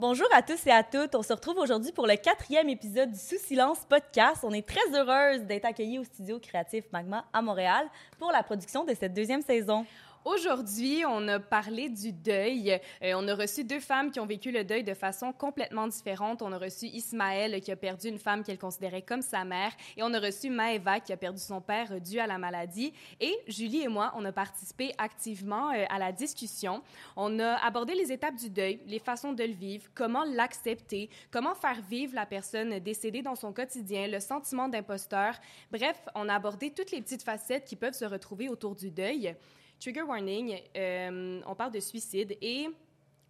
Bonjour 0.00 0.28
à 0.32 0.42
tous 0.42 0.64
et 0.68 0.70
à 0.70 0.84
toutes. 0.84 1.16
On 1.16 1.24
se 1.24 1.32
retrouve 1.32 1.58
aujourd'hui 1.58 1.90
pour 1.90 2.06
le 2.06 2.14
quatrième 2.14 2.68
épisode 2.68 3.10
du 3.10 3.18
Sous 3.18 3.36
Silence 3.36 3.80
podcast. 3.88 4.44
On 4.44 4.52
est 4.52 4.64
très 4.64 4.94
heureuse 4.94 5.42
d'être 5.42 5.64
accueillis 5.64 5.98
au 5.98 6.04
studio 6.04 6.38
créatif 6.38 6.84
Magma 6.92 7.24
à 7.32 7.42
Montréal 7.42 7.84
pour 8.16 8.30
la 8.30 8.44
production 8.44 8.84
de 8.84 8.94
cette 8.94 9.12
deuxième 9.12 9.42
saison. 9.42 9.84
Aujourd'hui, 10.24 11.04
on 11.06 11.28
a 11.28 11.38
parlé 11.38 11.88
du 11.88 12.12
deuil. 12.12 12.72
Euh, 13.02 13.12
on 13.16 13.28
a 13.28 13.34
reçu 13.34 13.62
deux 13.64 13.78
femmes 13.78 14.10
qui 14.10 14.18
ont 14.18 14.26
vécu 14.26 14.50
le 14.50 14.64
deuil 14.64 14.82
de 14.82 14.92
façon 14.92 15.32
complètement 15.32 15.86
différente. 15.86 16.42
On 16.42 16.52
a 16.52 16.58
reçu 16.58 16.86
Ismaël 16.86 17.60
qui 17.60 17.70
a 17.70 17.76
perdu 17.76 18.08
une 18.08 18.18
femme 18.18 18.42
qu'elle 18.42 18.58
considérait 18.58 19.02
comme 19.02 19.22
sa 19.22 19.44
mère 19.44 19.72
et 19.96 20.02
on 20.02 20.12
a 20.12 20.18
reçu 20.18 20.50
Maëva 20.50 21.00
qui 21.00 21.12
a 21.12 21.16
perdu 21.16 21.40
son 21.40 21.60
père 21.60 22.00
dû 22.00 22.18
à 22.18 22.26
la 22.26 22.36
maladie. 22.36 22.92
Et 23.20 23.34
Julie 23.46 23.82
et 23.82 23.88
moi, 23.88 24.12
on 24.16 24.24
a 24.24 24.32
participé 24.32 24.92
activement 24.98 25.70
euh, 25.70 25.84
à 25.88 25.98
la 25.98 26.10
discussion. 26.10 26.82
On 27.16 27.38
a 27.38 27.54
abordé 27.64 27.94
les 27.94 28.10
étapes 28.10 28.36
du 28.36 28.50
deuil, 28.50 28.80
les 28.86 28.98
façons 28.98 29.32
de 29.32 29.44
le 29.44 29.52
vivre, 29.52 29.84
comment 29.94 30.24
l'accepter, 30.24 31.10
comment 31.30 31.54
faire 31.54 31.80
vivre 31.88 32.14
la 32.14 32.26
personne 32.26 32.80
décédée 32.80 33.22
dans 33.22 33.36
son 33.36 33.52
quotidien, 33.52 34.08
le 34.08 34.20
sentiment 34.20 34.68
d'imposteur. 34.68 35.34
Bref, 35.70 36.00
on 36.16 36.28
a 36.28 36.34
abordé 36.34 36.70
toutes 36.70 36.90
les 36.90 37.00
petites 37.00 37.22
facettes 37.22 37.64
qui 37.64 37.76
peuvent 37.76 37.94
se 37.94 38.04
retrouver 38.04 38.48
autour 38.48 38.74
du 38.74 38.90
deuil. 38.90 39.36
Trigger 39.80 40.02
warning, 40.02 40.60
euh, 40.76 41.40
on 41.46 41.54
parle 41.54 41.70
de 41.70 41.78
suicide 41.78 42.36
et 42.42 42.66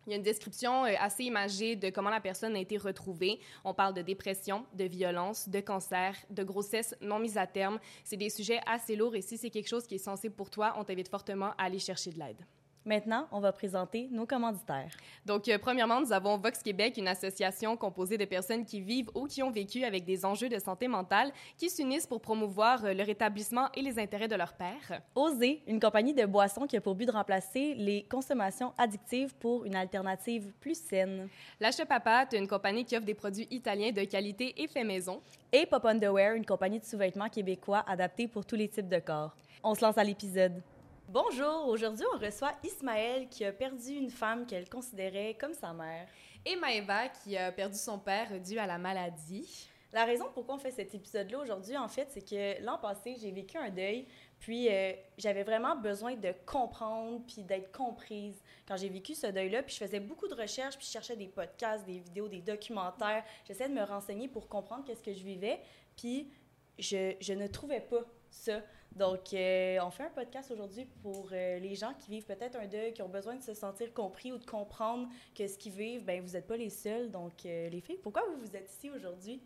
il 0.07 0.11
y 0.11 0.15
a 0.15 0.17
une 0.17 0.23
description 0.23 0.87
euh, 0.87 0.95
assez 0.99 1.25
imagée 1.25 1.77
de 1.77 1.91
comment 1.91 2.09
la 2.09 2.21
personne 2.21 2.57
a 2.57 2.59
été 2.59 2.79
retrouvée. 2.79 3.39
On 3.65 3.75
parle 3.75 3.93
de 3.93 4.01
dépression, 4.01 4.65
de 4.73 4.85
violence, 4.85 5.51
de 5.51 5.61
cancer, 5.61 6.17
de 6.31 6.43
grossesse 6.43 6.97
non 7.03 7.19
mise 7.19 7.37
à 7.37 7.47
terme. 7.47 7.79
C'est 8.03 8.17
des 8.17 8.31
sujets 8.31 8.61
assez 8.65 8.97
lourds 8.97 9.15
et 9.15 9.21
si 9.21 9.37
c'est 9.37 9.51
quelque 9.51 9.69
chose 9.69 9.87
qui 9.87 9.97
est 9.97 9.99
sensible 9.99 10.35
pour 10.35 10.49
toi, 10.49 10.75
on 10.79 10.85
t'invite 10.85 11.09
fortement 11.09 11.51
à 11.59 11.65
aller 11.65 11.79
chercher 11.79 12.13
de 12.13 12.19
l'aide. 12.19 12.43
Maintenant, 12.89 13.29
on 13.33 13.41
va 13.41 13.53
présenter 13.53 14.09
nos 14.11 14.25
commanditaires. 14.25 14.97
Donc, 15.27 15.47
euh, 15.47 15.59
premièrement, 15.59 16.01
nous 16.01 16.11
avons 16.11 16.39
Vox 16.39 16.63
Québec, 16.63 16.97
une 16.97 17.07
association 17.07 17.77
composée 17.77 18.17
de 18.17 18.25
personnes 18.25 18.65
qui 18.65 18.81
vivent 18.81 19.11
ou 19.15 19.27
qui 19.27 19.43
ont 19.43 19.51
vécu 19.51 19.85
avec 19.85 20.07
des 20.07 20.25
enjeux 20.25 20.49
de 20.49 20.59
santé 20.59 20.89
mentale, 20.89 21.31
qui 21.59 21.69
s'unissent 21.69 22.07
pour 22.07 22.23
promouvoir 22.23 22.83
euh, 22.87 22.95
le 22.95 23.03
rétablissement 23.03 23.69
et 23.75 23.83
les 23.83 23.99
intérêts 23.99 24.27
de 24.27 24.37
leur 24.37 24.55
père. 24.55 25.03
Oser, 25.15 25.61
une 25.67 25.81
compagnie 25.81 26.15
de 26.15 26.25
boissons 26.25 26.67
qui 26.67 26.79
a 26.79 26.81
pour 26.81 26.95
but 26.95 27.05
de 27.05 27.13
remplacer 27.13 27.75
les 27.75 28.05
consommations 28.05 28.73
addictives 28.79 29.35
pour 29.35 29.67
une 29.67 29.77
alternative 29.77 30.51
plus 30.59 30.83
saine. 30.83 31.29
L'achat 31.61 31.85
Papat, 31.85 32.29
une 32.33 32.49
compagnie 32.49 32.87
qui 32.87 32.97
offre 32.97 33.05
des 33.05 33.13
produits 33.13 33.49
italiens 33.51 33.93
de 33.93 34.05
qualité 34.05 34.63
et 34.63 34.67
fait 34.67 34.85
maison. 34.85 35.21
Et 35.53 35.67
Pop 35.67 35.85
Underwear, 35.85 36.37
une 36.37 36.47
compagnie 36.47 36.81
de 36.81 36.87
sous-vêtements 36.87 37.29
québécois 37.29 37.85
adaptés 37.87 38.29
pour 38.29 38.47
tous 38.47 38.57
les 38.57 38.69
types 38.69 38.89
de 38.89 38.99
corps. 38.99 39.37
On 39.63 39.75
se 39.75 39.85
lance 39.85 39.99
à 39.99 40.05
l'épisode. 40.05 40.63
Bonjour, 41.11 41.69
aujourd'hui 41.69 42.05
on 42.15 42.19
reçoit 42.19 42.53
Ismaël 42.63 43.31
qui 43.31 43.43
a 43.43 43.51
perdu 43.51 43.95
une 43.95 44.11
femme 44.11 44.45
qu'elle 44.45 44.69
considérait 44.69 45.39
comme 45.41 45.55
sa 45.55 45.73
mère. 45.73 46.07
Et 46.45 46.55
Maëva 46.55 47.09
qui 47.09 47.35
a 47.35 47.51
perdu 47.51 47.79
son 47.79 47.99
père 47.99 48.39
dû 48.39 48.59
à 48.59 48.67
la 48.67 48.77
maladie. 48.77 49.71
La 49.91 50.05
raison 50.05 50.27
pourquoi 50.35 50.57
on 50.57 50.59
fait 50.59 50.71
cet 50.71 50.95
épisode-là 50.95 51.39
aujourd'hui, 51.39 51.79
en 51.79 51.89
fait, 51.89 52.09
c'est 52.11 52.21
que 52.21 52.63
l'an 52.63 52.77
passé, 52.77 53.17
j'ai 53.19 53.31
vécu 53.31 53.57
un 53.57 53.71
deuil, 53.71 54.07
puis 54.39 54.69
euh, 54.69 54.93
j'avais 55.17 55.45
vraiment 55.45 55.77
besoin 55.77 56.15
de 56.15 56.31
comprendre 56.45 57.23
puis 57.27 57.43
d'être 57.43 57.73
comprise 57.73 58.37
quand 58.67 58.77
j'ai 58.77 58.91
vécu 58.91 59.15
ce 59.15 59.29
deuil-là. 59.29 59.63
Puis 59.63 59.77
je 59.77 59.87
faisais 59.87 60.01
beaucoup 60.01 60.29
de 60.29 60.35
recherches, 60.35 60.77
puis 60.77 60.87
je 60.87 60.93
cherchais 60.93 61.17
des 61.17 61.29
podcasts, 61.29 61.87
des 61.87 62.01
vidéos, 62.01 62.29
des 62.29 62.43
documentaires. 62.43 63.25
J'essayais 63.47 63.71
de 63.71 63.75
me 63.75 63.83
renseigner 63.83 64.29
pour 64.29 64.47
comprendre 64.47 64.85
qu'est-ce 64.85 65.03
que 65.03 65.15
je 65.15 65.25
vivais, 65.25 65.59
puis 65.97 66.31
je, 66.79 67.15
je 67.19 67.33
ne 67.33 67.47
trouvais 67.47 67.81
pas 67.81 68.05
ça. 68.31 68.61
Donc, 68.97 69.33
euh, 69.33 69.79
on 69.83 69.91
fait 69.91 70.05
un 70.05 70.11
podcast 70.11 70.51
aujourd'hui 70.51 70.87
pour 71.03 71.29
euh, 71.33 71.59
les 71.59 71.75
gens 71.75 71.95
qui 71.95 72.11
vivent 72.11 72.25
peut-être 72.25 72.57
un 72.57 72.67
deuil, 72.67 72.93
qui 72.93 73.03
ont 73.03 73.09
besoin 73.09 73.37
de 73.37 73.43
se 73.43 73.55
sentir 73.55 73.93
compris 73.93 74.33
ou 74.33 74.39
de 74.39 74.47
comprendre 74.47 75.09
que 75.35 75.47
ce 75.47 75.57
qu'ils 75.57 75.73
vivent, 75.73 76.05
ben 76.05 76.21
vous 76.21 76.33
n'êtes 76.33 76.47
pas 76.47 76.57
les 76.57 76.71
seuls. 76.71 77.11
Donc, 77.11 77.47
euh, 77.47 77.69
les 77.69 77.81
filles, 77.81 77.99
pourquoi 78.03 78.23
vous, 78.29 78.41
vous 78.41 78.57
êtes 78.57 78.71
ici 78.71 78.91
aujourd'hui? 78.91 79.41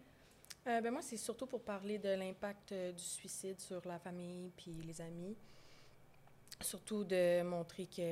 ben 0.65 0.93
moi, 0.93 1.03
c'est 1.03 1.17
surtout 1.17 1.47
pour 1.47 1.61
parler 1.61 1.99
de 1.99 2.11
l'impact 2.11 2.73
du 2.73 3.03
suicide 3.03 3.61
sur 3.61 3.85
la 3.85 3.99
famille 3.99 4.49
puis 4.57 4.71
les 4.87 5.01
amis. 5.01 5.37
Surtout 6.61 7.03
de 7.03 7.43
montrer 7.43 7.87
qu'il 7.87 8.07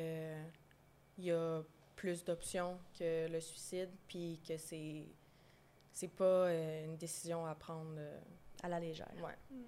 y 1.18 1.30
a 1.30 1.62
plus 1.94 2.24
d'options 2.24 2.76
que 2.98 3.28
le 3.28 3.40
suicide, 3.40 3.90
puis 4.08 4.40
que 4.44 4.56
c'est 4.56 5.04
c'est 5.92 6.08
pas 6.10 6.52
une 6.52 6.96
décision 6.96 7.46
à 7.46 7.54
prendre 7.54 8.00
à 8.64 8.68
la 8.68 8.80
légère. 8.80 9.12
Ouais. 9.22 9.36
Mm. 9.52 9.62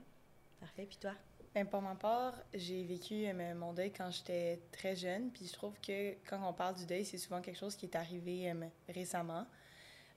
Parfait. 0.62 0.86
Puis 0.86 0.96
toi? 0.96 1.12
Ben, 1.54 1.66
pour 1.66 1.82
ma 1.82 1.94
part, 1.94 2.34
j'ai 2.54 2.82
vécu 2.82 3.26
euh, 3.26 3.54
mon 3.54 3.74
deuil 3.74 3.92
quand 3.92 4.10
j'étais 4.10 4.60
très 4.70 4.96
jeune. 4.96 5.30
Puis 5.30 5.46
je 5.46 5.52
trouve 5.52 5.78
que 5.80 6.12
quand 6.26 6.40
on 6.48 6.54
parle 6.54 6.76
du 6.76 6.86
deuil, 6.86 7.04
c'est 7.04 7.18
souvent 7.18 7.42
quelque 7.42 7.58
chose 7.58 7.76
qui 7.76 7.86
est 7.86 7.96
arrivé 7.96 8.50
euh, 8.50 8.68
récemment. 8.88 9.46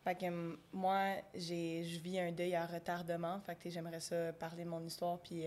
Fait 0.06 0.16
que 0.16 0.58
moi, 0.72 1.16
j'ai, 1.34 1.84
je 1.84 2.00
vis 2.00 2.20
un 2.20 2.32
deuil 2.32 2.56
à 2.56 2.66
retardement. 2.66 3.40
Fait 3.42 3.56
que 3.56 3.70
j'aimerais 3.70 4.00
ça 4.00 4.32
parler 4.34 4.64
de 4.64 4.70
mon 4.70 4.84
histoire. 4.86 5.20
Puis 5.20 5.46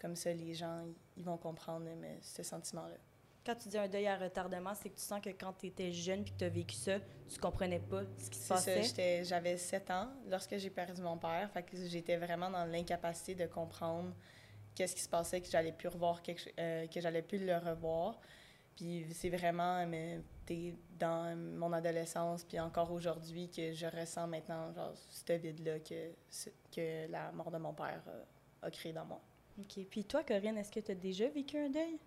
comme 0.00 0.16
ça, 0.16 0.32
les 0.32 0.52
gens, 0.52 0.84
ils 1.16 1.24
vont 1.24 1.36
comprendre 1.36 1.86
ce 2.20 2.42
sentiment-là. 2.42 2.96
Quand 3.46 3.54
tu 3.54 3.68
dis 3.68 3.78
un 3.78 3.88
deuil 3.88 4.06
à 4.06 4.16
retardement, 4.16 4.74
c'est 4.74 4.88
que 4.88 4.96
tu 4.96 5.02
sens 5.02 5.20
que 5.20 5.28
quand 5.28 5.52
tu 5.52 5.66
étais 5.66 5.92
jeune 5.92 6.24
puis 6.24 6.32
que 6.32 6.38
tu 6.38 6.44
as 6.44 6.48
vécu 6.48 6.74
ça, 6.74 6.98
tu 7.28 7.38
comprenais 7.38 7.78
pas 7.78 8.02
ce 8.18 8.30
qui 8.30 8.38
se 8.38 8.48
passait? 8.48 8.82
Ça, 8.82 9.22
j'avais 9.22 9.56
7 9.56 9.90
ans 9.90 10.08
lorsque 10.28 10.56
j'ai 10.56 10.70
perdu 10.70 11.00
mon 11.02 11.16
père. 11.16 11.48
Fait 11.52 11.62
que 11.62 11.76
j'étais 11.86 12.16
vraiment 12.16 12.50
dans 12.50 12.64
l'incapacité 12.64 13.34
de 13.34 13.46
comprendre 13.46 14.12
qu'est-ce 14.74 14.94
qui 14.94 15.02
se 15.02 15.08
passait, 15.08 15.40
que 15.40 15.48
j'allais 15.48 15.72
plus 15.72 15.88
revoir 15.88 16.22
quelque, 16.22 16.50
euh, 16.58 16.86
que 16.86 17.00
j'allais 17.00 17.22
plus 17.22 17.44
le 17.44 17.56
revoir. 17.56 18.20
Puis 18.76 19.06
c'est 19.12 19.28
vraiment 19.28 19.86
mais, 19.86 20.20
dans 20.98 21.36
mon 21.36 21.72
adolescence, 21.72 22.44
puis 22.44 22.58
encore 22.58 22.90
aujourd'hui, 22.92 23.48
que 23.48 23.72
je 23.72 23.86
ressens 23.86 24.26
maintenant 24.26 24.72
genre, 24.72 24.92
ce 25.08 25.32
vide-là 25.32 25.78
que, 25.78 26.10
que 26.74 27.10
la 27.10 27.30
mort 27.32 27.50
de 27.50 27.58
mon 27.58 27.72
père 27.72 28.02
a, 28.62 28.70
créé 28.70 28.92
dans 28.92 29.04
moi. 29.04 29.20
OK. 29.58 29.84
Puis 29.88 30.04
toi, 30.04 30.24
Corinne, 30.24 30.58
est-ce 30.58 30.72
que 30.72 30.80
tu 30.80 30.90
as 30.90 30.96
déjà 30.96 31.28
vécu 31.28 31.56
un 31.56 31.68
deuil? 31.68 31.98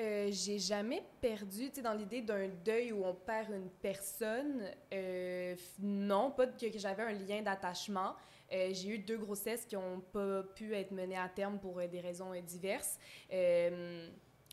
Euh, 0.00 0.30
j'ai 0.30 0.58
jamais 0.58 1.02
perdu, 1.20 1.68
tu 1.68 1.74
sais, 1.74 1.82
dans 1.82 1.92
l'idée 1.92 2.22
d'un 2.22 2.48
deuil 2.64 2.92
où 2.92 3.04
on 3.04 3.12
perd 3.12 3.50
une 3.52 3.68
personne. 3.68 4.62
Euh, 4.90 5.54
non, 5.78 6.30
pas 6.30 6.46
que, 6.46 6.72
que 6.72 6.78
j'avais 6.78 7.02
un 7.02 7.12
lien 7.12 7.42
d'attachement. 7.42 8.14
Euh, 8.52 8.70
j'ai 8.72 8.90
eu 8.90 8.98
deux 8.98 9.16
grossesses 9.16 9.64
qui 9.64 9.76
n'ont 9.76 10.00
pas 10.00 10.42
pu 10.42 10.74
être 10.74 10.90
menées 10.90 11.16
à 11.16 11.28
terme 11.28 11.58
pour 11.58 11.78
euh, 11.78 11.86
des 11.86 12.00
raisons 12.00 12.32
euh, 12.32 12.40
diverses 12.40 12.98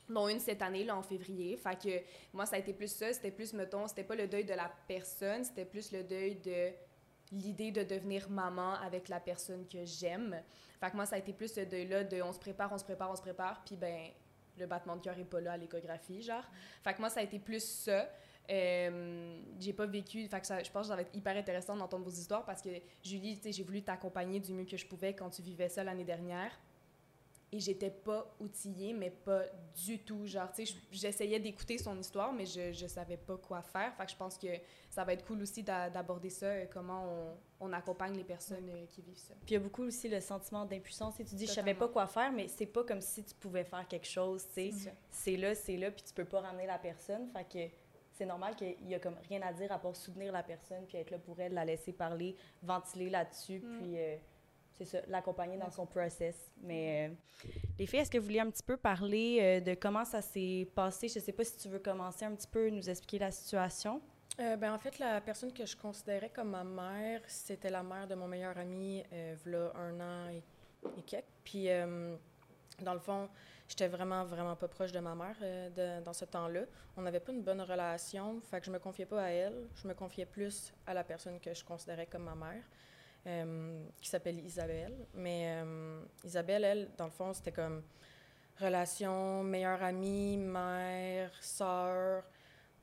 dont 0.08 0.28
une 0.28 0.40
cette 0.40 0.64
année, 0.64 0.84
là, 0.84 0.96
en 0.96 1.04
février. 1.04 1.56
Fait 1.56 1.78
que 1.80 2.02
moi, 2.34 2.48
ça 2.48 2.56
a 2.56 2.60
été 2.60 2.74
plus 2.74 2.92
ça. 2.92 3.14
C'était 3.14 3.30
plus, 3.30 3.54
mettons, 3.54 3.88
c'était 3.88 4.04
pas 4.04 4.16
le 4.16 4.28
deuil 4.28 4.44
de 4.44 4.56
la 4.56 4.72
personne, 4.88 5.44
c'était 5.44 5.66
plus 5.66 5.92
le 5.92 6.04
deuil 6.04 6.36
de 6.36 6.72
l'idée 7.32 7.70
de 7.70 7.84
devenir 7.84 8.28
maman 8.28 8.74
avec 8.76 9.08
la 9.08 9.20
personne 9.20 9.68
que 9.68 9.86
j'aime. 9.86 10.42
Fait 10.80 10.90
que 10.90 10.96
moi, 10.96 11.06
ça 11.06 11.16
a 11.16 11.20
été 11.20 11.32
plus 11.32 11.54
ce 11.54 11.60
deuil-là 11.62 12.06
de 12.06 12.24
on 12.24 12.34
se 12.34 12.40
prépare, 12.40 12.72
on 12.74 12.78
se 12.80 12.84
prépare, 12.84 13.12
on 13.12 13.16
se 13.16 13.22
prépare, 13.22 13.64
puis 13.64 13.76
ben 13.76 14.08
le 14.58 14.66
battement 14.66 14.96
de 14.96 15.02
cœur 15.02 15.18
est 15.18 15.26
pas 15.26 15.42
là 15.42 15.54
à 15.54 15.58
l'échographie, 15.58 16.24
genre. 16.24 16.44
Fait 16.84 16.94
que 16.94 17.00
moi, 17.00 17.10
ça 17.10 17.20
a 17.20 17.24
été 17.24 17.38
plus 17.38 17.64
ça. 17.64 18.10
Euh, 18.50 19.40
j'ai 19.60 19.74
pas 19.74 19.86
vécu. 19.86 20.28
Fait 20.28 20.40
que 20.40 20.48
ça, 20.48 20.64
je 20.64 20.72
pense 20.72 20.84
que 20.84 20.88
ça 20.90 20.96
va 20.96 21.02
être 21.02 21.16
hyper 21.16 21.36
intéressant 21.36 21.76
d'entendre 21.76 22.04
vos 22.04 22.12
histoires 22.12 22.46
parce 22.46 22.62
que 22.62 22.70
Julie, 23.04 23.38
tu 23.38 23.44
sais, 23.44 23.52
j'ai 23.52 23.64
voulu 23.64 23.82
t'accompagner 23.84 24.40
du 24.40 24.54
mieux 24.54 24.66
que 24.66 24.78
je 24.78 24.86
pouvais 24.86 25.14
quand 25.14 25.30
tu 25.30 25.42
vivais 25.42 25.70
ça 25.70 25.84
l'année 25.84 26.06
dernière. 26.06 26.52
Et 27.52 27.60
j'étais 27.60 27.90
pas 27.90 28.32
outillée, 28.40 28.94
mais 28.94 29.10
pas 29.10 29.42
du 29.84 29.98
tout. 29.98 30.28
Genre, 30.28 30.52
tu 30.52 30.68
sais, 30.68 30.76
j'essayais 30.92 31.40
d'écouter 31.40 31.80
son 31.80 31.98
histoire, 31.98 32.32
mais 32.32 32.46
je, 32.46 32.72
je 32.72 32.86
savais 32.86 33.18
pas 33.18 33.38
quoi 33.38 33.64
faire. 33.64 33.92
Fait 33.96 34.06
que 34.06 34.12
je 34.12 34.16
pense 34.16 34.38
que 34.38 34.48
ça 34.92 35.04
va 35.04 35.14
être 35.14 35.26
cool 35.26 35.42
aussi 35.42 35.64
d'aborder 35.64 36.30
ça, 36.30 36.46
euh, 36.46 36.66
comment 36.72 37.34
on, 37.60 37.68
on, 37.68 37.74
accompagne 37.74 38.16
les 38.16 38.24
personnes 38.24 38.70
euh, 38.70 38.86
qui 38.86 39.02
vivent 39.02 39.18
ça. 39.18 39.34
Puis 39.46 39.50
il 39.50 39.54
y 39.54 39.58
a 39.58 39.62
beaucoup 39.62 39.82
aussi 39.82 40.08
le 40.08 40.22
sentiment 40.22 40.64
d'impuissance. 40.64 41.20
Et 41.20 41.26
tu 41.26 41.34
dis, 41.34 41.48
je 41.48 41.54
savais 41.54 41.74
pas 41.74 41.88
quoi 41.88 42.06
faire, 42.06 42.32
mais 42.32 42.48
c'est 42.48 42.68
pas 42.68 42.84
comme 42.84 43.02
si 43.02 43.24
tu 43.24 43.34
pouvais 43.34 43.64
faire 43.64 43.88
quelque 43.88 44.08
chose, 44.08 44.46
tu 44.54 44.72
sais. 44.72 44.94
C'est 45.10 45.36
là, 45.36 45.56
c'est 45.56 45.78
là, 45.78 45.90
puis 45.90 46.04
tu 46.04 46.14
peux 46.14 46.26
pas 46.26 46.42
ramener 46.42 46.68
la 46.68 46.78
personne. 46.78 47.28
Fait 47.34 47.46
que 47.46 47.74
c'est 48.20 48.26
normal 48.26 48.54
qu'il 48.58 48.76
y 48.86 48.94
a 48.94 49.00
comme 49.00 49.16
rien 49.30 49.42
à 49.42 49.54
dire 49.54 49.72
à 49.72 49.80
part 49.80 49.96
soutenir 49.96 50.34
la 50.34 50.44
personne, 50.44 50.86
puis 50.86 50.98
être 50.98 51.10
là 51.10 51.18
pour 51.18 51.40
elle, 51.40 51.54
la 51.54 51.64
laisser 51.64 51.94
parler, 51.94 52.36
ventiler 52.62 53.10
là-dessus, 53.10 53.60
mm. 53.60 53.78
puis 53.78 53.98
euh, 53.98 54.18
c'est 54.78 54.84
ça, 54.84 55.00
l'accompagner 55.08 55.58
dans 55.58 55.72
son 55.72 55.86
process. 55.86 56.52
Mais 56.62 57.10
euh, 57.10 57.50
les 57.80 57.86
filles, 57.86 58.00
est-ce 58.00 58.12
que 58.12 58.18
vous 58.18 58.26
vouliez 58.26 58.42
un 58.42 58.50
petit 58.50 58.64
peu 58.64 58.76
parler 58.76 59.40
euh, 59.42 59.62
de 59.62 59.74
comment 59.74 60.04
ça 60.04 60.22
s'est 60.22 60.68
passé? 60.76 61.08
Je 61.08 61.20
sais 61.20 61.32
pas 61.32 61.46
si 61.46 61.58
tu 61.58 61.70
veux 61.70 61.80
commencer 61.80 62.26
un 62.26 62.36
petit 62.36 62.48
peu, 62.48 62.70
nous 62.70 62.90
expliquer 62.90 63.20
la 63.20 63.32
situation. 63.32 64.02
Euh, 64.42 64.58
ben, 64.58 64.74
en 64.74 64.80
fait, 64.80 65.00
la 65.00 65.22
personne 65.22 65.54
que 65.54 65.66
je 65.66 65.78
considérais 65.78 66.30
comme 66.30 66.50
ma 66.50 66.66
mère, 66.66 67.22
c'était 67.28 67.70
la 67.70 67.84
mère 67.84 68.06
de 68.06 68.16
mon 68.16 68.28
meilleur 68.28 68.58
ami, 68.58 69.02
euh, 69.14 69.36
v'là 69.46 69.72
un 69.76 70.00
an 70.00 70.30
et, 70.30 70.44
et 70.98 71.02
quelques. 71.04 71.26
Puis, 71.46 71.70
euh, 71.70 72.16
dans 72.82 72.94
le 72.94 73.00
fond, 73.00 73.30
j'étais 73.70 73.88
vraiment, 73.88 74.26
vraiment 74.26 74.56
pas 74.56 74.68
proche 74.68 74.92
de 74.92 75.00
ma 75.00 75.16
mère 75.16 75.36
euh, 75.42 76.02
dans 76.02 76.14
ce 76.14 76.26
temps-là. 76.26 76.62
On 76.98 77.04
n'avait 77.04 77.20
pas 77.20 77.32
une 77.32 77.44
bonne 77.44 77.62
relation, 77.62 78.42
fait 78.42 78.60
que 78.60 78.66
je 78.66 78.72
me 78.72 78.80
confiais 78.80 79.06
pas 79.06 79.24
à 79.24 79.30
elle. 79.30 79.68
Je 79.76 79.88
me 79.88 79.94
confiais 79.94 80.26
plus 80.26 80.74
à 80.86 80.94
la 80.94 81.04
personne 81.04 81.40
que 81.40 81.54
je 81.54 81.64
considérais 81.64 82.08
comme 82.08 82.24
ma 82.24 82.36
mère, 82.36 82.64
euh, 83.28 83.86
qui 84.02 84.10
s'appelle 84.10 84.40
Isabelle. 84.40 85.06
Mais 85.14 85.62
euh, 85.62 86.02
Isabelle, 86.24 86.64
elle, 86.64 86.90
dans 86.98 87.06
le 87.06 87.12
fond, 87.12 87.32
c'était 87.32 87.52
comme 87.52 87.84
relation, 88.60 89.44
meilleure 89.44 89.84
amie, 89.84 90.36
mère, 90.36 91.32
sœur, 91.40 92.24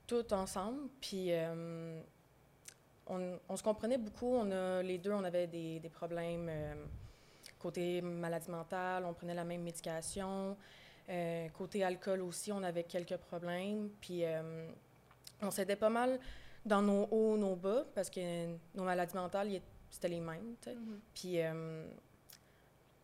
tout 0.07 0.33
ensemble. 0.33 0.89
Puis 1.01 1.33
on, 3.09 3.39
on 3.49 3.57
se 3.57 3.63
comprenait 3.63 3.99
beaucoup. 3.99 4.37
On 4.37 4.51
a, 4.53 4.83
les 4.83 4.99
deux, 4.99 5.13
on 5.13 5.25
avait 5.25 5.49
des, 5.49 5.81
des 5.81 5.91
problèmes 5.91 6.49
côté 7.59 8.01
maladie 8.03 8.51
mentale, 8.51 9.05
on 9.05 9.15
prenait 9.15 9.35
la 9.35 9.45
même 9.45 9.63
médication. 9.63 10.57
Euh, 11.09 11.49
côté 11.51 11.85
alcool 11.85 12.21
aussi, 12.23 12.51
on 12.53 12.63
avait 12.63 12.85
quelques 12.85 13.17
problèmes. 13.17 13.91
Puis 14.01 14.25
euh, 14.25 14.69
on 15.41 15.51
s'aidait 15.51 15.77
pas 15.77 15.91
mal 15.91 16.19
dans 16.65 16.83
nos 16.83 17.05
hauts, 17.11 17.37
nos 17.37 17.55
bas, 17.55 17.85
parce 17.95 18.11
que 18.11 18.47
nos 18.75 18.85
maladies 18.85 19.15
mentales, 19.15 19.61
c'était 19.91 20.09
les 20.09 20.21
mêmes. 20.21 20.57
sais. 20.63 20.77
Puis 21.15 21.41
euh, 21.41 21.87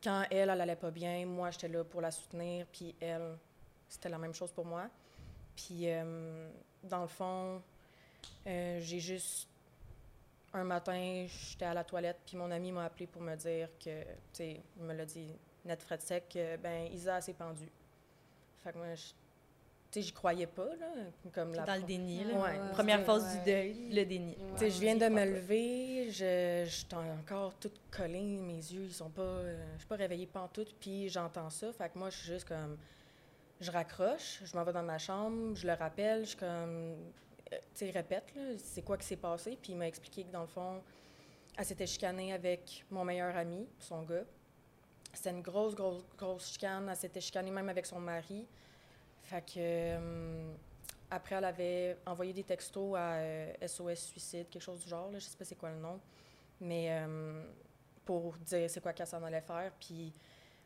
quand 0.02 0.25
elle, 0.31 0.50
elle 0.50 0.60
allait 0.60 0.76
pas 0.76 0.90
bien, 0.90 1.25
moi, 1.26 1.50
j'étais 1.50 1.69
là 1.69 1.84
pour 1.84 2.00
la 2.00 2.10
soutenir, 2.10 2.66
puis 2.72 2.94
elle, 3.00 3.38
c'était 3.88 4.08
la 4.08 4.19
même 4.19 4.34
chose 4.34 4.50
pour 4.50 4.64
moi. 4.64 4.88
Puis 5.54 5.87
dans 6.82 7.02
le 7.02 7.08
fond, 7.08 7.62
j'ai 8.44 8.99
juste... 8.99 9.49
Un 10.54 10.64
matin, 10.64 11.26
j'étais 11.50 11.64
à 11.64 11.72
la 11.75 11.82
toilette, 11.84 12.19
puis 12.26 12.37
mon 12.37 12.50
ami 12.50 12.72
m'a 12.72 12.84
appelé 12.84 13.06
pour 13.06 13.22
me 13.22 13.34
dire 13.37 13.69
que, 13.82 14.02
tu 14.02 14.06
sais, 14.34 14.60
il 14.78 14.82
me 14.84 14.93
l'a 14.93 15.06
dit 15.06 15.28
net 15.64 15.82
frais 15.82 15.96
de 15.96 16.02
sec, 16.02 16.25
que, 16.32 16.56
ben, 16.58 16.93
Isa 16.93 17.20
s'est 17.22 17.32
pendue. 17.32 17.70
Fait 18.62 18.72
que 18.72 18.76
moi, 18.78 18.94
je- 18.94 19.00
tu 19.90 20.00
sais, 20.00 20.02
j'y 20.02 20.12
croyais 20.12 20.46
pas, 20.46 20.69
là, 20.76 20.87
comme 21.34 21.54
la... 21.54 21.64
Dans 21.64 21.75
le 21.76 21.82
déni, 21.82 22.25
là. 22.25 22.34
Ouais, 22.34 22.40
ouais, 22.58 22.70
Première 22.72 23.02
phase 23.04 23.25
ouais. 23.25 23.38
du 23.38 23.44
deuil, 23.44 23.94
le 23.94 24.04
déni. 24.04 24.37
Tu 24.54 24.58
sais, 24.58 24.70
je 24.70 24.81
viens 24.81 24.96
de 24.96 25.06
me 25.08 25.25
lever, 25.25 26.10
je, 26.10 26.64
je 26.66 26.70
suis 26.70 26.87
encore 27.20 27.54
toute 27.54 27.78
collée, 27.90 28.20
mes 28.38 28.56
yeux, 28.56 28.84
ils 28.84 28.93
sont 28.93 29.10
pas... 29.10 29.22
euh, 29.22 29.64
je 29.75 29.78
suis 29.81 29.88
pas 29.88 29.96
réveillée 29.96 30.26
pantoute, 30.26 30.75
puis 30.81 31.08
j'entends 31.08 31.49
ça. 31.50 31.72
Fait 31.72 31.88
que 31.90 31.99
moi, 31.99 32.10
je 32.10 32.16
suis 32.19 32.26
juste 32.28 32.46
comme... 32.49 32.76
Je 33.60 33.70
raccroche, 33.70 34.40
je 34.44 34.56
m'en 34.56 34.64
vais 34.64 34.72
dans 34.72 34.82
ma 34.82 34.99
chambre, 34.99 35.54
je 35.54 35.66
le 35.66 35.72
rappelle, 35.75 36.25
je 36.25 36.28
suis 36.31 36.38
comme... 36.38 36.94
euh, 37.52 37.58
tu 37.75 37.90
répète, 37.90 38.32
c'est 38.58 38.82
quoi 38.82 38.96
qui 38.96 39.06
s'est 39.06 39.16
passé. 39.16 39.58
Puis 39.60 39.72
il 39.72 39.76
m'a 39.76 39.87
expliqué 39.87 40.25
que, 40.25 40.32
dans 40.32 40.43
le 40.43 40.46
fond, 40.46 40.82
elle 41.56 41.64
s'était 41.64 41.87
chicanée 41.87 42.32
avec 42.32 42.84
mon 42.90 43.04
meilleur 43.04 43.37
ami, 43.37 43.69
son 43.78 44.02
gars. 44.02 44.25
C'était 45.12 45.31
une 45.31 45.43
grosse, 45.43 45.75
grosse, 45.75 46.04
grosse 46.16 46.52
chicane. 46.52 46.88
Elle 46.88 46.96
s'était 46.96 47.20
chicanée 47.20 47.50
même 47.50 47.69
avec 47.69 47.87
son 47.87 48.00
mari. 48.00 48.46
Fait 49.22 49.43
que... 49.43 49.52
euh, 49.58 50.52
après, 51.12 51.34
elle 51.34 51.44
avait 51.44 51.99
envoyé 52.06 52.32
des 52.32 52.43
textos 52.43 52.96
à 52.96 53.16
euh, 53.16 53.52
SOS 53.66 53.96
Suicide, 53.96 54.49
quelque 54.49 54.62
chose 54.62 54.82
du 54.82 54.88
genre, 54.88 55.10
là, 55.10 55.19
je 55.19 55.26
sais 55.26 55.37
pas 55.37 55.44
c'est 55.44 55.56
quoi 55.56 55.69
le 55.69 55.76
nom, 55.76 56.00
mais 56.58 56.87
euh, 56.88 57.44
pour 58.06 58.34
dire 58.38 58.70
c'est 58.70 58.81
quoi 58.81 58.94
qu'elle 58.94 59.06
s'en 59.06 59.22
allait 59.22 59.43
faire. 59.43 59.72
Puis 59.78 60.10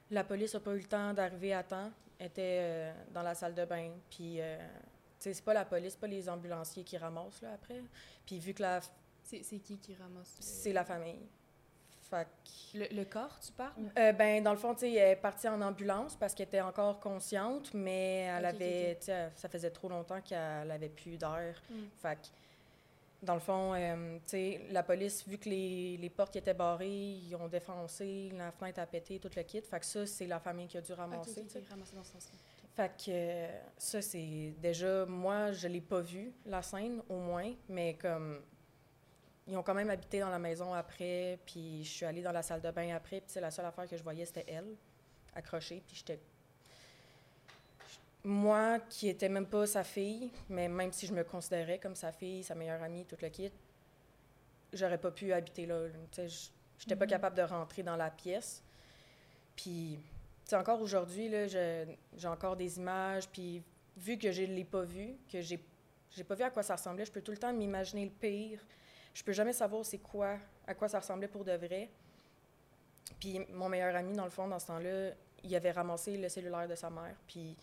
la 0.08 0.22
police 0.22 0.54
n'a 0.54 0.60
pas 0.60 0.70
eu 0.70 0.78
le 0.78 0.84
temps 0.84 1.12
d'arriver 1.12 1.52
à 1.52 1.64
temps, 1.64 1.90
Elle 2.20 2.26
était 2.26 2.58
euh, 2.60 2.92
dans 3.12 3.22
la 3.22 3.34
salle 3.34 3.56
de 3.56 3.64
bain, 3.64 3.90
puis 4.08 4.40
euh, 4.40 4.56
c'est 5.32 5.44
pas 5.44 5.54
la 5.54 5.64
police, 5.64 5.96
pas 5.96 6.06
les 6.06 6.28
ambulanciers 6.28 6.84
qui 6.84 6.96
ramassent 6.98 7.42
là, 7.42 7.52
après. 7.54 7.82
Puis 8.24 8.38
vu 8.38 8.54
que 8.54 8.62
la, 8.62 8.80
C'est 9.24 9.40
qui 9.58 9.78
qui 9.78 9.94
ramasse? 9.94 10.36
c'est 10.40 10.72
la 10.72 10.84
famille. 10.84 11.26
Fait 12.08 12.26
que- 12.72 12.78
Le, 12.78 12.96
le 12.98 13.04
corps, 13.04 13.38
tu 13.40 13.50
parles? 13.52 13.72
Euh, 13.98 14.12
ben, 14.12 14.42
dans 14.42 14.52
le 14.52 14.58
fond, 14.58 14.74
tu 14.74 14.80
sais, 14.80 14.92
elle 14.92 15.10
est 15.12 15.16
partie 15.16 15.48
en 15.48 15.60
ambulance 15.60 16.14
parce 16.14 16.34
qu'elle 16.34 16.46
était 16.46 16.60
encore 16.60 17.00
consciente, 17.00 17.74
mais 17.74 18.28
elle 18.36 18.44
avait, 18.44 18.92
ok. 18.92 18.98
tu 19.00 19.04
sais, 19.06 19.30
ça 19.34 19.48
faisait 19.48 19.70
trop 19.70 19.88
longtemps 19.88 20.20
qu'elle 20.20 20.70
avait 20.70 20.88
plus 20.88 21.16
d'air. 21.16 21.60
Mm. 21.68 21.74
Fait 22.00 22.14
que, 22.16 22.26
dans 23.26 23.34
le 23.34 23.40
fond, 23.40 23.74
euh, 23.74 24.18
tu 24.18 24.22
sais, 24.30 24.60
la 24.70 24.84
police, 24.84 25.26
vu 25.26 25.36
que 25.38 25.48
les, 25.48 25.96
les 25.96 26.10
portes 26.10 26.36
étaient 26.36 26.54
barrées, 26.54 26.86
ils 27.14 27.34
ont 27.34 27.48
défoncé, 27.48 28.30
la 28.36 28.52
fenêtre 28.52 28.78
a 28.78 28.86
pété, 28.86 29.18
tout 29.18 29.30
le 29.34 29.42
kit. 29.42 29.62
Fait 29.62 29.80
que 29.80 29.86
ça, 29.86 30.06
c'est 30.06 30.26
la 30.26 30.38
famille 30.38 30.68
qui 30.68 30.76
a 30.76 30.82
dû 30.82 30.92
ramasser, 30.92 31.42
tu 31.44 31.50
sais. 31.50 31.64
ramasser 31.68 31.96
dans 31.96 32.04
ce 32.04 32.12
sens-là. 32.12 32.38
Fait 32.76 32.92
que 33.02 33.46
ça, 33.78 34.02
c'est 34.02 34.54
déjà, 34.60 35.06
moi, 35.06 35.50
je 35.52 35.66
l'ai 35.66 35.80
pas 35.80 36.00
vu, 36.00 36.30
la 36.44 36.60
scène, 36.62 37.02
au 37.08 37.16
moins, 37.16 37.54
mais 37.70 37.94
comme, 37.94 38.42
ils 39.46 39.56
ont 39.56 39.62
quand 39.62 39.72
même 39.74 39.88
habité 39.88 40.20
dans 40.20 40.28
la 40.28 40.38
maison 40.38 40.74
après, 40.74 41.38
puis 41.46 41.82
je 41.84 41.88
suis 41.88 42.04
allée 42.04 42.20
dans 42.20 42.32
la 42.32 42.42
salle 42.42 42.60
de 42.60 42.70
bain 42.70 42.94
après, 42.94 43.20
puis 43.22 43.30
c'est 43.30 43.40
la 43.40 43.50
seule 43.50 43.64
affaire 43.64 43.88
que 43.88 43.96
je 43.96 44.02
voyais, 44.02 44.26
c'était 44.26 44.44
elle, 44.46 44.74
accrochée, 45.34 45.82
puis 45.86 45.96
j'étais... 45.96 46.20
Moi, 48.24 48.80
qui 48.90 49.08
étais 49.08 49.28
même 49.28 49.46
pas 49.46 49.66
sa 49.66 49.84
fille, 49.84 50.30
mais 50.48 50.68
même 50.68 50.92
si 50.92 51.06
je 51.06 51.14
me 51.14 51.22
considérais 51.22 51.78
comme 51.78 51.94
sa 51.94 52.10
fille, 52.12 52.42
sa 52.42 52.56
meilleure 52.56 52.82
amie, 52.82 53.04
tout 53.06 53.16
le 53.22 53.28
kit, 53.28 53.52
j'aurais 54.72 54.98
pas 54.98 55.12
pu 55.12 55.32
habiter 55.32 55.64
là. 55.64 55.78
là. 55.86 55.88
Tu 56.10 56.16
sais, 56.16 56.28
j- 56.28 56.50
j'étais 56.78 56.96
pas 56.96 57.04
Mhm. 57.04 57.10
capable 57.10 57.36
de 57.36 57.42
rentrer 57.42 57.84
dans 57.84 57.94
la 57.94 58.10
pièce. 58.10 58.64
Puis, 59.54 60.00
encore 60.54 60.80
aujourd'hui, 60.80 61.30
j'ai 61.48 62.28
encore 62.28 62.56
des 62.56 62.78
images, 62.78 63.28
puis 63.28 63.62
vu 63.96 64.18
que 64.18 64.30
je 64.30 64.42
l'ai 64.42 64.64
pas 64.64 64.82
vu, 64.82 65.16
que 65.30 65.40
j'ai 65.40 65.60
j'ai 66.16 66.24
pas 66.24 66.34
vu 66.34 66.44
à 66.44 66.50
quoi 66.50 66.62
ça 66.62 66.76
ressemblait, 66.76 67.04
je 67.04 67.12
peux 67.12 67.20
tout 67.20 67.32
le 67.32 67.36
temps 67.36 67.52
m'imaginer 67.52 68.04
le 68.04 68.10
pire. 68.10 68.64
Je 69.12 69.22
peux 69.22 69.32
jamais 69.32 69.52
savoir 69.52 69.84
c'est 69.84 69.98
quoi, 69.98 70.38
à 70.66 70.74
quoi 70.74 70.88
ça 70.88 70.98
ressemblait 71.00 71.28
pour 71.28 71.44
de 71.44 71.52
vrai. 71.52 71.90
Puis 73.20 73.40
mon 73.52 73.68
meilleur 73.68 73.94
ami, 73.94 74.14
dans 74.14 74.24
le 74.24 74.30
fond, 74.30 74.48
dans 74.48 74.58
ce 74.58 74.66
temps-là, 74.68 75.10
il 75.44 75.54
avait 75.54 75.72
ramassé 75.72 76.16
le 76.16 76.28
cellulaire 76.28 76.66
de 76.68 76.74
sa 76.74 76.88
mère, 76.88 77.14
puis 77.26 77.54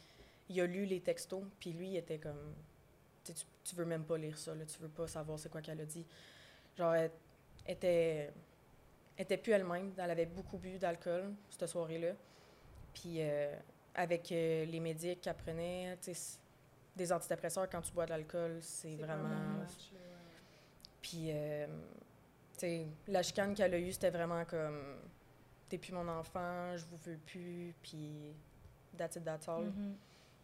il 0.50 0.62
a 0.62 0.68
lu 0.68 0.86
les 0.86 1.02
textos, 1.02 1.44
puis 1.60 1.74
lui, 1.74 1.90
il 1.90 1.98
était 1.98 2.20
comme... 2.20 2.54
Tu, 3.24 3.34
tu, 3.64 3.76
veux 3.76 3.86
même 3.86 4.04
pas 4.04 4.18
lire 4.18 4.38
ça, 4.38 4.54
là, 4.54 4.66
tu 4.66 4.78
veux 4.80 4.90
pas 4.90 5.08
savoir 5.08 5.40
c'est 5.40 5.50
quoi 5.50 5.62
qu'elle 5.62 5.80
a 5.80 5.86
dit. 5.86 6.06
Genre, 6.78 6.94
elle 6.94 7.12
était, 7.66 8.32
était 9.18 9.38
plus 9.38 9.54
elle-même. 9.54 9.94
Elle 9.98 10.12
avait 10.12 10.26
beaucoup 10.26 10.58
bu 10.58 10.78
d'alcool 10.78 11.34
cette 11.50 11.68
soirée-là. 11.68 12.14
Puis 12.94 13.18
euh, 13.20 13.56
avec 13.96 14.32
euh, 14.32 14.66
les 14.66 14.80
médics 14.80 15.22
qu'elle 15.22 15.36
prenait, 15.36 15.98
tu 15.98 16.06
sais, 16.06 16.14
c- 16.14 16.38
des 16.96 17.12
antidépresseurs, 17.12 17.70
quand 17.70 17.82
tu 17.82 17.92
bois 17.92 18.06
de 18.06 18.12
l'alcool, 18.12 18.58
c'est 18.62 18.96
vraiment... 18.96 19.30
Puis, 21.02 21.30
euh, 21.32 21.68
tu 22.54 22.60
sais, 22.60 22.86
la 23.08 23.24
chicane 23.24 23.54
qu'elle 23.56 23.74
a 23.74 23.80
eue, 23.80 23.92
c'était 23.92 24.10
vraiment 24.12 24.46
comme 24.46 24.98
T'es 25.70 25.78
plus 25.80 25.94
mon 25.94 26.08
enfant, 26.08 26.78
je 26.78 26.86
vous 26.86 26.98
veux 26.98 27.18
plus, 27.26 27.74
puis 27.82 28.36
that's 28.96 29.16
it, 29.16 29.24
that's 29.24 29.48
all. 29.48 29.64
Mhm. 29.66 29.96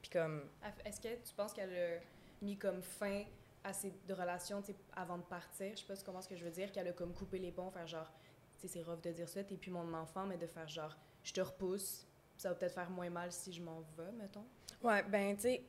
Puis 0.01 0.09
comme, 0.11 0.43
Est-ce 0.85 0.99
que 0.99 1.15
tu 1.23 1.33
penses 1.35 1.53
qu'elle 1.53 1.69
a 1.75 1.99
mis 2.41 2.57
comme 2.57 2.81
fin 2.81 3.23
à 3.63 3.73
ces 3.73 3.93
de 4.07 4.13
relations 4.13 4.63
avant 4.95 5.17
de 5.17 5.23
partir? 5.23 5.71
Je 5.75 5.81
sais 5.81 5.85
pas 5.85 5.95
comprends 6.03 6.21
ce 6.21 6.29
que 6.29 6.35
je 6.35 6.43
veux 6.43 6.49
dire, 6.51 6.71
qu'elle 6.71 6.87
a 6.87 6.93
comme 6.93 7.13
coupé 7.13 7.37
les 7.37 7.51
ponts, 7.51 7.69
faire 7.69 7.85
genre, 7.85 8.11
tu 8.59 8.67
sais, 8.67 8.73
c'est 8.73 8.81
rough 8.81 9.01
de 9.01 9.11
dire 9.11 9.29
ça, 9.29 9.43
t'es 9.43 9.55
plus 9.57 9.69
mon 9.71 9.93
enfant, 9.93 10.25
mais 10.25 10.37
de 10.37 10.47
faire 10.47 10.67
genre, 10.67 10.97
je 11.23 11.31
te 11.33 11.41
repousse, 11.41 12.07
ça 12.39 12.49
va 12.49 12.55
peut-être 12.55 12.73
faire 12.73 12.89
moins 12.89 13.09
mal 13.09 13.31
si 13.31 13.51
je 13.51 13.61
m'en 13.61 13.81
vais, 13.97 14.11
mettons. 14.13 14.45
ouais, 14.81 15.03
ben, 15.03 15.35
tu 15.35 15.41
sais, 15.41 15.61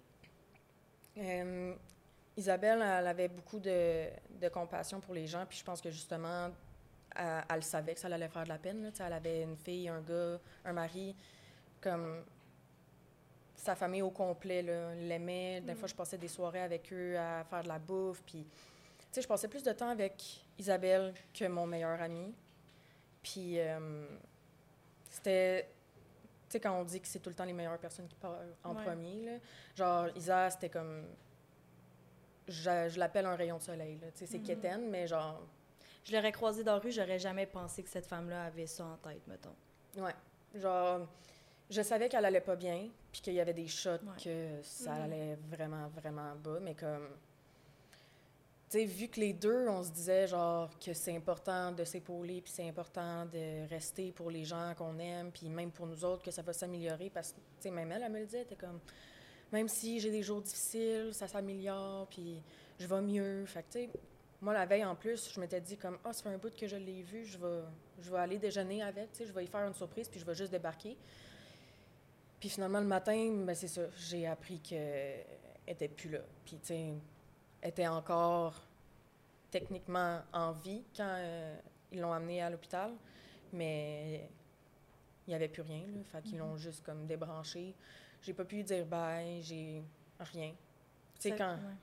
euh, 1.19 1.75
Isabelle, 2.37 2.81
elle 2.81 3.07
avait 3.07 3.29
beaucoup 3.29 3.59
de, 3.59 4.07
de 4.41 4.49
compassion 4.49 5.00
pour 5.00 5.12
les 5.15 5.27
gens, 5.27 5.45
puis 5.47 5.59
je 5.59 5.65
pense 5.65 5.81
que 5.81 5.91
justement, 5.91 6.50
elle, 7.17 7.45
elle 7.53 7.62
savait 7.65 7.95
que 7.95 8.00
ça 8.00 8.07
allait 8.07 8.29
faire 8.29 8.45
de 8.45 8.49
la 8.50 8.59
peine. 8.59 8.83
Là, 8.85 8.91
elle 9.05 9.12
avait 9.12 9.43
une 9.43 9.57
fille, 9.57 9.89
un 9.89 10.00
gars, 10.00 10.39
un 10.65 10.73
mari, 10.73 11.15
comme 11.81 12.25
sa 13.57 13.75
famille 13.75 14.03
au 14.03 14.11
complet 14.11 14.62
l'aimait. 14.62 15.61
Des 15.61 15.75
Mm. 15.75 15.77
fois, 15.77 15.89
je 15.89 15.95
passais 15.95 16.19
des 16.19 16.29
soirées 16.29 16.62
avec 16.62 16.93
eux 16.93 17.19
à 17.19 17.45
faire 17.45 17.62
de 17.65 17.69
la 17.69 17.79
bouffe, 17.81 18.23
puis 18.23 18.45
tu 18.45 19.07
sais, 19.11 19.23
je 19.23 19.29
passais 19.29 19.49
plus 19.49 19.65
de 19.65 19.73
temps 19.73 19.89
avec 19.91 20.45
Isabelle 20.57 21.12
que 21.35 21.47
mon 21.47 21.67
meilleur 21.67 22.00
ami. 22.00 22.33
Puis 23.23 23.59
euh, 23.59 24.07
c'était, 25.11 25.69
tu 26.50 26.54
sais, 26.54 26.61
quand 26.61 26.76
on 26.80 26.83
dit 26.85 27.00
que 27.00 27.07
c'est 27.07 27.21
tout 27.21 27.30
le 27.30 27.37
temps 27.37 27.45
les 27.45 27.52
meilleures 27.52 27.78
personnes 27.78 28.09
qui 28.09 28.16
parlent 28.16 28.54
en 28.64 28.75
Ouais. 28.75 28.83
premier, 28.85 29.25
là, 29.25 29.38
genre 29.76 30.09
Isa, 30.16 30.50
c'était 30.50 30.69
comme, 30.69 31.04
je, 32.49 32.88
je 32.88 32.99
l'appelle 32.99 33.26
un 33.26 33.37
rayon 33.37 33.59
de 33.59 33.62
soleil, 33.62 33.99
là, 34.00 34.09
tu 34.11 34.19
sais, 34.19 34.26
c'est 34.26 34.40
quétaine, 34.40 34.90
mais 34.90 35.07
genre, 35.07 35.40
Je 36.02 36.16
l'aurais 36.16 36.33
croisée 36.33 36.64
dans 36.64 36.73
la 36.75 36.78
rue, 36.78 36.90
j'aurais 36.90 37.19
jamais 37.19 37.45
pensé 37.47 37.83
que 37.83 37.88
cette 37.90 38.07
femme-là 38.07 38.45
avait 38.47 38.66
ça 38.66 38.85
en 38.87 38.97
tête, 38.97 39.21
mettons. 39.28 39.54
Ouais. 39.99 40.14
Genre, 40.54 41.07
je 41.69 41.83
savais 41.83 42.09
qu'elle 42.09 42.25
allait 42.25 42.40
pas 42.40 42.57
bien, 42.57 42.88
puis 43.12 43.21
qu'il 43.21 43.35
y 43.35 43.40
avait 43.40 43.52
des 43.52 43.69
shots 43.69 43.90
Ouais. 43.90 44.23
que 44.25 44.62
ça 44.62 44.95
Mhm. 44.95 45.00
allait 45.02 45.38
vraiment, 45.50 45.88
vraiment 45.88 46.35
bas, 46.37 46.59
mais 46.61 46.75
comme. 46.75 47.07
Sais, 48.71 48.85
vu 48.85 49.09
que 49.09 49.19
les 49.19 49.33
deux, 49.33 49.67
on 49.67 49.83
se 49.83 49.91
disait, 49.91 50.29
genre, 50.29 50.71
que 50.79 50.95
c'est 50.95 51.17
important 51.17 51.73
de 51.73 51.83
s'épauler, 51.83 52.41
puis 52.41 52.53
c'est 52.55 52.69
important 52.69 53.27
de 53.27 53.69
rester 53.69 54.12
pour 54.12 54.31
les 54.31 54.45
gens 54.45 54.75
qu'on 54.79 54.97
aime, 55.00 55.33
puis 55.33 55.49
même 55.49 55.73
pour 55.73 55.89
nous 55.89 56.05
autres, 56.05 56.23
que 56.23 56.31
ça 56.31 56.43
va 56.43 56.53
s'améliorer, 56.53 57.11
parce 57.11 57.35
que, 57.61 57.69
même 57.69 57.91
elle, 57.91 58.05
elle 58.05 58.12
me 58.12 58.21
le 58.21 58.27
disait, 58.27 58.43
était 58.43 58.55
comme. 58.55 58.79
Même 59.50 59.67
si 59.67 59.99
j'ai 59.99 60.12
des 60.12 60.23
jours 60.23 60.41
difficiles, 60.41 61.11
ça 61.12 61.27
s'améliore, 61.27 62.07
puis 62.11 62.41
je 62.79 62.87
vais 62.87 63.00
mieux. 63.00 63.45
Fait 63.47 63.65
que, 63.69 63.99
moi, 64.41 64.55
la 64.55 64.67
veille, 64.67 64.85
en 64.85 64.95
plus, 64.95 65.33
je 65.35 65.41
m'étais 65.41 65.61
dit 65.61 65.77
comme, 65.77 65.99
ah, 66.05 66.12
ça 66.12 66.23
fait 66.23 66.29
un 66.29 66.39
bout 66.39 66.55
que 66.55 66.69
je 66.69 66.77
l'ai 66.77 67.03
vu, 67.03 67.25
je 67.25 67.39
vais, 67.39 67.62
je 68.00 68.09
vais 68.09 68.19
aller 68.19 68.39
déjeuner 68.39 68.85
avec, 68.85 69.11
tu 69.11 69.27
je 69.27 69.33
vais 69.33 69.43
y 69.43 69.49
faire 69.49 69.67
une 69.67 69.75
surprise, 69.75 70.09
puis 70.09 70.21
je 70.21 70.25
vais 70.25 70.37
juste 70.37 70.53
débarquer. 70.53 70.97
Puis 72.39 72.49
finalement, 72.49 72.79
le 72.79 72.87
matin, 72.87 73.33
ben, 73.45 73.53
c'est 73.53 73.67
ça, 73.67 73.83
j'ai 73.97 74.29
appris 74.29 74.61
qu'elle 74.61 75.27
était 75.67 75.89
plus 75.89 76.11
là. 76.11 76.21
Puis, 76.45 76.57
était 77.62 77.87
encore 77.88 78.55
techniquement 79.50 80.21
en 80.33 80.52
vie 80.52 80.83
quand 80.97 81.05
euh, 81.09 81.57
ils 81.93 82.00
l'ont 82.00 82.12
amenée 82.12 82.40
à 82.43 82.50
l'hôpital, 82.50 82.93
mais 83.52 84.29
il 85.26 85.31
n'y 85.31 85.35
avait 85.35 85.49
plus 85.49 85.62
rien, 85.62 85.83
là. 85.88 86.02
Fait 86.05 86.23
qu'ils 86.23 86.38
l'ont 86.38 86.57
juste 86.57 86.85
comme 86.85 87.07
débranché. 87.07 87.75
J'ai 88.23 88.33
pas 88.35 88.45
pu 88.45 88.62
dire 88.62 88.87
bye, 88.87 89.43
j'ai 89.43 89.83
rien. 90.21 90.50
Tu 91.19 91.29
sais, 91.31 91.37
quand... 91.37 91.55
ouais. 91.55 91.75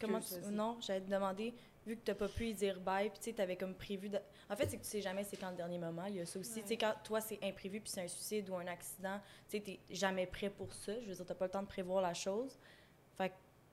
Comment 0.00 0.18
tu- 0.18 0.24
Excuse, 0.26 0.44
vas-y. 0.44 0.54
Non, 0.54 0.76
j'allais 0.80 1.00
te 1.00 1.10
demander, 1.10 1.54
vu 1.86 1.96
que 1.96 2.02
tu 2.04 2.10
n'as 2.10 2.16
pas 2.16 2.28
pu 2.28 2.48
y 2.48 2.54
dire 2.54 2.78
bye, 2.80 3.08
puis 3.08 3.32
tu 3.32 3.40
avais 3.40 3.56
comme 3.56 3.74
prévu. 3.74 4.10
de- 4.10 4.18
En 4.50 4.56
fait, 4.56 4.68
c'est 4.68 4.76
que 4.76 4.82
tu 4.82 4.88
sais 4.90 5.00
jamais 5.00 5.24
c'est 5.24 5.38
quand 5.38 5.48
le 5.50 5.56
dernier 5.56 5.78
moment. 5.78 6.04
Il 6.06 6.16
y 6.16 6.20
a 6.20 6.26
ça 6.26 6.38
aussi. 6.38 6.60
Tu 6.62 6.68
sais, 6.68 6.76
quand 6.76 6.92
toi, 7.02 7.20
c'est 7.22 7.38
imprévu, 7.42 7.80
puis 7.80 7.90
c'est 7.90 8.02
un 8.02 8.08
suicide 8.08 8.50
ou 8.50 8.56
un 8.56 8.66
accident, 8.66 9.18
tu 9.48 9.56
sais, 9.58 9.62
tu 9.62 9.78
jamais 9.94 10.26
prêt 10.26 10.50
pour 10.50 10.74
ça. 10.74 10.92
Je 11.00 11.06
veux 11.06 11.14
dire, 11.14 11.24
tu 11.24 11.34
pas 11.34 11.46
le 11.46 11.50
temps 11.50 11.62
de 11.62 11.68
prévoir 11.68 12.02
la 12.02 12.12
chose. 12.12 12.58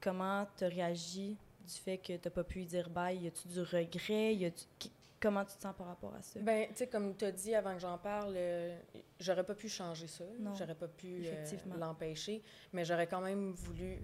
Comment 0.03 0.45
tu 0.57 0.65
réagi 0.65 1.37
du 1.65 1.73
fait 1.73 1.97
que 1.97 2.17
tu 2.17 2.29
pas 2.29 2.43
pu 2.43 2.65
dire 2.65 2.89
bye? 2.89 3.17
Y 3.17 3.27
a-tu 3.27 3.47
du 3.47 3.61
regret? 3.61 4.35
Y 4.35 4.45
a-tu- 4.45 4.65
qui- 4.77 4.91
Comment 5.21 5.45
tu 5.45 5.55
te 5.55 5.61
sens 5.61 5.73
par 5.77 5.87
rapport 5.87 6.13
à 6.13 6.21
ça? 6.21 6.41
Ben, 6.41 6.67
tu 6.67 6.75
sais, 6.75 6.87
comme 6.87 7.15
tu 7.15 7.23
as 7.23 7.31
dit 7.31 7.55
avant 7.55 7.73
que 7.75 7.79
j'en 7.79 7.97
parle, 7.97 8.33
euh, 8.35 8.77
j'aurais 9.21 9.45
pas 9.45 9.55
pu 9.55 9.69
changer 9.69 10.07
ça. 10.07 10.25
Non, 10.37 10.53
J'aurais 10.53 10.75
pas 10.75 10.89
pu 10.89 11.21
euh, 11.25 11.45
l'empêcher. 11.79 12.43
Mais 12.73 12.83
j'aurais 12.83 13.07
quand 13.07 13.21
même 13.21 13.53
voulu 13.53 13.99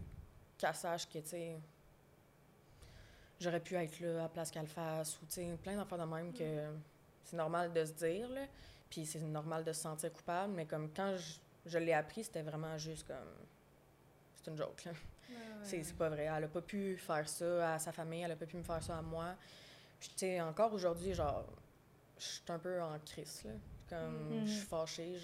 qu'elle 0.57 0.73
sache 0.73 1.09
que, 1.09 1.19
tu 1.19 1.27
sais, 1.27 1.57
j'aurais 3.41 3.59
pu 3.59 3.75
être 3.75 3.99
là 3.99 4.11
à 4.19 4.21
la 4.23 4.29
place 4.29 4.49
qu'elle 4.49 4.67
fasse 4.67 5.17
ou, 5.21 5.25
tu 5.25 5.33
sais, 5.33 5.57
plein 5.61 5.75
d'enfants 5.75 5.97
de 5.97 6.03
même 6.05 6.31
que 6.31 6.69
c'est 7.25 7.35
normal 7.35 7.73
de 7.73 7.83
se 7.83 7.91
dire, 7.91 8.29
là. 8.29 8.45
Puis 8.89 9.05
c'est 9.05 9.19
normal 9.19 9.65
de 9.65 9.73
se 9.73 9.81
sentir 9.81 10.13
coupable. 10.13 10.53
Mais 10.53 10.65
comme 10.65 10.89
quand 10.93 11.17
je, 11.17 11.33
je 11.69 11.77
l'ai 11.77 11.91
appris, 11.93 12.23
c'était 12.23 12.41
vraiment 12.43 12.77
juste 12.77 13.05
comme. 13.05 13.17
C'est 14.35 14.49
une 14.51 14.57
joke, 14.57 14.85
là. 14.85 14.91
C'est 15.63 15.83
c'est 15.83 15.95
pas 15.97 16.09
vrai. 16.09 16.23
Elle 16.35 16.43
a 16.45 16.47
pas 16.47 16.61
pu 16.61 16.97
faire 16.97 17.27
ça 17.27 17.73
à 17.73 17.79
sa 17.79 17.91
famille, 17.91 18.21
elle 18.21 18.31
a 18.31 18.35
pas 18.35 18.45
pu 18.45 18.57
me 18.57 18.63
faire 18.63 18.81
ça 18.81 18.97
à 18.97 19.01
moi. 19.01 19.35
Puis, 19.99 20.09
tu 20.09 20.17
sais, 20.19 20.41
encore 20.41 20.73
aujourd'hui, 20.73 21.13
genre, 21.13 21.45
je 22.17 22.23
suis 22.25 22.41
un 22.49 22.59
peu 22.59 22.81
en 22.81 22.97
crise, 22.99 23.43
là. 23.45 23.51
Comme, 23.89 24.29
Mhm. 24.39 24.45
je 24.45 24.51
suis 24.51 24.65
fâchée. 24.65 25.19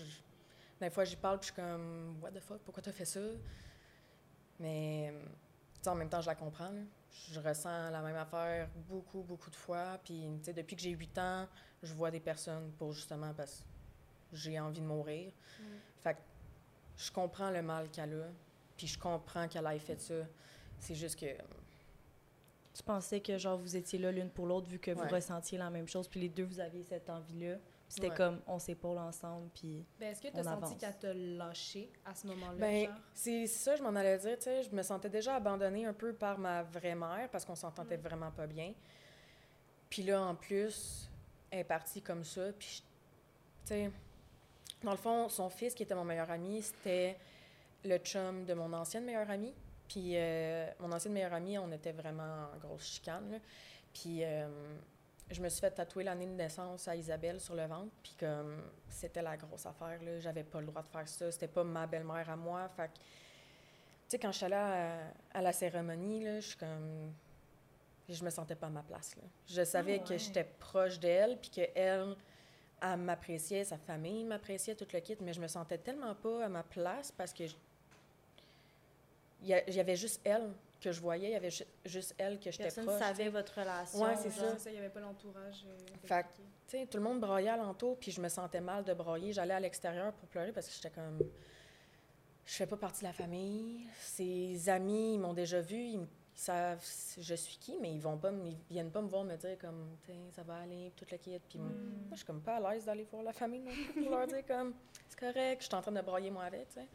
Des 0.81 0.89
fois, 0.89 1.05
j'y 1.05 1.15
parle, 1.15 1.39
puis 1.39 1.47
je 1.49 1.53
suis 1.53 1.61
comme, 1.61 2.17
what 2.21 2.31
the 2.31 2.39
fuck, 2.39 2.59
pourquoi 2.59 2.83
t'as 2.83 2.91
fait 2.91 3.05
ça? 3.05 3.21
Mais, 4.59 5.13
tu 5.75 5.83
sais, 5.83 5.89
en 5.89 5.95
même 5.95 6.09
temps, 6.09 6.21
je 6.21 6.27
la 6.27 6.35
comprends, 6.35 6.69
là. 6.69 6.81
Je 7.31 7.39
ressens 7.39 7.89
la 7.91 8.01
même 8.01 8.15
affaire 8.17 8.67
beaucoup, 8.89 9.21
beaucoup 9.23 9.49
de 9.49 9.55
fois. 9.55 9.97
Puis, 10.03 10.27
tu 10.39 10.43
sais, 10.45 10.53
depuis 10.53 10.75
que 10.75 10.81
j'ai 10.81 10.89
8 10.91 11.17
ans, 11.17 11.47
je 11.81 11.93
vois 11.93 12.11
des 12.11 12.19
personnes 12.19 12.71
pour 12.77 12.91
justement 12.91 13.33
parce 13.33 13.59
que 14.31 14.35
j'ai 14.35 14.59
envie 14.59 14.81
de 14.81 14.85
mourir. 14.85 15.31
Mm. 15.59 15.63
Fait 16.01 16.13
que 16.15 16.19
je 16.97 17.11
comprends 17.11 17.49
le 17.51 17.61
mal 17.61 17.89
qu'elle 17.89 18.13
a, 18.21 18.27
puis 18.77 18.87
je 18.87 18.97
comprends 18.99 19.47
qu'elle 19.47 19.65
ait 19.67 19.79
fait 19.79 19.99
ça. 20.01 20.15
C'est 20.79 20.95
juste 20.95 21.19
que, 21.19 21.25
Tu 22.73 22.83
pensais 22.83 23.21
que 23.21 23.37
genre 23.37 23.57
vous 23.57 23.77
étiez 23.77 23.97
là 23.97 24.11
l'une 24.11 24.29
pour 24.29 24.45
l'autre 24.47 24.67
vu 24.69 24.79
que 24.79 24.91
vous 24.91 25.07
ressentiez 25.07 25.57
la 25.57 25.69
même 25.69 25.87
chose, 25.87 26.09
puis 26.09 26.19
les 26.19 26.27
deux 26.29 26.43
vous 26.43 26.59
aviez 26.59 26.83
cette 26.83 27.09
envie-là. 27.09 27.55
C'était 27.87 28.09
Ouais. 28.09 28.15
comme 28.15 28.41
on 28.47 28.59
s'épaule 28.59 28.97
ensemble, 28.97 29.47
puis 29.53 29.85
Ben, 29.99 30.09
est-ce 30.11 30.19
que 30.21 30.27
tu 30.27 30.37
as 30.39 30.43
senti 30.43 30.75
qu'elle 30.75 30.97
t'a 30.97 31.13
lâché 31.13 31.89
à 32.03 32.13
ce 32.15 32.27
moment-là? 32.27 32.57
Ben, 32.57 32.89
c'est 33.13 33.47
ça, 33.47 33.75
je 33.77 33.83
m'en 33.83 33.95
allais 33.95 34.17
dire, 34.17 34.35
tu 34.37 34.43
sais, 34.43 34.63
je 34.63 34.71
me 34.71 34.81
sentais 34.81 35.07
déjà 35.09 35.35
abandonnée 35.35 35.85
un 35.85 35.93
peu 35.93 36.11
par 36.11 36.37
ma 36.37 36.63
vraie 36.63 36.95
mère 36.95 37.29
parce 37.31 37.45
qu'on 37.45 37.55
s'entendait 37.55 37.97
Mm. 37.97 38.01
vraiment 38.01 38.31
pas 38.31 38.47
bien. 38.47 38.73
Puis 39.89 40.03
là, 40.03 40.21
en 40.21 40.35
plus, 40.35 41.07
elle 41.51 41.59
est 41.59 41.63
partie 41.63 42.01
comme 42.01 42.23
ça, 42.25 42.51
puis, 42.59 42.67
je- 42.67 42.81
tu 42.81 43.83
sais, 43.85 43.91
dans 44.83 44.91
le 44.91 44.97
fond, 44.97 45.29
son 45.29 45.47
fils, 45.49 45.73
qui 45.75 45.83
était 45.83 45.95
mon 45.95 46.03
meilleur 46.03 46.29
ami, 46.29 46.61
c'était 46.61 47.17
le 47.85 47.97
chum 47.99 48.45
de 48.45 48.53
mon 48.53 48.73
ancienne 48.73 49.05
meilleure 49.05 49.29
amie. 49.29 49.53
Puis 49.87 50.13
euh, 50.15 50.67
mon 50.79 50.91
ancienne 50.91 51.13
meilleure 51.13 51.33
amie, 51.33 51.57
on 51.59 51.71
était 51.71 51.91
vraiment 51.91 52.47
en 52.53 52.57
grosse 52.57 52.85
chicane, 52.85 53.31
là. 53.31 53.37
Puis 53.93 54.23
euh, 54.23 54.47
je 55.31 55.41
me 55.41 55.47
suis 55.49 55.61
fait 55.61 55.71
tatouer 55.71 56.03
l'année 56.03 56.25
de 56.25 56.31
naissance 56.33 56.87
à 56.87 56.95
Isabelle 56.95 57.39
sur 57.39 57.55
le 57.55 57.65
ventre, 57.65 57.91
puis 58.03 58.15
comme 58.19 58.61
c'était 58.89 59.21
la 59.21 59.37
grosse 59.37 59.65
affaire, 59.65 60.01
là, 60.03 60.19
j'avais 60.19 60.43
pas 60.43 60.59
le 60.59 60.67
droit 60.67 60.81
de 60.81 60.87
faire 60.87 61.07
ça, 61.07 61.31
c'était 61.31 61.47
pas 61.47 61.63
ma 61.63 61.87
belle-mère 61.87 62.29
à 62.29 62.35
moi, 62.35 62.67
fait 62.69 62.87
que, 62.87 62.93
tu 62.93 63.01
sais, 64.09 64.19
quand 64.19 64.31
je 64.31 64.37
suis 64.37 64.45
allée 64.45 64.55
à, 64.55 64.97
à 65.33 65.41
la 65.41 65.53
cérémonie, 65.53 66.23
là, 66.23 66.39
je 66.39 66.47
suis 66.47 66.57
comme... 66.57 67.13
Je 68.07 68.23
me 68.23 68.29
sentais 68.29 68.53
pas 68.53 68.67
à 68.67 68.69
ma 68.69 68.83
place, 68.83 69.15
là. 69.15 69.23
Je 69.47 69.63
savais 69.63 69.97
que 69.97 70.09
ouais. 70.09 70.19
j'étais 70.19 70.43
proche 70.43 70.99
d'elle, 70.99 71.39
puis 71.39 71.49
qu'elle, 71.49 72.15
elle 72.81 72.97
m'appréciait, 72.97 73.63
sa 73.63 73.77
famille 73.77 74.23
m'appréciait, 74.25 74.75
tout 74.75 74.85
le 74.93 74.99
kit, 74.99 75.17
mais 75.21 75.33
je 75.33 75.41
me 75.41 75.47
sentais 75.47 75.79
tellement 75.79 76.13
pas 76.13 76.45
à 76.45 76.49
ma 76.49 76.61
place 76.61 77.11
parce 77.11 77.33
que 77.33 77.47
je- 77.47 77.55
il 79.41 79.47
y, 79.49 79.79
avait 79.79 79.95
juste 79.95 80.21
elle 80.23 80.51
que 80.81 80.91
je 80.91 80.99
voyais, 81.01 81.29
il 81.29 81.31
y 81.31 81.35
avait 81.35 81.49
ju- 81.51 81.63
juste 81.85 82.15
elle 82.17 82.39
que 82.39 82.51
j'étais 82.51 82.63
personne 82.63 82.85
proche. 82.85 82.99
savait 82.99 83.29
votre 83.29 83.59
relation. 83.59 83.99
Ouais, 84.01 84.15
c'est 84.17 84.29
ça. 84.31 84.55
il 84.67 84.71
n'y 84.73 84.77
avait 84.79 84.89
pas 84.89 84.99
l'entourage. 84.99 85.65
euh, 85.67 85.77
Fait. 86.05 86.25
Tu 86.67 86.77
sais, 86.79 86.85
tout 86.87 86.97
le 86.97 87.03
monde 87.03 87.19
broyait 87.19 87.49
alentour, 87.49 87.97
puis 87.99 88.11
je 88.11 88.19
me 88.21 88.27
sentais 88.29 88.61
mal 88.61 88.83
de 88.83 88.93
broyer. 88.93 89.33
J'allais 89.33 89.53
à 89.53 89.59
l'extérieur 89.59 90.13
pour 90.13 90.27
pleurer 90.29 90.51
parce 90.51 90.67
que 90.67 90.73
j'étais 90.73 90.89
comme. 90.89 91.19
Je 92.45 92.53
fais 92.53 92.67
pas 92.67 92.77
partie 92.77 93.01
de 93.01 93.05
la 93.07 93.13
famille. 93.13 93.87
Ses 93.99 94.69
amis, 94.69 95.15
ils 95.15 95.19
m'ont 95.19 95.33
déjà 95.33 95.61
vu, 95.61 95.77
ils, 95.77 95.99
me- 95.99 96.07
ils 96.35 96.39
savent 96.39 96.83
je 97.19 97.33
suis 97.35 97.57
qui, 97.57 97.77
mais 97.81 97.91
ils 97.93 97.99
vont 98.01 98.17
pas, 98.17 98.29
me- 98.31 98.49
ils 98.49 98.57
viennent 98.69 98.91
pas 98.91 99.01
me 99.01 99.07
voir 99.07 99.23
me 99.23 99.35
dire 99.35 99.57
comme, 99.57 99.95
ça 100.31 100.43
va 100.43 100.57
aller, 100.57 100.91
toute 100.95 101.09
la 101.11 101.17
quête. 101.17 101.41
Puis 101.49 101.57
moi, 101.59 101.69
Mm. 101.69 102.07
je 102.11 102.15
suis 102.17 102.25
comme 102.25 102.41
pas 102.41 102.57
à 102.57 102.73
l'aise 102.73 102.85
d'aller 102.85 103.07
voir 103.09 103.23
la 103.23 103.33
famille 103.33 103.61
non 103.61 103.71
plus 103.71 104.03
pour 104.03 104.11
leur 104.11 104.27
dire 104.27 104.45
comme, 104.45 104.73
c'est 105.09 105.19
correct, 105.19 105.61
je 105.61 105.65
suis 105.67 105.75
en 105.75 105.81
train 105.81 105.91
de 105.91 106.01
broyer 106.01 106.29
moi 106.29 106.43
avec, 106.43 106.67
tu 106.69 106.75
sais. 106.75 106.87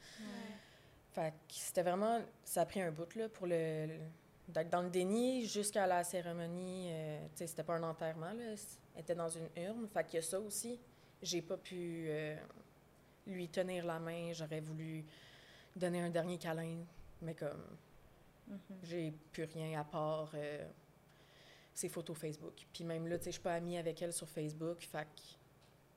Fait 1.13 1.33
que 1.33 1.37
c'était 1.55 1.83
vraiment. 1.83 2.21
Ça 2.45 2.63
a 2.63 2.67
pris 2.67 2.81
un 2.81 2.91
bout, 2.93 3.15
là, 3.17 3.29
pour 3.29 3.47
le. 3.47 3.89
d'être 4.49 4.71
dans 4.71 4.83
le 4.83 4.91
déni 4.91 5.45
jusqu'à 5.47 5.87
la 5.87 6.05
cérémonie. 6.05 6.89
euh, 6.91 7.21
tu 7.33 7.39
sais, 7.39 7.47
c'était 7.47 7.65
pas 7.65 7.75
un 7.75 7.83
enterrement, 7.83 8.33
là. 8.33 8.55
Elle 8.95 9.01
était 9.03 9.15
dans 9.15 9.29
une 9.29 9.49
urne. 9.57 9.89
Fait 9.89 10.05
qu'il 10.05 10.15
y 10.17 10.19
a 10.19 10.23
ça 10.23 10.41
aussi. 10.41 10.79
J'ai 11.23 11.43
pas 11.43 11.57
pu 11.57 12.07
euh, 12.09 12.37
lui 13.27 13.49
tenir 13.49 13.85
la 13.87 13.99
main. 13.99 14.33
J'aurais 14.33 14.61
voulu 14.61 15.05
donner 15.77 16.01
un 16.01 16.11
dernier 16.11 16.39
câlin. 16.39 16.79
Mais 17.23 17.35
comme. 17.35 17.65
Mhm. 18.49 18.59
J'ai 18.83 19.13
plus 19.33 19.45
rien 19.45 19.81
à 19.81 19.85
part. 19.85 20.31
euh, 20.35 20.67
ses 21.73 21.89
photos 21.89 22.17
Facebook. 22.19 22.67
Puis 22.73 22.85
même 22.85 23.07
là, 23.07 23.17
tu 23.19 23.25
sais, 23.25 23.31
je 23.31 23.35
suis 23.37 23.43
pas 23.43 23.55
amie 23.55 23.79
avec 23.79 24.03
elle 24.03 24.13
sur 24.13 24.29
Facebook. 24.29 24.79
Que. 24.93 24.99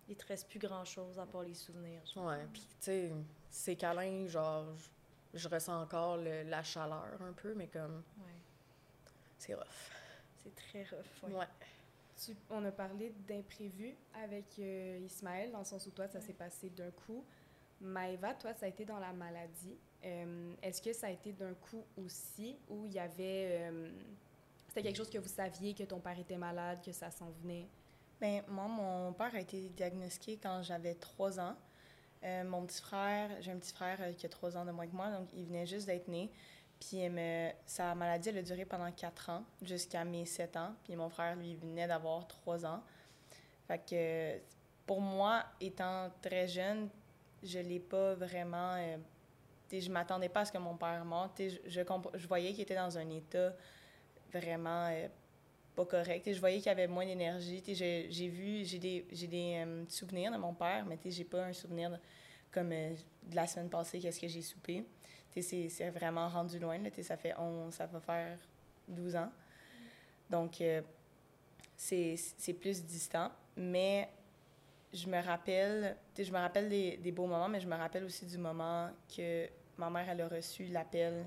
Il 0.07 0.15
te 0.15 0.25
reste 0.27 0.47
plus 0.49 0.59
grand-chose 0.59 1.17
à 1.19 1.25
part 1.25 1.43
les 1.43 1.53
souvenirs. 1.53 2.01
genre. 2.05 2.27
Ouais, 2.27 2.45
puis 2.51 2.61
tu 2.61 2.75
sais, 2.79 3.11
ces 3.49 3.75
câlins, 3.75 4.27
genre, 4.27 4.67
je, 5.33 5.47
ressens 5.49 5.81
encore 5.81 6.17
le- 6.17 6.43
la 6.43 6.63
chaleur 6.63 7.07
un 7.21 7.33
peu, 7.33 7.53
mais 7.53 7.67
comme, 7.67 8.03
Ouais. 8.19 8.33
c'est 9.37 9.53
rough. 9.55 9.91
C'est 10.43 10.55
très 10.55 10.83
rough. 10.83 11.23
ouais. 11.29 11.39
Ouais. 11.39 11.47
Tu- 12.23 12.35
on 12.49 12.63
a 12.65 12.71
parlé 12.71 13.11
d'imprévu 13.27 13.95
avec 14.23 14.45
euh, 14.59 14.99
Ismaël, 15.05 15.51
dans 15.51 15.59
le 15.59 15.65
sens 15.65 15.85
où 15.87 15.91
toi, 15.91 16.07
ça 16.07 16.21
s'est 16.21 16.33
passé 16.33 16.69
d'un 16.69 16.91
coup. 16.91 17.23
Maëva, 17.81 18.33
toi, 18.35 18.53
ça 18.53 18.65
a 18.65 18.69
été 18.69 18.85
dans 18.85 18.99
la 18.99 19.11
maladie. 19.11 19.75
Euh, 20.05 20.53
Est-ce 20.61 20.81
que 20.81 20.93
ça 20.93 21.07
a 21.07 21.09
été 21.09 21.33
d'un 21.33 21.53
coup 21.55 21.83
aussi, 21.97 22.55
où 22.69 22.85
il 22.85 22.93
y 22.93 22.99
avait... 22.99 23.57
euh, 23.71 23.89
C'était 24.69 24.83
quelque 24.83 24.97
chose 24.97 25.09
que 25.09 25.17
vous 25.17 25.27
saviez, 25.27 25.73
que 25.73 25.83
ton 25.83 25.99
père 25.99 26.17
était 26.17 26.37
malade, 26.37 26.79
que 26.85 26.91
ça 26.91 27.09
s'en 27.11 27.29
venait? 27.41 27.67
Ben, 28.21 28.43
moi, 28.47 28.67
mon 28.67 29.11
père 29.13 29.33
a 29.35 29.39
été 29.41 29.69
diagnostiqué 29.69 30.37
quand 30.41 30.61
j'avais 30.63 30.93
trois 30.95 31.39
ans. 31.39 31.55
Euh, 32.23 32.43
mon 32.45 32.65
petit 32.65 32.81
frère, 32.81 33.29
j'ai 33.41 33.51
un 33.51 33.57
petit 33.57 33.73
frère 33.73 33.97
euh, 34.01 34.13
qui 34.13 34.25
a 34.25 34.29
trois 34.29 34.55
ans 34.55 34.63
de 34.65 34.71
moins 34.71 34.87
que 34.87 34.95
moi, 34.95 35.09
donc 35.09 35.27
il 35.33 35.45
venait 35.45 35.65
juste 35.65 35.87
d'être 35.87 36.07
né. 36.07 36.31
Puis 36.79 37.09
me- 37.09 37.51
sa 37.65 37.93
maladie, 37.95 38.29
elle 38.29 38.37
a 38.37 38.41
duré 38.41 38.65
pendant 38.65 38.91
quatre 38.91 39.29
ans, 39.29 39.43
jusqu'à 39.61 40.03
mes 40.05 40.25
sept 40.25 40.55
ans. 40.55 40.73
Puis 40.83 40.95
mon 40.95 41.09
frère, 41.09 41.35
lui, 41.35 41.55
venait 41.55 41.87
d'avoir 41.87 42.27
trois 42.27 42.65
ans. 42.65 42.81
Fait 43.67 43.79
que 43.79 44.41
pour 44.85 45.01
moi, 45.01 45.43
étant 45.59 46.09
très 46.21 46.47
jeune, 46.47 46.89
je 47.41 47.59
l'ai 47.59 47.79
pas 47.79 48.15
vraiment... 48.15 48.75
euh, 48.75 48.97
je 49.71 49.89
m'attendais 49.89 50.29
pas 50.29 50.41
à 50.41 50.45
ce 50.45 50.51
que 50.51 50.57
mon 50.57 50.75
père 50.75 51.03
meure. 51.03 51.31
Je, 51.37 52.27
voyais 52.27 52.51
qu'il 52.51 52.61
était 52.61 52.75
dans 52.75 52.97
un 52.97 53.09
état 53.09 53.53
vraiment 54.31 54.87
euh, 54.91 55.07
pas 55.75 55.85
correct. 55.85 56.25
Sais, 56.25 56.33
je 56.33 56.39
voyais 56.39 56.59
qu'il 56.59 56.69
avait 56.69 56.87
moins 56.87 57.05
d'énergie. 57.05 57.61
J'ai 57.67 58.27
vu, 58.27 58.63
j'ai 58.65 58.79
des, 58.79 59.05
des 59.11 59.63
euh, 59.65 59.83
souvenirs 59.89 60.31
de 60.31 60.37
mon 60.37 60.53
père, 60.53 60.85
mais 60.85 60.97
j'ai 61.05 61.23
pas 61.23 61.45
un 61.45 61.53
souvenir 61.53 61.97
comme 62.51 62.71
euh, 62.71 62.93
de 63.23 63.35
la 63.35 63.47
semaine 63.47 63.69
passée, 63.69 63.99
qu'est-ce 63.99 64.19
que 64.19 64.27
j'ai 64.27 64.41
soupé. 64.41 64.85
C'est 65.39 65.89
vraiment 65.89 66.29
rendu 66.29 66.59
loin. 66.59 66.77
Là, 66.77 66.89
ça 67.01 67.17
fait 67.17 67.33
11, 67.37 67.73
ça 67.73 67.87
va 67.87 67.99
faire 67.99 68.37
12 68.87 69.15
ans. 69.15 69.31
Donc, 70.29 70.61
euh, 70.61 70.81
c'est 71.75 72.53
plus 72.59 72.83
distant. 72.85 73.31
Mais 73.57 74.09
je 74.93 75.07
me 75.07 75.21
rappelle, 75.23 75.97
je 76.17 76.31
me 76.31 76.37
rappelle 76.37 76.69
des, 76.69 76.97
des 76.97 77.11
beaux 77.11 77.25
moments, 77.25 77.49
mais 77.49 77.59
je 77.59 77.67
me 77.67 77.75
rappelle 77.75 78.03
aussi 78.03 78.25
du 78.27 78.37
moment 78.37 78.89
que 79.15 79.47
ma 79.77 79.89
mère, 79.89 80.07
elle 80.09 80.21
a 80.21 80.27
reçu 80.27 80.65
l'appel 80.65 81.25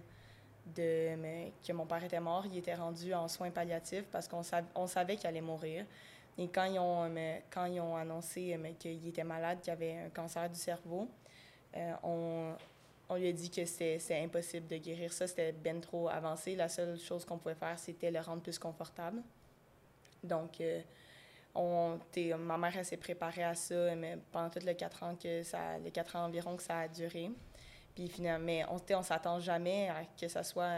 de, 0.75 1.15
mais, 1.17 1.53
que 1.67 1.73
mon 1.73 1.87
père 1.87 2.03
était 2.03 2.21
mort. 2.21 2.45
Il 2.47 2.59
était 2.59 2.75
rendu 2.75 3.15
en 3.15 3.29
soins 3.29 3.51
palliatifs 3.51 4.07
parce 4.11 4.29
qu'on 4.29 4.43
on 4.75 4.87
savait 4.87 5.17
qu'il 5.17 5.29
allait 5.29 5.41
mourir. 5.41 5.85
Et 6.39 6.49
quand 6.49 6.65
ils 6.65 6.79
ont, 6.79 7.09
mais, 7.09 7.45
quand 7.51 7.65
ils 7.67 7.81
ont 7.81 7.97
annoncé 7.97 8.59
qu'il 8.79 9.09
était 9.09 9.25
malade, 9.25 9.61
qu'il 9.61 9.73
avait 9.73 9.97
un 10.07 10.11
cancer 10.11 10.49
du 10.51 10.59
cerveau, 10.59 11.09
euh, 11.77 11.93
on, 12.03 12.55
on 13.09 13.17
lui 13.17 13.29
a 13.29 13.33
dit 13.33 13.51
que 13.51 13.65
c'était 13.65 14.21
impossible 14.23 14.67
de 14.67 14.77
guérir 14.77 15.13
ça, 15.13 15.27
c'était 15.27 15.53
bien 15.53 15.79
trop 15.81 16.09
avancé. 16.09 16.57
La 16.57 16.69
seule 16.69 16.99
chose 16.99 17.25
qu'on 17.25 17.39
pouvait 17.39 17.55
faire, 17.55 17.79
c'était 17.79 18.11
le 18.11 18.21
rendre 18.21 18.43
plus 18.43 18.59
confortable. 18.59 19.23
Donc, 20.23 20.61
euh, 20.61 20.83
on, 21.55 21.99
ma 22.39 22.59
mère 22.59 22.85
s'est 22.85 22.97
préparée 22.97 23.45
à 23.45 23.55
ça 23.55 23.95
mais 23.95 24.19
pendant 24.31 24.51
tous 24.51 24.65
les 24.65 24.75
quatre 24.75 25.03
les 25.83 25.91
quatre 25.91 26.17
ans 26.17 26.27
environ 26.27 26.57
que 26.57 26.63
ça 26.63 26.81
a 26.81 26.89
duré. 26.89 27.31
Puis 27.97 28.09
finalement, 28.09 28.45
mais 28.45 28.65
on 28.69 28.99
ne 28.99 29.03
s'attend 29.03 29.41
jamais 29.41 29.89
à 29.89 30.05
que 30.05 30.29
ça 30.29 30.45
soit 30.45 30.71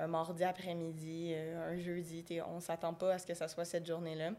un, 0.00 0.06
mardi 0.08 0.42
après-midi, 0.42 1.32
euh, 1.32 1.72
un 1.72 1.78
jeudi. 1.78 2.24
On 2.46 2.60
s'attend 2.60 2.92
pas 2.92 3.14
à 3.14 3.18
ce 3.18 3.26
que 3.26 3.34
ça 3.34 3.46
soit 3.46 3.64
cette 3.64 3.86
journée-là. 3.86 4.32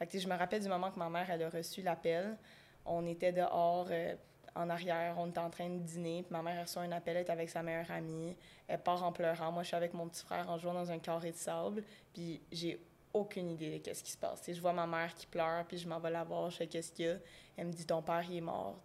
je 0.00 0.28
me 0.28 0.36
rappelle 0.36 0.62
du 0.62 0.68
moment 0.68 0.92
que 0.92 0.98
ma 0.98 1.10
mère 1.10 1.28
a 1.28 1.48
reçu 1.50 1.82
l'appel. 1.82 2.38
On 2.86 3.04
était 3.04 3.32
dehors. 3.32 3.88
Euh, 3.90 4.14
en 4.54 4.70
arrière, 4.70 5.16
on 5.18 5.28
était 5.28 5.40
en 5.40 5.50
train 5.50 5.68
de 5.68 5.80
dîner, 5.80 6.24
ma 6.30 6.40
mère 6.40 6.62
reçoit 6.62 6.80
un 6.80 6.92
appel, 6.92 7.18
elle 7.18 7.26
est 7.26 7.30
avec 7.30 7.50
sa 7.50 7.62
meilleure 7.62 7.90
amie, 7.90 8.34
elle 8.66 8.82
part 8.82 9.04
en 9.04 9.12
pleurant. 9.12 9.52
Moi, 9.52 9.62
je 9.62 9.68
suis 9.68 9.76
avec 9.76 9.92
mon 9.92 10.08
petit 10.08 10.24
frère 10.24 10.48
en 10.48 10.56
jouant 10.56 10.72
dans 10.72 10.90
un 10.90 10.98
carré 10.98 11.30
de 11.30 11.36
sable, 11.36 11.84
puis 12.14 12.40
j'ai 12.50 12.80
aucune 13.12 13.50
idée 13.50 13.70
de 13.70 13.84
qu'est-ce 13.84 14.02
qui 14.02 14.12
se 14.12 14.16
passe. 14.16 14.42
je 14.48 14.58
vois 14.58 14.72
ma 14.72 14.86
mère 14.86 15.14
qui 15.14 15.26
pleure, 15.26 15.66
puis 15.66 15.76
je 15.76 15.86
m'en 15.86 16.00
vais 16.00 16.10
la 16.10 16.24
voir, 16.24 16.48
je 16.48 16.56
sais 16.56 16.66
qu'est-ce 16.66 16.90
qu'il 16.90 17.04
y 17.04 17.08
a? 17.10 17.16
Elle 17.58 17.66
me 17.66 17.72
dit 17.72 17.84
ton 17.84 18.00
père 18.00 18.24
il 18.30 18.38
est 18.38 18.40
mort. 18.40 18.78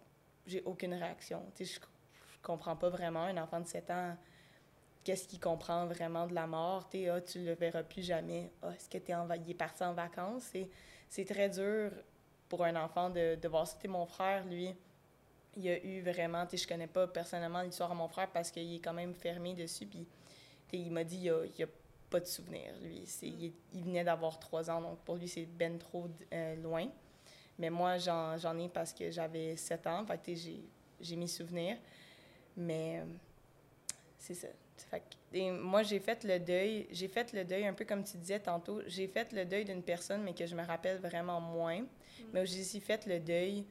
J'ai 0.46 0.62
aucune 0.64 0.92
réaction. 0.92 1.42
je, 1.58 1.64
je 1.64 1.78
comprends 2.42 2.76
pas 2.76 2.88
vraiment 2.88 3.22
un 3.24 3.36
enfant 3.38 3.60
de 3.60 3.66
7 3.66 3.90
ans. 3.90 4.16
Qu'est-ce 5.04 5.26
qu'il 5.26 5.40
comprend 5.40 5.86
vraiment 5.86 6.26
de 6.26 6.34
la 6.34 6.46
mort? 6.46 6.88
Tu 6.88 7.08
ah, 7.08 7.20
tu 7.20 7.44
le 7.44 7.54
verras 7.54 7.82
plus 7.82 8.02
jamais. 8.02 8.50
Ah, 8.62 8.72
est-ce 8.74 8.88
que 8.88 8.98
il 8.98 9.50
est 9.50 9.54
parti 9.54 9.82
en 9.82 9.94
vacances? 9.94 10.52
C'est 11.08 11.24
très 11.24 11.48
dur 11.48 11.90
pour 12.48 12.64
un 12.64 12.76
enfant 12.76 13.10
de, 13.10 13.34
de 13.34 13.48
voir 13.48 13.66
ça. 13.66 13.76
mon 13.88 14.06
frère, 14.06 14.44
lui, 14.44 14.74
il 15.56 15.68
a 15.68 15.84
eu 15.84 16.00
vraiment, 16.02 16.46
je 16.50 16.66
connais 16.66 16.86
pas 16.86 17.06
personnellement 17.06 17.62
l'histoire 17.62 17.90
de 17.90 17.94
mon 17.94 18.08
frère 18.08 18.30
parce 18.30 18.50
qu'il 18.50 18.74
est 18.74 18.80
quand 18.80 18.92
même 18.92 19.14
fermé 19.14 19.54
dessus. 19.54 19.86
Puis 19.86 20.06
il 20.72 20.90
m'a 20.90 21.04
dit, 21.04 21.18
il 21.24 21.30
a, 21.30 21.64
a 21.64 21.68
pas 22.08 22.20
de 22.20 22.26
souvenir, 22.26 22.72
lui. 22.82 23.04
Il, 23.22 23.82
venait 23.82 24.04
d'avoir 24.04 24.38
trois 24.38 24.70
ans, 24.70 24.80
donc 24.80 24.98
pour 25.00 25.16
lui, 25.16 25.28
c'est 25.28 25.46
ben 25.46 25.78
trop 25.78 26.08
euh, 26.32 26.56
loin. 26.56 26.86
Mais 27.58 27.70
moi, 27.70 27.98
j'en 27.98 28.58
ai 28.58 28.68
parce 28.68 28.92
que 28.92 29.10
j'avais 29.10 29.56
sept 29.56 29.86
ans, 29.86 30.04
fait 30.06 30.34
j'ai 31.00 31.16
mes 31.16 31.26
souvenirs. 31.26 31.76
Mais 32.56 33.00
euh, 33.00 33.04
c'est 34.18 34.34
ça. 34.34 34.48
et 35.32 35.50
moi, 35.50 35.82
j'ai 35.82 36.00
fait 36.00 36.24
le 36.24 36.38
deuil. 36.38 36.86
J'ai 36.90 37.08
fait 37.08 37.32
le 37.32 37.44
deuil, 37.44 37.66
un 37.66 37.74
peu 37.74 37.84
comme 37.84 38.04
tu 38.04 38.16
disais 38.16 38.40
tantôt, 38.40 38.80
j'ai 38.86 39.08
fait 39.08 39.32
le 39.32 39.44
deuil 39.44 39.64
d'une 39.64 39.82
personne, 39.82 40.22
mais 40.22 40.34
que 40.34 40.46
je 40.46 40.54
me 40.54 40.64
rappelle 40.64 40.98
vraiment 40.98 41.40
moins. 41.40 41.80
Mm. 41.80 41.86
Mais 42.32 42.46
j'ai 42.46 42.60
aussi 42.60 42.80
fait 42.80 43.06
le 43.06 43.18
deuil 43.20 43.64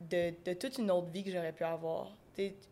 de, 0.00 0.34
de, 0.44 0.52
toute 0.54 0.78
une 0.78 0.90
autre 0.90 1.08
vie 1.08 1.24
que 1.24 1.30
j'aurais 1.30 1.52
pu 1.52 1.64
avoir. 1.64 2.12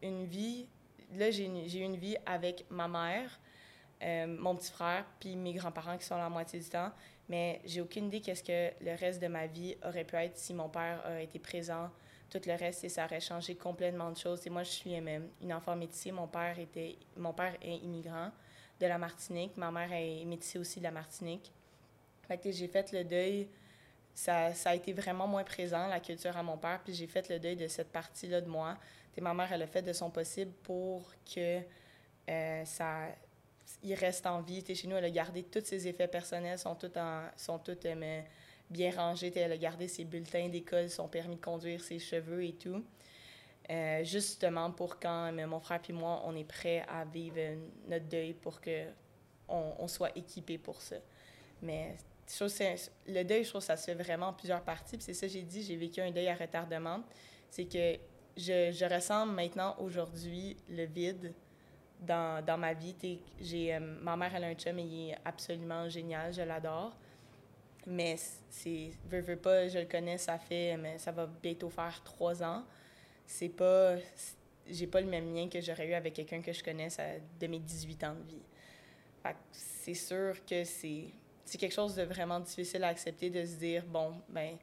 une 0.02 0.24
vie, 0.24 0.66
là, 1.14 1.30
j'ai 1.30 1.46
eu 1.46 1.82
une 1.82 1.96
vie 1.96 2.16
avec 2.26 2.64
ma 2.70 2.88
mère, 2.88 3.40
euh, 4.02 4.26
mon 4.26 4.54
petit 4.56 4.70
frère, 4.70 5.06
puis 5.20 5.36
mes 5.36 5.52
grands-parents 5.54 5.96
qui 5.96 6.04
sont 6.04 6.16
la 6.16 6.28
moitié 6.28 6.58
du 6.58 6.68
temps. 6.68 6.90
Mais 7.28 7.60
j'ai 7.64 7.80
aucune 7.80 8.06
idée 8.06 8.20
qu'est-ce 8.20 8.44
que 8.44 8.84
le 8.84 8.94
reste 8.96 9.22
de 9.22 9.28
ma 9.28 9.46
vie 9.46 9.76
aurait 9.82 10.04
pu 10.04 10.16
être 10.16 10.36
si 10.36 10.52
mon 10.52 10.68
père 10.68 11.02
aurait 11.06 11.24
été 11.24 11.38
présent. 11.38 11.90
Tout 12.34 12.48
le 12.48 12.56
reste, 12.56 12.88
ça 12.88 13.04
aurait 13.04 13.20
changé 13.20 13.54
complètement 13.54 14.10
de 14.10 14.16
choses. 14.16 14.44
Et 14.44 14.50
moi, 14.50 14.64
je 14.64 14.70
suis 14.70 15.00
même 15.00 15.28
une 15.40 15.52
enfant 15.52 15.76
métissée. 15.76 16.10
Mon 16.10 16.26
père, 16.26 16.58
était, 16.58 16.98
mon 17.16 17.32
père 17.32 17.54
est 17.62 17.76
immigrant 17.76 18.32
de 18.80 18.86
la 18.86 18.98
Martinique. 18.98 19.56
Ma 19.56 19.70
mère 19.70 19.92
est 19.92 20.24
métissée 20.24 20.58
aussi 20.58 20.80
de 20.80 20.84
la 20.84 20.90
Martinique. 20.90 21.52
J'ai 22.44 22.66
fait 22.66 22.90
le 22.90 23.04
deuil 23.04 23.48
ça, 24.14 24.52
a 24.64 24.74
été 24.74 24.92
vraiment 24.92 25.26
moins 25.26 25.42
présent, 25.44 25.88
la 25.88 26.00
culture 26.00 26.36
à 26.36 26.42
mon 26.42 26.56
père, 26.56 26.80
puis 26.84 26.94
j'ai 26.94 27.06
fait 27.06 27.28
le 27.28 27.38
deuil 27.38 27.56
de 27.56 27.66
cette 27.66 27.90
partie-là 27.90 28.40
de 28.40 28.48
moi. 28.48 28.76
Ma 29.20 29.34
mère, 29.34 29.52
elle 29.52 29.62
a 29.62 29.66
fait 29.66 29.82
de 29.82 29.92
son 29.92 30.10
possible 30.10 30.52
pour 30.62 31.12
que 31.24 31.60
euh, 32.28 32.64
ça 32.64 33.08
il 33.82 33.94
reste 33.94 34.26
en 34.26 34.40
vie. 34.40 34.62
chez 34.74 34.86
nous, 34.88 34.96
elle 34.96 35.04
a 35.04 35.10
gardé 35.10 35.42
tous 35.42 35.64
ses 35.64 35.86
effets 35.88 36.08
personnels, 36.08 36.58
sont 36.58 36.74
tous, 36.74 36.92
sont 37.36 37.58
tous 37.58 37.78
euh, 37.86 38.22
bien 38.70 38.90
rangés. 38.90 39.32
elle 39.36 39.52
a 39.52 39.56
gardé 39.56 39.88
ses 39.88 40.04
bulletins 40.04 40.48
d'école, 40.48 40.88
son 40.90 41.08
permis 41.08 41.36
de 41.36 41.40
conduire, 41.40 41.80
ses 41.80 41.98
cheveux 41.98 42.44
et 42.44 42.54
tout. 42.54 42.84
Euh, 43.70 44.04
justement 44.04 44.70
pour 44.70 44.98
quand 44.98 45.32
mon 45.32 45.60
frère 45.60 45.80
et 45.88 45.92
moi, 45.92 46.22
on 46.26 46.36
est 46.36 46.44
prêts 46.44 46.84
à 46.86 47.04
vivre 47.04 47.56
notre 47.88 48.06
deuil 48.06 48.34
pour 48.34 48.60
que 48.60 48.84
on, 49.48 49.88
soit 49.88 50.16
équipés 50.16 50.58
pour 50.58 50.80
ça. 50.80 50.96
Mais 51.62 51.96
le 53.06 53.22
deuil, 53.22 53.44
je 53.44 53.50
trouve 53.50 53.62
ça 53.62 53.76
se 53.76 53.84
fait 53.84 53.94
vraiment 53.94 54.28
en 54.28 54.32
plusieurs 54.32 54.62
parties. 54.62 54.96
c'est 55.00 55.14
ça 55.14 55.26
que 55.26 55.32
j'ai 55.32 55.42
dit, 55.42 55.62
j'ai 55.62 55.76
vécu 55.76 56.00
un 56.00 56.10
deuil 56.10 56.28
à 56.28 56.34
retardement. 56.34 57.02
C'est 57.50 57.64
que 57.64 57.98
je, 58.36 58.94
ressens 58.94 59.26
maintenant, 59.26 59.76
aujourd'hui, 59.78 60.56
le 60.68 60.84
vide 60.84 61.32
dans, 62.00 62.44
dans 62.44 62.58
ma 62.58 62.72
vie. 62.72 62.94
J'ai, 63.40 63.74
euh, 63.74 63.80
ma 63.80 64.16
mère, 64.16 64.34
elle 64.34 64.44
a 64.44 64.48
un 64.48 64.54
chum 64.54 64.78
et 64.78 64.82
il 64.82 65.10
est 65.10 65.18
absolument 65.24 65.88
génial, 65.88 66.32
je 66.32 66.42
l'adore. 66.42 66.96
Mais 67.86 68.16
c'est, 68.48 68.90
veux, 69.06 69.20
veux 69.20 69.36
pas, 69.36 69.68
je 69.68 69.78
le 69.78 69.84
connais, 69.84 70.18
ça 70.18 70.38
fait, 70.38 70.76
mais 70.76 70.98
ça 70.98 71.12
va 71.12 71.26
bientôt 71.26 71.68
faire 71.68 72.02
trois 72.02 72.42
ans. 72.42 72.64
C'est 73.26 73.48
pas, 73.50 73.96
j'ai 74.68 74.86
pas 74.86 75.00
le 75.00 75.06
même 75.06 75.34
lien 75.34 75.48
que 75.48 75.60
j'aurais 75.60 75.88
eu 75.88 75.94
avec 75.94 76.14
quelqu'un 76.14 76.40
que 76.40 76.52
je 76.52 76.62
connais 76.62 76.88
de 77.40 77.46
mes 77.46 77.58
18 77.58 78.04
ans 78.04 78.14
de 78.14 78.22
vie. 78.28 78.42
c'est 79.52 79.94
sûr 79.94 80.44
que 80.44 80.64
c'est 80.64 81.06
c'est 81.46 81.58
quelque 81.58 81.74
chose 81.74 81.94
de 81.94 82.02
vraiment 82.04 82.40
difficile 82.40 82.84
à 82.84 82.88
accepter 82.88 83.28
de 83.28 83.44
se 83.44 83.56
dire 83.56 83.84
bon 83.84 84.14
ben 84.30 84.56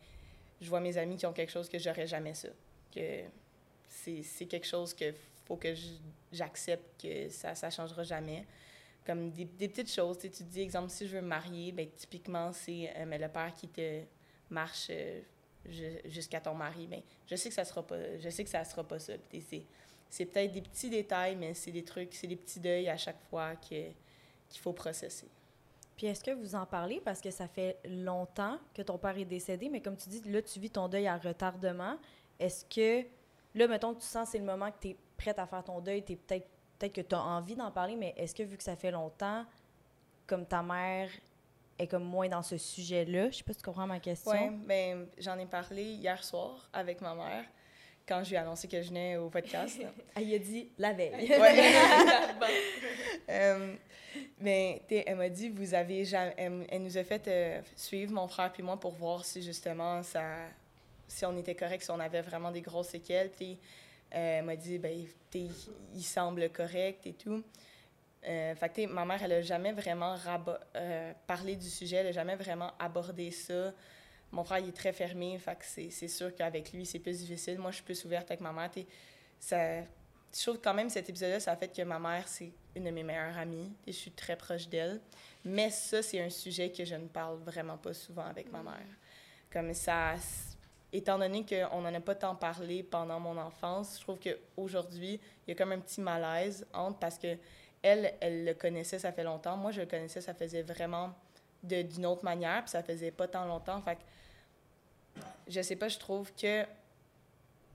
je 0.59 0.67
vois 0.67 0.79
mes 0.79 0.97
amis 0.97 1.15
qui 1.15 1.25
ont 1.27 1.33
quelque 1.33 1.51
chose 1.51 1.69
que 1.69 1.77
j'aurais 1.77 2.07
jamais 2.07 2.33
ça 2.33 2.49
que 2.93 3.23
c'est 3.87 4.45
quelque 4.45 4.65
chose 4.65 4.93
que 4.93 5.13
faut 5.45 5.57
que 5.57 5.73
j'accepte 6.31 7.01
que 7.01 7.29
ça 7.29 7.53
ça 7.53 7.69
changera 7.69 8.03
jamais 8.03 8.45
comme 9.05 9.31
des, 9.31 9.45
petites 9.45 9.91
choses. 9.91 10.17
Tu 10.19 10.29
te 10.29 10.43
dis 10.43 10.61
exemple 10.61 10.89
si 10.89 11.07
je 11.07 11.15
veux 11.15 11.21
me 11.21 11.27
marier 11.27 11.71
ben 11.71 11.87
typiquement 11.95 12.51
c'est 12.51 12.91
euh, 12.95 13.17
le 13.17 13.27
père 13.27 13.53
qui 13.53 13.67
te 13.67 14.01
marche 14.49 14.87
euh, 14.89 15.21
jusqu'à 16.05 16.41
ton 16.41 16.53
mari 16.53 16.87
ben 16.87 17.01
je 17.27 17.35
sais 17.35 17.49
que 17.49 17.55
ça 17.55 17.65
sera 17.65 17.85
pas 17.85 18.17
je 18.17 18.29
sais 18.29 18.43
que 18.43 18.49
ça 18.49 18.63
sera 18.63 18.83
pas 18.83 18.99
ça. 18.99 19.13
C'est 20.09 20.25
peut-être 20.25 20.51
des 20.51 20.61
petits 20.61 20.89
détails 20.89 21.35
mais 21.35 21.53
c'est 21.53 21.71
des 21.71 21.83
trucs 21.83 22.13
c'est 22.13 22.27
des 22.27 22.35
petits 22.35 22.59
deuils 22.59 22.89
à 22.89 22.97
chaque 22.97 23.21
fois 23.29 23.55
que 23.55 23.91
qu'il 24.49 24.61
faut 24.61 24.73
processer. 24.73 25.27
Puis 25.95 26.07
est-ce 26.07 26.23
que 26.23 26.31
vous 26.31 26.55
en 26.55 26.65
parlez? 26.65 26.99
Parce 26.99 27.21
que 27.21 27.31
ça 27.31 27.47
fait 27.47 27.77
longtemps 27.85 28.57
que 28.73 28.81
ton 28.81 28.97
père 28.97 29.17
est 29.17 29.25
décédé, 29.25 29.69
mais 29.69 29.81
comme 29.81 29.95
tu 29.95 30.09
dis, 30.09 30.21
là, 30.31 30.41
tu 30.41 30.59
vis 30.59 30.71
ton 30.71 30.87
deuil 30.87 31.07
à 31.07 31.15
retardement. 31.17 31.95
Est-ce 32.39 32.65
que, 32.65 33.07
là, 33.53 33.67
mettons 33.67 33.93
que 33.93 33.99
tu 33.99 34.07
sens 34.07 34.29
c'est 34.29 34.39
le 34.39 34.43
moment 34.43 34.71
que 34.71 34.79
tu 34.81 34.87
es 34.89 34.97
prête 35.15 35.37
à 35.37 35.45
faire 35.45 35.63
ton 35.63 35.79
deuil, 35.79 35.99
es 35.99 36.15
peut-être 36.15 36.47
peut-être 36.81 36.93
que 36.93 37.01
tu 37.01 37.15
as 37.15 37.21
envie 37.21 37.55
d'en 37.55 37.71
parler, 37.71 37.95
mais 37.95 38.13
est-ce 38.17 38.33
que 38.33 38.43
vu 38.43 38.57
que 38.57 38.63
ça 38.63 38.75
fait 38.75 38.91
longtemps, 38.91 39.45
comme 40.25 40.45
ta 40.45 40.63
mère 40.63 41.09
est 41.77 41.87
comme 41.87 42.03
moins 42.03 42.27
dans 42.27 42.41
ce 42.41 42.57
sujet-là, 42.57 43.29
je 43.29 43.37
sais 43.37 43.43
pas 43.43 43.53
si 43.53 43.59
tu 43.59 43.65
comprends 43.65 43.87
ma 43.87 43.99
question. 43.99 44.31
Oui, 44.31 44.57
ben 44.65 45.07
j'en 45.17 45.37
ai 45.37 45.45
parlé 45.45 45.83
hier 45.83 46.23
soir 46.23 46.67
avec 46.73 47.01
ma 47.01 47.13
mère 47.13 47.45
quand 48.07 48.23
je 48.23 48.29
lui 48.29 48.35
ai 48.35 48.39
annoncé 48.39 48.67
que 48.67 48.81
je 48.81 48.87
venais 48.89 49.17
au 49.17 49.29
podcast. 49.29 49.79
Elle 50.15 50.33
a 50.33 50.39
dit 50.39 50.69
la 50.77 50.93
veille. 50.93 51.31
euh, 53.29 53.75
mais 54.39 54.81
elle 54.89 55.15
m'a 55.15 55.29
dit, 55.29 55.49
vous 55.49 55.73
avez 55.73 56.03
jamais, 56.03 56.33
elle, 56.37 56.83
nous 56.83 56.97
a 56.97 57.03
fait 57.03 57.27
euh, 57.27 57.61
suivre 57.75 58.11
mon 58.11 58.27
frère 58.27 58.51
puis 58.51 58.61
moi 58.61 58.77
pour 58.77 58.91
voir 58.91 59.23
si 59.23 59.41
justement 59.41 60.03
ça, 60.03 60.23
si 61.07 61.25
on 61.25 61.37
était 61.37 61.55
correct, 61.55 61.83
si 61.83 61.91
on 61.91 61.99
avait 61.99 62.21
vraiment 62.21 62.51
des 62.51 62.61
grosses 62.61 62.89
séquelles. 62.89 63.31
Elle 64.11 64.45
m'a 64.45 64.55
dit, 64.55 64.77
ben, 64.77 65.05
il 65.33 66.03
semble 66.03 66.49
correct 66.49 67.05
et 67.07 67.13
tout. 67.13 67.43
Euh, 68.27 68.53
fait 68.55 68.85
ma 68.87 69.03
mère, 69.03 69.23
elle 69.23 69.31
n'a 69.31 69.41
jamais 69.41 69.71
vraiment 69.71 70.15
euh, 70.75 71.13
parlé 71.25 71.55
du 71.55 71.67
sujet, 71.69 71.97
elle 71.97 72.07
n'a 72.07 72.11
jamais 72.11 72.35
vraiment 72.35 72.71
abordé 72.77 73.31
ça. 73.31 73.73
Mon 74.31 74.43
frère, 74.43 74.59
il 74.59 74.69
est 74.69 74.75
très 74.75 74.93
fermé, 74.93 75.37
fait 75.39 75.89
c'est 75.89 76.07
sûr 76.07 76.33
qu'avec 76.35 76.71
lui, 76.71 76.85
c'est 76.85 76.99
plus 76.99 77.17
difficile. 77.17 77.57
Moi, 77.57 77.71
je 77.71 77.77
suis 77.77 77.83
plus 77.83 78.05
ouverte 78.05 78.29
avec 78.29 78.41
ma 78.41 78.53
mère. 78.53 78.69
Ça, 79.39 79.81
je 80.33 80.41
trouve 80.43 80.59
quand 80.61 80.73
même 80.73 80.89
cet 80.89 81.09
épisode-là, 81.09 81.39
ça 81.39 81.55
fait 81.55 81.67
que 81.67 81.81
ma 81.81 81.99
mère, 81.99 82.27
c'est 82.27 82.51
une 82.75 82.85
de 82.85 82.91
mes 82.91 83.03
meilleures 83.03 83.37
amies 83.37 83.73
et 83.85 83.91
je 83.91 83.97
suis 83.97 84.11
très 84.11 84.35
proche 84.35 84.69
d'elle. 84.69 85.01
Mais 85.43 85.69
ça, 85.71 86.01
c'est 86.01 86.21
un 86.21 86.29
sujet 86.29 86.71
que 86.71 86.85
je 86.85 86.95
ne 86.95 87.07
parle 87.07 87.39
vraiment 87.39 87.77
pas 87.77 87.93
souvent 87.93 88.25
avec 88.25 88.51
ma 88.51 88.61
mère. 88.61 88.87
Comme 89.51 89.73
ça, 89.73 90.13
étant 90.93 91.17
donné 91.17 91.45
qu'on 91.45 91.81
n'en 91.81 91.93
a 91.93 91.99
pas 91.99 92.15
tant 92.15 92.35
parlé 92.35 92.83
pendant 92.83 93.19
mon 93.19 93.37
enfance, 93.37 93.97
je 93.97 94.01
trouve 94.01 94.19
qu'aujourd'hui, 94.19 95.19
il 95.45 95.51
y 95.51 95.53
a 95.53 95.55
comme 95.55 95.71
un 95.71 95.79
petit 95.79 96.01
malaise 96.01 96.65
entre 96.73 96.99
parce 96.99 97.17
que 97.17 97.37
elle, 97.81 98.13
elle 98.19 98.45
le 98.45 98.53
connaissait, 98.53 98.99
ça 98.99 99.11
fait 99.11 99.23
longtemps. 99.23 99.57
Moi, 99.57 99.71
je 99.71 99.81
le 99.81 99.87
connaissais, 99.87 100.21
ça 100.21 100.33
faisait 100.33 100.61
vraiment 100.61 101.13
d'une 101.63 102.05
autre 102.05 102.23
manière, 102.23 102.61
puis 102.61 102.69
ça 102.71 102.83
faisait 102.83 103.11
pas 103.11 103.27
tant 103.27 103.45
longtemps. 103.45 103.81
Fait 103.81 103.95
que, 103.95 104.01
je 105.47 105.61
sais 105.61 105.75
pas, 105.75 105.87
je 105.87 105.97
trouve 105.97 106.31
que 106.33 106.65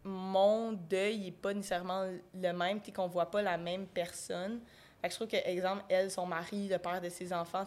mon 0.05 0.73
deuil 0.73 1.19
n'est 1.19 1.33
pas 1.33 1.53
nécessairement 1.53 2.05
le 2.35 2.53
même, 2.53 2.81
puis 2.81 2.93
qu'on 2.93 3.09
voit 3.09 3.31
pas 3.31 3.43
la 3.43 3.57
même 3.57 3.87
personne. 3.87 4.61
Fait 5.03 5.11
je 5.11 5.15
trouve 5.17 5.29
que, 5.29 5.37
exemple, 5.37 5.83
elle, 5.89 6.11
son 6.11 6.27
mari, 6.27 6.69
le 6.69 6.79
père 6.79 7.01
de 7.01 7.09
ses 7.09 7.33
enfants, 7.33 7.67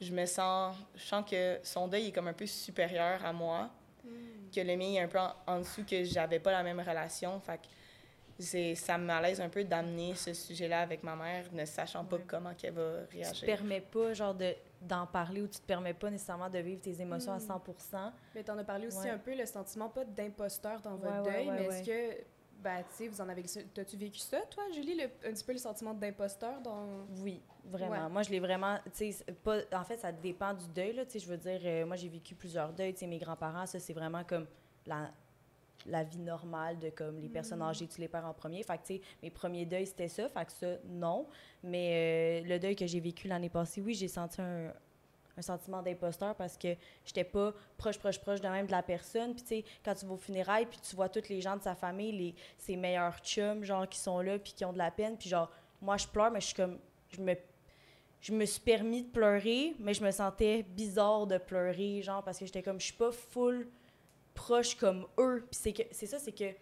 je 0.00 0.12
me 0.12 0.26
sens, 0.26 0.76
je 0.94 1.04
sens 1.04 1.28
que 1.28 1.58
son 1.62 1.88
deuil 1.88 2.08
est 2.08 2.12
comme 2.12 2.28
un 2.28 2.34
peu 2.34 2.46
supérieur 2.46 3.24
à 3.24 3.32
moi, 3.32 3.70
que 4.54 4.60
le 4.60 4.76
mien 4.76 4.92
est 4.94 5.00
un 5.00 5.08
peu 5.08 5.18
en, 5.18 5.32
en 5.46 5.58
dessous, 5.60 5.84
que 5.84 6.04
j'avais 6.04 6.38
pas 6.38 6.52
la 6.52 6.62
même 6.62 6.80
relation. 6.80 7.40
Fait 7.40 7.58
que 7.58 7.66
c'est, 8.38 8.74
ça 8.74 8.98
me 8.98 9.04
malaise 9.04 9.40
un 9.40 9.48
peu 9.48 9.62
d'amener 9.64 10.14
ce 10.14 10.32
sujet-là 10.34 10.80
avec 10.80 11.02
ma 11.02 11.14
mère, 11.16 11.46
ne 11.52 11.64
sachant 11.64 12.04
pas 12.04 12.16
Ouais. 12.16 12.24
comment 12.26 12.52
qu'elle 12.54 12.74
va 12.74 13.02
Tu 13.08 13.16
te 13.18 13.22
réagir. 13.22 13.46
permets 13.46 13.80
pas, 13.80 14.12
genre, 14.12 14.34
de, 14.34 14.54
d'en 14.80 15.06
parler 15.06 15.40
ou 15.42 15.46
tu 15.48 15.60
te 15.60 15.66
permets 15.66 15.94
pas 15.94 16.10
nécessairement 16.10 16.50
de 16.50 16.58
vivre 16.58 16.80
tes 16.80 17.00
émotions 17.00 17.32
à 17.32 17.36
Mm. 17.36 17.40
100 17.40 17.62
Mais 18.34 18.42
t'en 18.42 18.58
as 18.58 18.64
parlé 18.64 18.86
aussi 18.88 18.98
Ouais. 19.04 19.10
un 19.10 19.18
peu, 19.18 19.34
le 19.36 19.46
sentiment 19.46 19.88
pas 19.88 20.04
d'imposteur 20.04 20.80
dans 20.80 20.96
votre 20.96 21.22
Ouais, 21.22 21.28
ouais, 21.28 21.32
deuil, 21.32 21.48
ouais, 21.48 21.54
mais 21.54 21.68
ouais. 21.68 21.80
est-ce 21.80 21.86
que, 21.86 22.24
ben, 22.64 22.78
tu 22.88 22.96
sais, 22.96 23.08
vous 23.08 23.20
en 23.20 23.28
avez... 23.28 23.42
T'as-tu 23.74 23.96
vécu 23.96 24.18
ça, 24.18 24.40
toi, 24.50 24.64
Julie, 24.74 24.94
le- 24.96 25.28
un 25.28 25.32
petit 25.32 25.44
peu 25.44 25.52
le 25.52 25.58
sentiment 25.58 25.92
d'imposteur 25.94 26.60
dans... 26.62 26.86
Oui, 27.18 27.42
vraiment. 27.64 28.04
Ouais. 28.06 28.08
Moi, 28.10 28.22
je 28.22 28.30
l'ai 28.30 28.40
vraiment. 28.40 28.76
Tu 28.86 29.12
sais, 29.12 29.12
c'est 29.12 29.32
pas. 29.42 29.58
En 29.72 29.84
fait, 29.84 29.98
ça 29.98 30.10
dépend 30.10 30.54
du 30.54 30.66
deuil, 30.68 30.94
là. 30.94 31.04
Tu 31.04 31.12
sais, 31.12 31.18
je 31.20 31.28
veux 31.28 31.36
dire, 31.36 31.60
euh, 31.64 31.84
moi, 31.86 31.96
j'ai 31.96 32.08
vécu 32.08 32.34
plusieurs 32.34 32.72
deuils. 32.72 32.94
Tu 32.94 33.00
sais, 33.00 33.06
mes 33.06 33.18
grands-parents, 33.18 33.66
ça, 33.66 33.78
c'est 33.78 33.92
vraiment 33.92 34.24
comme 34.24 34.46
la, 34.86 35.10
la 35.86 36.02
vie 36.02 36.18
normale 36.20 36.78
de 36.78 36.88
comme 36.90 37.18
les 37.20 37.28
personnes 37.28 37.58
Mm. 37.58 37.68
âgées, 37.70 37.86
tu 37.86 38.00
les 38.00 38.08
perds 38.08 38.26
en 38.26 38.32
premier. 38.34 38.62
Fait 38.62 38.78
que, 38.78 38.86
tu 38.86 38.94
sais, 38.94 39.00
mes 39.22 39.30
premiers 39.30 39.66
deuils, 39.66 39.86
c'était 39.86 40.08
ça. 40.08 40.28
Fait 40.30 40.44
que 40.46 40.52
ça, 40.52 40.66
non. 40.88 41.26
Mais 41.62 42.42
euh, 42.44 42.48
le 42.48 42.58
deuil 42.58 42.74
que 42.76 42.86
j'ai 42.86 43.00
vécu 43.00 43.28
l'année 43.28 43.50
passée, 43.50 43.80
oui, 43.82 43.94
j'ai 43.94 44.08
senti 44.08 44.40
un, 44.40 44.72
un 45.36 45.42
sentiment 45.42 45.82
d'imposteur 45.82 46.34
parce 46.34 46.56
que 46.56 46.76
j'étais 47.04 47.24
pas 47.24 47.52
proche, 47.76 47.98
proche, 47.98 48.18
proche 48.18 48.40
de 48.40 48.48
même 48.48 48.66
de 48.66 48.72
la 48.72 48.82
personne. 48.82 49.34
Puis, 49.34 49.42
tu 49.42 49.48
sais, 49.48 49.64
quand 49.84 49.94
tu 49.94 50.06
vas 50.06 50.14
aux 50.14 50.18
funérailles, 50.18 50.66
puis 50.66 50.78
tu 50.78 50.94
vois 50.96 51.08
tous 51.08 51.28
les 51.28 51.40
gens 51.40 51.56
de 51.56 51.62
sa 51.62 51.74
famille, 51.74 52.12
les, 52.12 52.34
ses 52.58 52.76
meilleurs 52.76 53.18
chums, 53.18 53.64
genre, 53.64 53.88
qui 53.88 53.98
sont 53.98 54.20
là, 54.20 54.38
puis 54.38 54.52
qui 54.52 54.64
ont 54.64 54.72
de 54.72 54.78
la 54.78 54.90
peine. 54.90 55.16
Puis, 55.16 55.28
genre, 55.28 55.50
moi, 55.80 55.96
je 55.96 56.06
pleure, 56.06 56.30
mais 56.30 56.40
je 56.40 56.46
suis 56.46 56.54
comme. 56.54 56.78
Je 57.10 57.20
me, 57.20 57.34
je 58.20 58.32
me 58.32 58.44
suis 58.44 58.60
permis 58.60 59.02
de 59.02 59.10
pleurer, 59.10 59.74
mais 59.78 59.94
je 59.94 60.02
me 60.02 60.10
sentais 60.10 60.62
bizarre 60.62 61.26
de 61.26 61.38
pleurer, 61.38 62.02
genre, 62.02 62.22
parce 62.22 62.38
que 62.38 62.46
j'étais 62.46 62.62
comme. 62.62 62.80
Je 62.80 62.86
suis 62.86 62.94
pas 62.94 63.12
full 63.12 63.68
proche 64.34 64.74
comme 64.76 65.06
eux. 65.18 65.46
Puis, 65.50 65.74
c'est 65.90 66.06
ça, 66.06 66.18
c'est 66.18 66.32
que. 66.32 66.52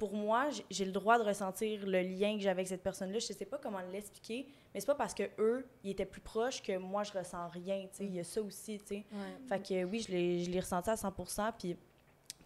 Pour 0.00 0.14
moi, 0.14 0.48
j'ai- 0.48 0.64
j'ai 0.70 0.84
le 0.86 0.92
droit 0.92 1.18
de 1.18 1.24
ressentir 1.24 1.84
le 1.86 2.00
lien 2.00 2.34
que 2.36 2.40
j'avais 2.40 2.60
avec 2.62 2.68
cette 2.68 2.82
personne-là. 2.82 3.18
Je 3.18 3.34
sais 3.34 3.44
pas 3.44 3.58
comment 3.58 3.80
l'expliquer, 3.92 4.46
mais 4.72 4.80
c'est 4.80 4.86
pas 4.86 4.94
parce 4.94 5.12
que 5.12 5.24
eux, 5.38 5.66
ils 5.84 5.90
étaient 5.90 6.06
plus 6.06 6.22
proches 6.22 6.62
que 6.62 6.78
moi, 6.78 7.02
je 7.04 7.12
ressens 7.12 7.48
rien. 7.48 7.86
Il 8.00 8.14
y 8.14 8.18
a 8.18 8.24
ça 8.24 8.40
aussi, 8.40 8.78
tu 8.78 8.86
sais. 8.86 9.04
Fait 9.46 9.60
que 9.62 9.84
oui, 9.84 10.00
je 10.00 10.10
l'ai, 10.50 10.58
ressenti 10.58 10.88
à 10.88 10.96
100 10.96 11.12
Puis, 11.58 11.76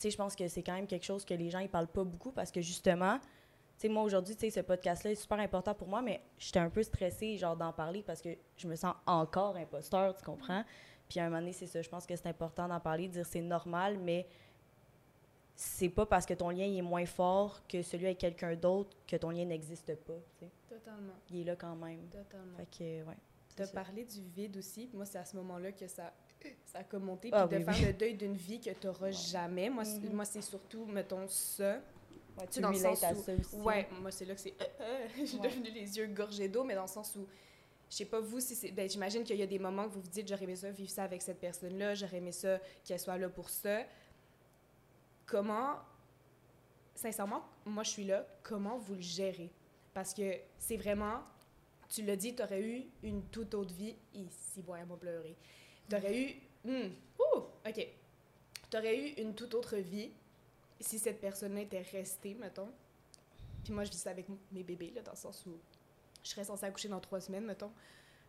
je 0.03 0.17
pense 0.17 0.35
que 0.35 0.49
c'est 0.49 0.65
quand 0.65 0.75
même 0.75 0.89
quelque 0.89 1.05
chose 1.05 1.25
que 1.25 1.33
les 1.33 1.49
gens, 1.49 1.61
ils 1.61 1.69
parlent 1.69 1.87
pas 1.87 2.03
beaucoup 2.03 2.33
parce 2.33 2.51
que 2.51 2.61
justement, 2.61 3.21
moi 3.89 4.03
aujourd'hui, 4.03 4.35
ce 4.51 4.61
podcast-là 4.61 5.13
est 5.13 5.15
super 5.15 5.39
important 5.39 5.75
pour 5.75 5.87
moi, 5.87 6.03
mais 6.03 6.21
j'étais 6.39 6.59
un 6.59 6.71
peu 6.71 6.83
stressée, 6.83 7.37
genre, 7.37 7.57
d'en 7.57 7.73
parler 7.73 8.03
parce 8.03 8.21
que 8.21 8.31
je 8.57 8.67
me 8.67 8.75
sens 8.75 8.95
encore 9.07 9.55
imposteur, 9.57 10.17
tu 10.17 10.25
comprends? 10.25 10.65
Puis 11.09 11.21
à 11.21 11.25
un 11.27 11.29
moment 11.29 11.41
donné, 11.41 11.53
c'est 11.53 11.67
ça, 11.67 11.83
je 11.83 11.89
pense 11.89 12.05
que 12.05 12.17
c'est 12.17 12.27
important 12.27 12.67
d'en 12.67 12.81
parler, 12.81 13.07
de 13.09 13.13
dire 13.13 13.27
c'est 13.27 13.43
normal, 13.43 13.99
mais 13.99 14.27
c'est 15.57 15.89
pas 15.89 16.05
parce 16.07 16.27
que 16.27 16.35
ton 16.35 16.51
lien 16.51 16.65
est 16.67 16.83
moins 16.83 17.07
fort 17.07 17.61
que 17.69 17.83
celui 17.83 18.07
avec 18.07 18.19
quelqu'un 18.19 18.55
d'autre 18.57 18.91
que 19.07 19.17
ton 19.17 19.31
lien 19.31 19.45
n'existe 19.45 19.95
pas, 19.95 20.19
tu. 20.39 20.47
Totalement, 20.69 21.15
Il 21.31 21.41
est 21.41 21.45
là 21.45 21.57
quand 21.57 21.77
même. 21.77 22.01
totalement. 22.09 22.57
Fait 22.57 22.67
que, 22.79 23.09
ouais. 23.09 23.17
T'as 23.57 23.67
c'est 23.67 23.73
ça. 23.73 23.83
parlé 23.85 24.05
du 24.05 24.21
vide 24.35 24.57
aussi. 24.57 24.91
Moi, 24.93 25.05
c'est 25.07 25.19
à 25.19 25.25
ce 25.25 25.37
moment-là 25.37 25.71
que 25.71 25.87
ça, 25.87 26.13
ça 26.65 26.81
a 26.81 26.83
comme 26.85 27.05
monté. 27.05 27.31
Puis 27.31 27.39
Ah 27.41 27.47
de 27.47 27.57
oui, 27.57 27.63
faire 27.65 27.75
oui. 27.79 27.85
le 27.87 27.93
deuil 27.93 28.15
d'une 28.15 28.35
vie 28.35 28.61
que 28.61 28.71
t'auras 28.71 29.13
jamais. 29.13 29.71
Moi, 29.71 29.85
c'est- 29.85 30.01
Mhm. 30.01 30.13
moi 30.13 30.25
c'est 30.25 30.43
surtout, 30.43 30.85
mettons, 30.87 31.29
ça. 31.29 31.81
Ouais, 32.37 32.47
tu 32.51 32.61
dans 32.61 32.71
le 32.71 32.75
sens 32.77 32.99
où- 32.99 33.23
ça 33.23 33.33
aussi. 33.33 33.57
Ouais, 33.57 33.87
moi, 34.01 34.11
c'est 34.11 34.25
là 34.25 34.35
que 34.35 34.41
c'est... 34.41 34.55
J'ai 35.25 35.39
Ouais. 35.39 35.49
devenu 35.49 35.71
les 35.71 35.97
yeux 35.97 36.09
gorgés 36.09 36.49
d'eau, 36.49 36.65
mais 36.65 36.75
dans 36.75 36.83
le 36.83 36.89
sens 36.89 37.15
où... 37.15 37.25
Je 37.89 37.97
sais 37.99 38.07
pas, 38.07 38.19
vous, 38.19 38.41
si 38.41 38.57
c'est... 38.57 38.73
Ben, 38.73 38.91
j'imagine 38.91 39.23
qu'il 39.23 39.37
y 39.37 39.43
a 39.43 39.47
des 39.47 39.61
moments 39.61 39.85
que 39.85 39.91
vous 39.95 40.01
vous 40.01 40.09
dites, 40.09 40.27
j'aurais 40.27 40.43
aimé 40.43 40.57
ça, 40.57 40.69
vivre 40.73 40.91
ça 40.91 41.05
avec 41.05 41.23
cette 41.23 41.39
personne-là, 41.39 41.95
j'aurais 41.95 42.17
aimé 42.17 42.33
ça, 42.33 42.59
qu'elle 42.85 42.99
soit 42.99 43.17
là 43.19 43.29
pour 43.29 43.49
ça. 43.49 43.83
Comment... 45.27 45.79
Sincèrement, 46.95 47.45
moi, 47.65 47.83
je 47.83 47.91
suis 47.91 48.05
là. 48.05 48.27
Comment 48.43 48.79
vous 48.79 48.95
le 48.95 49.01
gérez? 49.01 49.51
Parce 49.93 50.15
que 50.15 50.39
c'est 50.59 50.77
vraiment... 50.77 51.23
Tu 51.89 52.03
l'as 52.03 52.17
dit, 52.17 52.35
t'aurais 52.35 52.63
eu 52.63 52.85
une 53.03 53.23
toute 53.25 53.55
autre 53.55 53.75
vie. 53.75 53.95
Ici, 54.15 54.63
bon, 54.63 54.75
elle 54.75 54.87
m'a 54.87 54.97
pleuré. 54.97 55.37
T'aurais 55.89 56.19
eu... 56.19 56.35
Hmm, 56.65 56.93
ouh, 57.19 57.41
OK. 57.67 57.89
T'aurais 58.71 58.97
eu 58.99 59.13
une 59.23 59.35
toute 59.35 59.55
autre 59.55 59.77
vie 59.77 60.11
si 60.81 60.99
cette 60.99 61.21
personne-là 61.21 61.61
était 61.63 61.83
restée, 61.83 62.35
mettons. 62.35 62.71
Puis 63.63 63.73
moi, 63.73 63.85
je 63.85 63.91
vis 63.91 63.99
ça 63.99 64.11
avec 64.11 64.27
mes 64.53 64.63
bébés, 64.63 64.93
là, 64.95 65.03
dans 65.03 65.13
le 65.13 65.17
sens 65.17 65.45
où 65.47 65.59
je 66.23 66.31
serais 66.31 66.45
censée 66.45 66.67
accoucher 66.67 66.89
dans 66.89 67.01
trois 67.01 67.21
semaines, 67.21 67.45
mettons. 67.45 67.73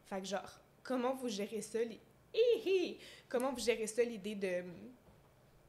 Fait 0.03 0.21
que, 0.21 0.27
genre, 0.27 0.59
comment 0.83 1.15
vous 1.15 1.29
gérez 1.29 1.61
ça? 1.61 1.79
hi! 2.33 2.97
Comment 3.27 3.51
vous 3.51 3.59
gérez 3.59 3.87
ça, 3.87 4.03
l'idée 4.03 4.35
de... 4.35 4.63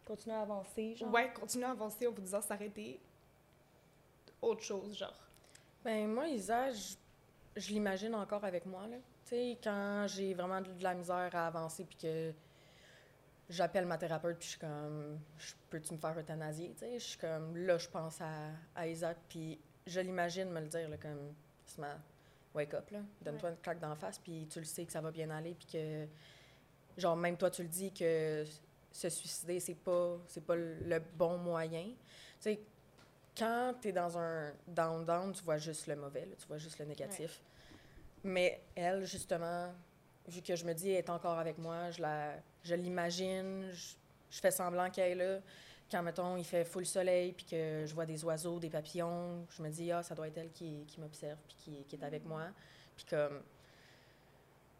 Continuer 0.07 0.37
à 0.37 0.42
avancer, 0.42 0.95
genre? 0.95 1.12
Ouais, 1.12 1.33
continuer 1.33 1.64
à 1.64 1.73
avancer 1.73 2.07
en 2.07 2.12
vous 2.12 2.23
disant 2.23 2.40
s'arrêter. 2.40 3.01
Autre 4.40 4.62
chose, 4.62 4.97
genre. 4.97 5.19
Ben 5.85 6.09
moi, 6.09 6.29
Isa, 6.29 6.71
je, 6.71 6.95
je 7.57 7.69
l'imagine 7.71 8.14
encore 8.14 8.45
avec 8.45 8.64
moi, 8.66 8.87
là. 8.87 8.97
Tu 9.25 9.31
sais, 9.31 9.59
quand 9.62 10.07
j'ai 10.09 10.33
vraiment 10.35 10.61
de 10.61 10.83
la 10.83 10.95
misère 10.95 11.31
à 11.35 11.49
avancer, 11.49 11.85
puis 11.85 11.99
que 11.99 12.33
j'appelle 13.49 13.87
ma 13.87 13.99
thérapeute, 13.99 14.38
puis 14.38 14.47
je 14.47 14.51
suis 14.53 14.61
comme, 14.61 15.19
peux-tu 15.71 15.95
me 15.95 15.99
faire 15.99 16.16
euthanasier, 16.16 16.73
tu 16.75 16.79
sais? 16.79 16.99
Je 17.01 17.05
suis 17.05 17.19
comme, 17.19 17.57
là, 17.57 17.77
je 17.77 17.88
pense 17.88 18.21
à, 18.21 18.51
à 18.77 18.87
Isaac, 18.87 19.16
puis 19.29 19.59
je 19.87 19.99
l'imagine 19.99 20.51
me 20.51 20.61
le 20.61 20.69
dire, 20.69 20.88
là, 20.88 20.97
comme, 20.99 21.35
c'est 21.64 21.79
ma 21.79 21.99
wake 22.55 22.75
up, 22.75 22.90
là. 22.90 23.01
Donne-toi 23.23 23.51
une 23.51 23.57
claque 23.57 23.81
d'en 23.81 23.97
face, 23.97 24.21
puis 24.21 24.47
tu 24.49 24.61
le 24.61 24.64
sais 24.64 24.85
que 24.85 24.92
ça 24.92 25.01
va 25.01 25.11
bien 25.11 25.31
aller, 25.31 25.55
puis 25.55 25.66
que, 25.66 26.07
genre, 26.97 27.16
même 27.16 27.37
toi, 27.37 27.51
tu 27.51 27.62
le 27.62 27.69
dis 27.69 27.92
que 27.92 28.45
se 28.97 29.09
suicider, 29.09 29.61
c'est 29.61 29.75
pas, 29.75 30.17
c'est 30.27 30.45
pas 30.45 30.57
le 30.57 30.99
bon 31.15 31.39
moyen. 31.39 31.85
Tu 31.85 31.97
sais, 32.41 32.61
quand 33.37 33.75
tu 33.81 33.89
es 33.89 33.93
dans 33.93 34.17
un 34.19 34.53
down-down, 34.67 35.33
tu 35.33 35.45
vois 35.45 35.59
juste 35.59 35.87
le 35.87 35.97
mauvais, 35.97 36.25
là, 36.25 36.35
tu 36.39 36.47
vois 36.47 36.59
juste 36.59 36.79
le 36.79 36.87
négatif. 36.87 37.43
Mais 38.25 38.63
elle, 38.75 39.05
justement, 39.05 39.73
vu 40.27 40.41
que 40.41 40.57
je 40.57 40.65
me 40.65 40.73
dis, 40.73 40.91
elle 40.91 40.97
est 40.97 41.11
encore 41.11 41.39
avec 41.39 41.59
moi, 41.59 41.91
je 41.91 42.01
la, 42.01 42.35
je 42.63 42.75
l'imagine, 42.75 43.71
je, 43.73 43.95
je 44.31 44.41
fais 44.41 44.51
semblant 44.51 44.91
qu'elle 44.91 45.21
est 45.21 45.25
là. 45.27 45.41
Quand, 45.91 46.03
mettons, 46.03 46.37
il 46.37 46.45
fait 46.45 46.65
full 46.65 46.87
soleil, 46.87 47.33
puis 47.33 47.45
que 47.45 47.85
je 47.87 47.95
vois 47.95 48.07
des 48.07 48.25
oiseaux, 48.25 48.59
des 48.59 48.71
papillons, 48.71 49.47
je 49.51 49.63
me 49.63 49.69
dis, 49.69 49.93
ah, 49.93 50.03
ça 50.03 50.15
doit 50.15 50.27
être 50.27 50.39
elle 50.39 50.51
qui, 50.51 50.85
qui 50.87 51.01
m'observe, 51.01 51.39
puis 51.47 51.57
qui, 51.59 51.85
qui 51.85 51.97
est 51.97 52.05
avec 52.05 52.25
moi. 52.25 52.47
Puis 52.97 53.05
comme... 53.05 53.43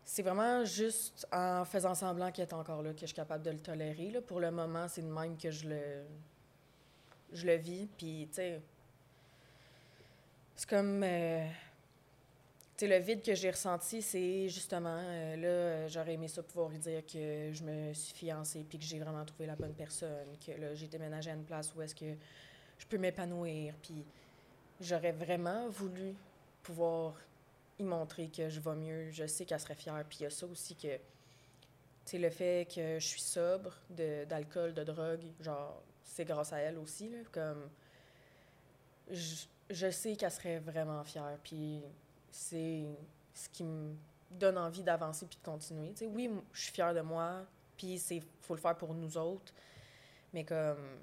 C'est 0.09 0.23
vraiment 0.23 0.65
juste 0.65 1.27
en 1.33 1.65
faisant 1.65 1.97
semblant 1.97 2.31
qu'elle 2.31 2.47
est 2.47 2.55
encore 2.55 2.81
là 2.81 2.93
que 2.95 3.01
je 3.01 3.07
suis 3.07 3.15
capable 3.15 3.43
de 3.43 3.51
le 3.51 3.59
tolérer. 3.59 4.13
Là. 4.13 4.21
Pour 4.23 4.39
le 4.39 4.53
moment, 4.53 4.87
c'est 4.87 5.03
de 5.03 5.09
même 5.09 5.37
que 5.37 5.51
je 5.51 5.69
le, 5.69 6.05
je 7.33 7.45
le 7.45 7.57
vis. 7.57 7.89
Puis, 7.99 8.29
tu 8.29 8.37
sais, 8.37 8.61
c'est 10.55 10.71
comme. 10.71 11.03
euh, 11.03 11.45
tu 12.77 12.87
sais, 12.87 12.99
le 12.99 13.05
vide 13.05 13.21
que 13.21 13.35
j'ai 13.35 13.51
ressenti, 13.51 14.01
c'est 14.01 14.49
justement, 14.49 15.01
euh, 15.03 15.37
là, 15.37 15.89
j'aurais 15.89 16.13
aimé 16.15 16.29
ça 16.29 16.41
pouvoir 16.43 16.69
lui 16.69 16.79
dire 16.79 17.05
que 17.05 17.51
je 17.53 17.65
me 17.65 17.93
suis 17.93 18.15
fiancée, 18.15 18.65
puis 18.69 18.79
que 18.79 18.85
j'ai 18.85 19.01
vraiment 19.01 19.25
trouvé 19.25 19.47
la 19.47 19.57
bonne 19.57 19.75
personne, 19.75 20.37
que 20.47 20.53
là, 20.53 20.75
j'ai 20.75 20.87
déménagé 20.87 21.33
à 21.33 21.35
une 21.35 21.45
place 21.45 21.75
où 21.75 21.83
est-ce 21.83 21.95
que 21.95 22.15
je 22.79 22.87
peux 22.87 22.99
m'épanouir. 22.99 23.75
Puis, 23.83 24.05
j'aurais 24.81 25.13
vraiment 25.13 25.69
voulu 25.69 26.15
pouvoir 26.63 27.15
y 27.79 27.85
montrer 27.85 28.29
que 28.29 28.49
je 28.49 28.61
vais 28.61 28.75
mieux. 28.75 29.11
Je 29.11 29.27
sais 29.27 29.45
qu'elle 29.45 29.61
serait 29.61 29.75
fière. 29.75 30.05
Puis, 30.09 30.19
il 30.21 30.23
y 30.25 30.27
a 30.27 30.31
ça 30.31 30.47
aussi 30.47 30.77
que. 30.77 30.99
Tu 32.05 32.19
le 32.19 32.31
fait 32.31 32.69
que 32.73 33.01
je 33.01 33.07
suis 33.07 33.21
sobre 33.21 33.73
d'alcool, 33.91 34.75
de, 34.75 34.85
drogue, 34.85 35.25
genre, 35.41 35.83
c'est 36.05 36.25
grâce 36.25 36.53
à 36.53 36.59
elle 36.59 36.79
aussi, 36.79 37.09
là. 37.09 37.19
Comme. 37.33 37.69
Je, 39.11 39.47
je 39.71 39.91
sais 39.91 40.17
qu'elle 40.17 40.31
serait 40.31 40.59
vraiment 40.59 41.03
fière. 41.05 41.39
Puis 41.43 41.83
c'est 42.31 42.85
ce 43.35 43.49
qui 43.49 43.65
me 43.65 43.95
donne 44.31 44.59
envie 44.59 44.83
d'avancer 44.83 45.27
puis 45.27 45.39
de 45.39 45.45
continuer. 45.45 45.91
Tu 45.91 45.99
sais, 45.99 46.07
oui, 46.07 46.31
je 46.53 46.63
suis 46.63 46.73
fière 46.73 46.95
de 46.95 47.01
moi, 47.01 47.45
puis 47.77 47.99
c'est 47.99 48.23
faut 48.43 48.55
le 48.55 48.61
faire 48.61 48.77
pour 48.77 48.95
nous 48.95 49.17
autres. 49.17 49.53
Mais 50.33 50.45
comme. 50.45 51.01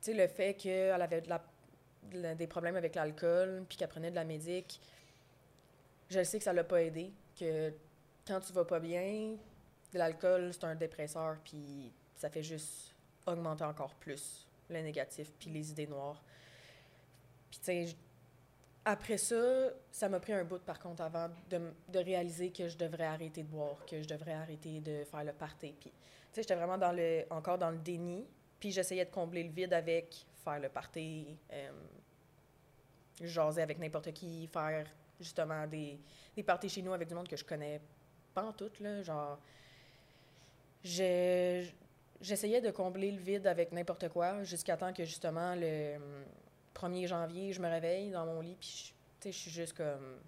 Tu 0.00 0.10
sais, 0.10 0.14
le 0.14 0.26
fait 0.26 0.54
qu'elle 0.54 1.00
avait 1.00 1.20
de 1.20 1.28
la, 1.28 1.40
des 2.02 2.46
problèmes 2.46 2.76
avec 2.76 2.94
l'alcool, 2.94 3.64
puis 3.68 3.78
qu'elle 3.78 3.88
prenait 3.88 4.10
de 4.10 4.16
la 4.16 4.24
médic, 4.24 4.80
je 6.10 6.22
sais 6.22 6.38
que 6.38 6.44
ça 6.44 6.52
l'a 6.52 6.64
pas 6.64 6.82
aidé. 6.82 7.12
Que 7.38 7.72
quand 8.26 8.40
tu 8.40 8.52
vas 8.52 8.64
pas 8.64 8.80
bien, 8.80 9.36
de 9.92 9.98
l'alcool, 9.98 10.52
c'est 10.52 10.64
un 10.64 10.74
dépresseur, 10.74 11.36
puis 11.44 11.92
ça 12.16 12.30
fait 12.30 12.42
juste 12.42 12.94
augmenter 13.26 13.64
encore 13.64 13.94
plus 13.94 14.46
le 14.68 14.80
négatif, 14.80 15.30
puis 15.38 15.50
les 15.50 15.70
idées 15.70 15.86
noires. 15.86 16.22
Puis, 17.50 17.58
tu 17.58 17.64
sais, 17.64 17.96
après 18.84 19.18
ça, 19.18 19.70
ça 19.90 20.08
m'a 20.08 20.18
pris 20.18 20.32
un 20.32 20.44
bout, 20.44 20.62
par 20.62 20.78
contre, 20.78 21.02
avant 21.02 21.28
de 21.50 21.98
réaliser 21.98 22.50
que 22.50 22.68
je 22.68 22.76
devrais 22.76 23.04
arrêter 23.04 23.42
de 23.42 23.48
boire, 23.48 23.84
que 23.86 24.02
je 24.02 24.08
devrais 24.08 24.32
arrêter 24.32 24.80
de 24.80 25.04
faire 25.04 25.24
le 25.24 25.32
party. 25.32 25.74
Puis, 25.78 25.90
tu 25.90 25.96
sais, 26.32 26.42
j'étais 26.42 26.56
vraiment 26.56 26.78
dans 26.78 26.92
le, 26.92 27.24
encore 27.30 27.58
dans 27.58 27.70
le 27.70 27.78
déni. 27.78 28.26
Puis, 28.58 28.72
j'essayais 28.72 29.04
de 29.04 29.10
combler 29.10 29.44
le 29.44 29.50
vide 29.50 29.72
avec 29.72 30.26
faire 30.44 30.60
le 30.60 30.68
party, 30.68 31.36
euh, 31.52 31.70
jaser 33.20 33.62
avec 33.62 33.78
n'importe 33.78 34.12
qui, 34.12 34.46
faire 34.48 34.86
justement 35.20 35.66
des, 35.66 35.98
des 36.34 36.42
parties 36.42 36.68
chez 36.68 36.82
nous 36.82 36.92
avec 36.92 37.08
du 37.08 37.14
monde 37.14 37.28
que 37.28 37.36
je 37.36 37.44
connais 37.44 37.80
pas 38.34 38.44
en 38.44 38.52
tout, 38.52 38.70
là. 38.80 39.02
Genre, 39.02 39.38
j'essayais 40.82 42.60
de 42.60 42.70
combler 42.70 43.12
le 43.12 43.18
vide 43.18 43.46
avec 43.46 43.72
n'importe 43.72 44.08
quoi 44.08 44.42
jusqu'à 44.42 44.76
temps 44.76 44.92
que 44.92 45.04
justement 45.04 45.54
le 45.54 45.96
hum, 45.96 46.24
1er 46.74 47.06
janvier, 47.06 47.52
je 47.52 47.60
me 47.60 47.68
réveille 47.68 48.10
dans 48.10 48.26
mon 48.26 48.40
lit, 48.40 48.56
puis 48.58 48.92
je- 49.24 49.30
suis 49.30 49.50
juste 49.50 49.74
comme 49.76 50.18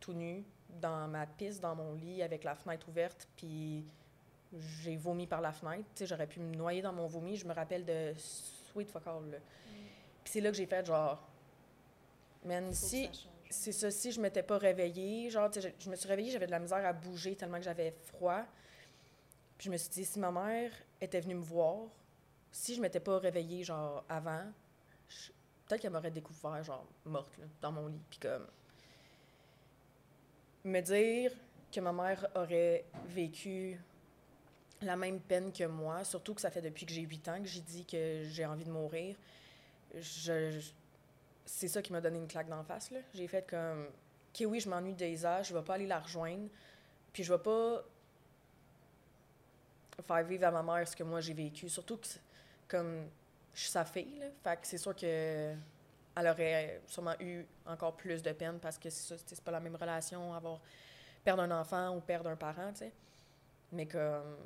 tout 0.00 0.14
nu 0.14 0.44
dans 0.80 1.06
ma 1.08 1.26
piste, 1.26 1.60
dans 1.60 1.74
mon 1.74 1.92
lit, 1.92 2.22
avec 2.22 2.42
la 2.44 2.54
fenêtre 2.54 2.88
ouverte, 2.88 3.28
puis 3.36 3.84
j'ai 4.82 4.96
vomi 4.96 5.26
par 5.26 5.40
la 5.40 5.52
fenêtre. 5.52 5.84
J'aurais 6.00 6.26
pu 6.26 6.40
me 6.40 6.54
noyer 6.54 6.80
dans 6.80 6.92
mon 6.92 7.06
vomi. 7.06 7.36
Je 7.36 7.46
me 7.46 7.52
rappelle 7.52 7.84
de 7.84 8.14
Sweet 8.74 8.90
Fuck 8.90 9.06
All, 9.06 9.30
là. 9.30 9.38
Puis 10.24 10.32
c'est 10.32 10.40
là 10.40 10.50
que 10.50 10.56
j'ai 10.56 10.66
fait 10.66 10.84
genre, 10.84 11.22
man, 12.44 12.72
si, 12.72 13.08
c'est 13.50 13.72
ça, 13.72 13.90
si 13.90 14.10
je 14.12 14.20
m'étais 14.20 14.42
pas 14.42 14.58
réveillée, 14.58 15.30
genre, 15.30 15.50
je, 15.52 15.68
je 15.78 15.88
me 15.90 15.96
suis 15.96 16.08
réveillée, 16.08 16.30
j'avais 16.30 16.46
de 16.46 16.50
la 16.50 16.58
misère 16.58 16.84
à 16.84 16.92
bouger 16.92 17.36
tellement 17.36 17.58
que 17.58 17.64
j'avais 17.64 17.92
froid. 18.06 18.42
Puis 19.56 19.66
je 19.66 19.70
me 19.70 19.76
suis 19.76 19.90
dit, 19.90 20.04
si 20.04 20.18
ma 20.18 20.32
mère 20.32 20.72
était 21.00 21.20
venue 21.20 21.36
me 21.36 21.42
voir, 21.42 21.86
si 22.50 22.74
je 22.74 22.80
m'étais 22.80 23.00
pas 23.00 23.18
réveillée, 23.18 23.62
genre, 23.64 24.04
avant, 24.08 24.44
je- 25.08 25.30
peut-être 25.66 25.80
qu'elle 25.82 25.92
m'aurait 25.92 26.10
découvert, 26.10 26.62
genre, 26.64 26.86
morte, 27.04 27.36
là, 27.38 27.44
dans 27.60 27.70
mon 27.72 27.86
lit. 27.86 28.00
Puis 28.10 28.18
comme. 28.18 28.46
Me 30.64 30.80
dire 30.80 31.30
que 31.70 31.80
ma 31.80 31.92
mère 31.92 32.26
aurait 32.34 32.84
vécu 33.06 33.78
la 34.86 34.96
même 34.96 35.20
peine 35.20 35.52
que 35.52 35.64
moi, 35.64 36.04
surtout 36.04 36.34
que 36.34 36.40
ça 36.40 36.50
fait 36.50 36.62
depuis 36.62 36.86
que 36.86 36.92
j'ai 36.92 37.02
8 37.02 37.28
ans 37.28 37.42
que 37.42 37.48
j'ai 37.48 37.60
dit 37.60 37.84
que 37.84 38.24
j'ai 38.24 38.46
envie 38.46 38.64
de 38.64 38.70
mourir. 38.70 39.16
C'est 40.00 41.68
ça 41.68 41.82
qui 41.82 41.92
m'a 41.92 42.00
donné 42.00 42.18
une 42.18 42.26
claque 42.26 42.48
d'en 42.48 42.64
face. 42.64 42.90
Là. 42.90 43.00
J'ai 43.12 43.28
fait 43.28 43.48
comme, 43.48 43.86
OK, 43.86 44.46
oui, 44.48 44.60
je 44.60 44.68
m'ennuie 44.68 44.94
d'Isa, 44.94 45.42
je 45.42 45.54
vais 45.54 45.62
pas 45.62 45.74
aller 45.74 45.86
la 45.86 46.00
rejoindre, 46.00 46.48
puis 47.12 47.22
je 47.22 47.32
vais 47.32 47.38
pas 47.38 47.84
faire 50.02 50.24
vivre 50.24 50.46
à 50.46 50.50
ma 50.50 50.62
mère 50.62 50.88
ce 50.88 50.96
que 50.96 51.04
moi 51.04 51.20
j'ai 51.20 51.34
vécu. 51.34 51.68
Surtout 51.68 51.98
que, 51.98 52.08
comme, 52.66 53.06
je 53.54 53.60
suis 53.60 53.70
sa 53.70 53.84
fille, 53.84 54.18
là. 54.18 54.26
Fait 54.42 54.60
que 54.60 54.66
c'est 54.66 54.78
sûr 54.78 54.94
que 54.96 55.54
elle 56.16 56.28
aurait 56.28 56.80
sûrement 56.86 57.14
eu 57.20 57.44
encore 57.66 57.96
plus 57.96 58.22
de 58.22 58.32
peine 58.32 58.58
parce 58.60 58.78
que 58.78 58.88
c'est 58.88 59.16
ça, 59.16 59.22
c'est 59.26 59.40
pas 59.40 59.50
la 59.50 59.60
même 59.60 59.74
relation, 59.76 60.32
avoir 60.32 60.60
perdre 61.24 61.42
un 61.42 61.50
enfant 61.50 61.96
ou 61.96 62.00
perdre 62.00 62.30
un 62.30 62.36
parent, 62.36 62.72
tu 62.72 62.80
sais. 62.80 62.92
Mais 63.72 63.86
comme, 63.86 64.36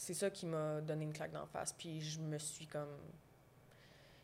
c'est 0.00 0.14
ça 0.14 0.30
qui 0.30 0.46
m'a 0.46 0.80
donné 0.80 1.04
une 1.04 1.12
claque 1.12 1.32
d'en 1.32 1.44
face. 1.44 1.74
Puis 1.74 2.00
je 2.00 2.20
me 2.20 2.38
suis 2.38 2.66
comme 2.66 2.96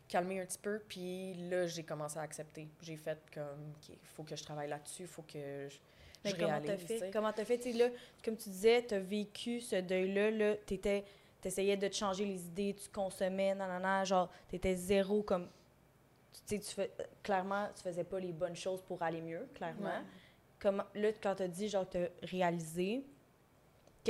calmée 0.07 0.41
un 0.41 0.45
petit 0.45 0.57
peu, 0.57 0.81
puis 0.87 1.35
là, 1.49 1.67
j'ai 1.67 1.83
commencé 1.83 2.17
à 2.17 2.23
accepter. 2.23 2.67
J'ai 2.81 2.97
fait 2.97 3.19
comme, 3.31 3.73
OK, 3.75 3.89
il 3.89 4.07
faut 4.15 4.23
que 4.23 4.35
je 4.35 4.43
travaille 4.43 4.69
là-dessus, 4.69 5.03
il 5.03 5.07
faut 5.07 5.21
que 5.21 5.67
je, 5.69 5.77
Mais 6.23 6.31
je 6.31 6.35
comment 6.35 6.59
réalise, 6.59 6.87
fait? 6.87 7.11
Comment 7.11 7.31
t'as 7.31 7.45
fait? 7.45 7.63
Là, 7.73 7.89
comme 8.25 8.35
tu 8.35 8.49
disais, 8.49 8.81
t'as 8.81 8.97
vécu 8.97 9.61
ce 9.61 9.75
deuil-là, 9.75 10.31
là, 10.31 10.55
t'étais... 10.55 11.05
T'essayais 11.39 11.77
de 11.77 11.87
te 11.87 11.93
changer 11.93 12.25
les 12.25 12.47
idées, 12.47 12.73
tu 12.73 12.89
consommais, 12.89 13.53
nanana, 13.53 14.03
genre, 14.03 14.31
t'étais 14.47 14.75
zéro 14.75 15.21
comme... 15.21 15.47
Tu 16.33 16.39
sais, 16.47 16.59
tu 16.59 16.73
fais... 16.73 16.91
clairement, 17.21 17.69
tu 17.75 17.83
faisais 17.83 18.03
pas 18.03 18.19
les 18.19 18.33
bonnes 18.33 18.55
choses 18.55 18.81
pour 18.81 19.03
aller 19.03 19.21
mieux, 19.21 19.47
clairement. 19.53 19.85
Ouais. 19.85 20.03
Comment, 20.57 20.85
là, 20.95 21.09
quand 21.21 21.35
t'as 21.35 21.47
dit, 21.47 21.69
genre, 21.69 21.87
t'as 21.87 22.07
réalisé. 22.23 23.05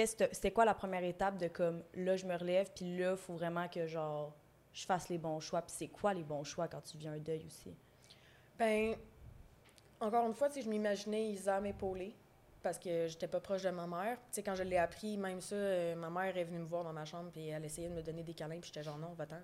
C'était 0.06 0.52
quoi 0.52 0.66
la 0.66 0.74
première 0.74 1.04
étape 1.04 1.38
de 1.38 1.48
comme, 1.48 1.84
là, 1.96 2.16
je 2.16 2.26
me 2.26 2.36
relève, 2.36 2.70
puis 2.76 2.98
là, 2.98 3.16
faut 3.16 3.34
vraiment 3.34 3.68
que, 3.68 3.88
genre, 3.88 4.34
je 4.74 4.86
fasse 4.86 5.10
les 5.10 5.18
bons 5.18 5.40
choix. 5.40 5.62
Puis 5.62 5.74
c'est 5.76 5.88
quoi 5.88 6.14
les 6.14 6.24
bons 6.24 6.44
choix 6.44 6.68
quand 6.68 6.82
tu 6.82 6.98
vis 6.98 7.08
un 7.08 7.18
deuil 7.18 7.44
aussi? 7.46 7.74
Ben, 8.58 8.96
encore 10.00 10.28
une 10.28 10.34
fois, 10.34 10.50
sais, 10.50 10.62
je 10.62 10.70
m'imaginais 10.70 11.30
Isa 11.30 11.60
m'épauler 11.60 12.14
parce 12.62 12.78
que 12.78 13.08
j'étais 13.08 13.28
pas 13.28 13.40
proche 13.40 13.64
de 13.64 13.70
ma 13.70 13.88
mère. 13.88 14.18
Tu 14.18 14.26
sais, 14.32 14.44
quand 14.44 14.56
je 14.56 14.64
l'ai 14.64 14.78
appris, 14.78 15.18
même 15.18 15.42
ça, 15.42 15.56
euh, 15.56 15.96
ma 15.96 16.10
mère 16.10 16.36
est 16.38 16.44
venue 16.44 16.60
me 16.60 16.66
voir 16.66 16.84
dans 16.84 16.94
ma 16.94 17.06
chambre 17.06 17.32
puis 17.32 17.48
elle 17.48 17.66
essayait 17.66 17.90
de 17.90 17.94
me 17.94 18.02
donner 18.02 18.24
des 18.24 18.34
câlins 18.34 18.60
puis 18.60 18.68
j'étais 18.68 18.84
genre 18.84 18.98
non, 18.98 19.14
va-t'en. 19.14 19.40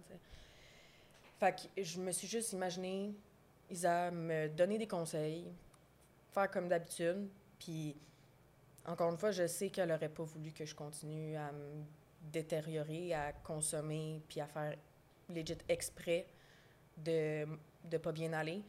Fait 1.39 1.55
que 1.75 1.83
je 1.83 1.99
me 1.99 2.11
suis 2.11 2.27
juste 2.27 2.53
imaginé 2.53 3.13
Isa 3.69 4.11
me 4.11 4.49
donner 4.49 4.77
des 4.77 4.87
conseils, 4.87 5.51
faire 6.31 6.49
comme 6.51 6.67
d'habitude, 6.67 7.27
puis 7.59 7.95
encore 8.85 9.11
une 9.11 9.17
fois, 9.17 9.31
je 9.31 9.47
sais 9.47 9.69
qu'elle 9.69 9.91
aurait 9.91 10.09
pas 10.09 10.23
voulu 10.23 10.51
que 10.51 10.65
je 10.65 10.75
continue 10.75 11.35
à 11.35 11.51
me 11.51 11.83
détériorer, 12.21 13.13
à 13.13 13.33
consommer 13.33 14.21
puis 14.27 14.41
à 14.41 14.47
faire 14.47 14.75
legit 15.29 15.57
exprès 15.67 16.27
de 16.97 17.47
de 17.83 17.97
pas 17.97 18.11
bien 18.11 18.33
aller. 18.33 18.63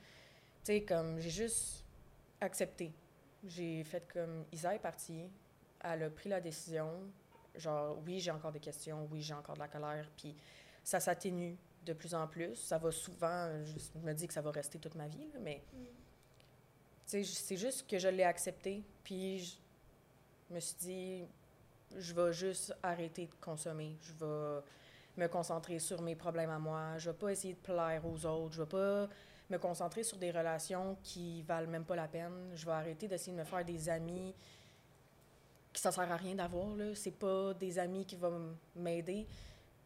Tu 0.64 0.72
sais, 0.72 0.82
comme, 0.82 1.18
j'ai 1.20 1.30
juste 1.30 1.84
accepté. 2.40 2.92
J'ai 3.46 3.84
fait 3.84 4.06
comme, 4.12 4.44
Isa 4.52 4.74
est 4.74 4.78
partie, 4.78 5.30
elle 5.82 6.04
a 6.04 6.10
pris 6.10 6.28
la 6.28 6.40
décision, 6.40 6.90
genre, 7.54 7.98
oui, 8.04 8.20
j'ai 8.20 8.30
encore 8.30 8.52
des 8.52 8.60
questions, 8.60 9.06
oui, 9.10 9.20
j'ai 9.20 9.34
encore 9.34 9.54
de 9.54 9.60
la 9.60 9.68
colère, 9.68 10.10
puis 10.16 10.34
ça 10.82 11.00
s'atténue 11.00 11.56
de 11.84 11.92
plus 11.92 12.14
en 12.14 12.26
plus. 12.26 12.54
Ça 12.54 12.78
va 12.78 12.90
souvent, 12.90 13.50
je 13.64 13.98
me 13.98 14.12
dis 14.14 14.26
que 14.26 14.32
ça 14.32 14.40
va 14.40 14.50
rester 14.50 14.78
toute 14.78 14.94
ma 14.94 15.06
vie, 15.06 15.28
là, 15.32 15.40
mais, 15.40 15.62
sais, 17.04 17.22
c'est 17.22 17.56
juste 17.56 17.88
que 17.88 17.98
je 17.98 18.08
l'ai 18.08 18.24
accepté, 18.24 18.82
puis 19.02 19.60
je 20.48 20.54
me 20.54 20.60
suis 20.60 20.76
dit, 20.76 21.24
je 21.96 22.14
vais 22.14 22.32
juste 22.32 22.74
arrêter 22.82 23.26
de 23.26 23.34
consommer, 23.40 23.96
je 24.02 24.12
vais 24.12 24.62
me 25.16 25.28
concentrer 25.28 25.78
sur 25.78 26.02
mes 26.02 26.16
problèmes 26.16 26.50
à 26.50 26.58
moi. 26.58 26.98
Je 26.98 27.10
vais 27.10 27.16
pas 27.16 27.30
essayer 27.30 27.54
de 27.54 27.58
plaire 27.58 28.02
aux 28.04 28.26
autres. 28.26 28.54
Je 28.54 28.62
vais 28.62 28.68
pas 28.68 29.08
me 29.50 29.58
concentrer 29.58 30.02
sur 30.02 30.16
des 30.16 30.30
relations 30.30 30.96
qui 31.02 31.42
valent 31.42 31.70
même 31.70 31.84
pas 31.84 31.96
la 31.96 32.08
peine. 32.08 32.50
Je 32.54 32.64
vais 32.66 32.72
arrêter 32.72 33.06
d'essayer 33.06 33.32
de 33.32 33.38
me 33.38 33.44
faire 33.44 33.64
des 33.64 33.88
amis 33.88 34.34
qui 35.72 35.80
ça 35.80 35.92
sert 35.92 36.10
à 36.10 36.16
rien 36.16 36.34
d'avoir 36.34 36.74
là. 36.76 36.94
C'est 36.94 37.12
pas 37.12 37.54
des 37.54 37.78
amis 37.78 38.06
qui 38.06 38.16
vont 38.16 38.56
m'aider. 38.76 39.26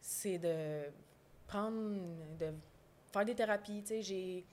C'est 0.00 0.38
de 0.38 0.84
prendre, 1.46 2.00
de 2.38 2.52
faire 3.12 3.24
des 3.24 3.34
thérapies. 3.34 3.82
Tu 3.82 3.88
sais, 3.88 4.02
j'ai 4.02 4.44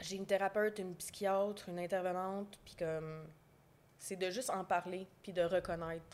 j'ai 0.00 0.16
une 0.16 0.26
thérapeute, 0.26 0.78
une 0.78 0.94
psychiatre, 0.94 1.68
une 1.68 1.78
intervenante, 1.80 2.56
puis 2.64 2.76
comme 2.76 3.24
c'est 3.98 4.16
de 4.16 4.30
juste 4.30 4.50
en 4.50 4.64
parler 4.64 5.06
puis 5.22 5.32
de 5.32 5.42
reconnaître 5.42 6.04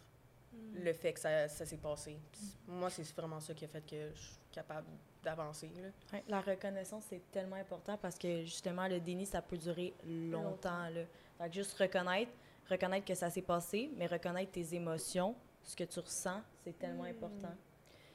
le 0.74 0.92
fait 0.92 1.12
que 1.12 1.20
ça, 1.20 1.48
ça 1.48 1.66
s'est 1.66 1.76
passé. 1.76 2.16
Puis 2.32 2.40
Moi, 2.68 2.88
c'est 2.90 3.02
vraiment 3.14 3.40
ça 3.40 3.54
qui 3.54 3.64
a 3.64 3.68
fait 3.68 3.84
que 3.84 4.10
je 4.14 4.20
suis 4.20 4.36
capable 4.52 4.86
d'avancer. 5.22 5.70
là. 5.76 5.88
Ouais, 6.12 6.24
la 6.28 6.40
reconnaissance, 6.40 7.04
c'est 7.08 7.22
tellement 7.32 7.56
important 7.56 7.96
parce 7.98 8.16
que 8.18 8.44
justement, 8.44 8.86
le 8.88 9.00
déni, 9.00 9.26
ça 9.26 9.42
peut 9.42 9.56
durer 9.56 9.92
longtemps. 10.06 10.88
Là. 10.90 11.02
Fait 11.38 11.48
que 11.48 11.54
juste 11.54 11.76
reconnaître, 11.78 12.30
reconnaître 12.70 13.06
que 13.06 13.14
ça 13.14 13.30
s'est 13.30 13.42
passé, 13.42 13.90
mais 13.96 14.06
reconnaître 14.06 14.52
tes 14.52 14.74
émotions, 14.74 15.34
ce 15.62 15.74
que 15.74 15.84
tu 15.84 15.98
ressens, 15.98 16.40
c'est 16.62 16.78
tellement 16.78 17.04
Mm. 17.04 17.08
important. 17.08 17.54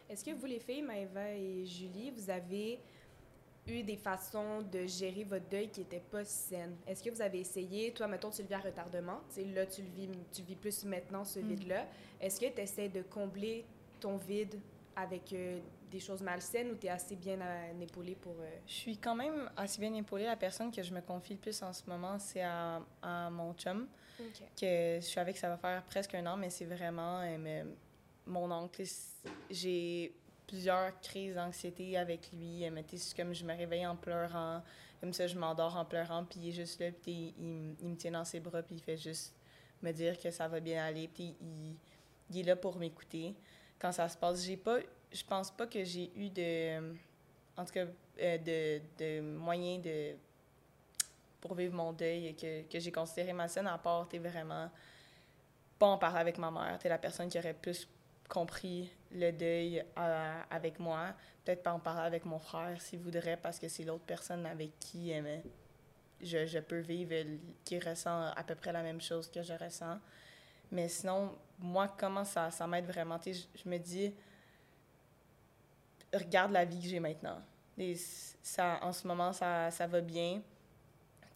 Est-ce 0.09 0.23
que 0.23 0.31
vous, 0.31 0.45
les 0.45 0.59
filles, 0.59 0.81
Maëva 0.81 1.31
et 1.33 1.65
Julie, 1.65 2.09
vous 2.11 2.29
avez 2.29 2.79
eu 3.69 3.83
des 3.83 3.97
façons 3.97 4.61
de 4.61 4.85
gérer 4.85 5.23
votre 5.23 5.47
deuil 5.49 5.69
qui 5.69 5.81
n'étaient 5.81 5.99
pas 6.11 6.23
saines? 6.25 6.75
Est-ce 6.87 7.03
que 7.03 7.09
vous 7.09 7.21
avez 7.21 7.39
essayé, 7.39 7.91
toi, 7.93 8.07
mettons, 8.07 8.29
tu 8.29 8.41
le 8.41 8.47
vis 8.47 8.53
à 8.55 8.59
retardement, 8.59 9.19
tu 9.29 9.35
sais, 9.35 9.45
là, 9.45 9.65
tu 9.65 9.81
le 9.81 9.89
vis, 9.89 10.09
tu 10.31 10.41
vis 10.43 10.55
plus 10.55 10.85
maintenant, 10.85 11.23
ce 11.23 11.39
vide-là. 11.39 11.85
Est-ce 12.19 12.39
que 12.39 12.47
tu 12.47 12.61
essaies 12.61 12.89
de 12.89 13.01
combler 13.03 13.65
ton 13.99 14.17
vide 14.17 14.59
avec 14.95 15.31
euh, 15.33 15.59
des 15.91 15.99
choses 15.99 16.21
malsaines 16.21 16.71
ou 16.71 16.75
tu 16.75 16.87
es 16.87 16.89
assez 16.89 17.15
bien 17.15 17.39
euh, 17.39 17.81
épaulée 17.81 18.15
pour... 18.15 18.33
euh, 18.39 18.49
Je 18.67 18.73
suis 18.73 18.97
quand 18.97 19.15
même 19.15 19.49
assez 19.55 19.79
bien 19.79 19.93
épaulée. 19.93 20.25
La 20.25 20.35
personne 20.35 20.71
que 20.71 20.83
je 20.83 20.93
me 20.93 21.01
confie 21.01 21.33
le 21.33 21.39
plus 21.39 21.61
en 21.63 21.71
ce 21.71 21.83
moment, 21.87 22.19
c'est 22.19 22.41
à, 22.43 22.81
à 23.01 23.29
mon 23.29 23.53
chum, 23.53 23.87
que 24.59 24.97
je 24.99 25.05
suis 25.05 25.19
avec, 25.19 25.37
ça 25.37 25.47
va 25.49 25.57
faire 25.57 25.83
presque 25.83 26.15
un 26.15 26.25
an, 26.25 26.35
mais 26.35 26.49
c'est 26.49 26.65
vraiment 26.65 27.21
euh, 27.21 27.63
mon 28.25 28.51
oncle. 28.51 28.83
J'ai 29.49 30.13
plusieurs 30.49 30.99
crises 30.99 31.35
d'anxiété 31.35 31.95
avec 31.95 32.31
lui. 32.33 32.65
Comme 33.15 33.33
je 33.33 33.45
me 33.45 33.55
réveille 33.55 33.85
en 33.85 33.95
pleurant, 33.95 34.63
comme 34.99 35.13
ça, 35.13 35.27
je 35.27 35.37
m'endors 35.37 35.77
en 35.77 35.85
pleurant, 35.85 36.25
puis 36.25 36.39
il 36.39 36.49
est 36.49 36.51
juste 36.51 36.79
là, 36.79 36.91
puis 36.91 37.35
il, 37.37 37.87
me 37.87 37.95
tient 37.95 38.11
dans 38.11 38.25
ses 38.25 38.39
bras, 38.39 38.63
puis 38.63 38.75
il 38.75 38.81
fait 38.81 38.97
juste 38.97 39.35
me 39.81 39.91
dire 39.91 40.19
que 40.19 40.31
ça 40.31 40.47
va 40.47 40.59
bien 40.59 40.83
aller, 40.83 41.07
puis 41.07 41.35
il, 42.31 42.39
est 42.39 42.43
là 42.43 42.55
pour 42.55 42.77
m'écouter 42.77 43.35
quand 43.77 43.91
ça 43.91 44.09
se 44.09 44.17
passe. 44.17 44.43
J'ai 44.43 44.57
pas, 44.57 44.79
je 45.11 45.23
pense 45.23 45.51
pas 45.51 45.67
que 45.67 45.83
j'ai 45.83 46.11
eu 46.15 46.29
de, 46.29 46.95
en 47.55 47.65
tout 47.65 47.73
cas, 47.73 47.85
euh, 48.19 48.37
de, 48.39 48.81
de 48.97 49.21
moyens 49.21 49.83
de 49.83 50.15
pour 51.39 51.53
vivre 51.53 51.73
mon 51.73 51.93
deuil 51.93 52.35
que, 52.35 52.63
que 52.63 52.79
j'ai 52.79 52.91
considéré 52.91 53.31
malsaine, 53.33 53.67
à 53.67 53.77
part, 53.77 54.09
vraiment 54.11 54.69
pas 55.77 55.87
en 55.87 55.97
parler 55.97 56.19
avec 56.19 56.37
ma 56.37 56.51
mère. 56.51 56.77
T'es 56.79 56.89
la 56.89 56.97
personne 56.97 57.29
qui 57.29 57.39
aurait 57.39 57.53
plus 57.53 57.87
compris 58.29 58.89
le 59.11 59.31
deuil 59.31 59.83
euh, 59.97 60.41
avec 60.49 60.79
moi. 60.79 61.13
Peut-être 61.43 61.63
pas 61.63 61.73
en 61.73 61.79
parler 61.79 62.05
avec 62.05 62.25
mon 62.25 62.39
frère 62.39 62.79
s'il 62.79 62.99
voudrait, 62.99 63.37
parce 63.37 63.59
que 63.59 63.67
c'est 63.67 63.83
l'autre 63.83 64.05
personne 64.05 64.45
avec 64.45 64.77
qui 64.79 65.11
euh, 65.13 65.37
je, 66.21 66.59
peux 66.59 66.79
vivre, 66.79 67.15
qui 67.65 67.79
ressent 67.79 68.31
à 68.35 68.43
peu 68.43 68.55
près 68.55 68.71
la 68.71 68.83
même 68.83 69.01
chose 69.01 69.29
que 69.29 69.41
je 69.41 69.53
ressens. 69.53 69.99
Mais 70.71 70.87
sinon, 70.87 71.35
moi, 71.57 71.93
comment 71.97 72.23
ça, 72.23 72.51
ça 72.51 72.67
m'aide 72.67 72.85
vraiment? 72.85 73.19
Je, 73.25 73.31
je 73.31 73.67
me 73.67 73.77
dis, 73.77 74.13
regarde 76.13 76.51
la 76.51 76.63
vie 76.63 76.79
que 76.79 76.87
j'ai 76.87 76.99
maintenant. 76.99 77.41
Ça, 78.41 78.79
en 78.81 78.91
ce 78.91 79.07
moment, 79.07 79.33
ça, 79.33 79.71
ça 79.71 79.87
va 79.87 80.01
bien. 80.01 80.41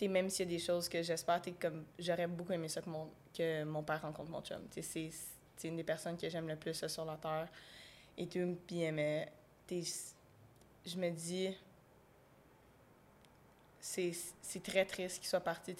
même 0.01 0.29
s'il 0.29 0.45
y 0.45 0.49
a 0.49 0.57
des 0.57 0.63
choses 0.63 0.89
que 0.89 1.01
j'espère, 1.01 1.41
comme 1.59 1.85
j'aurais 1.97 2.27
beaucoup 2.27 2.51
aimé 2.51 2.67
ça 2.67 2.81
que 2.81 2.89
mon, 2.89 3.09
que 3.33 3.63
mon 3.63 3.81
père 3.83 4.01
rencontre 4.01 4.29
mon 4.29 4.41
chum. 4.41 4.61
C'est 5.57 5.67
une 5.67 5.77
des 5.77 5.83
personnes 5.83 6.17
que 6.17 6.29
j'aime 6.29 6.47
le 6.47 6.55
plus 6.55 6.85
sur 6.87 7.05
la 7.05 7.15
terre 7.17 7.47
et 8.17 8.27
tout. 8.27 8.57
Puis, 8.67 8.91
mais 8.91 9.31
je 9.69 10.97
me 10.97 11.09
dis, 11.09 11.55
c'est 13.79 14.63
très 14.63 14.85
triste 14.85 15.19
qu'il 15.19 15.27
soit 15.27 15.39
parti. 15.39 15.75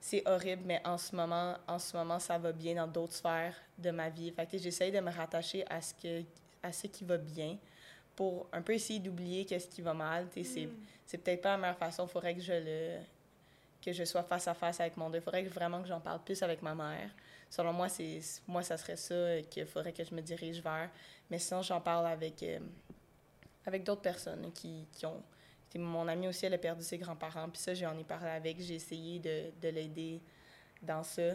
C'est 0.00 0.28
horrible, 0.28 0.62
mais 0.66 0.80
en 0.84 0.98
ce 0.98 1.16
moment, 1.16 1.56
en 1.66 1.78
ce 1.78 1.96
moment, 1.96 2.18
ça 2.18 2.38
va 2.38 2.52
bien 2.52 2.74
dans 2.74 2.86
d'autres 2.86 3.14
sphères 3.14 3.56
de 3.78 3.90
ma 3.90 4.08
vie. 4.08 4.30
Fait 4.30 4.48
j'essaye 4.58 4.92
de 4.92 5.00
me 5.00 5.10
rattacher 5.10 5.64
à 5.68 5.80
ce 5.80 5.94
que 5.94 6.22
à 6.62 6.72
ce 6.72 6.86
qui 6.86 7.04
va 7.04 7.16
bien 7.16 7.58
pour 8.16 8.46
un 8.52 8.62
peu 8.62 8.72
essayer 8.74 8.98
d'oublier 8.98 9.44
qu'est-ce 9.44 9.68
qui 9.68 9.82
va 9.82 9.94
mal. 9.94 10.28
t'sais, 10.30 10.42
C'est 10.42 10.68
c'est 11.06 11.18
peut-être 11.18 11.42
pas 11.42 11.52
la 11.52 11.58
meilleure 11.58 11.76
façon. 11.76 12.06
Il 12.06 12.10
faudrait 12.10 12.34
que 12.34 12.40
je 12.40 12.52
le 12.52 12.98
que 13.84 13.92
je 13.92 14.04
sois 14.04 14.22
face 14.24 14.48
à 14.48 14.54
face 14.54 14.80
avec 14.80 14.96
mon 14.96 15.10
deuil. 15.10 15.20
Il 15.20 15.24
faudrait 15.24 15.44
que 15.44 15.50
vraiment 15.50 15.80
que 15.80 15.88
j'en 15.88 16.00
parle 16.00 16.20
plus 16.20 16.42
avec 16.42 16.62
ma 16.62 16.74
mère. 16.74 17.10
Selon 17.48 17.72
moi, 17.72 17.88
c'est 17.88 18.20
moi 18.46 18.62
ça 18.62 18.76
serait 18.76 18.96
ça 18.96 19.40
qu'il 19.50 19.66
faudrait 19.66 19.92
que 19.92 20.04
je 20.04 20.14
me 20.14 20.20
dirige 20.20 20.60
vers. 20.62 20.90
Mais 21.30 21.38
sinon, 21.38 21.62
j'en 21.62 21.80
parle 21.80 22.06
avec 22.06 22.42
euh, 22.42 22.58
avec 23.64 23.84
d'autres 23.84 24.02
personnes 24.02 24.52
qui, 24.52 24.86
qui 24.92 25.06
ont 25.06 25.22
mon 25.78 26.08
amie 26.08 26.28
aussi, 26.28 26.46
elle 26.46 26.54
a 26.54 26.58
perdu 26.58 26.82
ses 26.82 26.98
grands-parents. 26.98 27.48
Puis 27.50 27.60
ça, 27.60 27.74
j'en 27.74 27.96
ai 27.98 28.04
parlé 28.04 28.30
avec. 28.30 28.60
J'ai 28.60 28.76
essayé 28.76 29.18
de, 29.18 29.50
de 29.60 29.68
l'aider 29.68 30.22
dans 30.82 31.02
ça. 31.02 31.34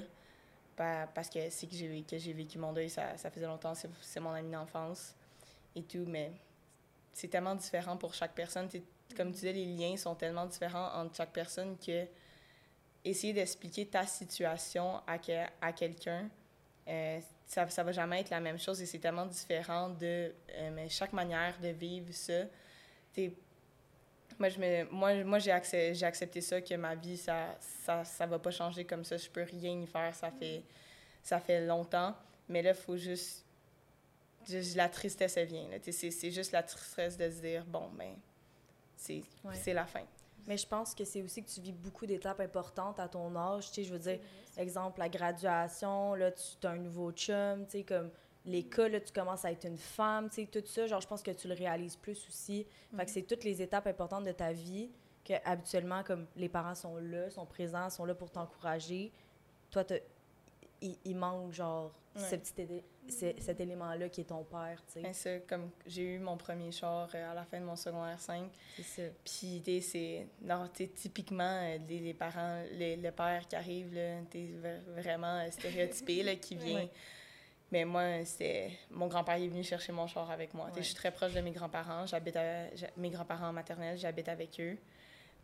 Pa- 0.76 1.08
Parce 1.14 1.30
que 1.30 1.50
c'est 1.50 1.68
que 1.68 1.76
j'ai 2.18 2.34
vécu 2.34 2.58
mon 2.58 2.74
deuil, 2.74 2.90
ça, 2.90 3.18
ça 3.18 3.30
faisait 3.30 3.46
longtemps. 3.46 3.74
C'est 4.02 4.20
mon 4.20 4.32
amie 4.32 4.52
d'enfance 4.52 5.14
et 5.76 5.84
tout. 5.84 6.06
Mais 6.08 6.32
c'est 7.14 7.28
tellement 7.28 7.56
différent 7.56 7.98
pour 7.98 8.14
chaque 8.14 8.34
personne. 8.34 8.68
Comme 9.16 9.28
tu 9.28 9.34
disais, 9.42 9.54
les 9.54 9.66
liens 9.66 9.98
sont 9.98 10.16
tellement 10.16 10.46
différents 10.46 10.92
entre 10.96 11.16
chaque 11.16 11.34
personne 11.34 11.78
que 11.78 12.06
essayer 13.04 13.34
d'expliquer 13.34 13.86
ta 13.88 14.06
situation 14.06 15.02
à, 15.08 15.18
que- 15.18 15.46
à 15.62 15.74
quelqu'un, 15.74 16.30
euh, 16.88 17.20
ça, 17.46 17.68
ça 17.70 17.84
va 17.84 17.92
jamais 17.92 18.22
être 18.22 18.30
la 18.30 18.40
même 18.40 18.58
chose 18.60 18.82
et 18.82 18.86
c'est 18.86 19.00
tellement 19.00 19.26
différent 19.26 19.90
de 19.90 20.34
euh, 20.56 20.72
mais 20.74 20.90
chaque 20.90 21.14
manière 21.14 21.58
de 21.60 21.70
vivre 21.70 22.12
ça. 22.14 22.44
T'sais, 23.14 23.34
moi, 24.40 24.50
je 24.50 24.60
me, 24.60 24.84
moi, 24.92 25.24
moi 25.24 25.40
j'ai, 25.40 25.52
accep- 25.52 25.94
j'ai 25.94 26.06
accepté 26.06 26.42
ça, 26.42 26.62
que 26.62 26.74
ma 26.76 26.96
vie, 26.96 27.18
ça, 27.18 27.56
ça, 27.60 28.04
ça 28.04 28.26
va 28.26 28.40
pas 28.40 28.52
changer 28.52 28.86
comme 28.86 29.04
ça. 29.04 29.18
Je 29.18 29.30
peux 29.30 29.44
rien 29.44 29.80
y 29.82 29.86
faire. 29.88 30.14
Ça 30.16 30.32
fait, 30.32 30.64
ça 31.22 31.40
fait 31.40 31.66
longtemps. 31.66 32.16
Mais 32.50 32.62
là, 32.62 32.72
il 32.72 32.76
faut 32.76 32.98
juste, 32.98 33.46
juste... 34.48 34.76
La 34.76 34.90
tristesse, 34.90 35.38
elle 35.38 35.48
vient. 35.48 35.68
là. 35.70 35.78
C'est, 35.84 35.92
c'est 36.12 36.32
juste 36.32 36.52
la 36.54 36.64
tristesse 36.64 37.18
de 37.18 37.30
se 37.30 37.42
dire, 37.42 37.64
bon, 37.66 37.90
ben, 37.98 38.16
c'est, 38.96 39.22
Ouais. 39.44 39.54
c'est 39.56 39.74
la 39.74 39.86
fin. 39.86 40.04
Mais 40.48 40.58
je 40.58 40.68
pense 40.68 40.96
que 40.96 41.06
c'est 41.06 41.22
aussi 41.22 41.44
que 41.44 41.50
tu 41.50 41.62
vis 41.62 41.72
beaucoup 41.72 42.06
d'étapes 42.06 42.40
importantes 42.40 43.00
à 43.00 43.08
ton 43.08 43.36
âge. 43.36 43.68
Tu 43.68 43.76
sais, 43.76 43.84
je 43.84 43.94
veux 43.94 44.00
dire, 44.00 44.20
exemple, 44.58 45.00
la 45.00 45.10
graduation, 45.10 46.16
là, 46.16 46.32
tu 46.32 46.66
as 46.66 46.72
un 46.72 46.78
nouveau 46.78 47.12
chum, 47.12 47.66
tu 47.66 47.72
sais, 47.72 47.84
comme 47.84 48.10
l'école, 48.46 48.92
là, 48.92 49.00
tu 49.00 49.14
commences 49.14 49.46
à 49.46 49.52
être 49.52 49.66
une 49.66 49.78
femme, 49.78 50.30
tu 50.30 50.42
sais, 50.42 50.48
tout 50.48 50.66
ça. 50.66 50.88
Genre, 50.88 51.00
je 51.00 51.08
pense 51.08 51.22
que 51.22 51.32
tu 51.32 51.48
le 51.48 51.54
réalises 51.54 51.96
plus 51.96 52.28
aussi. 52.28 52.66
Fait 52.96 53.06
que 53.06 53.12
c'est 53.12 53.22
toutes 53.24 53.44
les 53.44 53.62
étapes 53.62 53.88
importantes 53.88 54.26
de 54.26 54.32
ta 54.32 54.52
vie 54.52 54.90
que, 55.24 55.34
habituellement, 55.46 56.04
comme 56.04 56.26
les 56.36 56.50
parents 56.50 56.76
sont 56.76 56.98
là, 56.98 57.30
sont 57.30 57.46
présents, 57.46 57.90
sont 57.90 58.06
là 58.06 58.16
pour 58.16 58.32
t'encourager. 58.32 59.12
Toi, 59.70 59.84
il 60.82 61.16
manque, 61.16 61.54
genre, 61.54 61.92
Ouais. 62.16 62.22
ce 62.30 62.36
petit 62.36 62.54
cet 63.40 63.60
élément-là 63.60 64.10
qui 64.10 64.22
est 64.22 64.26
ton 64.26 64.44
père, 64.44 64.82
tu 64.88 64.94
sais. 64.94 65.02
Ben, 65.02 65.14
ça, 65.14 65.40
comme 65.40 65.70
j'ai 65.88 66.16
eu 66.16 66.20
mon 66.20 66.38
premier 66.38 66.72
char 66.72 67.10
euh, 67.16 67.32
à 67.32 67.34
la 67.34 67.44
fin 67.46 67.60
de 67.60 67.66
mon 67.66 67.76
secondaire 67.76 68.20
5, 68.20 68.50
C'est 68.78 68.84
ça. 68.84 69.02
puis 69.24 69.62
tu 69.64 69.82
c'est 69.82 70.28
non, 70.42 70.68
tu 70.74 70.84
sais, 70.86 70.90
typiquement 70.90 71.44
euh, 71.64 71.78
les, 71.88 72.00
les 72.00 72.14
parents, 72.14 72.62
les- 72.74 72.98
le 72.98 73.12
père 73.12 73.48
qui 73.48 73.56
arrive 73.56 73.94
là, 73.94 74.20
t'es 74.30 74.50
vraiment 74.96 75.40
euh, 75.40 75.50
stéréotypé 75.52 76.24
là, 76.24 76.36
qui 76.36 76.56
vient. 76.56 76.80
Ouais. 76.82 76.90
Mais 77.72 77.86
moi, 77.86 78.26
c'était 78.26 78.72
mon 78.90 79.08
grand-père 79.08 79.36
est 79.36 79.48
venu 79.48 79.64
chercher 79.64 79.94
mon 79.94 80.06
char 80.06 80.30
avec 80.30 80.54
moi. 80.54 80.66
Ouais. 80.68 80.72
Je 80.78 80.82
suis 80.82 80.96
très 80.96 81.12
proche 81.12 81.34
de 81.34 81.40
mes 81.42 81.52
grands-parents, 81.52 82.06
j'habite 82.06 82.36
à- 82.36 82.66
mes 82.98 83.10
grands-parents 83.10 83.54
maternels, 83.54 83.98
j'habite 83.98 84.28
avec 84.28 84.60
eux. 84.60 84.78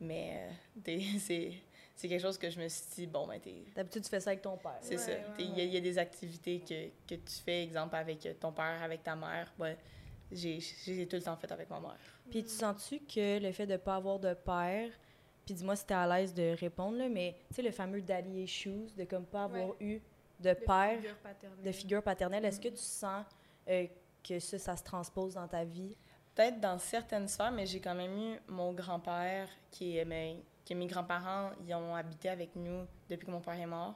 Mais 0.02 0.50
euh, 0.86 1.00
c'est 1.20 1.54
c'est 1.98 2.08
quelque 2.08 2.22
chose 2.22 2.38
que 2.38 2.50
je 2.50 2.60
me 2.62 2.68
suis 2.70 2.86
dit 2.96 3.08
bon 3.08 3.28
ben 3.28 3.40
t'es 3.42 3.64
D'habitude, 3.76 4.04
tu 4.04 4.10
fais 4.10 4.20
ça 4.22 4.30
avec 4.30 4.42
ton 4.42 4.56
père. 4.56 4.78
c'est 4.82 4.92
Ouais, 4.96 4.98
ça. 4.98 5.12
ouais, 5.12 5.24
Il 5.40 5.58
y, 5.58 5.62
a- 5.62 5.64
il 5.66 5.74
y 5.74 5.78
a 5.78 5.82
des 5.82 5.98
activités 5.98 6.60
que, 6.60 6.88
que 7.08 7.20
tu 7.20 7.34
fais, 7.44 7.64
exemple, 7.64 7.96
avec 7.96 8.26
ton 8.40 8.52
père, 8.54 8.82
avec 8.82 9.04
ta 9.04 9.16
mère. 9.16 9.52
Ouais, 9.60 9.76
j'ai 10.32 10.60
j'ai 10.60 11.08
tout 11.08 11.16
le 11.18 11.22
temps 11.24 11.36
fait 11.36 11.52
avec 11.52 11.70
ma 11.70 11.80
mère. 11.80 11.98
Puis 12.30 12.44
tu 12.44 12.50
sens-tu 12.50 13.00
que 13.00 13.40
le 13.40 13.52
fait 13.52 13.66
de 13.66 13.78
pas 13.78 13.96
avoir 13.96 14.20
de 14.20 14.34
père, 14.34 14.90
puis 15.46 15.56
dis-moi 15.56 15.76
si 15.76 15.86
t'es 15.86 15.94
à 15.94 16.06
l'aise 16.08 16.34
de 16.34 16.56
répondre, 16.60 16.98
là, 16.98 17.10
mais 17.10 17.36
tu 17.50 17.56
sais, 17.56 17.62
le 17.62 17.72
fameux 17.72 18.02
daddy 18.02 18.44
issues, 18.44 18.88
de 18.98 19.04
comme 19.06 19.26
pas 19.26 19.46
avoir 19.46 19.70
Ouais. 19.70 19.76
eu 19.80 20.02
de 20.40 20.54
père, 20.54 20.98
figure 20.98 21.16
paternelle. 21.18 21.64
de 21.66 21.72
figure 21.72 22.04
paternelle, 22.04 22.46
est-ce 22.46 22.60
que 22.60 22.68
tu 22.70 22.76
sens 22.78 23.26
euh, 23.70 23.88
que 24.24 24.40
ça, 24.40 24.60
ça 24.60 24.76
se 24.78 24.84
transpose 24.84 25.34
dans 25.34 25.48
ta 25.48 25.64
vie? 25.64 25.96
Peut-être 26.36 26.60
dans 26.60 26.78
certaines 26.78 27.28
sphères, 27.28 27.52
mais 27.52 27.66
j'ai 27.66 27.80
quand 27.80 27.96
même 27.96 28.16
eu 28.16 28.40
mon 28.48 28.72
grand-père 28.74 29.50
qui 29.72 29.98
est. 29.98 30.06
mais- 30.70 30.76
que 30.76 30.80
mes 30.80 30.88
grands-parents, 30.88 31.52
ils 31.68 31.74
ont 31.74 31.96
habité 31.96 32.30
avec 32.30 32.56
nous 32.56 32.86
depuis 33.10 33.26
que 33.26 33.32
mon 33.32 33.42
père 33.42 33.60
est 33.60 33.66
mort, 33.66 33.96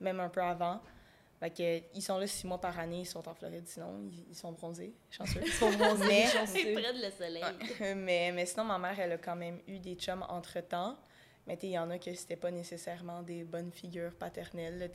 même 0.00 0.20
un 0.20 0.28
peu 0.28 0.42
avant. 0.42 0.80
Fait 1.40 1.50
que, 1.50 1.82
ils 1.96 2.02
sont 2.02 2.18
là 2.18 2.26
six 2.26 2.46
mois 2.48 2.60
par 2.60 2.76
année, 2.80 3.00
ils 3.00 3.06
sont 3.06 3.26
en 3.28 3.34
Floride, 3.34 3.66
sinon, 3.68 3.96
ils, 4.10 4.26
ils 4.30 4.34
sont 4.34 4.50
bronzés, 4.52 4.92
chanceux. 5.10 5.40
Ils 5.44 5.52
sont 5.52 5.70
bronzés, 5.70 6.24
C'est 6.46 6.72
près 6.72 6.92
de 6.92 7.04
le 7.04 7.10
soleil. 7.12 7.94
mais, 7.96 8.32
mais 8.32 8.44
sinon, 8.44 8.64
ma 8.64 8.76
mère, 8.78 8.98
elle 8.98 9.12
a 9.12 9.18
quand 9.18 9.36
même 9.36 9.60
eu 9.68 9.78
des 9.78 9.94
chums 9.94 10.24
entre-temps. 10.28 10.96
Mais 11.46 11.56
il 11.62 11.70
y 11.70 11.78
en 11.78 11.88
a 11.90 11.98
que 11.98 12.12
c'était 12.12 12.36
pas 12.36 12.50
nécessairement 12.50 13.22
des 13.22 13.44
bonnes 13.44 13.72
figures 13.72 14.14
paternelles. 14.16 14.78
là. 14.80 14.86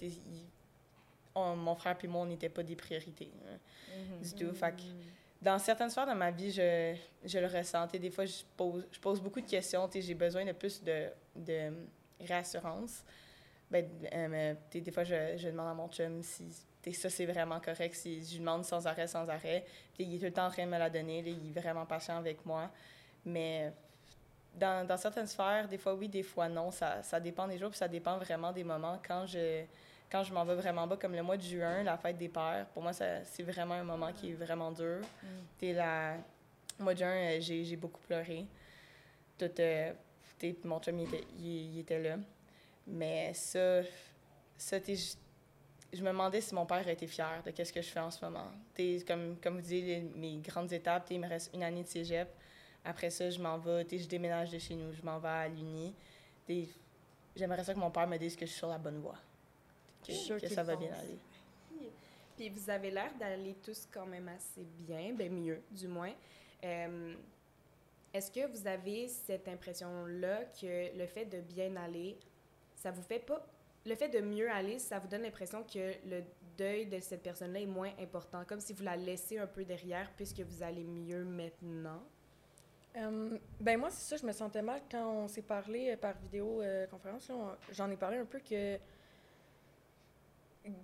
On- 1.35 1.55
mon 1.55 1.75
frère 1.75 1.97
puis 1.97 2.07
moi, 2.07 2.21
on 2.21 2.25
n'était 2.27 2.49
pas 2.49 2.61
des 2.61 2.75
priorités 2.75 3.31
hein, 3.47 3.57
Mm-hmm. 3.89 4.21
du 4.37 4.45
tout. 4.45 4.53
Fait 4.53 4.75
que 4.75 4.81
dans 5.43 5.59
certaines 5.59 5.89
sphères 5.89 6.07
de 6.07 6.13
ma 6.13 6.31
vie, 6.31 6.51
je, 6.51 6.95
je 7.25 7.37
le 7.37 7.47
ressentais. 7.47 7.99
Des 7.99 8.09
fois, 8.09 8.25
je 8.25 8.43
pose, 8.55 9.21
beaucoup 9.21 9.41
de 9.41 9.49
questions. 9.49 9.89
J'ai 9.93 10.13
besoin 10.13 10.45
de 10.45 10.53
plus 10.53 10.81
de, 10.81 11.09
réassurance. 12.19 13.03
Ben, 13.69 13.85
euh, 14.13 14.53
des 14.71 14.91
fois, 14.91 15.03
je, 15.03 15.47
demande 15.47 15.67
à 15.67 15.73
mon 15.73 15.89
chum 15.89 16.21
si 16.23 16.49
ça 16.93 17.09
c'est 17.09 17.25
vraiment 17.25 17.59
correct. 17.59 17.93
Si 17.95 18.23
je 18.23 18.31
lui 18.31 18.39
demande 18.39 18.63
sans 18.63 18.87
arrêt, 18.87 19.07
sans 19.07 19.27
arrêt. 19.27 19.65
Il 19.99 20.15
est 20.15 20.19
tout 20.19 20.25
le 20.25 20.33
temps 20.33 20.47
en 20.47 20.51
train 20.51 20.65
de 20.65 20.71
me 20.71 20.77
la 20.77 20.89
donner. 20.89 21.19
il 21.19 21.49
est 21.49 21.59
vraiment 21.59 21.85
patient 21.85 22.17
avec 22.17 22.45
moi. 22.45 22.69
Mais 23.25 23.73
dans, 24.55 24.97
certaines 24.97 25.27
sphères, 25.27 25.67
des 25.67 25.77
fois 25.77 25.93
oui, 25.93 26.07
des 26.07 26.23
fois 26.23 26.47
non. 26.47 26.71
Ça, 26.71 27.03
ça 27.03 27.19
dépend 27.19 27.47
des 27.47 27.57
jours, 27.57 27.69
puis 27.69 27.79
ça 27.79 27.87
dépend 27.87 28.17
vraiment 28.17 28.51
des 28.51 28.63
moments. 28.63 28.99
Quand 29.05 29.25
je, 29.25 29.63
quand 30.13 30.23
je 30.23 30.31
m'en 30.31 30.45
vais 30.45 30.53
vraiment 30.53 30.85
bas, 30.85 30.95
comme 30.95 31.15
le 31.15 31.23
mois 31.23 31.37
de 31.37 31.41
juin, 31.41 31.81
la 31.81 31.97
fête 31.97 32.19
des 32.19 32.29
pères, 32.29 32.67
pour 32.71 32.83
moi, 32.83 32.93
c'est 32.93 33.41
vraiment 33.41 33.73
un 33.73 33.83
moment 33.83 34.13
qui 34.13 34.29
est 34.29 34.33
vraiment 34.33 34.71
dur. 34.71 34.99
La... 35.59 36.17
Le 36.77 36.83
mois 36.83 36.93
de 36.93 36.99
juin, 36.99 37.07
euh, 37.07 37.37
j'ai, 37.39 37.75
beaucoup 37.75 37.99
pleuré. 38.01 38.45
Tout, 39.39 39.49
euh, 39.59 39.91
mon 40.65 40.79
chum, 40.79 40.99
il 40.99 41.07
était, 41.07 41.23
il, 41.39 41.73
il 41.73 41.79
était 41.79 41.99
là. 41.99 42.17
Mais 42.85 43.33
ça, 43.33 43.81
je, 43.81 46.01
me 46.03 46.09
demandais 46.09 46.41
si 46.41 46.53
mon 46.53 46.67
père 46.67 46.87
était 46.87 47.07
fier 47.07 47.41
de 47.43 47.63
ce 47.63 47.73
que 47.73 47.81
je 47.81 47.89
fais 47.89 47.99
en 47.99 48.11
ce 48.11 48.23
moment. 48.23 48.51
Comme, 49.07 49.37
comme 49.41 49.55
vous 49.55 49.61
dites, 49.61 49.85
les- 49.85 50.01
mes 50.15 50.37
grandes 50.37 50.71
étapes, 50.73 51.07
il 51.09 51.21
me 51.21 51.27
reste 51.27 51.49
une 51.55 51.63
année 51.63 51.81
de 51.81 51.87
cégep. 51.87 52.27
Après 52.85 53.09
ça, 53.09 53.31
je 53.31 53.41
m'en 53.41 53.57
vais, 53.57 53.83
je 53.91 54.07
déménage 54.07 54.51
de 54.51 54.59
chez 54.59 54.75
nous, 54.75 54.93
je 54.93 55.01
m'en 55.01 55.17
vais 55.17 55.27
à 55.27 55.47
l'Uni. 55.47 55.95
J'aimerais 57.35 57.63
ça 57.63 57.73
que 57.73 57.79
mon 57.79 57.89
père 57.89 58.07
me 58.07 58.17
dise 58.17 58.35
que 58.35 58.45
je 58.45 58.51
suis 58.51 58.59
sur 58.59 58.67
la 58.67 58.77
bonne 58.77 58.99
voie. 58.99 59.17
Que, 60.05 60.11
Je 60.11 60.17
suis 60.17 60.25
sûre 60.25 60.41
que 60.41 60.47
ça 60.47 60.63
va 60.63 60.75
bien 60.75 60.93
aller. 60.93 61.17
Puis 62.35 62.49
vous 62.49 62.69
avez 62.69 62.89
l'air 62.91 63.11
d'aller 63.19 63.55
tous 63.63 63.87
quand 63.93 64.05
même 64.07 64.27
assez 64.27 64.63
bien, 64.79 65.13
ben 65.13 65.31
mieux 65.31 65.61
du 65.71 65.87
moins. 65.87 66.11
Euh, 66.63 67.13
Est-ce 68.13 68.31
que 68.31 68.45
vous 68.47 68.65
avez 68.67 69.07
cette 69.07 69.47
impression-là 69.47 70.45
que 70.59 70.97
le 70.97 71.05
fait 71.05 71.25
de 71.25 71.41
bien 71.41 71.75
aller, 71.75 72.17
ça 72.75 72.91
vous 72.91 73.01
fait 73.03 73.19
pas... 73.19 73.45
Le 73.85 73.95
fait 73.95 74.07
de 74.09 74.19
mieux 74.21 74.49
aller, 74.49 74.79
ça 74.79 74.97
vous 74.97 75.07
donne 75.07 75.23
l'impression 75.23 75.63
que 75.63 75.93
le 76.07 76.23
deuil 76.57 76.85
de 76.85 76.99
cette 77.01 77.21
personne-là 77.21 77.59
est 77.59 77.65
moins 77.65 77.91
important, 77.99 78.43
comme 78.45 78.61
si 78.61 78.71
vous 78.73 78.83
la 78.83 78.95
laissez 78.95 79.37
un 79.37 79.47
peu 79.47 79.65
derrière 79.65 80.09
puisque 80.15 80.39
vous 80.39 80.63
allez 80.63 80.83
mieux 80.85 81.23
maintenant? 81.25 82.01
Euh, 82.95 83.37
ben 83.59 83.77
moi, 83.79 83.89
c'est 83.89 84.07
ça, 84.09 84.17
je 84.21 84.25
me 84.25 84.31
sentais 84.31 84.61
mal 84.61 84.81
quand 84.89 85.11
on 85.23 85.27
s'est 85.27 85.41
parlé 85.41 85.91
euh, 85.91 85.97
par 85.97 86.13
vidéoconférence. 86.19 87.29
on- 87.31 87.55
J'en 87.73 87.89
ai 87.91 87.97
parlé 87.97 88.17
un 88.17 88.25
peu 88.25 88.39
que 88.39 88.77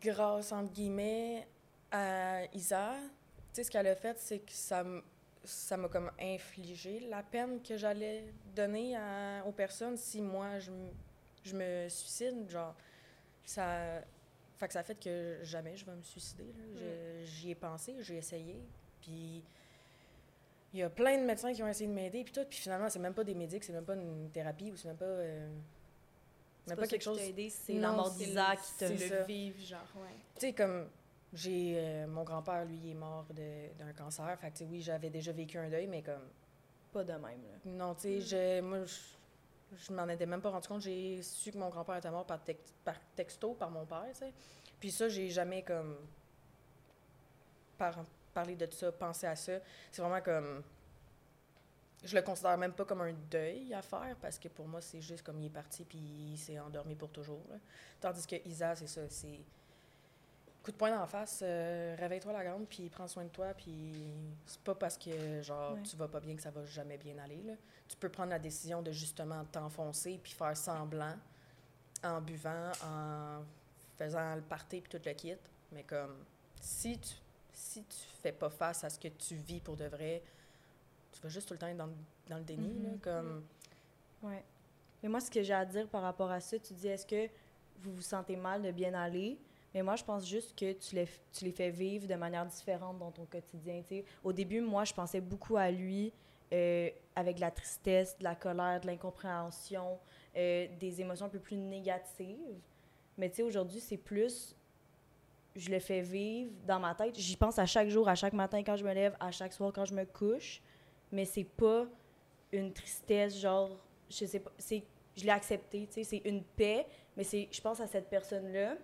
grâce, 0.01 0.51
entre 0.51 0.71
guillemets, 0.73 1.47
à 1.91 2.43
Isa, 2.53 2.93
tu 2.99 3.09
sais, 3.53 3.63
ce 3.63 3.71
qu'elle 3.71 3.87
a 3.87 3.95
fait, 3.95 4.17
c'est 4.19 4.39
que 4.39 4.51
ça 4.51 4.83
ça 5.45 5.77
m'a 5.77 5.87
comme 5.87 6.11
infligé 6.19 6.99
la 7.09 7.23
peine 7.23 7.61
que 7.63 7.77
j'allais 7.77 8.25
donner 8.55 8.95
à- 8.97 9.43
aux 9.47 9.51
personnes 9.53 9.95
si 9.97 10.21
moi, 10.21 10.59
je, 10.59 10.69
je 11.43 11.55
me 11.55 11.87
suicide. 11.89 12.47
Genre, 12.49 12.75
ça... 13.45 14.01
Fait 14.57 14.67
que 14.67 14.73
ça 14.73 14.83
fait 14.83 14.99
que 14.99 15.39
jamais 15.41 15.77
je 15.77 15.85
vais 15.85 15.95
me 15.95 16.03
suicider. 16.03 16.53
Je- 16.75 17.25
J'y 17.25 17.51
ai 17.51 17.55
pensé, 17.55 17.95
j'ai 18.01 18.17
essayé, 18.17 18.61
puis 19.01 19.41
il 20.73 20.79
y 20.79 20.83
a 20.83 20.89
plein 20.89 21.17
de 21.17 21.23
médecins 21.25 21.53
qui 21.53 21.63
ont 21.63 21.67
essayé 21.67 21.87
de 21.89 21.93
m'aider, 21.95 22.23
puis 22.25 22.33
tout, 22.33 22.45
puis 22.47 22.59
finalement, 22.59 22.89
c'est 22.89 22.99
même 22.99 23.13
pas 23.13 23.23
des 23.23 23.33
médics, 23.33 23.63
c'est 23.63 23.73
même 23.73 23.85
pas 23.85 23.95
une 23.95 24.29
thérapie, 24.31 24.71
ou 24.71 24.75
c'est 24.75 24.89
même 24.89 24.97
pas... 24.97 25.05
euh, 25.05 25.49
C'est 26.75 26.81
pas, 26.81 26.87
quelque 26.87 27.01
qui 27.01 27.05
chose... 27.05 27.17
t'a 27.17 27.25
aidé, 27.25 27.49
c'est 27.49 27.73
la 27.73 27.91
mort 27.91 28.11
d'Isaac 28.11 28.57
le- 28.59 28.63
qui 28.65 28.73
t'a... 28.77 28.87
c'est 28.97 29.09
le 29.19 29.23
vivre, 29.25 29.59
genre, 29.65 29.79
ouais. 29.97 30.15
Tu 30.35 30.41
sais, 30.41 30.53
comme 30.53 30.87
j'ai 31.33 31.73
euh, 31.77 32.07
mon 32.07 32.23
grand-père, 32.23 32.65
lui, 32.65 32.77
il 32.83 32.91
est 32.91 32.95
mort 32.95 33.25
de- 33.31 33.73
d'un 33.77 33.93
cancer. 33.93 34.37
Fait 34.39 34.47
que, 34.47 34.53
tu 34.53 34.57
sais, 34.59 34.69
oui, 34.69 34.81
j'avais 34.81 35.09
déjà 35.09 35.31
vécu 35.31 35.57
un 35.57 35.69
deuil, 35.69 35.87
mais 35.87 36.01
comme, 36.01 36.27
Pas 36.91 37.03
de 37.03 37.13
même, 37.13 37.21
là. 37.23 37.59
non, 37.65 37.93
tu 37.95 38.01
sais, 38.01 38.21
je- 38.21 38.61
moi, 38.61 38.83
je, 38.85 38.95
je 39.77 39.93
m'en 39.93 40.07
étais 40.07 40.25
même 40.25 40.41
pas 40.41 40.49
rendu 40.49 40.67
compte. 40.67 40.81
J'ai 40.81 41.21
su 41.21 41.51
que 41.51 41.57
mon 41.57 41.69
grand-père 41.69 41.97
était 41.97 42.09
mort 42.09 42.25
par, 42.25 42.39
tex- 42.43 42.73
par 42.83 42.95
texto, 43.15 43.53
par 43.53 43.69
mon 43.69 43.85
père, 43.85 44.05
tu 44.11 44.19
sais. 44.19 44.33
Puis 44.79 44.91
ça, 44.91 45.07
j'ai 45.09 45.29
jamais, 45.29 45.61
comme, 45.63 45.97
par, 47.77 48.03
parlé 48.33 48.55
de 48.55 48.67
ça, 48.71 48.91
pensé 48.91 49.27
à 49.27 49.35
ça. 49.35 49.53
C'est 49.91 50.01
vraiment 50.01 50.21
comme. 50.21 50.63
Je 52.03 52.15
le 52.15 52.21
considère 52.21 52.57
même 52.57 52.71
pas 52.73 52.85
comme 52.85 53.01
un 53.01 53.13
deuil 53.29 53.73
à 53.73 53.81
faire 53.81 54.15
parce 54.21 54.39
que 54.39 54.47
pour 54.47 54.67
moi, 54.67 54.79
c'est 54.81 55.01
juste 55.01 55.21
comme 55.23 55.39
il 55.39 55.47
est 55.47 55.49
parti 55.49 55.83
puis 55.83 55.97
il 55.99 56.37
s'est 56.37 56.57
endormi 56.59 56.95
pour 56.95 57.09
toujours. 57.09 57.41
là. 57.49 57.55
Tandis 57.99 58.25
que 58.25 58.35
Isa, 58.47 58.75
c'est 58.75 58.87
ça, 58.87 59.01
c'est 59.09 59.39
coup 60.63 60.71
de 60.71 60.77
poing 60.77 60.91
dans 60.91 60.99
la 60.99 61.07
face, 61.07 61.39
euh, 61.43 61.95
réveille-toi 61.97 62.33
la 62.33 62.43
grande 62.43 62.67
puis 62.67 62.89
prends 62.89 63.07
soin 63.07 63.23
de 63.23 63.29
toi 63.29 63.53
puis 63.53 63.93
c'est 64.45 64.61
pas 64.61 64.75
parce 64.75 64.97
que 64.97 65.41
genre 65.41 65.73
Ouais. 65.73 65.81
tu 65.83 65.95
vas 65.97 66.07
pas 66.07 66.19
bien 66.19 66.35
que 66.35 66.41
ça 66.41 66.51
va 66.51 66.63
jamais 66.65 66.97
bien 66.97 67.17
aller 67.17 67.41
là. 67.43 67.53
Tu 67.87 67.95
peux 67.97 68.09
prendre 68.09 68.29
la 68.29 68.39
décision 68.39 68.81
de 68.81 68.91
justement 68.91 69.43
t'enfoncer 69.45 70.19
puis 70.21 70.31
faire 70.33 70.55
semblant 70.55 71.15
en 72.03 72.21
buvant, 72.21 72.71
en 72.83 73.43
faisant 73.97 74.35
le 74.35 74.41
party 74.41 74.81
puis 74.81 74.89
tout 74.97 75.03
le 75.05 75.13
kit, 75.13 75.35
mais 75.73 75.83
comme 75.83 76.15
si 76.61 76.97
tu 76.99 77.15
si 77.51 77.83
tu 77.83 77.97
fais 78.21 78.31
pas 78.31 78.49
face 78.49 78.85
à 78.85 78.89
ce 78.89 78.97
que 78.97 79.09
tu 79.09 79.35
vis 79.35 79.59
pour 79.59 79.75
de 79.75 79.83
vrai, 79.85 80.23
tu 81.11 81.21
vas 81.21 81.29
juste 81.29 81.47
tout 81.47 81.53
le 81.53 81.59
temps 81.59 81.67
être 81.67 81.77
dans, 81.77 81.87
le- 81.87 81.93
dans 82.27 82.37
le 82.37 82.43
déni 82.43 82.73
là, 82.83 82.89
Mhm. 82.89 82.99
comme 82.99 83.43
Ouais. 84.21 84.43
Mais 85.01 85.07
moi, 85.09 85.19
ce 85.21 85.31
que 85.31 85.41
j'ai 85.41 85.53
à 85.53 85.65
dire 85.65 85.87
par 85.87 86.01
rapport 86.01 86.29
à 86.29 86.39
ça, 86.41 86.59
tu 86.59 86.73
dis, 86.73 86.87
est-ce 86.89 87.05
que 87.05 87.27
vous 87.77 87.93
vous 87.93 88.01
sentez 88.01 88.35
mal 88.35 88.61
de 88.61 88.71
bien 88.71 88.93
aller? 88.93 89.37
Mais 89.73 89.81
moi, 89.81 89.95
je 89.95 90.03
pense 90.03 90.27
juste 90.27 90.57
que 90.57 90.73
tu 90.73 90.95
les, 90.95 91.07
tu 91.31 91.45
les 91.45 91.51
fais 91.53 91.69
vivre 91.69 92.05
de 92.07 92.15
manière 92.15 92.45
différente 92.45 92.97
dans 92.99 93.11
ton 93.11 93.25
quotidien. 93.25 93.81
tu 93.81 93.87
sais. 93.97 94.05
Au 94.23 94.33
début, 94.33 94.59
moi, 94.61 94.83
je 94.83 94.93
pensais 94.93 95.21
beaucoup 95.21 95.55
à 95.57 95.71
lui 95.71 96.11
euh, 96.51 96.89
avec 97.15 97.35
de 97.37 97.41
la 97.41 97.51
tristesse, 97.51 98.17
de 98.17 98.23
la 98.23 98.35
colère, 98.35 98.81
de 98.81 98.87
l'incompréhension, 98.87 99.99
euh, 100.35 100.67
des 100.79 100.99
émotions 100.99 101.27
un 101.27 101.29
peu 101.29 101.39
plus 101.39 101.55
négatives. 101.55 102.59
Mais 103.17 103.29
tu 103.29 103.37
sais, 103.37 103.43
aujourd'hui, 103.43 103.79
c'est 103.79 103.97
plus. 103.97 104.55
Je 105.55 105.69
le 105.69 105.79
fais 105.79 106.01
vivre 106.01 106.51
dans 106.65 106.79
ma 106.79 106.93
tête. 106.95 107.15
J'y 107.17 107.35
pense 107.37 107.57
à 107.59 107.65
chaque 107.65 107.89
jour, 107.89 108.07
à 108.09 108.15
chaque 108.15 108.33
matin 108.33 108.63
quand 108.63 108.75
je 108.75 108.83
me 108.83 108.93
lève, 108.93 109.15
à 109.19 109.31
chaque 109.31 109.53
soir 109.53 109.71
quand 109.73 109.85
je 109.85 109.93
me 109.93 110.05
couche. 110.05 110.61
Mais 111.11 111.25
c'est 111.25 111.43
pas 111.43 111.85
une 112.51 112.71
tristesse, 112.73 113.37
genre, 113.37 113.69
je 114.09 114.25
sais 114.25 114.39
pas, 114.39 114.51
c'est, 114.57 114.83
je 115.15 115.23
l'ai 115.23 115.29
accepté, 115.31 115.85
tu 115.87 115.93
sais, 115.93 116.03
c'est 116.03 116.21
une 116.29 116.43
paix, 116.43 116.85
mais 117.17 117.23
c'est, 117.23 117.47
je 117.51 117.61
pense 117.61 117.79
à 117.79 117.87
cette 117.87 118.09
personne-là. 118.09 118.75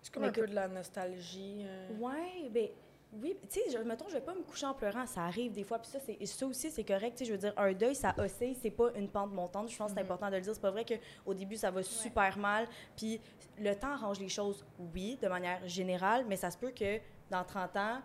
c'est 0.00 0.12
comme 0.12 0.22
Mais 0.22 0.28
un 0.28 0.32
que- 0.32 0.40
peu 0.40 0.46
de 0.48 0.54
la 0.54 0.66
nostalgie. 0.68 1.60
euh. 1.64 1.96
Ouais, 1.98 2.48
ben, 2.50 2.68
oui, 3.14 3.36
tu 3.50 3.60
sais, 3.70 3.84
mettons, 3.84 4.08
je 4.08 4.14
vais 4.14 4.20
pas 4.22 4.34
me 4.34 4.42
coucher 4.42 4.66
en 4.66 4.74
pleurant, 4.74 5.06
ça 5.06 5.22
arrive 5.24 5.52
des 5.52 5.62
fois, 5.64 5.78
puis 5.78 5.90
ça, 5.90 6.00
c'est, 6.00 6.16
et 6.18 6.26
ça 6.26 6.46
aussi, 6.46 6.70
c'est 6.70 6.82
correct, 6.84 7.12
tu 7.16 7.18
sais, 7.18 7.24
je 7.26 7.32
veux 7.32 7.38
dire, 7.38 7.52
un 7.56 7.72
deuil, 7.72 7.94
ça 7.94 8.14
oscille, 8.18 8.56
c'est 8.60 8.70
pas 8.70 8.90
une 8.96 9.08
pente 9.08 9.32
montante, 9.32 9.68
je 9.70 9.76
pense 9.76 9.92
que 9.92 9.98
c'est 9.98 10.02
Mhm. 10.04 10.10
important 10.10 10.30
de 10.30 10.36
le 10.36 10.40
dire, 10.42 10.54
c'est 10.54 10.60
pas 10.60 10.70
vrai 10.70 10.84
qu'au 10.84 11.34
début, 11.34 11.56
ça 11.56 11.70
va 11.70 11.82
super 11.82 12.36
mal, 12.38 12.66
puis 12.96 13.20
le 13.58 13.74
temps 13.74 13.92
arrange 13.92 14.18
les 14.18 14.30
choses, 14.30 14.64
oui, 14.94 15.18
de 15.20 15.28
manière 15.28 15.66
générale, 15.68 16.24
mais 16.26 16.36
ça 16.36 16.50
se 16.50 16.56
peut 16.56 16.70
que 16.72 16.98
dans 17.30 17.44
30 17.44 17.76
ans, 17.76 18.00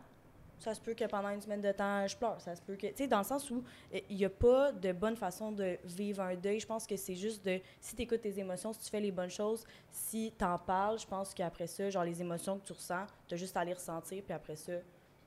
ça 0.59 0.73
se 0.73 0.81
peut 0.81 0.93
que 0.93 1.05
pendant 1.05 1.29
une 1.29 1.41
semaine 1.41 1.61
de 1.61 1.71
temps, 1.71 2.05
je 2.07 2.15
pleure. 2.15 2.39
Ça 2.41 2.55
se 2.55 2.61
peut 2.61 2.75
que. 2.75 2.87
Tu 2.87 2.95
sais, 2.95 3.07
dans 3.07 3.19
le 3.19 3.23
sens 3.23 3.49
où 3.51 3.63
euh, 3.93 3.99
il 4.09 4.17
n'y 4.17 4.25
a 4.25 4.29
pas 4.29 4.71
de 4.71 4.91
bonne 4.91 5.15
façon 5.15 5.51
de 5.51 5.77
vivre 5.83 6.21
un 6.21 6.35
deuil. 6.35 6.59
Je 6.59 6.67
pense 6.67 6.87
que 6.87 6.95
c'est 6.95 7.15
juste 7.15 7.45
de. 7.45 7.59
Si 7.79 7.95
tu 7.95 8.01
écoutes 8.03 8.21
tes 8.21 8.39
émotions, 8.39 8.73
si 8.73 8.79
tu 8.79 8.89
fais 8.89 8.99
les 8.99 9.11
bonnes 9.11 9.29
choses, 9.29 9.65
si 9.91 10.33
tu 10.37 10.43
en 10.43 10.57
parles, 10.57 10.99
je 10.99 11.07
pense 11.07 11.33
qu'après 11.33 11.67
ça, 11.67 11.89
genre 11.89 12.03
les 12.03 12.21
émotions 12.21 12.57
que 12.59 12.65
tu 12.65 12.73
ressens, 12.73 13.05
tu 13.27 13.35
as 13.35 13.37
juste 13.37 13.55
à 13.55 13.63
les 13.63 13.73
ressentir, 13.73 14.23
puis 14.23 14.33
après 14.33 14.55
ça, 14.55 14.73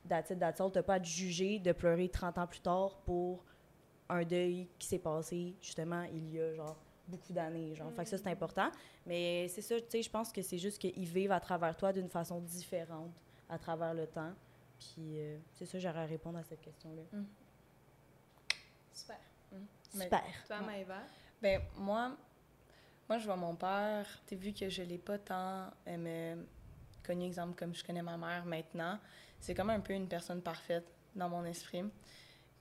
that's 0.07 0.59
all. 0.59 0.71
T'as 0.71 0.83
pas 0.83 0.95
à 0.95 0.99
te 0.99 1.07
juger 1.07 1.59
de 1.59 1.71
pleurer 1.71 2.09
30 2.09 2.37
ans 2.37 2.47
plus 2.47 2.61
tard 2.61 2.97
pour 3.05 3.43
un 4.09 4.23
deuil 4.23 4.67
qui 4.77 4.87
s'est 4.87 4.99
passé, 4.99 5.55
justement, 5.61 6.03
il 6.03 6.33
y 6.33 6.41
a, 6.41 6.53
genre, 6.53 6.77
beaucoup 7.07 7.31
d'années, 7.31 7.73
genre. 7.75 7.91
Fait 7.93 8.03
que 8.03 8.09
ça, 8.09 8.17
c'est 8.17 8.27
important. 8.27 8.69
Mais 9.05 9.47
c'est 9.47 9.61
ça, 9.61 9.79
tu 9.79 9.85
sais, 9.89 10.01
je 10.01 10.09
pense 10.09 10.31
que 10.31 10.41
c'est 10.41 10.57
juste 10.57 10.77
qu'ils 10.79 11.05
vivent 11.05 11.31
à 11.31 11.39
travers 11.39 11.75
toi 11.75 11.93
d'une 11.93 12.09
façon 12.09 12.41
différente 12.41 13.11
à 13.49 13.57
travers 13.57 13.93
le 13.93 14.07
temps. 14.07 14.31
Puis 14.81 15.19
euh, 15.19 15.37
c'est 15.53 15.65
ça, 15.65 15.77
j'aurais 15.79 15.99
à 15.99 16.05
répondre 16.05 16.39
à 16.39 16.43
cette 16.43 16.61
question-là. 16.61 17.03
Super. 18.93 19.17
Mais- 19.93 20.03
Super. 20.05 20.23
Toi, 20.47 20.59
Ouais. 20.59 20.65
Maëva? 20.65 21.01
Ben, 21.41 21.61
moi, 21.77 22.15
moi, 23.07 23.17
je 23.17 23.25
vois 23.25 23.35
mon 23.35 23.55
père, 23.55 24.07
tu 24.25 24.35
vu 24.35 24.53
que 24.53 24.69
je 24.69 24.81
l'ai 24.83 24.97
pas 24.97 25.17
tant 25.17 25.69
euh, 25.87 26.35
connu, 27.03 27.25
exemple, 27.25 27.55
comme 27.57 27.73
je 27.75 27.83
connais 27.83 28.01
ma 28.01 28.17
mère 28.17 28.45
maintenant. 28.45 28.99
C'est 29.39 29.53
comme 29.53 29.69
un 29.69 29.79
peu 29.79 29.93
une 29.93 30.07
personne 30.07 30.41
parfaite 30.41 30.85
dans 31.15 31.27
mon 31.29 31.43
esprit. 31.45 31.83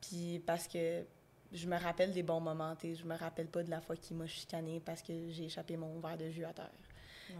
Puis 0.00 0.40
parce 0.46 0.66
que 0.66 1.04
je 1.52 1.66
me 1.68 1.76
rappelle 1.78 2.12
des 2.12 2.22
bons 2.22 2.40
moments, 2.40 2.74
tu 2.76 2.88
sais, 2.88 2.94
je 3.00 3.04
me 3.06 3.16
rappelle 3.16 3.48
pas 3.48 3.62
de 3.62 3.70
la 3.70 3.80
fois 3.80 3.96
qu'il 3.96 4.16
m'a 4.16 4.26
chicané 4.26 4.80
parce 4.80 5.02
que 5.02 5.12
j'ai 5.30 5.44
échappé 5.44 5.76
mon 5.76 6.00
verre 6.00 6.16
de 6.16 6.30
jus 6.30 6.44
à 6.44 6.52
terre. 6.52 6.70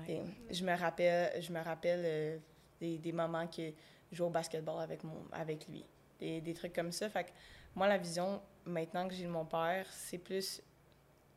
Ouais. 0.07 0.23
Et 0.49 0.55
je 0.55 0.65
me 0.65 0.77
rappelle, 0.77 1.43
je 1.43 1.53
me 1.53 1.61
rappelle 1.63 2.03
euh, 2.05 2.39
des, 2.81 2.99
des 2.99 3.13
moments 3.13 3.47
que 3.47 3.73
jouais 4.13 4.27
au 4.27 4.31
basketball 4.31 4.83
avec, 4.83 5.05
mon, 5.05 5.25
avec 5.33 5.67
lui. 5.69 5.85
Des, 6.19 6.41
des 6.41 6.55
trucs 6.55 6.75
comme 6.75 6.93
ça. 6.93 7.09
Fait 7.09 7.25
que 7.25 7.31
moi, 7.75 7.89
la 7.89 7.99
vision, 7.99 8.43
maintenant 8.65 9.09
que 9.09 9.15
j'ai 9.15 9.27
mon 9.27 9.45
père, 9.45 9.87
c'est 9.91 10.19
plus. 10.19 10.63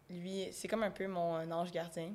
Lui, 0.09 0.49
c'est 0.51 0.67
comme 0.67 0.83
un 0.83 0.91
peu 0.91 1.07
mon 1.07 1.49
ange 1.51 1.71
gardien. 1.71 2.13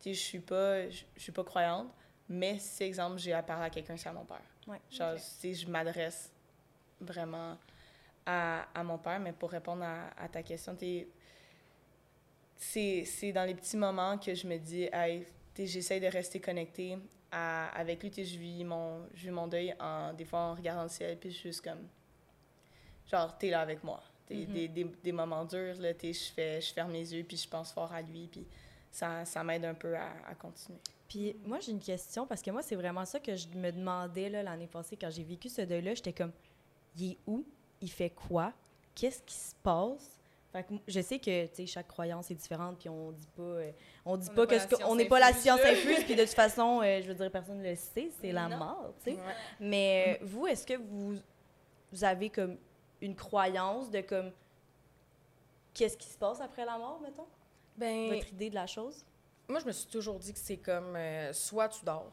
Tu 0.00 0.04
sais, 0.04 0.14
je 0.14 0.20
suis 0.20 0.40
pas, 0.40 0.88
je, 0.88 1.04
je 1.16 1.22
suis 1.22 1.32
pas 1.32 1.44
croyante, 1.44 1.88
mais 2.28 2.58
si, 2.58 2.82
exemple, 2.84 3.18
j'ai 3.18 3.32
à 3.32 3.42
parler 3.42 3.66
à 3.66 3.70
quelqu'un, 3.70 3.96
c'est 3.96 4.08
à 4.08 4.12
mon 4.12 4.24
père. 4.24 4.42
Ouais. 4.66 4.80
Genre, 4.90 5.16
je 5.16 5.66
m'adresse 5.68 6.32
vraiment 7.00 7.56
à, 8.26 8.66
à 8.74 8.82
mon 8.82 8.98
père, 8.98 9.18
mais 9.20 9.32
pour 9.32 9.50
répondre 9.50 9.82
à, 9.84 10.08
à 10.16 10.28
ta 10.28 10.42
question, 10.42 10.76
c'est 12.56 13.32
dans 13.32 13.44
les 13.44 13.54
petits 13.54 13.76
moments 13.76 14.18
que 14.18 14.34
je 14.34 14.46
me 14.46 14.58
dis, 14.58 14.88
hey, 14.92 15.26
j'essaie 15.56 16.00
de 16.00 16.06
rester 16.06 16.40
connectée 16.40 16.98
à- 17.30 17.68
avec 17.68 18.02
lui. 18.02 18.10
Je 18.24 18.38
vis, 18.38 18.64
mon, 18.64 19.06
je 19.14 19.24
vis 19.24 19.30
mon 19.30 19.46
deuil 19.46 19.74
en, 19.80 20.12
des 20.12 20.24
fois 20.24 20.40
en 20.40 20.54
regardant 20.54 20.84
le 20.84 20.88
ciel, 20.88 21.16
puis 21.18 21.30
je 21.30 21.36
suis 21.36 21.48
juste 21.50 21.62
comme, 21.64 21.86
genre, 23.10 23.36
t'es 23.38 23.50
là 23.50 23.60
avec 23.60 23.82
moi. 23.84 24.02
Mhm. 24.30 24.44
des, 24.52 24.68
des, 24.68 24.84
des 24.84 25.12
moments 25.12 25.44
durs, 25.44 25.80
là, 25.80 25.92
je, 26.02 26.12
fais, 26.34 26.60
je 26.60 26.72
ferme 26.74 26.92
les 26.92 27.14
yeux, 27.14 27.24
puis 27.24 27.36
je 27.38 27.48
pense 27.48 27.72
fort 27.72 27.90
à 27.92 28.02
lui, 28.02 28.28
puis 28.30 28.46
ça, 28.90 29.24
ça 29.24 29.42
m'aide 29.42 29.64
un 29.64 29.72
peu 29.74 29.96
à, 29.96 30.10
à 30.26 30.34
continuer. 30.34 30.78
Puis 31.08 31.34
moi, 31.46 31.58
j'ai 31.60 31.72
une 31.72 31.80
question, 31.80 32.26
parce 32.26 32.42
que 32.42 32.50
moi, 32.50 32.60
c'est 32.60 32.76
vraiment 32.76 33.06
ça 33.06 33.18
que 33.18 33.34
je 33.34 33.48
me 33.48 33.70
demandais 33.72 34.28
l'année 34.28 34.66
passée 34.66 34.98
quand 34.98 35.08
j'ai 35.10 35.24
vécu 35.24 35.48
ce 35.48 35.62
deuil-là. 35.62 35.94
J'étais 35.94 36.12
comme, 36.12 36.32
il 36.96 37.12
est 37.12 37.18
où? 37.26 37.42
Il 37.80 37.90
fait 37.90 38.10
quoi? 38.10 38.52
Qu'est-ce 38.94 39.22
qui 39.22 39.34
se 39.34 39.54
passe? 39.62 40.17
Fait 40.52 40.64
que 40.64 40.72
je 40.86 41.00
sais 41.02 41.18
que 41.18 41.46
chaque 41.66 41.88
croyance 41.88 42.30
est 42.30 42.34
différente, 42.34 42.78
puis 42.78 42.88
on 42.88 43.12
dit 43.12 43.26
pas, 43.36 43.42
euh, 43.42 43.70
on 44.06 44.16
dit 44.16 44.28
On 44.30 44.34
pas 44.34 44.46
que 44.46 44.58
ce 44.58 44.66
que- 44.66 44.82
on 44.84 44.96
n'est 44.96 45.04
pas 45.06 45.18
la 45.20 45.26
infuse, 45.28 45.42
science 45.42 45.60
infuse, 45.60 46.04
puis 46.04 46.14
de 46.16 46.22
toute 46.24 46.32
façon, 46.34 46.80
euh, 46.82 47.02
je 47.02 47.08
veux 47.08 47.14
dire, 47.14 47.30
personne 47.30 47.58
ne 47.58 47.68
le 47.68 47.76
sait, 47.76 48.10
c'est 48.20 48.32
la 48.32 48.48
mort, 48.48 48.94
tu 49.04 49.10
sais. 49.10 49.16
Ouais. 49.16 49.34
Mais 49.60 50.18
euh, 50.22 50.24
vous, 50.24 50.46
est-ce 50.46 50.66
que 50.66 50.74
vous, 50.74 51.16
vous 51.92 52.04
avez 52.04 52.30
comme 52.30 52.56
une 53.02 53.14
croyance 53.14 53.90
de 53.90 54.00
comme 54.00 54.32
qu'est-ce 55.74 55.96
qui 55.98 56.08
se 56.08 56.16
passe 56.18 56.40
après 56.40 56.64
la 56.64 56.78
mort, 56.78 56.98
mettons? 57.02 57.26
Ben, 57.76 58.08
Votre 58.14 58.28
idée 58.32 58.50
de 58.50 58.54
la 58.54 58.66
chose? 58.66 59.04
moi, 59.48 59.60
je 59.60 59.66
me 59.66 59.72
suis 59.72 59.86
toujours 59.88 60.18
dit 60.18 60.32
que 60.32 60.38
c'est 60.38 60.56
comme 60.58 60.96
soit 61.32 61.68
tu 61.68 61.84
dors, 61.84 62.12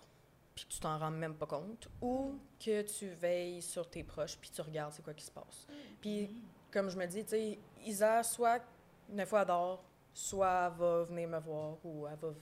puis 0.54 0.66
tu 0.70 0.80
t'en 0.80 0.98
rends 0.98 1.12
même 1.12 1.36
pas 1.36 1.46
compte, 1.48 1.88
ou 2.02 2.36
que 2.60 2.82
tu 2.82 3.08
veilles 3.10 3.62
sur 3.62 3.90
tes 3.90 4.04
proches, 4.04 4.38
puis 4.38 4.50
tu 4.50 4.62
regardes 4.62 4.94
c'est 4.94 5.04
quoi 5.04 5.14
qui 5.14 5.26
se 5.26 5.32
passe. 5.32 5.68
Puis, 6.02 6.30
comme 6.76 6.90
je 6.90 6.98
me 6.98 7.06
dis, 7.06 7.24
tu 7.24 7.30
sais, 7.30 7.60
Isa, 7.86 8.22
soit 8.22 8.62
une 9.10 9.26
fois 9.26 9.46
dort, 9.46 9.82
soit 10.14 10.70
elle 10.74 10.78
va 10.78 11.04
venir 11.04 11.30
me 11.30 11.40
voir, 11.40 11.78
ou 11.86 12.06
elle 12.06 12.18
va 12.18 12.34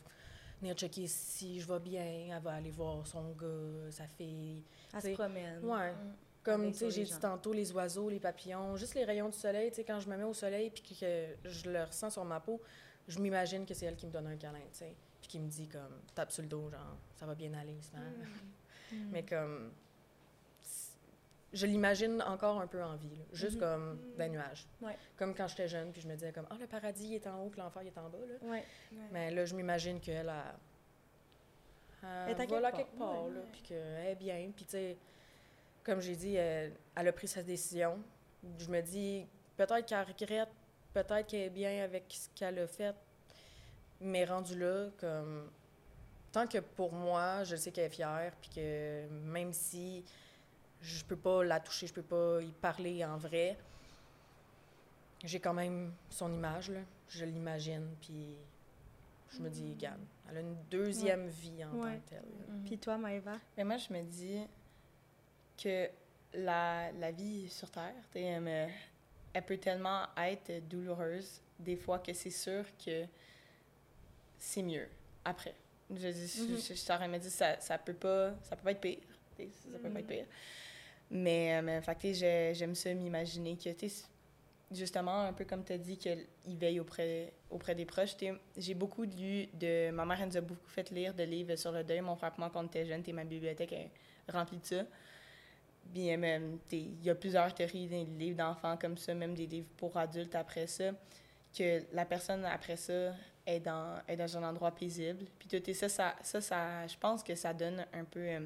venir 0.60 0.74
checker 0.76 1.06
si 1.06 1.60
je 1.60 1.72
vais 1.72 1.80
bien, 1.80 2.36
elle 2.36 2.42
va 2.42 2.54
aller 2.54 2.72
voir 2.72 3.06
son 3.06 3.30
gars, 3.34 3.92
sa 3.92 4.08
fille. 4.08 4.64
Elle 4.92 5.02
se 5.04 5.10
promène. 5.10 5.64
Ouais. 5.64 5.92
Mm. 5.92 6.16
Comme, 6.42 6.72
tu 6.72 6.80
sais, 6.80 6.90
j'ai 6.90 7.04
dit 7.04 7.20
tantôt, 7.20 7.54
les 7.54 7.72
oiseaux, 7.74 8.10
les 8.10 8.20
papillons, 8.20 8.76
juste 8.76 8.96
les 8.96 9.06
rayons 9.06 9.30
du 9.30 9.38
soleil, 9.38 9.70
tu 9.70 9.76
sais, 9.76 9.84
quand 9.84 10.00
je 10.00 10.10
me 10.10 10.18
mets 10.18 10.24
au 10.24 10.34
soleil 10.34 10.72
puis 10.72 10.96
que 11.00 11.36
je 11.46 11.70
le 11.70 11.84
ressens 11.84 12.10
sur 12.10 12.26
ma 12.26 12.40
peau, 12.40 12.60
je 13.08 13.20
m'imagine 13.20 13.68
que 13.68 13.76
c'est 13.76 13.86
elle 13.86 13.96
qui 13.96 14.08
me 14.08 14.12
donne 14.12 14.28
un 14.28 14.36
câlin, 14.36 14.60
tu 14.72 14.80
sais, 14.80 14.96
puis 15.22 15.30
qui 15.30 15.40
me 15.40 15.48
dit 15.48 15.68
comme, 15.68 16.02
tape 16.16 16.32
sur 16.32 16.42
le 16.42 16.50
dos, 16.50 16.72
genre, 16.72 16.98
ça 17.16 17.28
va 17.28 17.36
bien 17.36 17.54
aller, 17.54 17.74
Ismaël. 17.74 18.14
Mm. 18.92 18.96
Mais 19.12 19.24
comme, 19.24 19.72
je 21.54 21.66
l'imagine 21.68 22.22
encore 22.24 22.60
un 22.60 22.68
peu 22.68 22.84
en 22.84 22.96
vie, 22.96 23.16
là, 23.16 23.24
juste 23.32 23.54
Mhm. 23.56 23.60
comme 23.60 24.00
des 24.18 24.30
nuages. 24.30 24.68
Ouais. 24.82 24.98
Comme 25.18 25.34
quand 25.36 25.48
j'étais 25.48 25.68
jeune, 25.68 25.92
puis 25.92 26.02
je 26.02 26.08
me 26.08 26.16
disais 26.16 26.32
comme, 26.32 26.48
ah, 26.50 26.56
le 26.60 26.66
paradis 26.68 27.16
est 27.16 27.28
en 27.28 27.44
haut, 27.44 27.50
puis 27.50 27.62
l'enfer 27.62 27.84
est 27.84 27.98
en 27.98 28.10
bas, 28.10 28.18
là. 28.28 28.48
Ouais. 28.50 28.64
Mais 29.12 29.30
là, 29.32 29.46
je 29.46 29.54
m'imagine 29.56 30.00
qu'elle 30.00 30.30
a. 30.30 30.56
Elle 32.02 32.08
est 32.08 32.40
à 32.40 32.44
Elle 32.44 32.48
quelque 32.48 32.62
part, 32.62 32.72
quelque 32.74 32.98
part, 32.98 33.28
là, 33.30 33.40
puis 33.52 33.62
qu'elle 33.62 34.06
est 34.08 34.16
bien. 34.16 34.52
Puis, 34.56 34.66
tu 34.66 34.72
sais, 34.72 34.98
comme 35.84 36.02
j'ai 36.02 36.16
dit, 36.16 36.36
elle, 36.36 36.74
elle 36.98 37.08
a 37.08 37.14
pris 37.14 37.28
sa 37.28 37.42
décision. 37.44 37.98
Je 38.58 38.70
me 38.70 38.82
dis, 38.82 39.26
peut-être 39.56 39.86
qu'elle 39.86 40.06
regrette, 40.06 40.50
peut-être 40.94 41.28
qu'elle 41.28 41.42
est 41.42 41.50
bien 41.50 41.84
avec 41.84 42.06
ce 42.10 42.28
qu'elle 42.36 42.60
a 42.60 42.68
fait, 42.68 42.96
mais 44.02 44.26
rendu 44.26 44.58
là, 44.60 44.90
comme. 44.98 45.50
Tant 46.34 46.48
que 46.48 46.58
pour 46.58 46.92
moi, 46.92 47.44
je 47.44 47.56
sais 47.56 47.72
qu'elle 47.72 47.86
est 47.86 47.90
fière, 47.90 48.34
puis 48.42 48.50
que 48.50 49.08
même 49.08 49.54
si 49.54 50.04
je 50.84 51.04
peux 51.06 51.16
pas 51.16 51.44
la 51.44 51.60
toucher, 51.60 51.88
je 51.88 51.94
peux 51.94 52.02
pas 52.04 52.42
y 52.42 52.52
parler 52.52 53.04
en 53.06 53.18
vrai, 53.18 53.58
j'ai 55.24 55.40
quand 55.40 55.54
même 55.54 55.94
son 56.10 56.32
image, 56.34 56.70
là. 56.70 56.80
Je 57.10 57.26
l'imagine, 57.26 57.88
puis 58.02 58.36
je 59.32 59.40
me 59.42 59.50
dis, 59.50 59.72
regarde, 59.74 60.02
elle 60.30 60.38
a 60.38 60.40
une 60.42 60.58
deuxième 60.70 61.28
vie 61.28 61.64
en 61.64 61.72
tant 61.72 61.96
que 62.00 62.10
telle. 62.10 62.24
Mhm. 62.50 62.64
Puis 62.66 62.78
toi, 62.78 62.98
Maëva? 62.98 63.34
Mais 63.58 63.64
moi, 63.64 63.78
je 63.78 63.94
me 63.94 64.02
dis 64.04 64.40
que 65.62 65.90
la, 66.34 66.92
la 66.94 67.12
vie 67.12 67.50
sur 67.50 67.70
Terre, 67.72 67.94
elle, 68.16 68.70
elle 69.34 69.46
peut 69.46 69.58
tellement 69.58 70.06
être 70.18 70.68
douloureuse 70.68 71.42
des 71.60 71.76
fois 71.78 72.00
que 72.00 72.14
c'est 72.14 72.32
sûr 72.32 72.66
que 72.84 73.06
c'est 74.38 74.64
mieux 74.64 74.88
après. 75.24 75.56
Je 75.92 76.08
dis, 76.08 76.28
je- 76.28 76.44
Mhm. 76.54 76.58
je, 76.60 76.74
je, 76.74 76.86
t'aurais 76.86 77.20
dit, 77.20 77.30
ça, 77.30 77.60
ça 77.60 77.78
peut 77.78 77.94
pas, 77.94 78.34
ça 78.44 78.56
peut 78.56 78.64
pas 78.64 78.72
être 78.72 78.82
pire. 78.82 78.98
Ça, 79.38 79.78
peut 79.82 79.90
pas 79.90 80.00
être 80.00 80.08
pire. 80.08 80.26
Mais, 81.12 81.58
euh, 81.58 81.62
mais 81.62 81.82
fait 81.82 82.54
j'aime 82.54 82.76
ça 82.76 82.94
m'imaginer 82.94 83.56
que, 83.56 83.70
tu 83.70 83.90
justement, 84.72 85.22
un 85.22 85.34
peu 85.34 85.46
comme 85.46 85.64
tu 85.64 85.74
as 85.74 85.78
dit, 85.78 85.98
qu'il 85.98 86.58
veille 86.58 86.80
auprès, 86.80 87.34
auprès 87.50 87.76
des 87.76 87.86
proches. 87.86 88.16
J'ai 88.58 88.74
beaucoup 88.74 89.04
lu 89.04 89.48
de. 89.54 89.92
Ma 89.92 90.06
mère, 90.06 90.22
elle 90.22 90.30
nous 90.30 90.38
a 90.38 90.42
beaucoup 90.42 90.70
fait 90.70 90.90
lire 90.90 91.14
de 91.14 91.24
livres 91.24 91.56
sur 91.56 91.72
le 91.72 91.84
deuil. 91.84 92.02
Mon 92.02 92.18
moi, 92.38 92.52
quand 92.54 92.86
jeunes, 92.86 93.04
t'es 93.04 93.14
ma 93.14 93.24
bibliothèque 93.24 93.74
est 93.74 93.92
remplie 94.32 94.58
de 94.58 94.66
ça. 94.66 94.84
Puis, 95.94 96.12
euh, 96.12 96.18
même, 96.18 96.60
il 96.72 97.04
y 97.04 97.10
a 97.10 97.16
plusieurs 97.16 97.54
théories, 97.54 97.88
des 97.88 98.06
livres 98.06 98.38
d'enfants 98.38 98.78
comme 98.78 98.98
ça, 98.98 99.14
même 99.14 99.36
des 99.36 99.46
livres 99.46 99.68
pour 99.78 99.96
adultes 99.98 100.36
après 100.36 100.66
ça, 100.68 100.92
que 101.56 101.84
la 101.94 102.06
personne 102.06 102.46
après 102.46 102.78
ça 102.78 103.14
est 103.46 103.60
dans, 103.60 104.02
est 104.08 104.16
dans 104.16 104.38
un 104.38 104.44
endroit 104.44 104.72
paisible. 104.72 105.26
Puis 105.38 105.48
tout 105.48 105.74
ça, 105.74 105.90
ça, 105.90 106.16
ça, 106.22 106.42
ça, 106.42 106.88
je 106.88 106.98
pense 106.98 107.24
que 107.24 107.36
ça 107.36 107.54
donne 107.54 107.86
un 107.94 108.06
peu. 108.06 108.22
euh, 108.22 108.40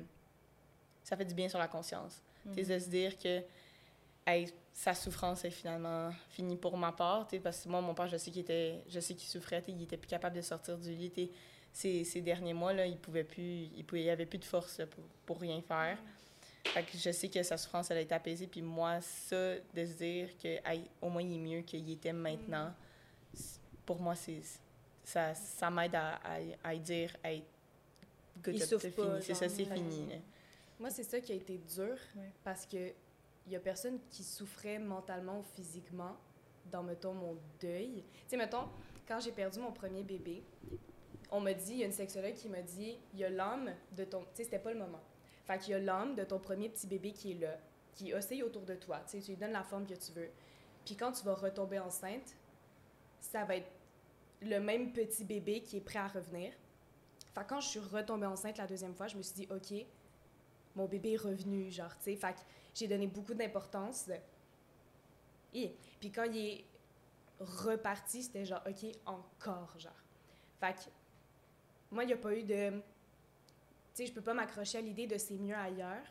ça 1.03 1.15
fait 1.15 1.25
du 1.25 1.33
bien 1.33 1.47
sur 1.47 1.59
la 1.59 1.69
conscience. 1.69 2.21
Sais, 2.55 2.63
de 2.63 2.79
se 2.79 2.89
dire 2.89 3.17
que 3.17 3.41
hey, 4.25 4.51
sa 4.73 4.93
souffrance 4.93 5.43
est 5.45 5.51
finalement 5.51 6.11
finie 6.29 6.55
pour 6.57 6.77
ma 6.77 6.91
part. 6.91 7.27
Parce 7.43 7.63
que 7.63 7.69
moi, 7.69 7.81
mon 7.81 7.93
père, 7.93 8.07
je 8.07 8.17
sais 8.17 8.31
qu'il 8.31 8.41
était, 8.41 8.83
je 8.87 8.99
sais 8.99 9.13
qu'il 9.15 9.27
souffrait, 9.29 9.63
il 9.67 9.81
était 9.83 9.97
plus 9.97 10.07
capable 10.07 10.35
de 10.35 10.41
sortir 10.41 10.77
du 10.77 10.91
lit. 10.93 11.31
Ces, 11.73 12.03
ces 12.03 12.21
derniers 12.21 12.53
mois, 12.53 12.73
là, 12.73 12.85
il 12.85 12.97
pouvait 12.97 13.23
plus, 13.23 13.69
il, 13.75 13.83
pouvait, 13.85 14.03
il 14.03 14.09
avait 14.09 14.25
plus 14.25 14.39
de 14.39 14.45
force 14.45 14.79
là, 14.79 14.85
pour, 14.87 15.03
pour 15.25 15.39
rien 15.39 15.61
faire. 15.61 15.97
Fait 16.65 16.83
que 16.83 16.97
je 16.97 17.11
sais 17.11 17.29
que 17.29 17.41
sa 17.43 17.55
souffrance, 17.57 17.91
elle 17.91 17.97
a 17.97 18.01
été 18.01 18.15
apaisée. 18.15 18.47
Puis 18.47 18.61
moi, 18.61 18.99
ça, 19.01 19.55
de 19.73 19.85
se 19.85 19.93
dire 19.93 20.29
que 20.41 20.47
hey, 20.67 20.83
au 21.01 21.09
moins, 21.09 21.21
il 21.21 21.35
est 21.35 21.39
mieux 21.39 21.61
qu'il 21.61 21.89
était 21.91 22.13
maintenant, 22.13 22.73
c'est- 23.33 23.59
pour 23.85 23.99
moi, 24.01 24.15
c'est 24.15 24.41
ça, 25.03 25.33
ça 25.35 25.69
m'aide 25.69 25.95
à, 25.95 26.15
à, 26.15 26.37
à 26.63 26.73
y 26.73 26.79
dire 26.79 27.15
hey, 27.23 27.43
good 28.43 28.53
Il 28.55 28.59
job, 28.59 28.67
souffre 28.69 28.81
c'est 28.81 28.91
fini. 28.91 29.07
C'est 29.21 29.33
ça, 29.33 29.49
c'est 29.49 29.65
fini. 29.65 30.07
là. 30.09 30.15
Moi, 30.79 30.89
c'est 30.89 31.03
ça 31.03 31.19
qui 31.19 31.31
a 31.31 31.35
été 31.35 31.57
dur 31.57 31.97
Ouais. 32.15 32.31
parce 32.43 32.65
que 32.65 32.91
il 33.45 33.53
y 33.53 33.55
a 33.55 33.59
personne 33.61 33.97
qui 34.09 34.23
souffrait 34.23 34.77
mentalement 34.77 35.39
ou 35.39 35.43
physiquement 35.43 36.17
dans, 36.65 36.83
mettons, 36.83 37.13
mon 37.13 37.37
deuil. 37.61 38.03
Tu 38.03 38.19
sais, 38.27 38.37
mettons, 38.37 38.67
quand 39.07 39.21
j'ai 39.21 39.31
perdu 39.31 39.59
mon 39.59 39.71
premier 39.71 40.03
bébé, 40.03 40.43
on 41.31 41.39
m'a 41.39 41.53
dit, 41.53 41.71
il 41.73 41.77
y 41.77 41.83
a 41.83 41.85
une 41.85 41.93
sexologue 41.93 42.33
qui 42.33 42.49
m'a 42.49 42.61
dit, 42.61 42.97
il 43.13 43.19
y 43.19 43.23
a 43.23 43.29
l'âme 43.29 43.73
de 43.93 44.03
ton... 44.03 44.19
Tu 44.21 44.27
sais, 44.33 44.43
c'était 44.43 44.59
pas 44.59 44.73
le 44.73 44.79
moment. 44.79 44.99
Fait 45.45 45.57
qu'il 45.59 45.71
y 45.71 45.73
a 45.75 45.79
l'âme 45.79 46.13
de 46.15 46.25
ton 46.25 46.39
premier 46.39 46.67
petit 46.67 46.87
bébé 46.87 47.13
qui 47.13 47.31
est 47.31 47.35
là, 47.35 47.57
qui 47.93 48.13
oscille 48.13 48.43
autour 48.43 48.63
de 48.63 48.75
toi. 48.75 48.99
Tu 49.05 49.11
sais, 49.11 49.19
tu 49.21 49.31
lui 49.31 49.37
donnes 49.37 49.53
la 49.53 49.63
forme 49.63 49.85
que 49.87 49.93
tu 49.95 50.11
veux. 50.11 50.29
Puis 50.85 50.97
quand 50.97 51.13
tu 51.13 51.23
vas 51.23 51.33
retomber 51.35 51.79
enceinte, 51.79 52.35
ça 53.21 53.45
va 53.45 53.55
être 53.55 53.71
le 54.41 54.59
même 54.59 54.91
petit 54.91 55.23
bébé 55.23 55.61
qui 55.61 55.77
est 55.77 55.81
prêt 55.81 55.99
à 55.99 56.07
revenir. 56.09 56.51
Fait 57.33 57.45
quand 57.47 57.61
je 57.61 57.67
suis 57.69 57.79
retombée 57.79 58.25
enceinte 58.25 58.57
la 58.57 58.67
deuxième 58.67 58.93
fois, 58.93 59.07
je 59.07 59.15
me 59.15 59.21
suis 59.21 59.35
dit, 59.35 59.47
OK, 59.49 59.85
mon 60.77 60.85
bébé 60.85 61.13
est 61.13 61.17
revenu, 61.17 61.71
genre, 61.71 61.97
tu 61.97 62.03
sais. 62.03 62.15
Fait 62.15 62.33
que 62.33 62.39
j'ai 62.73 62.87
donné 62.87 63.07
beaucoup 63.07 63.33
d'importance. 63.33 64.09
Et 65.53 65.75
puis 65.99 66.11
quand 66.11 66.25
il 66.25 66.37
est 66.37 66.65
reparti, 67.39 68.23
c'était 68.23 68.45
genre, 68.45 68.61
OK, 68.67 68.85
encore, 69.05 69.73
genre. 69.79 69.91
Fait 70.59 70.73
que 70.73 70.89
moi, 71.91 72.03
il 72.03 72.07
n'y 72.07 72.13
a 72.13 72.17
pas 72.17 72.35
eu 72.35 72.43
de... 72.43 72.69
Tu 72.69 74.03
sais, 74.03 74.05
je 74.05 74.13
peux 74.13 74.21
pas 74.21 74.35
m'accrocher 74.35 74.77
à 74.77 74.81
l'idée 74.81 75.07
de 75.07 75.17
c'est 75.17 75.37
mieux 75.37 75.55
ailleurs 75.55 76.05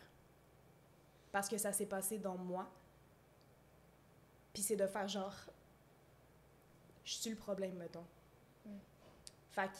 parce 1.30 1.48
que 1.48 1.58
ça 1.58 1.72
s'est 1.72 1.86
passé 1.86 2.18
dans 2.18 2.36
moi. 2.36 2.68
Puis 4.52 4.62
c'est 4.62 4.76
de 4.76 4.86
faire 4.86 5.06
genre, 5.06 5.34
je 7.04 7.12
suis 7.12 7.30
le 7.30 7.36
problème, 7.36 7.74
mettons. 7.74 8.06
Fait 9.50 9.68
que, 9.68 9.76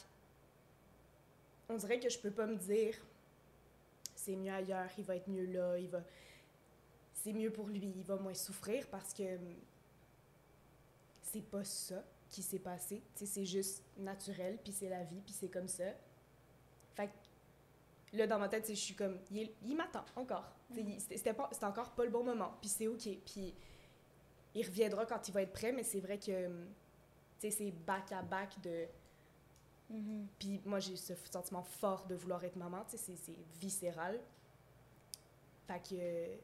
on 1.68 1.76
dirait 1.76 1.99
que 1.99 2.09
je 2.09 2.18
peux 2.18 2.30
pas 2.30 2.47
me 2.47 2.57
dire, 2.57 2.95
c'est 4.27 4.35
mieux 4.37 4.53
ailleurs, 4.53 4.91
il 4.99 5.05
va 5.05 5.16
être 5.16 5.29
mieux 5.29 5.47
là, 5.47 5.79
il 5.79 5.89
va. 5.89 6.03
C'est 7.12 7.33
mieux 7.33 7.53
pour 7.53 7.68
lui, 7.68 7.93
il 7.97 8.05
va 8.05 8.16
moins 8.16 8.35
souffrir 8.35 8.89
parce 8.89 9.14
que 9.14 9.37
hum, 9.37 9.55
c'est 11.22 11.43
pas 11.43 11.62
ça 11.62 12.03
qui 12.29 12.43
s'est 12.43 12.59
passé. 12.59 13.03
C'est 13.14 13.45
juste 13.45 13.85
naturel, 13.97 14.59
puis 14.62 14.72
c'est 14.72 14.89
la 14.89 15.05
vie, 15.05 15.20
puis 15.24 15.33
c'est 15.33 15.49
comme 15.49 15.68
ça. 15.68 15.85
Fait 16.95 17.11
là, 18.12 18.27
dans 18.27 18.39
ma 18.39 18.49
tête, 18.49 18.66
je 18.68 18.74
suis 18.74 18.95
comme, 18.95 19.18
il, 19.31 19.77
m'attend 19.77 20.05
encore. 20.16 20.51
Sais, 20.74 20.81
il- 20.83 21.01
C'était 21.01 21.35
encore 21.64 21.93
pas 21.93 22.05
le 22.05 22.11
bon 22.11 22.24
moment, 22.24 22.55
puis 22.61 22.68
c'est 22.68 22.89
OK. 22.89 23.09
Puis 23.24 23.55
il 24.55 24.66
reviendra 24.66 25.07
quand 25.07 25.29
il 25.29 25.33
va 25.33 25.43
être 25.43 25.53
prêt, 25.53 25.70
mais 25.70 25.85
c'est 25.85 26.01
vrai 26.01 26.18
que, 26.18 26.47
hum, 26.47 26.66
tu 27.39 27.49
sais, 27.49 27.51
c'est 27.51 27.70
de. 29.91 30.26
Puis 30.39 30.61
moi, 30.64 30.80
j'ai 30.80 30.97
ce 30.97 31.14
sentiment 31.30 31.62
fort 31.62 32.07
de 32.07 32.14
vouloir 32.14 32.43
être 32.45 32.57
maman, 32.57 32.84
tu 32.91 32.97
sais, 32.97 33.14
c'est- 33.16 33.32
viscéral. 33.61 34.20
Fait 35.66 35.80
que 35.89 36.39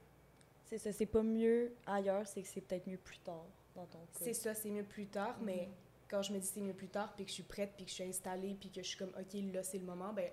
C'est 0.64 0.78
ça, 0.78 0.92
c'est 0.92 1.06
pas 1.06 1.22
mieux 1.22 1.72
ailleurs, 1.86 2.26
c'est 2.26 2.42
que 2.42 2.48
c'est 2.48 2.60
peut-être 2.62 2.86
mieux 2.86 2.96
plus 2.96 3.18
tard 3.18 3.44
dans 3.74 3.84
ton 3.86 3.98
cas. 3.98 4.06
c'est 4.20 4.32
ça, 4.34 4.54
c'est 4.54 4.70
mieux 4.70 4.84
plus 4.84 5.06
tard, 5.06 5.36
mais 5.42 5.68
quand 6.08 6.22
je 6.22 6.32
me 6.32 6.38
dis 6.38 6.46
c'est 6.46 6.60
mieux 6.60 6.72
plus 6.72 6.88
tard, 6.88 7.12
puis 7.14 7.24
que 7.24 7.30
je 7.30 7.34
suis 7.34 7.42
prête, 7.42 7.72
puis 7.76 7.84
que 7.84 7.90
je 7.90 7.94
suis 7.96 8.04
installée, 8.04 8.54
puis 8.58 8.70
que 8.70 8.82
je 8.82 8.88
suis 8.88 8.96
comme, 8.98 9.10
OK, 9.18 9.34
là, 9.52 9.62
c'est 9.62 9.78
le 9.78 9.84
moment, 9.84 10.12
ben 10.12 10.30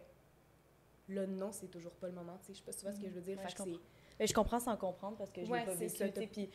là, 1.09 1.25
non, 1.27 1.51
c'est 1.51 1.67
toujours 1.67 1.91
pas 1.93 2.07
le 2.07 2.13
moment, 2.13 2.37
tu 2.39 2.47
sais. 2.47 2.53
Je 2.53 2.57
sais 2.59 2.63
pas 2.65 2.71
si 2.71 2.79
tu 2.79 2.85
vois 2.85 2.93
ce 2.93 2.99
que 3.01 3.09
je 3.09 3.13
veux 3.15 3.21
dire. 3.21 3.37
Ouais, 3.37 3.43
fait 3.43 3.49
je 3.49 3.55
que 3.55 3.63
c'est... 3.63 3.79
Mais 4.19 4.27
je 4.27 4.33
comprends 4.33 4.59
sans 4.59 4.75
comprendre 4.77 5.17
parce 5.17 5.31
que 5.31 5.43
je 5.43 5.49
Ouais, 5.49 5.59
l'ai 5.59 5.65
pas 5.65 5.73
vécu. 5.73 6.27
Puis 6.27 6.49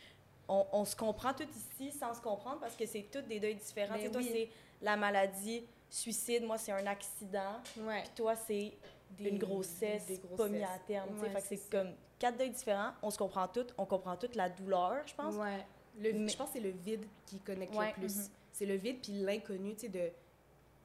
on, 0.47 0.65
on 0.71 0.85
se 0.85 0.95
comprend 0.95 1.33
tout 1.33 1.47
ici 1.49 1.91
sans 1.91 2.13
se 2.13 2.21
comprendre 2.21 2.59
parce 2.59 2.75
que 2.75 2.85
c'est 2.85 3.03
toutes 3.11 3.27
des 3.27 3.39
deuils 3.39 3.55
différents. 3.55 3.95
Ben 3.95 3.99
Tu 4.01 4.05
sais, 4.05 4.11
toi, 4.11 4.21
oui. 4.21 4.29
c'est 4.31 4.49
la 4.85 4.95
maladie, 4.97 5.65
suicide. 5.95 6.43
Moi, 6.43 6.57
c'est 6.57 6.71
un 6.71 6.85
accident. 6.87 7.59
Ouais. 7.77 8.01
Puis 8.03 8.11
toi, 8.15 8.35
c'est 8.35 8.73
une 9.19 9.37
grossesse, 9.37 10.05
des 10.07 10.17
pas 10.19 10.47
mis 10.49 10.63
à 10.63 10.77
terme. 10.85 11.19
Ouais, 11.19 11.29
fait 11.29 11.41
que 11.41 11.47
c'est 11.47 11.69
comme 11.69 11.93
quatre 12.19 12.37
deuils 12.37 12.49
différents. 12.51 12.91
On 13.01 13.09
se 13.09 13.17
comprend 13.17 13.47
toutes. 13.47 13.73
On 13.77 13.85
comprend 13.85 14.15
toute 14.17 14.35
la 14.35 14.49
douleur, 14.49 15.07
je 15.07 15.15
pense. 15.15 15.35
Ouais. 15.35 15.65
Le, 15.97 16.11
Mais- 16.13 16.27
Je 16.27 16.37
pense 16.37 16.47
que 16.47 16.53
c'est 16.53 16.59
le 16.59 16.71
vide 16.71 17.05
qui 17.25 17.39
connecte 17.39 17.73
Ouais, 17.75 17.87
le 17.87 17.93
plus. 17.93 18.15
mhm. 18.17 18.27
C'est 18.51 18.65
le 18.65 18.75
vide, 18.75 19.01
puis 19.01 19.13
l'inconnu, 19.13 19.73
tu 19.75 19.81
sais, 19.81 19.89
de... 19.89 20.07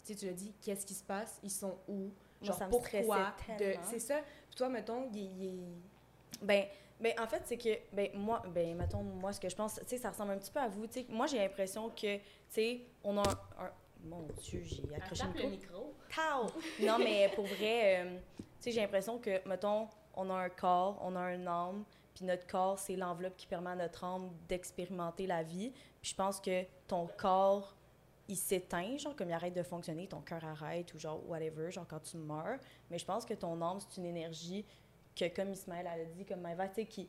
Tu 0.04 0.12
sais, 0.12 0.14
tu 0.14 0.26
l'as 0.26 0.32
dit, 0.32 0.52
qu'est-ce 0.62 0.86
qui 0.86 0.94
se 0.94 1.04
passe? 1.04 1.38
Ils 1.42 1.50
sont 1.50 1.76
où? 1.88 2.10
Genre, 2.42 2.56
ça 2.56 2.66
pourquoi? 2.66 3.34
De... 3.58 3.74
C'est 3.84 3.98
ça. 3.98 4.20
Puis 4.48 4.56
toi, 4.56 4.68
mettons, 4.68 5.08
il, 5.12 5.18
il 5.18 5.46
est- 5.46 6.42
Ben, 6.44 6.64
ben, 7.00 7.12
en 7.20 7.26
fait, 7.26 7.42
c'est 7.44 7.58
que, 7.58 7.68
ben, 7.92 8.10
moi, 8.14 8.42
ben, 8.48 8.76
mettons, 8.76 9.02
moi, 9.02 9.32
ce 9.32 9.40
que 9.40 9.48
je 9.48 9.54
pense, 9.56 9.74
tu 9.74 9.80
sais, 9.86 9.98
ça 9.98 10.10
ressemble 10.10 10.32
un 10.32 10.38
petit 10.38 10.50
peu 10.50 10.60
à 10.60 10.68
vous, 10.68 10.86
tu 10.86 11.00
sais. 11.00 11.06
Moi, 11.10 11.26
j'ai 11.26 11.38
l'impression 11.38 11.90
que, 11.90 12.16
tu 12.16 12.22
sais, 12.48 12.80
on 13.04 13.18
a 13.18 13.22
un, 13.28 13.64
un- 13.64 13.72
Mon 14.04 14.26
Dieu, 14.40 14.62
j'ai 14.64 14.82
accroché 14.94 15.24
le 15.34 15.48
micro. 15.50 15.94
Non, 16.80 16.98
mais 16.98 17.30
pour 17.34 17.44
vrai, 17.44 18.04
euh, 18.04 18.18
tu 18.36 18.44
sais, 18.60 18.72
j'ai 18.72 18.80
l'impression 18.80 19.18
que, 19.18 19.46
mettons, 19.48 19.88
on 20.14 20.28
a 20.30 20.34
un 20.34 20.48
corps, 20.48 20.98
on 21.02 21.14
a 21.16 21.20
un 21.20 21.46
âme, 21.46 21.84
puis 22.14 22.24
notre 22.24 22.46
corps, 22.46 22.78
c'est 22.78 22.96
l'enveloppe 22.96 23.36
qui 23.36 23.46
permet 23.46 23.70
à 23.70 23.76
notre 23.76 24.04
âme 24.04 24.30
d'expérimenter 24.48 25.26
la 25.26 25.42
vie. 25.42 25.70
Puis 26.00 26.10
je 26.10 26.14
pense 26.14 26.40
que 26.40 26.64
ton 26.86 27.08
corps, 27.18 27.76
il 28.28 28.36
s'éteint, 28.36 28.96
genre, 28.96 29.14
comme 29.16 29.28
il 29.28 29.32
arrête 29.32 29.54
de 29.54 29.62
fonctionner, 29.62 30.06
ton 30.06 30.20
cœur 30.20 30.44
arrête, 30.44 30.92
ou 30.94 30.98
genre, 30.98 31.20
whatever, 31.28 31.70
genre, 31.70 31.86
quand 31.86 32.00
tu 32.00 32.16
meurs. 32.16 32.58
Mais 32.90 32.98
je 32.98 33.04
pense 33.04 33.24
que 33.24 33.34
ton 33.34 33.60
âme, 33.62 33.78
c'est 33.80 34.00
une 34.00 34.06
énergie 34.06 34.64
que, 35.16 35.28
comme 35.34 35.52
Ismaël 35.52 35.86
a 35.86 36.04
dit, 36.04 36.24
comme 36.24 36.40
Maëva, 36.40 36.68
tu 36.68 36.76
sais, 36.76 36.86
qui, 36.86 37.08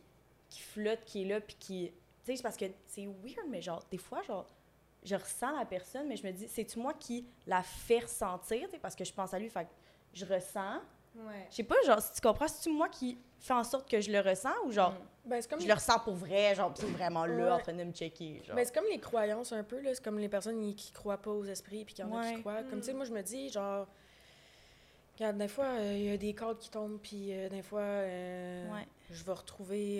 qui 0.50 0.62
flotte, 0.62 1.04
qui 1.06 1.24
est 1.24 1.26
là, 1.26 1.42
puis 1.42 1.56
qui... 1.60 1.92
Tu 2.24 2.32
sais, 2.32 2.36
c'est 2.38 2.44
parce 2.44 2.58
que 2.58 2.66
c'est 2.86 3.06
weird, 3.06 3.48
mais 3.50 3.62
genre, 3.62 3.84
des 3.90 3.98
fois, 3.98 4.22
genre, 4.24 4.48
je 5.04 5.16
ressens 5.16 5.58
la 5.58 5.66
personne, 5.66 6.08
mais 6.08 6.16
je 6.16 6.26
me 6.26 6.32
dis, 6.32 6.48
c'est-tu 6.48 6.80
moi 6.80 6.94
qui 6.94 7.26
la 7.48 7.64
fais 7.64 8.00
ressentir, 8.00 8.68
parce 8.82 8.96
que 8.96 9.04
je 9.04 9.14
pense 9.14 9.34
à 9.34 9.40
lui, 9.40 9.50
fait 9.50 9.64
que 9.66 9.70
je 10.14 10.26
ressens. 10.26 10.80
Ouais. 11.16 11.48
Je 11.50 11.56
sais 11.58 11.64
pas, 11.64 11.76
genre, 11.86 12.02
si 12.02 12.14
tu 12.14 12.22
comprends, 12.22 12.48
c'est-tu 12.48 12.70
moi 12.70 12.88
qui 12.88 13.18
fais 13.40 13.54
en 13.54 13.64
sorte 13.64 13.90
que 13.90 14.00
je 14.00 14.12
le 14.12 14.20
ressens 14.22 14.54
ou 14.66 14.72
genre, 14.72 14.94
Ben, 15.26 15.42
c'est 15.42 15.50
comme 15.50 15.60
je 15.60 15.68
le 15.68 15.74
ressens 15.74 16.00
pour 16.00 16.14
vrai, 16.16 16.56
genre, 16.56 16.74
pis 16.74 16.82
c'est 16.82 16.88
vraiment 16.88 17.26
là, 17.26 17.46
Ouais. 17.46 17.52
en 17.52 17.60
train 17.60 17.74
de 17.74 17.84
me 17.84 17.92
checker, 17.92 18.42
genre. 18.46 18.56
Ben, 18.56 18.64
c'est 18.66 18.74
comme 18.74 18.86
les 18.90 19.00
croyances 19.00 19.52
un 19.52 19.64
peu, 19.64 19.80
là. 19.82 19.94
C'est 19.94 20.04
comme 20.04 20.20
les 20.20 20.30
personnes 20.30 20.64
y- 20.64 20.76
qui 20.76 20.92
croient 20.92 21.18
pas 21.22 21.32
aux 21.32 21.44
esprits, 21.46 21.84
puis 21.84 21.94
qu'il 21.94 22.06
y 22.06 22.08
en 22.08 22.16
a 22.16 22.22
Ouais. 22.22 22.36
qui 22.36 22.40
croient. 22.42 22.64
Comme, 22.64 22.78
Mm. 22.78 22.82
tu 22.82 22.86
sais, 22.88 22.94
moi, 22.94 23.06
je 23.06 23.12
me 23.14 23.22
dis, 23.22 23.50
genre... 23.50 23.88
Regarde, 25.18 25.38
des 25.38 25.48
fois, 25.50 25.66
euh, 25.66 25.94
il 25.98 26.06
y 26.06 26.12
a 26.12 26.18
des 26.18 26.34
cadres 26.34 26.58
qui 26.60 26.70
tombent, 26.70 27.00
puis 27.00 27.34
euh, 27.34 27.50
des 27.50 27.62
fois... 27.62 27.82
euh, 27.82 28.72
Ouais. 28.74 28.88
je 29.12 29.24
vais 29.24 29.34
retrouver. 29.34 30.00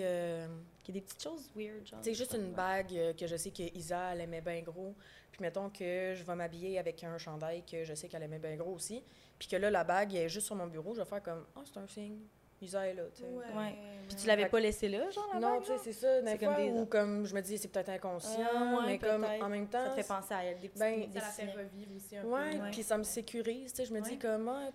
Qu'il 0.82 0.94
y 0.94 0.98
a 0.98 1.00
des 1.00 1.06
petites 1.06 1.22
choses 1.22 1.50
weird, 1.54 1.86
genre. 1.86 2.02
sais, 2.02 2.12
juste 2.14 2.34
une 2.34 2.52
bague 2.52 2.92
euh, 2.96 3.12
que 3.12 3.26
je 3.26 3.36
sais 3.36 3.50
que 3.50 3.62
Isa, 3.76 4.12
elle 4.14 4.20
aimait 4.22 4.40
bien 4.40 4.60
gros. 4.62 4.94
Puis 5.30 5.40
mettons 5.40 5.70
que 5.70 6.12
je 6.14 6.22
vais 6.24 6.34
m'habiller 6.34 6.78
avec 6.78 7.02
un 7.04 7.16
chandail 7.18 7.62
que 7.64 7.84
je 7.84 7.94
sais 7.94 8.08
qu'elle 8.08 8.22
aimait 8.24 8.38
bien 8.40 8.56
gros 8.56 8.72
aussi. 8.72 9.02
Puis 9.38 9.48
que 9.48 9.56
là, 9.56 9.70
la 9.70 9.84
bague 9.84 10.14
est 10.14 10.28
juste 10.28 10.46
sur 10.46 10.56
mon 10.56 10.66
bureau. 10.66 10.92
Je 10.94 11.00
vais 11.00 11.06
faire 11.06 11.22
comme, 11.22 11.46
oh, 11.56 11.60
c'est 11.64 11.78
un 11.78 11.86
signe. 11.86 12.18
Isa 12.60 12.86
est 12.86 12.94
là, 12.94 13.02
tu 13.12 13.22
sais. 13.22 13.28
Ouais. 13.28 13.74
Puis 14.06 14.16
tu 14.16 14.26
l'avais 14.28 14.48
pas 14.48 14.60
laissé 14.60 14.88
là, 14.88 15.10
genre, 15.10 15.28
la 15.34 15.40
Non, 15.40 15.50
bague, 15.54 15.62
tu 15.62 15.66
sais, 15.72 15.78
c'est 15.82 15.92
ça. 15.92 16.20
Des 16.20 16.30
C'est 16.30 16.38
fois, 16.38 16.54
comme 16.54 16.64
des- 16.64 16.70
ou 16.70 16.86
comme 16.86 17.26
je 17.26 17.34
me 17.34 17.40
dis, 17.40 17.58
c'est 17.58 17.66
peut-être 17.68 17.88
inconscient, 17.88 18.38
Ah, 18.54 18.76
ouais, 18.78 18.86
mais 18.86 18.98
comme 18.98 19.24
en 19.24 19.48
même 19.48 19.66
temps. 19.68 19.82
Ça 19.84 19.90
te 19.90 19.94
fait 20.02 20.06
penser 20.06 20.34
à 20.34 20.44
elle, 20.44 20.60
des 20.60 20.68
petites 20.68 20.78
Ben, 20.80 21.10
des 21.10 21.18
Ça 21.18 21.26
la 21.26 21.32
fait 21.32 21.50
revivre 21.52 21.90
aussi 21.96 22.16
un 22.16 22.24
Ouais, 22.24 22.50
peu. 22.56 22.62
Ouais. 22.62 22.70
puis 22.70 22.82
ça 22.84 22.96
me 22.98 23.02
sécurise, 23.02 23.72
tu 23.72 23.78
sais, 23.78 23.84
je 23.84 23.92
me 23.92 24.00
dis 24.00 24.16
comment 24.18 24.60
elle 24.66 24.72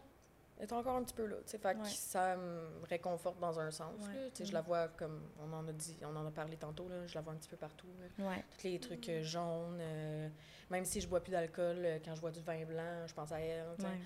est 0.59 0.71
encore 0.73 0.95
un 0.95 1.03
petit 1.03 1.13
peu 1.13 1.25
là, 1.25 1.35
que 1.45 1.87
ça 1.87 2.35
me 2.35 2.85
réconforte 2.89 3.39
dans 3.39 3.59
un 3.59 3.69
sens, 3.71 3.93
Ouais. 4.07 4.13
là, 4.15 4.29
tu 4.29 4.37
sais, 4.37 4.45
je 4.45 4.53
la 4.53 4.61
vois 4.61 4.87
comme 4.89 5.21
on 5.39 5.53
en 5.53 5.67
a 5.67 5.71
dit, 5.71 5.95
on 6.03 6.15
en 6.15 6.25
a 6.25 6.31
parlé 6.31 6.57
tantôt 6.57 6.87
là, 6.89 7.05
je 7.05 7.13
la 7.15 7.21
vois 7.21 7.33
un 7.33 7.37
petit 7.37 7.49
peu 7.49 7.57
partout. 7.57 7.87
Ouais. 8.19 8.43
tous 8.57 8.67
les 8.67 8.79
trucs 8.79 9.07
euh, 9.09 9.21
jaunes, 9.23 9.77
euh, 9.79 10.29
même 10.69 10.83
si 10.85 10.99
je 11.01 11.07
bois 11.07 11.19
plus 11.21 11.31
d'alcool, 11.31 11.77
euh, 11.79 11.99
quand 12.03 12.15
je 12.15 12.21
bois 12.21 12.31
du 12.31 12.41
vin 12.41 12.65
blanc, 12.65 13.05
je 13.05 13.13
pense 13.13 13.31
à 13.31 13.39
elle, 13.39 13.65
tu 13.77 13.83
sais. 13.83 13.87
Ouais. 13.89 13.97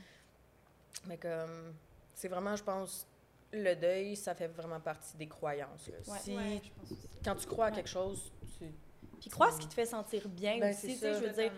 mais 1.07 1.17
comme 1.17 1.73
c'est 2.13 2.27
vraiment, 2.27 2.55
je 2.55 2.63
pense, 2.63 3.07
le 3.53 3.73
deuil, 3.75 4.15
ça 4.15 4.35
fait 4.35 4.47
vraiment 4.47 4.79
partie 4.79 5.15
des 5.17 5.27
croyances. 5.27 5.89
Si 6.03 6.35
Ouais, 6.35 6.61
je 6.63 6.69
pense 6.79 6.91
aussi. 6.91 7.07
quand 7.23 7.35
tu 7.35 7.47
crois 7.47 7.67
à 7.67 7.71
quelque 7.71 7.89
chose, 7.89 8.31
tu 8.57 8.65
Puis 9.19 9.29
crois 9.29 9.51
ce 9.51 9.59
qui 9.59 9.67
te 9.67 9.73
fait 9.73 9.85
sentir 9.85 10.27
bien 10.29 10.59
Ben, 10.59 10.73
aussi, 10.73 10.97
je 10.97 11.07
veux 11.25 11.29
dire, 11.33 11.51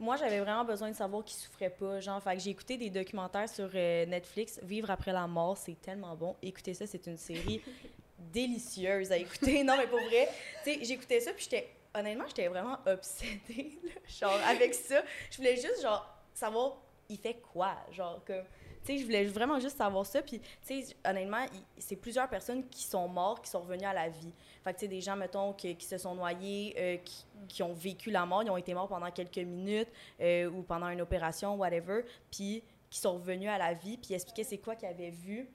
moi, 0.00 0.16
j'avais 0.16 0.40
vraiment 0.40 0.64
besoin 0.64 0.90
de 0.90 0.96
savoir 0.96 1.22
qu'il 1.22 1.36
souffrait 1.36 1.70
pas. 1.70 2.00
Genre, 2.00 2.20
fait 2.22 2.34
que 2.34 2.42
j'ai 2.42 2.50
écouté 2.50 2.78
des 2.78 2.88
documentaires 2.88 3.48
sur 3.48 3.68
euh, 3.74 4.06
Netflix. 4.06 4.58
Vivre 4.62 4.90
après 4.90 5.12
la 5.12 5.26
mort, 5.26 5.58
c'est 5.58 5.78
tellement 5.80 6.16
bon. 6.16 6.34
Écoutez 6.42 6.72
ça, 6.72 6.86
c'est 6.86 7.06
une 7.06 7.18
série 7.18 7.60
délicieuse 8.18 9.12
à 9.12 9.18
écouter. 9.18 9.62
Non, 9.62 9.74
mais 9.76 9.86
pour 9.86 10.00
vrai, 10.00 10.28
tu 10.64 10.72
sais, 10.72 10.84
j'écoutais 10.84 11.20
ça, 11.20 11.32
puis 11.34 11.44
j'étais, 11.44 11.68
honnêtement, 11.94 12.24
j'étais 12.26 12.48
vraiment 12.48 12.78
obsédée, 12.86 13.78
là, 13.84 13.90
genre, 14.08 14.40
avec 14.48 14.74
ça. 14.74 15.02
Je 15.30 15.36
voulais 15.36 15.56
juste, 15.56 15.82
genre, 15.82 16.08
savoir, 16.32 16.78
il 17.08 17.18
fait 17.18 17.40
quoi, 17.52 17.76
genre, 17.92 18.22
comme... 18.24 18.44
Tu 18.82 18.94
sais, 18.94 18.98
je 18.98 19.04
voulais 19.04 19.24
vraiment 19.24 19.60
juste 19.60 19.76
savoir 19.76 20.06
ça. 20.06 20.22
Puis, 20.22 20.40
tu 20.66 20.82
sais, 20.82 20.96
honnêtement, 21.04 21.44
c'est 21.76 21.96
plusieurs 21.96 22.30
personnes 22.30 22.66
qui 22.70 22.84
sont 22.84 23.06
mortes, 23.06 23.44
qui 23.44 23.50
sont 23.50 23.60
revenues 23.60 23.84
à 23.84 23.92
la 23.92 24.08
vie. 24.08 24.32
Fait 24.62 24.74
que, 24.74 24.86
des 24.86 25.00
gens, 25.00 25.16
mettons, 25.16 25.52
qui, 25.52 25.76
se 25.80 25.98
sont 25.98 26.14
noyés, 26.14 26.74
euh, 26.78 26.96
qui, 26.98 27.24
qui 27.48 27.62
ont 27.62 27.72
vécu 27.72 28.10
la 28.10 28.26
mort, 28.26 28.42
ils 28.42 28.50
ont 28.50 28.56
été 28.56 28.74
morts 28.74 28.88
pendant 28.88 29.10
quelques 29.10 29.38
minutes 29.38 29.88
euh, 30.20 30.50
ou 30.50 30.62
pendant 30.62 30.88
une 30.88 31.00
opération, 31.00 31.56
whatever, 31.56 32.02
puis 32.30 32.62
qui 32.90 32.98
sont 32.98 33.14
revenus 33.14 33.48
à 33.48 33.58
la 33.58 33.72
vie, 33.72 33.96
puis 33.96 34.14
expliquaient 34.14 34.44
c'est 34.44 34.58
quoi 34.58 34.74
qu'ils 34.74 34.88
avaient 34.88 35.10
vu 35.10 35.48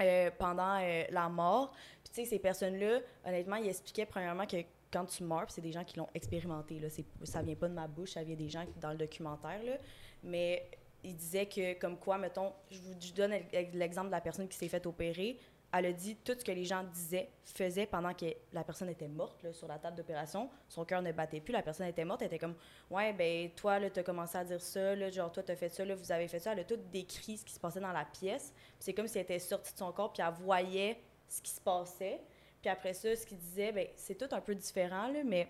euh, 0.00 0.30
pendant 0.38 0.78
la 1.10 1.28
mort. 1.28 1.72
Puis, 2.02 2.12
tu 2.12 2.20
sais, 2.22 2.24
ces 2.24 2.38
personnes-là, 2.38 3.00
honnêtement, 3.24 3.56
ils 3.56 3.68
expliquaient 3.68 4.06
premièrement 4.06 4.46
que 4.46 4.56
quand 4.92 5.06
tu 5.06 5.24
meurs, 5.24 5.50
c'est 5.50 5.60
des 5.60 5.72
gens 5.72 5.84
qui 5.84 5.96
l'ont 5.98 6.08
expérimenté, 6.14 6.78
là, 6.78 6.88
ça 7.24 7.42
vient 7.42 7.54
pas 7.54 7.68
de 7.68 7.74
ma 7.74 7.86
bouche, 7.86 8.12
ça 8.12 8.22
vient 8.22 8.36
des 8.36 8.48
gens 8.48 8.64
dans 8.80 8.90
le 8.90 8.96
documentaire, 8.96 9.62
là, 9.62 9.76
mais 10.22 10.68
ils 11.04 11.16
disaient 11.16 11.46
que, 11.46 11.78
comme 11.78 11.98
quoi, 11.98 12.18
mettons, 12.18 12.52
je 12.70 12.80
vous 12.80 12.94
je 13.00 13.12
donne 13.12 13.34
l'exemple 13.74 14.08
de 14.08 14.12
la 14.12 14.20
personne 14.20 14.48
qui 14.48 14.56
s'est 14.56 14.68
fait 14.68 14.84
opérer, 14.86 15.38
elle 15.78 15.86
a 15.86 15.92
dit 15.92 16.16
tout 16.16 16.34
ce 16.38 16.44
que 16.44 16.52
les 16.52 16.64
gens 16.64 16.84
disaient, 16.84 17.28
faisaient 17.44 17.86
pendant 17.86 18.14
que 18.14 18.26
la 18.52 18.64
personne 18.64 18.88
était 18.88 19.08
morte 19.08 19.52
sur 19.52 19.66
la 19.66 19.78
table 19.78 19.96
d'opération. 19.96 20.50
Son 20.68 20.84
cœur 20.84 21.02
ne 21.02 21.12
battait 21.12 21.40
plus, 21.40 21.52
la 21.52 21.62
personne 21.62 21.86
était 21.86 22.04
morte. 22.04 22.22
Elle 22.22 22.28
était 22.28 22.38
comme 22.38 22.54
Ouais, 22.90 23.12
ben 23.12 23.50
toi, 23.50 23.78
là, 23.78 23.90
t'as 23.90 24.02
commencé 24.02 24.38
à 24.38 24.44
dire 24.44 24.60
ça, 24.60 25.10
genre 25.10 25.32
toi, 25.32 25.42
t'as 25.42 25.56
fait 25.56 25.68
ça, 25.68 25.84
là, 25.84 25.94
vous 25.94 26.12
avez 26.12 26.28
fait 26.28 26.38
ça. 26.38 26.52
Elle 26.52 26.60
a 26.60 26.64
tout 26.64 26.78
décrit 26.92 27.38
ce 27.38 27.44
qui 27.44 27.52
se 27.52 27.60
passait 27.60 27.80
dans 27.80 27.92
la 27.92 28.04
pièce. 28.04 28.52
C'est 28.78 28.94
comme 28.94 29.08
si 29.08 29.18
elle 29.18 29.24
était 29.24 29.38
sortie 29.38 29.72
de 29.72 29.78
son 29.78 29.92
corps, 29.92 30.12
puis 30.12 30.22
elle 30.26 30.34
voyait 30.34 31.00
ce 31.28 31.40
qui 31.40 31.50
se 31.50 31.60
passait. 31.60 32.20
Puis 32.60 32.70
après 32.70 32.94
ça, 32.94 33.14
ce 33.14 33.26
qu'il 33.26 33.38
disait, 33.38 33.72
ben 33.72 33.86
c'est 33.96 34.16
tout 34.16 34.34
un 34.34 34.40
peu 34.40 34.54
différent, 34.54 35.08
là, 35.08 35.22
mais 35.24 35.48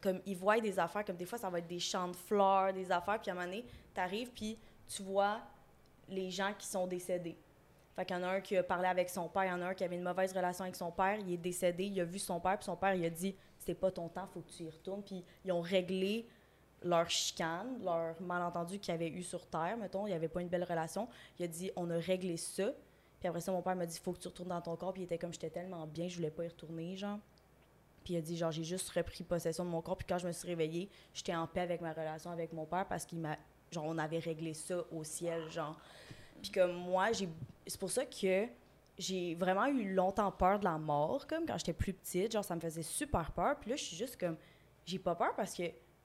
comme 0.00 0.20
ils 0.26 0.36
voient 0.36 0.60
des 0.60 0.78
affaires, 0.78 1.04
comme 1.04 1.16
des 1.16 1.26
fois, 1.26 1.38
ça 1.38 1.50
va 1.50 1.58
être 1.58 1.66
des 1.66 1.80
champs 1.80 2.08
de 2.08 2.16
fleurs, 2.16 2.72
des 2.72 2.90
affaires, 2.90 3.20
puis 3.20 3.30
à 3.30 3.34
un 3.34 3.36
moment 3.36 3.46
donné, 3.46 3.64
t'arrives, 3.94 4.30
puis 4.30 4.58
tu 4.88 5.02
vois 5.02 5.40
les 6.08 6.30
gens 6.30 6.52
qui 6.56 6.66
sont 6.66 6.86
décédés. 6.86 7.36
Fait 7.98 8.04
qu'il 8.04 8.14
y 8.14 8.20
en 8.20 8.22
a 8.22 8.28
un 8.28 8.40
qui 8.40 8.56
a 8.56 8.62
parlé 8.62 8.86
avec 8.86 9.10
son 9.10 9.28
père, 9.28 9.42
il 9.42 9.48
y 9.48 9.50
en 9.50 9.60
a 9.60 9.66
un 9.66 9.74
qui 9.74 9.82
avait 9.82 9.96
une 9.96 10.04
mauvaise 10.04 10.32
relation 10.32 10.62
avec 10.62 10.76
son 10.76 10.92
père, 10.92 11.18
il 11.18 11.32
est 11.32 11.36
décédé, 11.36 11.86
il 11.86 12.00
a 12.00 12.04
vu 12.04 12.20
son 12.20 12.38
père, 12.38 12.56
puis 12.56 12.64
son 12.64 12.76
père, 12.76 12.94
il 12.94 13.04
a 13.04 13.10
dit 13.10 13.34
c'est 13.58 13.74
pas 13.74 13.90
ton 13.90 14.08
temps, 14.08 14.28
faut 14.32 14.38
que 14.38 14.52
tu 14.52 14.62
y 14.62 14.70
retournes. 14.70 15.02
Puis 15.02 15.24
ils 15.44 15.50
ont 15.50 15.60
réglé 15.60 16.24
leur 16.84 17.10
chicane, 17.10 17.82
leur 17.82 18.14
malentendu 18.22 18.78
qu'ils 18.78 18.94
avaient 18.94 19.08
eu 19.08 19.24
sur 19.24 19.44
Terre, 19.46 19.76
mettons, 19.76 20.06
il 20.06 20.10
n'y 20.10 20.14
avait 20.14 20.28
pas 20.28 20.40
une 20.40 20.46
belle 20.46 20.62
relation. 20.62 21.08
Il 21.40 21.44
a 21.44 21.48
dit 21.48 21.72
on 21.74 21.90
a 21.90 21.96
réglé 21.96 22.36
ça. 22.36 22.70
Puis 23.18 23.28
après 23.28 23.40
ça, 23.40 23.50
mon 23.50 23.62
père 23.62 23.74
m'a 23.74 23.84
dit 23.84 23.98
faut 23.98 24.12
que 24.12 24.20
tu 24.20 24.28
retournes 24.28 24.50
dans 24.50 24.60
ton 24.60 24.76
corps, 24.76 24.92
puis 24.92 25.02
il 25.02 25.06
était 25.06 25.18
comme 25.18 25.32
j'étais 25.32 25.50
tellement 25.50 25.84
bien, 25.88 26.06
je 26.06 26.14
voulais 26.14 26.30
pas 26.30 26.44
y 26.44 26.48
retourner, 26.48 26.96
genre. 26.96 27.18
Puis 28.04 28.14
il 28.14 28.18
a 28.18 28.20
dit 28.20 28.36
genre 28.36 28.52
j'ai 28.52 28.62
juste 28.62 28.90
repris 28.90 29.24
possession 29.24 29.64
de 29.64 29.70
mon 29.70 29.82
corps, 29.82 29.96
puis 29.96 30.06
quand 30.08 30.18
je 30.18 30.28
me 30.28 30.32
suis 30.32 30.46
réveillée, 30.46 30.88
j'étais 31.14 31.34
en 31.34 31.48
paix 31.48 31.62
avec 31.62 31.80
ma 31.80 31.92
relation 31.92 32.30
avec 32.30 32.52
mon 32.52 32.64
père 32.64 32.86
parce 32.86 33.04
qu'il 33.04 33.18
m'a 33.18 33.36
genre 33.72 33.86
on 33.86 33.98
avait 33.98 34.20
réglé 34.20 34.54
ça 34.54 34.84
au 34.92 35.02
ciel, 35.02 35.50
genre. 35.50 35.76
Puis 36.42 36.50
comme 36.50 36.72
moi, 36.74 37.12
j'ai 37.12 37.28
c'est 37.66 37.78
pour 37.78 37.90
ça 37.90 38.04
que 38.06 38.46
j'ai 38.96 39.34
vraiment 39.34 39.66
eu 39.66 39.92
longtemps 39.94 40.30
peur 40.32 40.58
de 40.58 40.64
la 40.64 40.78
mort, 40.78 41.26
comme 41.26 41.44
quand 41.46 41.58
j'étais 41.58 41.72
plus 41.74 41.92
petite. 41.92 42.32
Genre, 42.32 42.44
ça 42.44 42.54
me 42.56 42.60
faisait 42.60 42.82
super 42.82 43.30
peur. 43.30 43.56
Puis 43.60 43.70
là, 43.70 43.76
je 43.76 43.84
suis 43.84 43.96
juste 43.96 44.18
comme, 44.18 44.36
j'ai 44.86 44.98
pas 44.98 45.14
peur 45.14 45.34
parce 45.36 45.54
que 45.54 45.64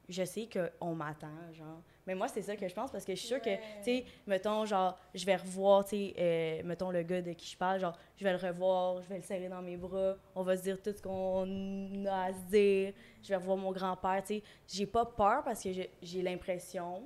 je 0.09 0.23
sais 0.25 0.49
qu'on 0.79 0.93
m'attend, 0.93 1.31
genre. 1.53 1.81
Mais 2.05 2.13
moi, 2.15 2.27
c'est 2.27 2.41
ça 2.41 2.57
que 2.57 2.67
je 2.67 2.73
pense 2.75 2.91
parce 2.91 3.05
que 3.05 3.13
je 3.13 3.17
suis 3.19 3.29
sûre 3.29 3.41
que, 3.41 3.55
tu 3.55 3.83
sais, 3.83 4.05
mettons, 4.27 4.65
genre, 4.65 4.97
je 5.15 5.25
vais 5.25 5.37
revoir, 5.37 5.85
tu 5.85 5.91
sais, 5.91 6.13
euh, 6.19 6.61
mettons 6.65 6.91
le 6.91 7.01
gars 7.03 7.21
de 7.21 7.31
qui 7.31 7.49
je 7.49 7.57
parle, 7.57 7.79
genre, 7.79 7.97
je 8.17 8.23
vais 8.25 8.31
le 8.33 8.37
revoir, 8.45 9.01
je 9.01 9.07
vais 9.07 9.15
le 9.15 9.21
serrer 9.23 9.47
dans 9.47 9.61
mes 9.61 9.77
bras, 9.77 10.15
on 10.35 10.43
va 10.43 10.57
se 10.57 10.63
dire 10.63 10.81
tout 10.81 10.91
ce 10.91 11.01
qu'on 11.01 12.05
a 12.05 12.23
à 12.25 12.33
se 12.33 12.39
dire, 12.51 12.93
je 13.23 13.29
vais 13.29 13.37
revoir 13.37 13.55
mon 13.55 13.71
grand-père, 13.71 14.21
tu 14.21 14.35
sais. 14.35 14.43
J'ai 14.67 14.85
pas 14.85 15.05
peur 15.05 15.41
parce 15.45 15.63
que 15.63 15.71
j'ai- 15.71 15.89
j'ai 16.01 16.21
l'impression 16.21 17.03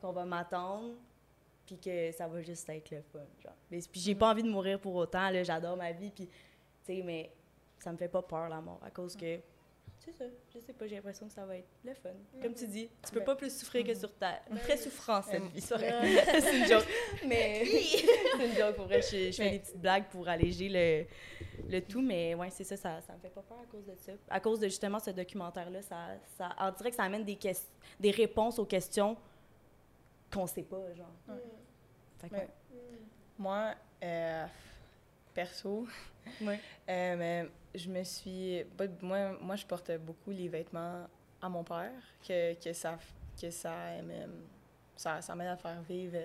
qu'on 0.00 0.12
va 0.12 0.24
m'attendre 0.24 0.94
puis 1.70 1.78
que 1.78 2.10
ça 2.12 2.26
va 2.26 2.42
juste 2.42 2.68
être 2.68 2.90
le 2.90 3.00
fun, 3.12 3.20
genre. 3.42 3.54
Mais, 3.70 3.78
puis 3.90 4.00
j'ai 4.00 4.14
pas 4.16 4.30
envie 4.30 4.42
de 4.42 4.50
mourir 4.50 4.80
pour 4.80 4.94
autant, 4.96 5.30
là, 5.30 5.42
j'adore 5.44 5.76
ma 5.76 5.92
vie, 5.92 6.10
puis, 6.10 6.26
tu 6.26 6.32
sais, 6.82 7.02
mais 7.04 7.30
ça 7.78 7.92
me 7.92 7.96
fait 7.96 8.08
pas 8.08 8.22
peur, 8.22 8.48
la 8.48 8.60
mort, 8.60 8.80
à 8.84 8.90
cause 8.90 9.14
que, 9.16 9.38
c'est 9.98 10.12
ça, 10.12 10.24
je 10.52 10.58
sais 10.58 10.72
pas, 10.72 10.86
j'ai 10.86 10.96
l'impression 10.96 11.26
que 11.28 11.32
ça 11.32 11.44
va 11.44 11.58
être 11.58 11.68
le 11.84 11.92
fun. 11.94 12.08
Comme 12.42 12.54
tu 12.54 12.66
dis, 12.66 12.88
tu 13.04 13.12
peux 13.12 13.18
Ben, 13.20 13.26
pas 13.26 13.36
plus 13.36 13.54
souffrir 13.56 13.84
que 13.84 13.94
sur 13.94 14.10
Terre. 14.14 14.40
Très 14.62 14.78
souffrant, 14.78 15.20
cette 15.22 15.42
vie, 15.44 15.60
c'est 15.60 16.58
une 16.58 16.66
joke. 16.66 16.86
Mais 17.26 17.62
c'est 17.66 18.46
une 18.48 18.54
joke, 18.56 18.76
pour 18.76 18.86
vrai, 18.86 19.02
je, 19.02 19.30
je 19.30 19.32
fais 19.36 19.44
Mais- 19.44 19.50
des 19.52 19.58
petites 19.60 19.76
blagues 19.80 20.08
pour 20.08 20.26
alléger 20.26 20.68
le, 20.70 21.04
le 21.70 21.80
tout, 21.82 22.00
mais 22.00 22.34
ouais, 22.34 22.48
c'est 22.50 22.64
ça, 22.64 22.76
ça, 22.78 23.00
ça 23.02 23.12
me 23.12 23.18
fait 23.20 23.28
pas 23.28 23.42
peur 23.42 23.58
à 23.62 23.66
cause 23.66 23.84
de 23.84 23.94
ça. 23.94 24.12
À 24.30 24.40
cause 24.40 24.58
de 24.58 24.68
justement 24.68 24.98
ce 24.98 25.10
documentaire-là, 25.10 25.82
ça, 25.82 26.16
ça, 26.36 26.48
on 26.58 26.70
dirait 26.72 26.90
que 26.90 26.96
ça 26.96 27.04
amène 27.04 27.24
des, 27.24 27.38
des 28.00 28.10
réponses 28.10 28.58
aux 28.58 28.64
questions 28.66 29.16
qu'on 30.32 30.46
sait 30.46 30.62
pas, 30.62 30.94
genre. 30.94 31.12
Fait 32.20 32.28
que, 32.28 32.34
Mais- 32.34 32.40
ouais. 32.40 32.48
Moi, 33.38 33.74
euh, 34.02 34.46
perso, 35.34 35.86
Ouais. 36.42 36.60
euh, 36.88 37.16
mais 37.16 37.48
je 37.74 37.88
me 37.88 38.02
suis. 38.04 38.64
Moi, 39.02 39.32
moi, 39.40 39.56
je 39.56 39.64
porte 39.66 39.90
beaucoup 39.98 40.30
les 40.30 40.48
vêtements 40.48 41.06
à 41.40 41.48
mon 41.48 41.64
père, 41.64 41.92
que, 42.26 42.54
que 42.62 42.72
ça, 42.72 42.98
que 43.40 43.50
ça, 43.50 43.72
ça, 44.96 45.22
ça 45.22 45.34
m'aide 45.34 45.48
à 45.48 45.56
faire 45.56 45.80
vivre 45.82 46.18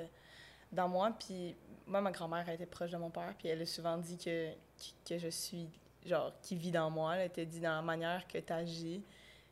dans 0.71 0.89
moi. 0.89 1.15
Puis 1.17 1.55
moi, 1.87 2.01
ma 2.01 2.11
grand-mère 2.11 2.47
était 2.49 2.65
proche 2.65 2.91
de 2.91 2.97
mon 2.97 3.09
père, 3.09 3.33
puis 3.37 3.47
elle 3.47 3.61
a 3.61 3.65
souvent 3.65 3.97
dit 3.97 4.17
que, 4.17 4.51
que 5.07 5.17
je 5.17 5.29
suis, 5.29 5.69
genre, 6.05 6.33
qui 6.41 6.55
vit 6.57 6.71
dans 6.71 6.89
moi. 6.89 7.15
Elle 7.15 7.29
t'a 7.31 7.45
dit 7.45 7.61
dans 7.61 7.75
la 7.77 7.81
manière 7.81 8.27
que 8.27 8.39
tu 8.39 8.51
agis. 8.51 9.01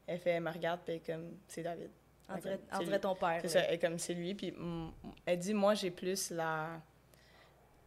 Elle 0.06 0.20
fait, 0.20 0.32
elle 0.32 0.44
me 0.44 0.52
regarde, 0.52 0.82
puis 0.86 1.00
comme, 1.00 1.38
c'est 1.48 1.64
David. 1.64 1.90
On 2.30 2.38
dirait, 2.38 2.60
on 2.72 3.00
ton 3.00 3.16
père. 3.16 3.40
C'est 3.42 3.50
ça, 3.50 3.60
elle 3.62 3.80
comme 3.80 4.00
c'est 4.00 4.14
lui. 4.14 4.34
Puis 4.34 4.54
elle 5.26 5.40
dit, 5.40 5.54
moi, 5.54 5.74
j'ai 5.74 5.92
plus 5.92 6.32
la, 6.32 6.80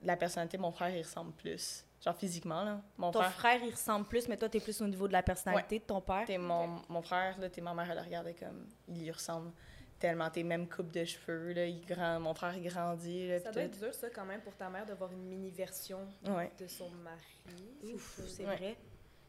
la 0.02 0.16
personnalité. 0.16 0.58
Mon 0.58 0.70
frère, 0.70 0.90
il 0.94 1.02
ressemble 1.02 1.32
plus. 1.32 1.84
Genre 2.04 2.14
physiquement, 2.16 2.62
là. 2.62 2.80
Mon 2.98 3.10
Ton 3.10 3.20
frère, 3.20 3.32
frère, 3.32 3.60
il 3.64 3.70
ressemble 3.70 4.06
plus, 4.06 4.28
mais 4.28 4.36
toi, 4.36 4.48
t'es 4.48 4.60
plus 4.60 4.80
au 4.82 4.86
niveau 4.86 5.08
de 5.08 5.12
la 5.12 5.22
personnalité 5.22 5.78
de 5.78 5.84
ton 5.84 6.00
père? 6.00 6.24
t'es 6.26 6.38
mon, 6.38 6.80
mon 6.88 7.02
frère, 7.02 7.38
là, 7.40 7.48
t'es 7.48 7.60
ma 7.62 7.72
mère, 7.74 7.90
elle 7.90 7.96
le 7.96 8.02
regardait 8.04 8.34
comme. 8.34 8.66
Il 8.88 9.02
lui 9.02 9.10
ressemble 9.10 9.50
tellement. 9.98 10.28
T'es 10.30 10.42
même 10.42 10.68
coupe 10.68 10.92
de 10.92 11.04
cheveux, 11.04 11.52
là. 11.54 11.64
Il 11.66 11.84
grand, 11.86 12.20
mon 12.20 12.34
frère, 12.34 12.54
il 12.56 12.68
grandit, 12.68 13.28
là. 13.28 13.40
Ça 13.40 13.50
doit 13.50 13.62
être 13.62 13.78
dur, 13.78 13.94
ça, 13.94 14.10
quand 14.10 14.26
même, 14.26 14.42
pour 14.42 14.54
ta 14.54 14.68
mère, 14.68 14.84
de 14.86 14.92
voir 14.92 15.10
une 15.10 15.24
mini-version 15.26 16.06
Ouais. 16.28 16.52
de 16.60 16.66
son 16.68 16.90
mari. 16.90 17.94
Ouf, 17.94 18.20
c'est 18.28 18.46
Ouais. 18.46 18.56
vrai. 18.56 18.76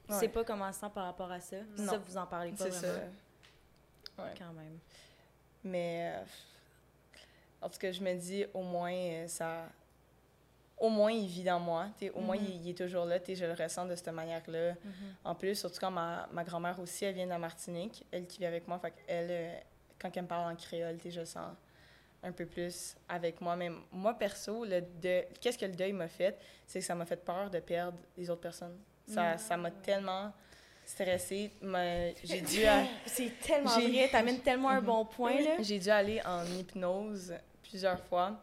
Tu 0.08 0.14
Ouais. 0.14 0.20
sais 0.20 0.28
pas 0.28 0.44
comment 0.44 0.72
sent 0.72 0.88
par 0.94 1.06
rapport 1.06 1.32
à 1.32 1.40
ça? 1.40 1.58
Non. 1.78 1.86
Ça, 1.94 1.98
vous 1.98 2.18
en 2.18 2.26
parlez 2.28 2.52
pas 2.52 2.66
C'est 2.66 2.72
ça. 2.72 2.88
Ouais. 4.18 4.34
Quand 4.38 4.54
même. 4.54 4.78
Mais. 5.64 6.14
euh, 6.16 6.24
en 7.62 7.70
tout 7.70 7.80
cas, 7.80 7.92
je 7.92 8.02
me 8.02 8.14
dis, 8.14 8.46
au 8.54 8.62
moins, 8.62 8.94
euh, 8.94 9.28
ça. 9.28 9.66
Au 10.78 10.90
moins, 10.90 11.12
il 11.12 11.28
vit 11.28 11.44
dans 11.44 11.60
moi. 11.60 11.88
t'sais, 11.98 12.12
Au 12.12 12.20
moins, 12.20 12.38
Mhm. 12.38 12.46
il, 12.50 12.62
il 12.68 12.70
est 12.70 12.78
toujours 12.78 13.06
là. 13.06 13.18
Je 13.28 13.46
le 13.46 13.54
ressens 13.54 13.86
de 13.88 13.96
cette 13.96 14.10
manière-là. 14.10 14.76
En 15.24 15.34
plus, 15.34 15.56
surtout 15.56 15.80
quand 15.80 15.90
ma, 15.90 16.28
ma 16.32 16.44
grand-mère 16.44 16.80
aussi, 16.80 17.06
elle 17.06 17.16
vient 17.16 17.26
de 17.26 17.32
la 17.32 17.40
Martinique, 17.40 18.06
elle 18.12 18.28
qui 18.28 18.38
vit 18.38 18.46
avec 18.46 18.68
moi, 18.68 18.78
fait 18.78 18.94
elle, 19.08 19.28
euh, 19.32 19.60
quand 20.00 20.16
elle 20.16 20.24
me 20.24 20.28
parle 20.28 20.52
en 20.52 20.56
créole, 20.56 20.98
je 21.04 21.20
le 21.20 21.26
sens 21.26 21.56
un 22.22 22.32
peu 22.32 22.46
plus 22.46 22.96
avec 23.10 23.42
moi. 23.42 23.56
Mais 23.56 23.72
moi, 23.92 24.14
perso, 24.14 24.66
le 24.66 24.82
qu'est-ce 25.42 25.58
que 25.58 25.66
le 25.66 25.74
deuil 25.76 25.94
m'a 25.94 26.08
fait, 26.08 26.38
c'est 26.68 26.80
que 26.80 26.86
ça 26.86 26.94
m'a 26.94 27.06
fait 27.08 27.24
peur 27.26 27.50
de 27.50 27.60
perdre 27.60 27.98
les 28.16 28.30
autres 28.30 28.42
personnes 28.42 28.78
Ça 29.08 29.36
ça 29.40 29.58
m'a 29.58 29.72
tellement 29.72 30.32
stressée. 30.88 31.52
Ma- 31.62 32.14
J'ai 32.24 32.42
dû, 32.42 32.64
à- 32.66 32.84
C'est 33.06 33.32
tellement 33.42 33.70
J'ai- 33.80 33.92
vrai, 33.92 34.10
t'amènes 34.10 34.40
tellement 34.40 34.70
un 34.70 34.82
bon 34.82 35.06
point, 35.06 35.40
là. 35.42 35.58
j'ai 35.62 35.80
dû 35.80 35.90
aller 35.90 36.22
en 36.26 36.46
hypnose 36.46 37.34
plusieurs 37.62 38.00
fois 38.06 38.40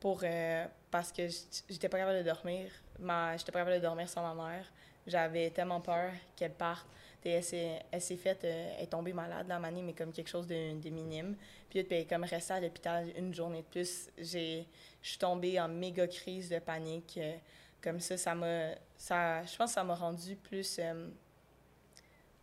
pour, 0.00 0.20
euh, 0.24 0.66
parce 0.90 1.12
que 1.12 1.28
j'étais 1.68 1.88
pas 1.88 1.98
capable 1.98 2.18
de 2.18 2.22
dormir. 2.24 2.70
Ma, 2.98 3.36
j'étais 3.36 3.52
pas 3.52 3.60
capable 3.60 3.76
de 3.76 3.82
dormir 3.82 4.08
sans 4.08 4.34
ma 4.34 4.48
mère. 4.50 4.64
J'avais 5.06 5.50
tellement 5.50 5.80
peur 5.80 6.10
qu'elle 6.34 6.52
parte. 6.52 6.86
Et 7.24 7.30
elle 7.30 7.42
s'est, 7.42 7.80
elle 7.90 8.00
s'est 8.00 8.16
faite, 8.16 8.44
euh, 8.44 8.74
elle 8.78 8.84
est 8.84 8.86
tombée 8.86 9.12
malade 9.12 9.46
la 9.48 9.58
manie, 9.58 9.82
mais 9.82 9.94
comme 9.94 10.12
quelque 10.12 10.28
chose 10.28 10.46
de, 10.46 10.80
de 10.80 10.90
minime. 10.90 11.34
Puis 11.68 11.82
puis 11.82 11.96
elle 11.96 12.02
est 12.02 12.06
comme 12.08 12.22
restée 12.22 12.54
à 12.54 12.60
l'hôpital 12.60 13.08
une 13.16 13.34
journée 13.34 13.62
de 13.62 13.66
plus. 13.66 14.08
J'ai, 14.16 14.64
je 15.02 15.08
suis 15.08 15.18
tombée 15.18 15.58
en 15.60 15.66
méga 15.66 16.06
crise 16.06 16.48
de 16.50 16.60
panique. 16.60 17.18
euh, 17.20 17.34
comme 17.82 17.98
ça, 17.98 18.16
ça 18.16 18.34
m'a, 18.36 18.70
ça, 18.96 19.44
je 19.44 19.56
pense 19.56 19.70
que 19.70 19.74
ça 19.74 19.82
m'a 19.84 19.94
rendu 19.96 20.36
plus, 20.36 20.76
euh, 20.78 21.08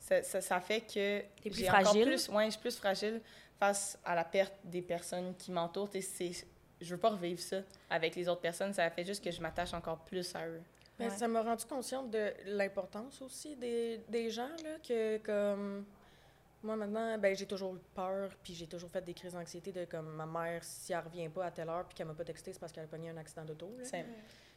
ça, 0.04 0.22
ça, 0.22 0.41
ça 0.41 0.60
fait 0.60 0.82
que 0.82 1.24
j'ai 1.45 1.70
encore 1.70 1.82
fragile? 1.82 2.06
plus, 2.06 2.30
ouais, 2.30 2.45
je 2.47 2.51
suis 2.51 2.60
plus 2.60 2.76
fragile 2.76 3.22
face 3.58 3.97
à 4.04 4.16
la 4.16 4.26
perte 4.26 4.54
des 4.66 4.82
personnes 4.82 5.34
qui 5.38 5.49
m'entourent. 5.49 5.89
Et 5.93 6.01
c'est, 6.01 6.32
je 6.82 6.93
veux 6.93 6.99
pas 6.99 7.12
revivre 7.12 7.39
ça 7.39 7.62
avec 7.89 8.16
les 8.16 8.28
autres 8.28 8.41
personnes. 8.41 8.74
Ça 8.74 8.89
fait 8.89 9.06
juste 9.06 9.24
que 9.24 9.32
je 9.32 9.41
m'attache 9.41 9.74
encore 9.74 9.99
plus 9.99 10.36
à 10.36 10.45
eux. 10.45 10.62
Ben, 10.99 11.10
Ouais. 11.10 11.10
Ça 11.10 11.28
m'a 11.28 11.41
rendu 11.41 11.66
consciente 11.66 12.12
de 12.12 12.34
l'importance 12.45 13.22
aussi 13.22 13.56
des, 13.56 14.01
des 14.10 14.30
gens, 14.30 14.51
là, 14.64 14.78
que 14.88 15.18
comme... 15.20 15.86
Moi, 16.62 16.76
maintenant, 16.76 17.18
ben, 17.18 17.36
j'ai 17.36 17.47
toujours 17.47 17.76
eu 17.76 17.80
peur, 17.95 18.30
puis 18.41 18.54
j'ai 18.54 18.68
toujours 18.68 18.89
fait 18.89 19.01
des 19.01 19.14
crises 19.14 19.34
d'anxiété 19.34 19.72
de 19.72 19.86
comme 19.86 20.14
ma 20.14 20.26
mère, 20.26 20.64
si 20.64 20.93
elle 20.93 20.99
revient 20.99 21.28
pas 21.28 21.45
à 21.45 21.51
telle 21.51 21.68
heure, 21.68 21.86
puis 21.86 21.95
qu'elle 21.95 22.08
m'a 22.08 22.14
pas 22.14 22.24
texté, 22.24 22.54
c'est 22.54 22.60
parce 22.60 22.72
qu'elle 22.72 22.86
a 22.86 22.88
pogné 22.88 23.10
un 23.10 23.18
accident 23.18 23.43
d'auto. 23.43 23.76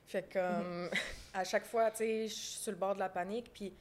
Fait 0.05 0.23
que, 0.23 0.35
comme, 0.35 0.91
à 1.35 1.43
chaque 1.43 1.65
fois, 1.65 1.91
tu 1.91 1.99
sais, 1.99 2.29
je 2.29 2.35
suis 2.35 2.59
sur 2.59 2.71
le 2.71 2.79
bord 2.79 2.95
de 2.95 3.01
la 3.01 3.09
panique, 3.09 3.51
puis 3.53 3.73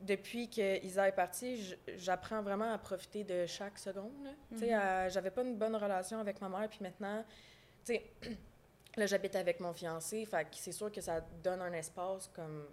depuis 0.00 0.48
que 0.50 0.84
Isa 0.84 1.08
est 1.08 1.12
partie, 1.12 1.76
j'apprends 1.96 2.42
vraiment 2.42 2.72
à 2.72 2.78
profiter 2.78 3.24
de 3.24 3.46
chaque 3.46 3.78
seconde. 3.78 4.34
Mhm. 4.50 4.72
à- 4.72 5.08
j'avais 5.08 5.30
pas 5.30 5.42
une 5.42 5.56
bonne 5.56 5.76
relation 5.76 6.18
avec 6.18 6.40
ma 6.40 6.48
mère, 6.48 6.68
puis 6.68 6.80
maintenant, 6.82 7.24
tu 7.84 7.94
sais, 7.94 8.10
là, 8.96 9.06
j'habite 9.06 9.36
avec 9.36 9.60
mon 9.60 9.72
fiancé, 9.72 10.24
fait 10.26 10.46
c'est 10.52 10.72
sûr 10.72 10.90
que 10.92 11.00
ça 11.00 11.20
donne 11.42 11.62
un 11.62 11.72
espace 11.72 12.28
comme 12.28 12.66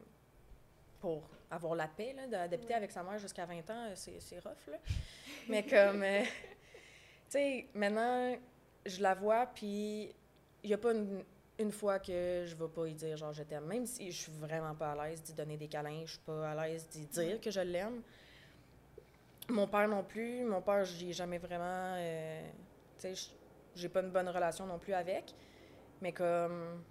pour 0.99 1.27
avoir 1.49 1.75
la 1.75 1.87
paix, 1.87 2.15
d'habiter 2.29 2.75
avec 2.75 2.91
sa 2.91 3.01
mère 3.03 3.17
jusqu'à 3.17 3.45
20 3.45 3.69
ans, 3.71 3.85
euh, 3.87 3.93
c'est 3.95 4.19
c'est 4.19 4.39
rough, 4.39 4.67
là. 4.67 4.77
Mais 5.49 5.63
comme, 5.63 6.03
euh, 6.03 6.21
tu 7.25 7.29
sais, 7.29 7.67
maintenant, 7.73 8.35
je 8.85 9.01
la 9.01 9.15
vois, 9.15 9.47
puis 9.47 10.13
il 10.63 10.67
n'y 10.67 10.73
a 10.73 10.77
pas 10.77 10.91
une, 10.93 11.23
une 11.61 11.71
fois 11.71 11.99
que 11.99 12.43
je 12.45 12.55
vais 12.55 12.67
pas 12.67 12.87
y 12.87 12.93
dire 12.93 13.15
genre 13.17 13.31
je 13.33 13.43
t'aime, 13.43 13.65
même 13.65 13.85
si 13.85 14.11
je 14.11 14.17
suis 14.23 14.31
vraiment 14.31 14.73
pas 14.75 14.91
à 14.91 15.07
l'aise 15.09 15.21
d'y 15.23 15.33
donner 15.33 15.57
des 15.57 15.67
câlins, 15.67 16.01
je 16.05 16.11
suis 16.11 16.19
pas 16.19 16.51
à 16.51 16.67
l'aise 16.67 16.87
d'y 16.89 17.05
dire 17.05 17.39
que 17.39 17.51
je 17.51 17.61
l'aime. 17.61 18.01
Mon 19.49 19.67
père 19.67 19.87
non 19.87 20.03
plus, 20.03 20.43
mon 20.43 20.61
père, 20.61 20.85
j'y 20.85 21.09
ai 21.09 21.13
jamais 21.13 21.37
vraiment, 21.37 21.95
euh, 21.97 22.41
tu 22.99 23.13
sais, 23.15 23.31
j'ai 23.75 23.89
pas 23.89 24.01
une 24.01 24.11
bonne 24.11 24.29
relation 24.29 24.65
non 24.65 24.77
plus 24.79 24.93
avec, 24.93 25.33
mais 26.01 26.11
comme 26.13 26.81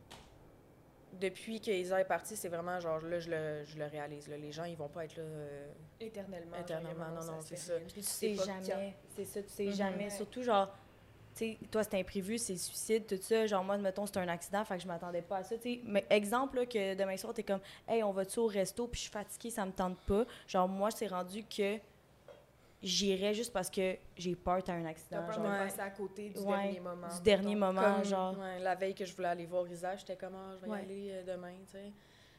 depuis 1.20 1.60
que 1.60 1.70
Isa 1.70 2.00
est 2.00 2.04
partie, 2.04 2.36
c'est 2.36 2.48
vraiment 2.48 2.78
genre 2.80 3.00
là 3.00 3.18
je 3.18 3.30
le, 3.30 3.64
je 3.64 3.76
le 3.78 3.86
réalise 3.86 4.28
là. 4.28 4.36
les 4.36 4.52
gens 4.52 4.64
ils 4.64 4.76
vont 4.76 4.88
pas 4.88 5.04
être 5.04 5.16
là 5.16 5.22
euh, 5.24 5.68
Éternellement. 5.98 6.56
Éternellement, 6.56 7.08
non, 7.10 7.24
non, 7.24 7.40
c'est. 7.40 7.56
Puis 7.86 7.94
tu 7.94 8.02
sais 8.02 8.34
pas 8.34 8.44
jamais. 8.44 8.94
C'est 9.16 9.24
ça, 9.24 9.42
tu 9.42 9.48
sais 9.48 9.64
Mhm. 9.64 9.72
jamais. 9.72 10.04
Ouais. 10.04 10.10
Surtout, 10.10 10.42
genre, 10.42 10.72
sais, 11.40 11.58
toi, 11.70 11.82
c'est 11.84 11.98
imprévu, 11.98 12.38
c'est 12.38 12.56
suicide, 12.56 13.06
tout 13.06 13.18
ça. 13.20 13.46
Genre, 13.46 13.62
moi, 13.64 13.76
mettons, 13.78 14.06
c'est 14.06 14.16
un 14.18 14.28
accident, 14.28 14.64
fait 14.64 14.76
que 14.76 14.82
je 14.82 14.86
m'attendais 14.88 15.22
pas 15.22 15.38
à 15.38 15.42
ça, 15.42 15.56
tu 15.56 15.62
sais. 15.62 15.80
Mais 15.84 16.06
exemple, 16.10 16.56
là, 16.58 16.66
que 16.66 16.94
demain 16.94 17.16
soir, 17.16 17.34
t'es 17.34 17.42
comme, 17.42 17.60
hey, 17.88 18.02
on 18.02 18.12
va-tu 18.12 18.38
au 18.38 18.46
resto, 18.46 18.86
puis 18.86 18.98
je 18.98 19.02
suis 19.02 19.10
fatiguée, 19.12 19.50
ça 19.50 19.64
me 19.66 19.72
tente 19.72 19.98
pas. 20.06 20.24
Genre, 20.46 20.68
moi, 20.68 20.90
c'est 20.90 21.06
rendu 21.08 21.44
que 21.44 21.78
j'irais 22.82 23.34
juste 23.34 23.52
parce 23.52 23.68
que 23.68 23.96
j'ai 24.16 24.34
peur 24.34 24.62
t'as 24.62 24.72
un 24.74 24.82
T'as 24.84 24.88
accident. 24.88 25.22
peur 25.24 25.32
genre. 25.34 25.44
de 25.44 25.48
Ouais. 25.50 25.58
passer 25.58 25.80
à 25.80 25.90
côté 25.90 26.30
du 26.30 26.38
Ouais, 26.40 26.62
dernier 26.62 26.80
moment. 26.80 27.08
du 27.08 27.20
dernier 27.22 27.54
moment, 27.56 27.82
Comme, 27.96 28.04
genre. 28.04 28.38
ouais, 28.38 28.58
la 28.58 28.74
veille 28.74 28.94
que 28.94 29.04
je 29.04 29.14
voulais 29.14 29.28
aller 29.28 29.46
voir 29.46 29.68
Isa, 29.68 29.96
j'étais 29.96 30.16
comme, 30.16 30.34
Ah, 30.34 30.54
je 30.56 30.64
vais 30.64 30.70
Ouais. 30.70 30.78
y 30.78 30.82
aller 30.82 31.10
euh, 31.12 31.34
demain, 31.36 31.52
tu 31.66 31.72
sais. 31.72 31.92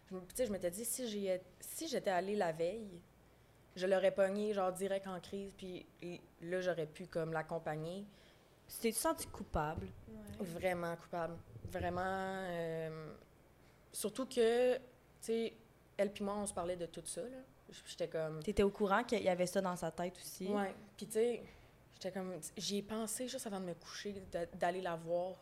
Je 0.10 0.16
me- 0.16 0.22
Tu 0.22 0.28
sais, 0.36 0.46
je 0.48 0.52
m'étais 0.52 0.72
dit, 0.72 0.84
si 0.84 1.08
j'y 1.08 1.28
ai- 1.28 1.42
si 1.60 1.88
j'étais 1.88 2.10
allée 2.10 2.36
la 2.36 2.52
veille, 2.52 3.00
je 3.76 3.86
l'aurais 3.86 4.12
pogné, 4.12 4.54
genre, 4.54 4.72
direct 4.74 5.06
en 5.08 5.20
crise, 5.20 5.52
puis 5.56 5.86
là, 6.42 6.60
j'aurais 6.60 6.88
pu, 6.88 7.06
comme, 7.06 7.32
l'accompagner. 7.34 8.06
Tu 8.74 8.78
t'es 8.80 8.92
senti 8.92 9.28
coupable? 9.28 9.88
Ouais. 10.08 10.46
Vraiment 10.46 10.96
coupable. 10.96 11.36
Vraiment. 11.72 12.02
euh, 12.06 13.14
surtout 13.92 14.26
que, 14.26 14.76
tu 14.76 14.82
sais, 15.22 15.54
elle 15.98 16.12
puis 16.12 16.24
moi, 16.24 16.36
on 16.38 16.46
se 16.46 16.54
parlait 16.54 16.76
de 16.78 16.86
tout 16.86 17.02
ça, 17.06 17.22
là. 17.22 17.38
J'étais 17.86 18.08
comme. 18.08 18.42
T'étais 18.44 18.64
au 18.64 18.70
courant 18.70 19.04
qu'il 19.04 19.22
y 19.24 19.30
avait 19.30 19.46
ça 19.46 19.62
dans 19.62 19.76
sa 19.76 19.92
tête 19.92 20.18
aussi? 20.18 20.48
Ouais. 20.48 20.74
Puis, 20.98 21.06
tu 21.06 21.14
sais, 21.14 21.44
j'étais 21.94 22.12
comme. 22.12 22.34
J'y 22.58 22.78
ai 22.78 22.82
pensé 22.82 23.28
juste 23.28 23.48
avant 23.48 23.60
de 23.60 23.66
me 23.66 23.74
coucher, 23.76 24.22
d'a- 24.32 24.46
d'aller 24.48 24.82
la 24.82 24.96
voir. 24.96 25.36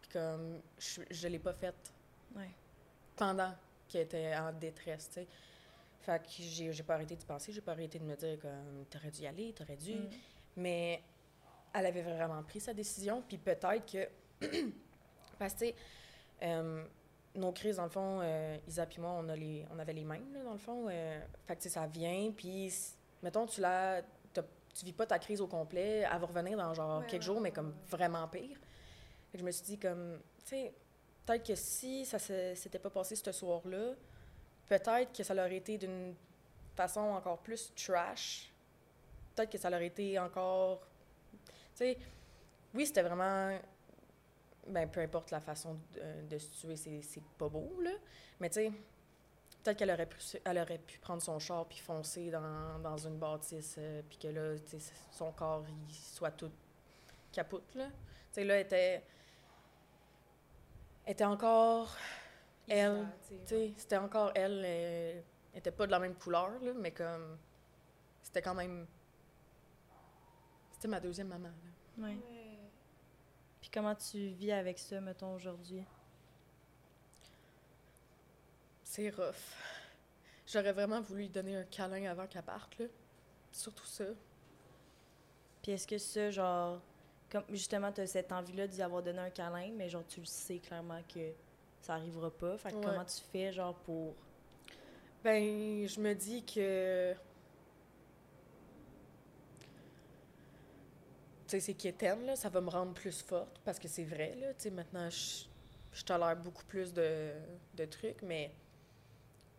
Puis, 0.00 0.10
comme, 0.10 0.60
je, 0.78 1.02
je 1.10 1.28
l'ai 1.28 1.38
pas 1.38 1.52
faite 1.52 1.92
Ouais. 2.36 2.50
pendant 3.16 3.54
qu'elle 3.88 4.02
était 4.02 4.34
en 4.36 4.52
détresse, 4.52 5.08
tu 5.08 5.14
sais. 5.14 5.26
Fait 6.00 6.20
que 6.22 6.28
j'ai 6.42 6.82
pas 6.82 6.94
arrêté 6.94 7.16
d'y 7.16 7.24
penser, 7.26 7.52
j'ai 7.52 7.60
pas 7.60 7.72
arrêté 7.72 7.98
de 7.98 8.04
me 8.04 8.16
dire 8.16 8.38
comme 8.40 8.84
t'aurais 8.90 9.10
dû 9.10 9.22
y 9.22 9.26
aller, 9.26 9.52
t'aurais 9.52 9.76
dû. 9.76 9.94
Mm. 9.94 10.08
Mais 10.56 11.02
elle 11.74 11.86
avait 11.86 12.02
vraiment 12.02 12.42
pris 12.42 12.60
sa 12.60 12.74
décision, 12.74 13.22
puis 13.26 13.38
peut-être 13.38 13.84
que. 13.90 14.08
Parce 15.38 15.54
que, 15.54 15.66
euh, 16.42 16.84
nos 17.34 17.52
crises, 17.52 17.76
dans 17.76 17.84
le 17.84 17.90
fond, 17.90 18.20
euh, 18.22 18.56
Isa 18.66 18.86
puis 18.86 19.00
moi, 19.00 19.12
on, 19.18 19.28
a 19.28 19.36
les, 19.36 19.64
on 19.72 19.78
avait 19.78 19.92
les 19.92 20.04
mêmes, 20.04 20.32
là, 20.32 20.42
dans 20.42 20.52
le 20.52 20.58
fond. 20.58 20.86
euh, 20.88 21.20
fait 21.46 21.56
que, 21.56 21.68
ça 21.68 21.86
vient, 21.86 22.32
puis, 22.36 22.72
mettons, 23.22 23.46
tu 23.46 23.60
la. 23.60 24.02
Tu 24.74 24.84
vis 24.84 24.92
pas 24.92 25.06
ta 25.06 25.18
crise 25.18 25.40
au 25.40 25.48
complet, 25.48 26.06
elle 26.08 26.20
va 26.20 26.26
revenir 26.26 26.56
dans 26.56 26.72
genre 26.72 27.00
Ouais, 27.00 27.06
quelques 27.06 27.22
ouais, 27.22 27.26
jours, 27.26 27.40
mais 27.40 27.50
comme 27.50 27.68
ouais. 27.70 27.88
vraiment 27.88 28.28
pire. 28.28 28.56
Fait 29.30 29.32
que 29.32 29.38
je 29.38 29.44
me 29.44 29.50
suis 29.50 29.64
dit, 29.64 29.78
comme, 29.78 30.20
tu 30.44 30.50
sais, 30.50 30.72
peut-être 31.26 31.44
que 31.44 31.54
si 31.56 32.04
ça 32.04 32.18
s'était 32.20 32.78
pas 32.78 32.90
passé 32.90 33.16
ce 33.16 33.32
soir-là, 33.32 33.94
peut-être 34.68 35.12
que 35.12 35.24
ça 35.24 35.34
aurait 35.34 35.56
été 35.56 35.78
d'une 35.78 36.14
façon 36.76 37.00
encore 37.00 37.38
plus 37.38 37.72
trash. 37.74 38.52
Peut-être 39.34 39.50
que 39.50 39.58
ça 39.58 39.68
aurait 39.68 39.86
été 39.86 40.16
encore. 40.18 40.86
Tu 41.78 41.84
sais, 41.84 41.98
oui, 42.74 42.86
c'était 42.86 43.02
vraiment. 43.02 43.56
Ben, 44.66 44.88
peu 44.90 45.00
importe 45.00 45.30
la 45.30 45.40
façon 45.40 45.78
de, 45.94 46.28
de 46.28 46.38
se 46.38 46.50
tuer, 46.50 46.76
c'est 46.76 47.22
pas 47.38 47.48
beau, 47.48 47.80
là. 47.80 47.92
Mais 48.40 48.50
tu 48.50 48.54
sais, 48.54 48.72
peut-être 49.62 49.78
qu'elle 49.78 49.90
aurait, 49.92 50.06
pu, 50.06 50.18
elle 50.44 50.58
aurait 50.58 50.78
pu 50.78 50.98
prendre 50.98 51.22
son 51.22 51.38
char 51.38 51.66
puis 51.66 51.78
foncer 51.78 52.30
dans, 52.30 52.78
dans 52.80 52.96
une 52.98 53.16
bâtisse, 53.16 53.76
euh, 53.78 54.02
puis 54.08 54.18
que 54.18 54.28
là, 54.28 54.58
tu 54.58 54.78
sais, 54.78 54.92
son 55.12 55.30
corps, 55.32 55.64
il 55.68 55.94
soit 55.94 56.32
tout 56.32 56.50
capote, 57.32 57.74
là. 57.76 57.86
Tu 57.86 57.94
sais, 58.32 58.44
là, 58.44 58.54
elle 58.56 58.66
était. 58.66 59.04
Était 61.06 61.24
encore. 61.24 61.96
Elle, 62.68 63.06
tu 63.28 63.34
sais. 63.34 63.46
sais, 63.46 63.74
c'était 63.76 63.96
encore 63.96 64.32
elle. 64.34 64.64
Elle 64.64 65.24
était 65.54 65.70
pas 65.70 65.86
de 65.86 65.92
la 65.92 66.00
même 66.00 66.16
couleur, 66.16 66.50
là, 66.60 66.72
mais 66.74 66.90
comme. 66.90 67.38
C'était 68.20 68.42
quand 68.42 68.54
même. 68.54 68.86
C'était 70.72 70.88
ma 70.88 71.00
deuxième 71.00 71.28
maman, 71.28 71.48
là. 71.48 71.67
Ouais. 71.98 72.16
Puis 73.60 73.70
comment 73.72 73.94
tu 73.94 74.28
vis 74.28 74.52
avec 74.52 74.78
ça, 74.78 75.00
mettons, 75.00 75.34
aujourd'hui? 75.34 75.82
C'est 78.84 79.10
rough. 79.10 79.34
J'aurais 80.46 80.72
vraiment 80.72 81.00
voulu 81.00 81.22
lui 81.22 81.28
donner 81.28 81.56
un 81.56 81.64
câlin 81.64 82.10
avant 82.10 82.26
qu'elle 82.26 82.42
parte, 82.42 82.78
là. 82.78 82.86
Surtout 83.52 83.86
ça. 83.86 84.04
Puis 85.62 85.72
est-ce 85.72 85.86
que 85.86 85.98
ça, 85.98 86.30
genre, 86.30 86.80
comme 87.30 87.44
justement, 87.50 87.92
tu 87.92 88.00
as 88.00 88.06
cette 88.06 88.32
envie-là 88.32 88.66
d'y 88.66 88.80
avoir 88.80 89.02
donné 89.02 89.18
un 89.18 89.30
câlin, 89.30 89.70
mais 89.76 89.88
genre, 89.88 90.06
tu 90.06 90.20
le 90.20 90.26
sais 90.26 90.58
clairement 90.58 91.02
que 91.12 91.32
ça 91.82 91.94
arrivera 91.94 92.30
pas. 92.30 92.56
Fait 92.56 92.70
que 92.70 92.76
Ouais. 92.76 92.84
comment 92.84 93.04
tu 93.04 93.20
fais, 93.32 93.52
genre, 93.52 93.74
pour. 93.74 94.14
Ben, 95.22 95.86
je 95.86 96.00
me 96.00 96.14
dis 96.14 96.44
que. 96.44 97.14
Sais, 101.50 101.60
c'est 101.60 101.74
quétaine, 101.74 102.26
là, 102.26 102.36
ça 102.36 102.48
va 102.48 102.60
me 102.60 102.70
rendre 102.70 102.92
plus 102.94 103.22
forte 103.22 103.60
parce 103.64 103.78
que 103.78 103.88
c'est 103.88 104.04
vrai, 104.04 104.34
là. 104.40 104.54
Tu 104.54 104.64
sais, 104.64 104.70
maintenant, 104.70 105.08
je, 105.10 105.44
je 105.92 106.04
tolère 106.04 106.36
beaucoup 106.36 106.64
plus 106.64 106.92
de, 106.92 107.32
de 107.74 107.84
trucs, 107.84 108.22
mais 108.22 108.52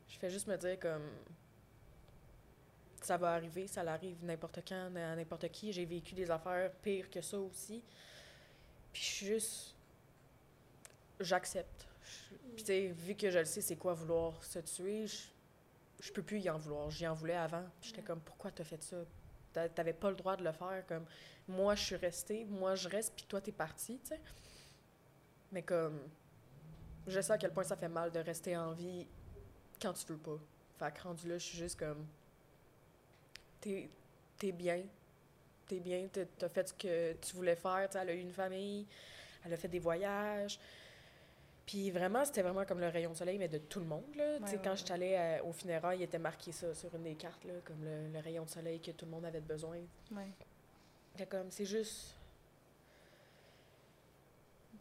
je 0.07 0.17
fais 0.17 0.29
juste 0.29 0.47
me 0.47 0.57
dire 0.57 0.79
comme. 0.79 1.09
Ça 3.01 3.17
va 3.17 3.33
arriver, 3.33 3.65
ça 3.65 3.81
l'arrive 3.81 4.17
n'importe 4.23 4.59
quand, 4.67 4.93
à 4.95 5.15
n'importe 5.15 5.49
qui. 5.49 5.71
J'ai 5.71 5.85
vécu 5.85 6.13
des 6.13 6.29
affaires 6.29 6.71
pires 6.81 7.09
que 7.09 7.21
ça 7.21 7.39
aussi. 7.39 7.81
Puis 8.91 9.01
je 9.01 9.07
suis 9.07 9.25
juste. 9.25 9.75
J'accepte. 11.19 11.87
Puis, 12.55 12.63
tu 12.63 12.65
sais, 12.65 12.87
vu 12.87 13.15
que 13.15 13.29
je 13.29 13.39
le 13.39 13.45
sais, 13.45 13.61
c'est 13.61 13.75
quoi 13.75 13.93
vouloir 13.93 14.43
se 14.43 14.59
tuer, 14.59 15.07
je, 15.07 15.27
je 16.01 16.11
peux 16.11 16.23
plus 16.23 16.39
y 16.39 16.49
en 16.49 16.57
vouloir. 16.57 16.89
J'y 16.89 17.07
en 17.07 17.13
voulais 17.13 17.35
avant. 17.35 17.63
J'étais 17.81 18.01
comme, 18.01 18.19
pourquoi 18.21 18.51
t'as 18.51 18.63
fait 18.63 18.81
ça? 18.81 18.97
T'a- 19.53 19.69
T'avais 19.69 19.93
pas 19.93 20.09
le 20.09 20.15
droit 20.15 20.35
de 20.35 20.43
le 20.43 20.51
faire. 20.51 20.83
Comme, 20.87 21.05
moi, 21.47 21.75
je 21.75 21.83
suis 21.83 21.95
restée, 21.95 22.45
moi, 22.45 22.75
je 22.75 22.87
reste, 22.89 23.13
puis 23.15 23.25
toi, 23.27 23.41
t'es 23.41 23.51
parti, 23.51 23.99
tu 23.99 24.07
sais. 24.09 24.21
Mais 25.51 25.63
comme, 25.63 25.99
je 27.07 27.19
sais 27.21 27.33
à 27.33 27.37
quel 27.37 27.51
point 27.51 27.63
ça 27.63 27.75
fait 27.75 27.87
mal 27.89 28.11
de 28.11 28.19
rester 28.19 28.55
en 28.55 28.73
vie 28.73 29.07
quand 29.81 29.93
tu 29.93 30.05
veux 30.07 30.17
pas. 30.17 30.37
Fait 30.77 30.93
que 30.93 31.03
rendu 31.03 31.27
là, 31.27 31.37
je 31.37 31.45
suis 31.45 31.57
juste 31.57 31.79
comme. 31.79 32.05
T'es 33.61 33.89
t'es 34.37 34.51
bien. 34.51 34.83
T'es 35.67 35.79
bien, 35.79 36.07
t'as 36.37 36.49
fait 36.49 36.67
ce 36.69 36.73
que 36.73 37.13
tu 37.13 37.35
voulais 37.35 37.55
faire. 37.55 37.87
Tu 37.91 37.97
elle 37.97 38.09
a 38.09 38.13
eu 38.13 38.19
une 38.19 38.31
famille, 38.31 38.87
elle 39.45 39.53
a 39.53 39.57
fait 39.57 39.67
des 39.67 39.79
voyages. 39.79 40.59
Puis 41.70 41.91
vraiment, 41.91 42.26
c'était 42.26 42.41
vraiment 42.41 42.65
comme 42.65 42.80
le 42.80 42.88
rayon 42.88 43.11
de 43.11 43.15
soleil, 43.15 43.38
mais 43.38 43.47
de 43.47 43.59
tout 43.59 43.80
le 43.80 43.86
monde. 43.86 44.15
Là. 44.15 44.39
Tu 44.39 44.47
sais, 44.47 44.55
Ouais, 44.55 44.61
quand 44.63 44.72
ouais, 44.72 44.78
je 44.78 44.84
suis 44.86 44.91
allée 44.91 45.13
euh, 45.15 45.43
au 45.43 45.53
funérailles, 45.53 45.99
il 45.99 46.03
était 46.03 46.17
marqué 46.17 46.51
ça 46.51 46.74
sur 46.74 46.95
une 46.95 47.03
des 47.03 47.13
cartes, 47.13 47.43
là, 47.45 47.53
comme 47.63 47.84
le, 47.84 48.07
le 48.11 48.17
rayon 48.20 48.43
de 48.43 48.49
soleil 48.49 48.80
que 48.80 48.89
tout 48.89 49.05
le 49.05 49.11
monde 49.11 49.24
avait 49.26 49.39
besoin. 49.39 49.78
Ouais. 50.11 50.32
Fait 51.15 51.28
comme, 51.28 51.51
c'est 51.51 51.65
juste. 51.65 52.15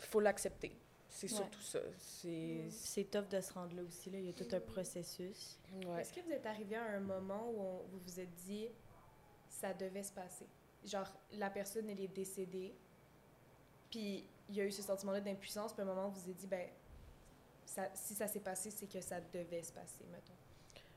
Il 0.00 0.06
faut 0.06 0.20
l'accepter. 0.20 0.72
C'est 1.10 1.30
Ouais. 1.30 1.36
surtout 1.36 1.60
ça. 1.60 1.80
C'est. 1.98 2.70
C'est 2.70 3.04
tough 3.10 3.28
de 3.28 3.40
se 3.42 3.52
rendre 3.52 3.74
là 3.76 3.82
aussi. 3.82 4.10
Là. 4.10 4.18
Il 4.18 4.24
y 4.26 4.30
a 4.30 4.32
tout 4.32 4.48
un 4.50 4.60
processus. 4.60 5.58
Ouais. 5.84 6.00
Est-ce 6.00 6.12
que 6.14 6.20
vous 6.20 6.30
êtes 6.32 6.46
arrivé 6.46 6.76
à 6.76 6.84
un 6.84 7.00
moment 7.00 7.50
où 7.50 7.60
on- 7.60 7.82
vous 7.90 7.98
vous 7.98 8.18
êtes 8.20 8.34
dit 8.46 8.68
ça 9.50 9.74
devait 9.74 10.04
se 10.04 10.12
passer? 10.12 10.46
Genre, 10.86 11.12
la 11.32 11.50
personne, 11.50 11.90
elle 11.90 12.00
est 12.00 12.08
décédée, 12.08 12.72
puis 13.90 14.24
il 14.48 14.54
y 14.54 14.60
a 14.62 14.64
eu 14.64 14.70
ce 14.70 14.80
sentiment-là 14.80 15.20
d'impuissance, 15.20 15.72
puis 15.72 15.82
à 15.82 15.84
un 15.84 15.88
moment, 15.88 16.08
vous 16.08 16.20
vous 16.20 16.30
êtes 16.30 16.36
dit, 16.36 16.46
ben, 16.46 16.66
ça, 17.68 17.88
si 17.94 18.14
ça 18.14 18.26
s'est 18.26 18.40
passé, 18.40 18.70
c'est 18.70 18.86
que 18.86 19.00
ça 19.00 19.20
devait 19.20 19.62
se 19.62 19.72
passer, 19.72 20.04
mettons. 20.10 20.32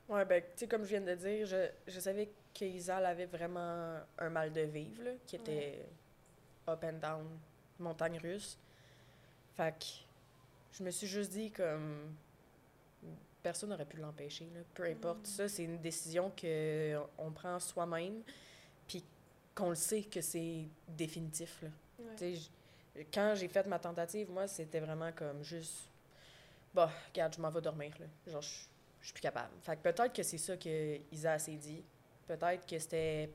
Ouais, 0.08 0.24
ben, 0.24 0.42
tu 0.42 0.48
sais, 0.56 0.66
comme 0.66 0.84
je 0.84 0.88
viens 0.88 1.00
de 1.02 1.14
dire, 1.14 1.46
je, 1.46 1.68
je 1.86 2.00
savais 2.00 2.30
qu'Isal 2.52 3.04
avait 3.04 3.26
vraiment 3.26 3.98
un 4.18 4.30
mal 4.30 4.52
de 4.52 4.62
vivre, 4.62 5.02
là, 5.04 5.10
qui 5.26 5.36
était 5.36 5.86
up 6.66 6.82
and 6.82 6.94
down, 6.94 7.38
montagne 7.78 8.18
russe. 8.18 8.58
Fait 9.54 9.78
que 9.78 9.84
je 10.72 10.82
me 10.82 10.90
suis 10.90 11.06
juste 11.06 11.32
dit, 11.32 11.50
comme, 11.50 12.14
personne 13.42 13.68
n'aurait 13.68 13.84
pu 13.84 13.98
l'empêcher, 13.98 14.48
là. 14.54 14.60
Peu 14.74 14.84
importe. 14.84 15.26
Ça, 15.26 15.48
c'est 15.48 15.64
une 15.64 15.78
décision 15.78 16.32
qu'on 16.40 17.32
prend 17.32 17.60
soi-même, 17.60 18.22
puis 18.88 19.04
qu'on 19.54 19.68
le 19.68 19.74
sait 19.74 20.04
que 20.04 20.22
c'est 20.22 20.64
définitif, 20.88 21.62
là. 21.62 21.68
Tu 22.16 22.36
sais, 22.36 22.50
quand 23.12 23.34
j'ai 23.36 23.48
fait 23.48 23.66
ma 23.66 23.78
tentative, 23.78 24.30
moi, 24.30 24.48
c'était 24.48 24.80
vraiment 24.80 25.12
comme 25.12 25.42
juste. 25.42 25.88
Bah, 26.74 26.90
regarde, 27.08 27.34
je 27.34 27.40
m'en 27.40 27.50
vais 27.50 27.60
dormir, 27.60 27.92
là. 28.00 28.06
Genre, 28.30 28.40
je 28.42 28.48
je 29.00 29.06
suis 29.06 29.14
plus 29.14 29.20
capable. 29.22 29.50
Fait 29.62 29.76
que 29.76 29.82
peut-être 29.82 30.12
que 30.12 30.22
c'est 30.22 30.38
ça 30.38 30.56
que 30.56 30.96
Isa 31.10 31.36
s'est 31.38 31.56
dit. 31.56 31.82
Peut-être 32.28 32.64
que 32.64 32.78
c'était. 32.78 33.30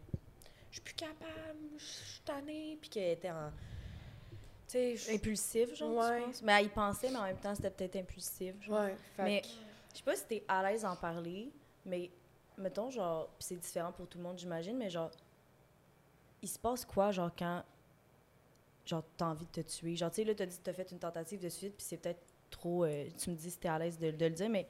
Je 0.70 0.76
suis 0.76 0.82
plus 0.82 0.94
capable, 0.94 1.60
je 1.78 1.84
suis 1.84 2.22
tannée, 2.22 2.78
puis 2.80 2.90
qu'elle 2.90 3.12
était 3.12 3.32
en. 3.32 3.52
Tu 4.70 4.98
sais, 4.98 5.14
Impulsif, 5.16 5.76
genre, 5.76 5.94
Ouais. 5.96 6.24
tu? 6.32 6.44
Mais 6.46 6.54
elle 6.60 6.66
y 6.68 6.70
pensait, 6.70 7.10
mais 7.10 7.18
en 7.18 7.24
même 7.24 7.38
temps, 7.38 7.54
c'était 7.54 7.70
peut-être 7.70 7.98
impulsif. 7.98 8.56
genre. 8.64 8.80
Ouais, 8.82 8.96
fait 9.16 9.24
Mais 9.24 9.42
que- 9.42 9.48
je 9.92 9.98
sais 9.98 10.04
pas 10.04 10.16
si 10.16 10.26
t'es 10.26 10.44
à 10.48 10.64
l'aise 10.64 10.82
d'en 10.84 10.96
parler, 10.96 11.52
mais 11.86 12.10
mettons, 12.58 12.90
genre, 12.90 13.28
pis 13.38 13.46
c'est 13.48 13.56
différent 13.58 13.92
pour 13.92 14.08
tout 14.08 14.18
le 14.18 14.24
monde, 14.24 14.38
j'imagine, 14.38 14.78
mais 14.78 14.90
genre, 14.90 15.12
il 16.42 16.48
se 16.50 16.60
passe 16.60 16.86
quoi, 16.86 17.12
genre, 17.12 17.32
quand, 17.38 17.64
genre, 18.86 19.04
t'as 19.18 19.26
envie 19.28 19.46
de 19.46 19.52
te 19.52 19.62
tuer? 19.62 19.96
Genre, 19.96 20.10
tu 20.12 20.16
sais, 20.18 20.24
là, 20.24 20.34
t'as 20.36 20.46
dit 20.46 20.58
que 20.58 20.64
t'as 20.64 20.74
fait 20.74 20.90
une 20.92 21.00
tentative 21.00 21.40
de 21.42 21.50
suicide, 21.50 21.74
puis 21.76 21.86
c'est 21.86 21.98
peut-être 21.98 22.22
trop, 22.50 22.86
euh, 22.86 23.06
tu 23.18 23.30
me 23.30 23.36
dis 23.36 23.52
si 23.52 23.58
t'es 23.60 23.68
à 23.70 23.78
l'aise 23.80 23.98
de, 24.00 24.12
de 24.12 24.26
le 24.26 24.32
dire, 24.32 24.50
mais 24.50 24.68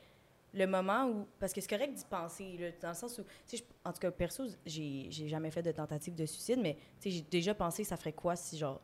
le 0.53 0.65
moment 0.65 1.05
où, 1.07 1.27
parce 1.39 1.53
que 1.53 1.61
c'est 1.61 1.69
correct 1.69 1.93
d'y 1.93 2.05
penser, 2.05 2.57
là, 2.57 2.67
dans 2.81 2.89
le 2.89 2.93
sens 2.95 3.17
où, 3.19 3.23
je- 3.51 3.57
en 3.85 3.91
tout 3.93 3.99
cas, 3.99 4.11
perso, 4.11 4.45
j'ai 4.65 5.09
jamais 5.11 5.51
fait 5.51 5.61
de 5.61 5.71
tentative 5.71 6.15
de 6.15 6.25
suicide, 6.25 6.59
mais, 6.61 6.75
tu 6.99 7.09
sais, 7.09 7.11
j'ai 7.11 7.21
déjà 7.21 7.53
pensé, 7.53 7.83
ça 7.83 7.97
ferait 7.97 8.13
quoi 8.13 8.35
si, 8.35 8.57
genre, 8.57 8.81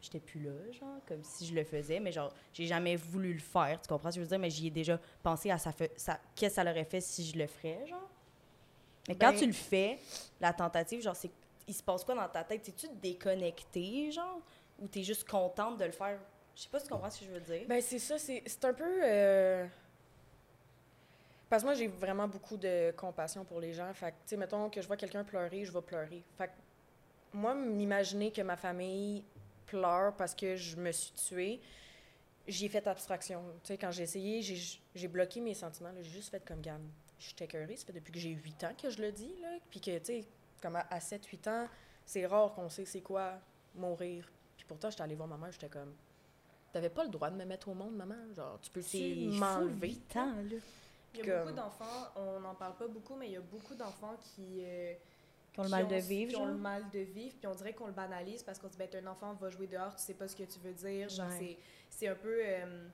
j'étais 0.00 0.20
plus 0.20 0.40
là, 0.40 0.52
genre, 0.72 1.00
comme 1.06 1.24
si 1.24 1.46
je 1.46 1.54
le 1.54 1.64
faisais, 1.64 1.98
mais 2.00 2.12
genre, 2.12 2.32
j'ai 2.52 2.66
jamais 2.66 2.96
voulu 2.96 3.32
le 3.32 3.40
faire, 3.40 3.80
tu 3.80 3.88
comprends 3.88 4.10
ce 4.10 4.16
que 4.16 4.20
je 4.20 4.24
veux 4.24 4.28
dire, 4.28 4.38
mais 4.38 4.50
j'y 4.50 4.66
ai 4.66 4.70
déjà 4.70 5.00
pensé 5.22 5.50
à 5.50 5.58
ça 5.58 5.72
qu'est-ce 5.72 6.10
que 6.36 6.48
ça 6.50 6.62
l'aurait 6.64 6.84
fait 6.84 7.00
si 7.00 7.24
je 7.26 7.38
le 7.38 7.46
ferais, 7.46 7.86
genre? 7.86 8.10
Mais 9.08 9.14
quand 9.16 9.30
Ben- 9.32 9.38
tu 9.38 9.46
le 9.46 9.52
fais, 9.52 9.98
la 10.40 10.52
tentative, 10.52 11.00
genre, 11.02 11.16
c'est, 11.16 11.30
il 11.66 11.74
se 11.74 11.82
passe 11.82 12.04
quoi 12.04 12.14
dans 12.14 12.28
ta 12.28 12.44
tête? 12.44 12.68
Es-tu 12.68 12.88
déconnecté, 13.02 14.10
genre, 14.12 14.40
ou 14.78 14.86
t'es 14.88 15.02
juste 15.02 15.28
contente 15.28 15.78
de 15.78 15.84
le 15.84 15.92
faire? 15.92 16.18
Je 16.56 16.62
sais 16.62 16.68
pas 16.68 16.78
si 16.78 16.86
tu 16.86 16.92
comprends 16.92 17.10
ce 17.10 17.20
que 17.20 17.26
je 17.26 17.30
veux 17.30 17.40
dire. 17.40 17.66
Ben, 17.68 17.80
c'est 17.82 17.98
ça, 17.98 18.18
c'est 18.18 18.64
un 18.64 18.72
peu. 18.74 19.00
euh, 19.04 19.66
Parce 21.48 21.62
que 21.62 21.66
moi, 21.66 21.74
j'ai 21.74 21.88
vraiment 21.88 22.28
beaucoup 22.28 22.56
de 22.56 22.92
compassion 22.96 23.44
pour 23.44 23.60
les 23.60 23.72
gens. 23.72 23.92
Fait 23.94 24.10
que, 24.12 24.16
tu 24.16 24.20
sais, 24.26 24.36
mettons 24.36 24.70
que 24.70 24.80
je 24.80 24.86
vois 24.86 24.96
quelqu'un 24.96 25.24
pleurer, 25.24 25.64
je 25.64 25.72
vais 25.72 25.82
pleurer. 25.82 26.22
Fait 26.36 26.48
que, 26.48 26.52
moi, 27.32 27.54
m'imaginer 27.54 28.30
que 28.32 28.42
ma 28.42 28.56
famille 28.56 29.24
pleure 29.66 30.14
parce 30.16 30.34
que 30.34 30.56
je 30.56 30.76
me 30.76 30.92
suis 30.92 31.12
tuée, 31.12 31.60
j'y 32.46 32.66
ai 32.66 32.68
fait 32.68 32.86
abstraction. 32.86 33.42
Tu 33.62 33.68
sais, 33.68 33.78
quand 33.78 33.90
j'ai 33.90 34.04
essayé, 34.04 34.42
j'ai- 34.42 34.80
j'ai 34.94 35.08
bloqué 35.08 35.40
mes 35.40 35.54
sentiments. 35.54 35.90
J'ai 35.96 36.04
juste 36.10 36.30
fait 36.30 36.44
comme 36.44 36.60
gamme. 36.60 36.88
Je 37.18 37.26
suis 37.26 37.36
écœurée, 37.40 37.76
ça 37.76 37.86
fait 37.86 37.92
depuis 37.92 38.12
que 38.12 38.18
j'ai 38.18 38.30
8 38.30 38.62
ans 38.64 38.74
que 38.80 38.90
je 38.90 39.00
le 39.00 39.10
dis, 39.10 39.34
là. 39.40 39.48
Puis 39.70 39.80
que, 39.80 39.98
tu 39.98 40.04
sais, 40.04 40.24
comme 40.62 40.76
à, 40.76 41.00
7-8 41.00 41.48
ans, 41.48 41.68
c'est 42.04 42.26
rare 42.26 42.52
qu'on 42.54 42.68
sait 42.68 42.84
c'est 42.84 43.00
quoi 43.00 43.38
mourir. 43.74 44.30
Puis 44.56 44.66
pourtant, 44.66 44.90
j'étais 44.90 45.02
allée 45.02 45.14
voir 45.14 45.28
ma 45.28 45.36
mère, 45.36 45.50
j'étais 45.52 45.68
comme. 45.68 45.94
T'avais 46.74 46.90
pas 46.90 47.04
le 47.04 47.10
droit 47.10 47.30
de 47.30 47.36
me 47.36 47.44
mettre 47.44 47.68
au 47.68 47.74
monde, 47.74 47.94
maman. 47.94 48.16
Genre, 48.34 48.58
tu 48.60 48.82
fou, 48.82 49.38
m'enlever? 49.38 49.88
8 49.90 50.16
ans, 50.16 50.34
là. 50.34 50.56
Il 51.14 51.18
y 51.20 51.22
a 51.22 51.24
Comme- 51.36 51.42
beaucoup 51.44 51.54
d'enfants, 51.56 52.08
on 52.16 52.40
n'en 52.40 52.56
parle 52.56 52.74
pas 52.74 52.88
beaucoup, 52.88 53.14
mais 53.14 53.28
il 53.28 53.32
y 53.34 53.36
a 53.36 53.40
beaucoup 53.40 53.76
d'enfants 53.76 54.16
qui. 54.20 54.58
euh, 54.64 54.92
Qui 55.52 55.60
ont 55.60 55.62
le 55.62 55.68
qui 55.68 55.74
mal 55.76 55.86
de 55.86 55.94
vivre, 55.94 56.30
Qui 56.30 56.36
ont 56.36 56.40
genre. 56.40 56.48
le 56.48 56.54
mal 56.56 56.90
de 56.90 56.98
vivre, 56.98 57.36
puis 57.38 57.46
on 57.46 57.54
dirait 57.54 57.74
qu'on 57.74 57.86
le 57.86 57.92
banalise 57.92 58.42
parce 58.42 58.58
qu'on 58.58 58.66
se 58.66 58.72
dit, 58.72 58.78
ben, 58.90 59.06
un 59.06 59.10
enfant 59.12 59.34
va 59.34 59.50
jouer 59.50 59.68
dehors, 59.68 59.94
tu 59.94 60.02
sais 60.02 60.14
pas 60.14 60.26
ce 60.26 60.34
que 60.34 60.42
tu 60.42 60.58
veux 60.58 60.72
dire. 60.72 61.08
Genre, 61.08 61.28
Ouais. 61.28 61.38
c'est- 61.38 61.56
c'est 61.90 62.08
un 62.08 62.16
peu. 62.16 62.38
euh, 62.44 62.88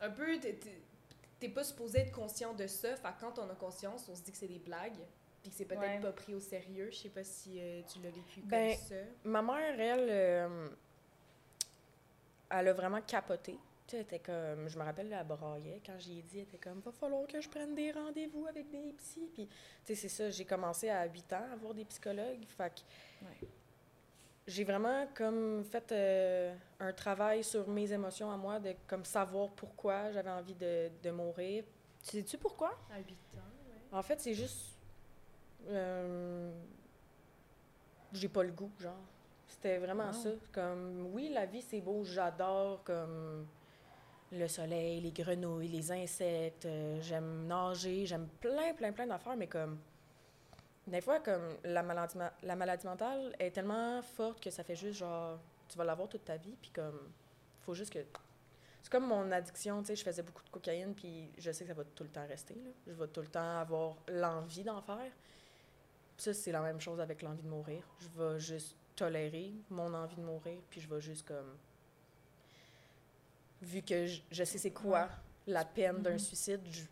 un 0.00 0.10
peu. 0.10 0.40
t'es- 0.40 1.48
pas 1.50 1.62
supposé 1.62 2.00
être 2.00 2.12
conscient 2.12 2.52
de 2.52 2.66
ça. 2.66 2.96
Fait 2.96 3.08
quand 3.20 3.38
on 3.38 3.48
a 3.48 3.54
conscience, 3.54 4.08
on 4.10 4.14
se 4.16 4.22
dit 4.22 4.32
que 4.32 4.38
c'est 4.38 4.48
des 4.48 4.58
blagues, 4.58 4.98
puis 5.40 5.50
que 5.52 5.56
c'est 5.56 5.64
peut-être 5.66 5.80
Ouais. 5.82 6.00
pas 6.00 6.12
pris 6.12 6.34
au 6.34 6.40
sérieux. 6.40 6.88
Je 6.90 6.96
sais 6.98 7.08
pas 7.10 7.22
si 7.24 7.60
euh, 7.60 7.80
tu 7.90 8.00
l'as 8.02 8.10
vécu 8.10 8.40
Ben, 8.42 8.76
comme 8.76 8.86
ça. 8.88 8.94
Ma 9.24 9.40
mère, 9.40 9.78
elle, 9.80 10.08
euh, 10.10 10.68
elle 12.50 12.68
a 12.68 12.72
vraiment 12.72 13.00
capoté. 13.02 13.52
Tu 13.86 13.92
sais, 13.92 13.96
elle 13.98 14.02
était 14.02 14.18
comme, 14.20 14.68
je 14.68 14.78
me 14.78 14.84
rappelle, 14.84 15.12
elle 15.12 15.26
braillait 15.26 15.80
quand 15.84 15.98
j'y 15.98 16.18
ai 16.18 16.22
dit, 16.22 16.38
elle 16.38 16.42
était 16.44 16.58
comme, 16.58 16.80
va 16.80 16.92
falloir 16.92 17.26
que 17.26 17.40
je 17.40 17.48
prenne 17.48 17.74
des 17.74 17.90
rendez-vous 17.92 18.46
avec 18.46 18.70
des 18.70 18.92
psys. 18.98 19.28
Puis, 19.34 19.46
tu 19.46 19.54
sais, 19.84 19.94
c'est 19.94 20.08
ça, 20.08 20.30
j'ai 20.30 20.44
commencé 20.44 20.88
à 20.90 21.04
8 21.06 21.32
ans 21.32 21.46
à 21.52 21.56
voir 21.56 21.74
des 21.74 21.84
psychologues. 21.84 22.44
Fait 22.46 22.70
que 22.74 22.80
Ouais. 23.26 23.48
j'ai 24.46 24.64
vraiment 24.64 25.06
comme 25.14 25.64
fait 25.64 25.92
euh, 25.92 26.54
un 26.78 26.92
travail 26.92 27.42
sur 27.44 27.66
mes 27.68 27.92
émotions 27.92 28.30
à 28.30 28.36
moi, 28.36 28.58
de 28.60 28.74
comme 28.86 29.04
savoir 29.04 29.48
pourquoi 29.50 30.10
j'avais 30.12 30.30
envie 30.30 30.54
de, 30.54 30.90
de 31.02 31.10
mourir. 31.10 31.64
Tu 32.04 32.10
sais-tu 32.12 32.38
pourquoi? 32.38 32.78
À 32.92 32.98
8 32.98 33.10
ans, 33.10 33.40
ouais. 33.68 33.98
En 33.98 34.02
fait, 34.02 34.20
c'est 34.20 34.34
juste. 34.34 34.76
euh, 35.68 36.52
j'ai 38.12 38.28
pas 38.28 38.42
le 38.42 38.52
goût, 38.52 38.70
genre. 38.78 38.94
C'était 39.50 39.78
vraiment 39.78 40.12
ça. 40.12 40.30
Comme, 40.52 41.10
oui, 41.12 41.28
la 41.32 41.44
vie, 41.46 41.60
c'est 41.62 41.80
beau, 41.80 42.04
j'adore, 42.04 42.82
comme 42.84 43.46
le 44.32 44.46
soleil, 44.48 45.00
les 45.00 45.10
grenouilles, 45.10 45.68
les 45.68 45.90
insectes, 45.92 46.64
euh, 46.66 47.00
j'aime 47.02 47.46
nager, 47.46 48.06
j'aime 48.06 48.28
plein, 48.40 48.72
plein, 48.74 48.92
plein 48.92 49.06
d'affaires, 49.06 49.36
mais 49.36 49.48
comme. 49.48 49.78
Des 50.86 51.00
fois, 51.00 51.20
comme 51.20 51.56
la 51.64 51.82
maladie, 51.82 52.16
ma- 52.16 52.32
la 52.42 52.56
maladie 52.56 52.86
mentale 52.86 53.34
est 53.38 53.50
tellement 53.50 54.00
forte 54.02 54.40
que 54.42 54.50
ça 54.50 54.64
fait 54.64 54.76
juste 54.76 54.98
genre. 55.00 55.38
Tu 55.68 55.76
vas 55.76 55.84
l'avoir 55.84 56.08
toute 56.08 56.24
ta 56.24 56.36
vie, 56.36 56.56
puis 56.60 56.70
comme. 56.70 57.10
Faut 57.62 57.74
juste 57.74 57.92
que. 57.92 57.98
C'est 58.82 58.90
comme 58.90 59.06
mon 59.06 59.30
addiction, 59.30 59.80
tu 59.82 59.88
sais, 59.88 59.96
je 59.96 60.02
faisais 60.04 60.22
beaucoup 60.22 60.42
de 60.42 60.48
cocaïne, 60.48 60.94
puis 60.94 61.30
je 61.36 61.50
sais 61.52 61.64
que 61.64 61.68
ça 61.68 61.74
va 61.74 61.84
tout 61.84 62.02
le 62.04 62.08
temps 62.08 62.26
rester, 62.26 62.54
là. 62.54 62.70
Je 62.86 62.92
vais 62.92 63.08
tout 63.08 63.20
le 63.20 63.26
temps 63.26 63.58
avoir 63.58 63.96
l'envie 64.08 64.62
d'en 64.64 64.80
faire. 64.80 65.12
Ça, 66.16 66.32
c'est 66.32 66.52
la 66.52 66.60
même 66.60 66.80
chose 66.80 67.00
avec 67.00 67.20
l'envie 67.22 67.42
de 67.42 67.48
mourir. 67.48 67.82
Je 67.98 68.08
vais 68.08 68.38
juste 68.40 68.76
tolérer 69.04 69.52
mon 69.70 69.92
envie 69.94 70.16
de 70.16 70.20
mourir, 70.20 70.58
puis 70.68 70.80
je 70.80 70.88
vais 70.88 71.00
juste 71.00 71.26
comme... 71.26 71.56
Vu 73.62 73.82
que 73.82 74.06
je, 74.06 74.20
je 74.30 74.44
sais 74.44 74.58
c'est 74.58 74.70
quoi 74.72 75.08
la 75.46 75.64
peine 75.64 76.02
d'un 76.02 76.12
Mhm. 76.12 76.18
suicide, 76.18 76.60
je, 76.70 76.82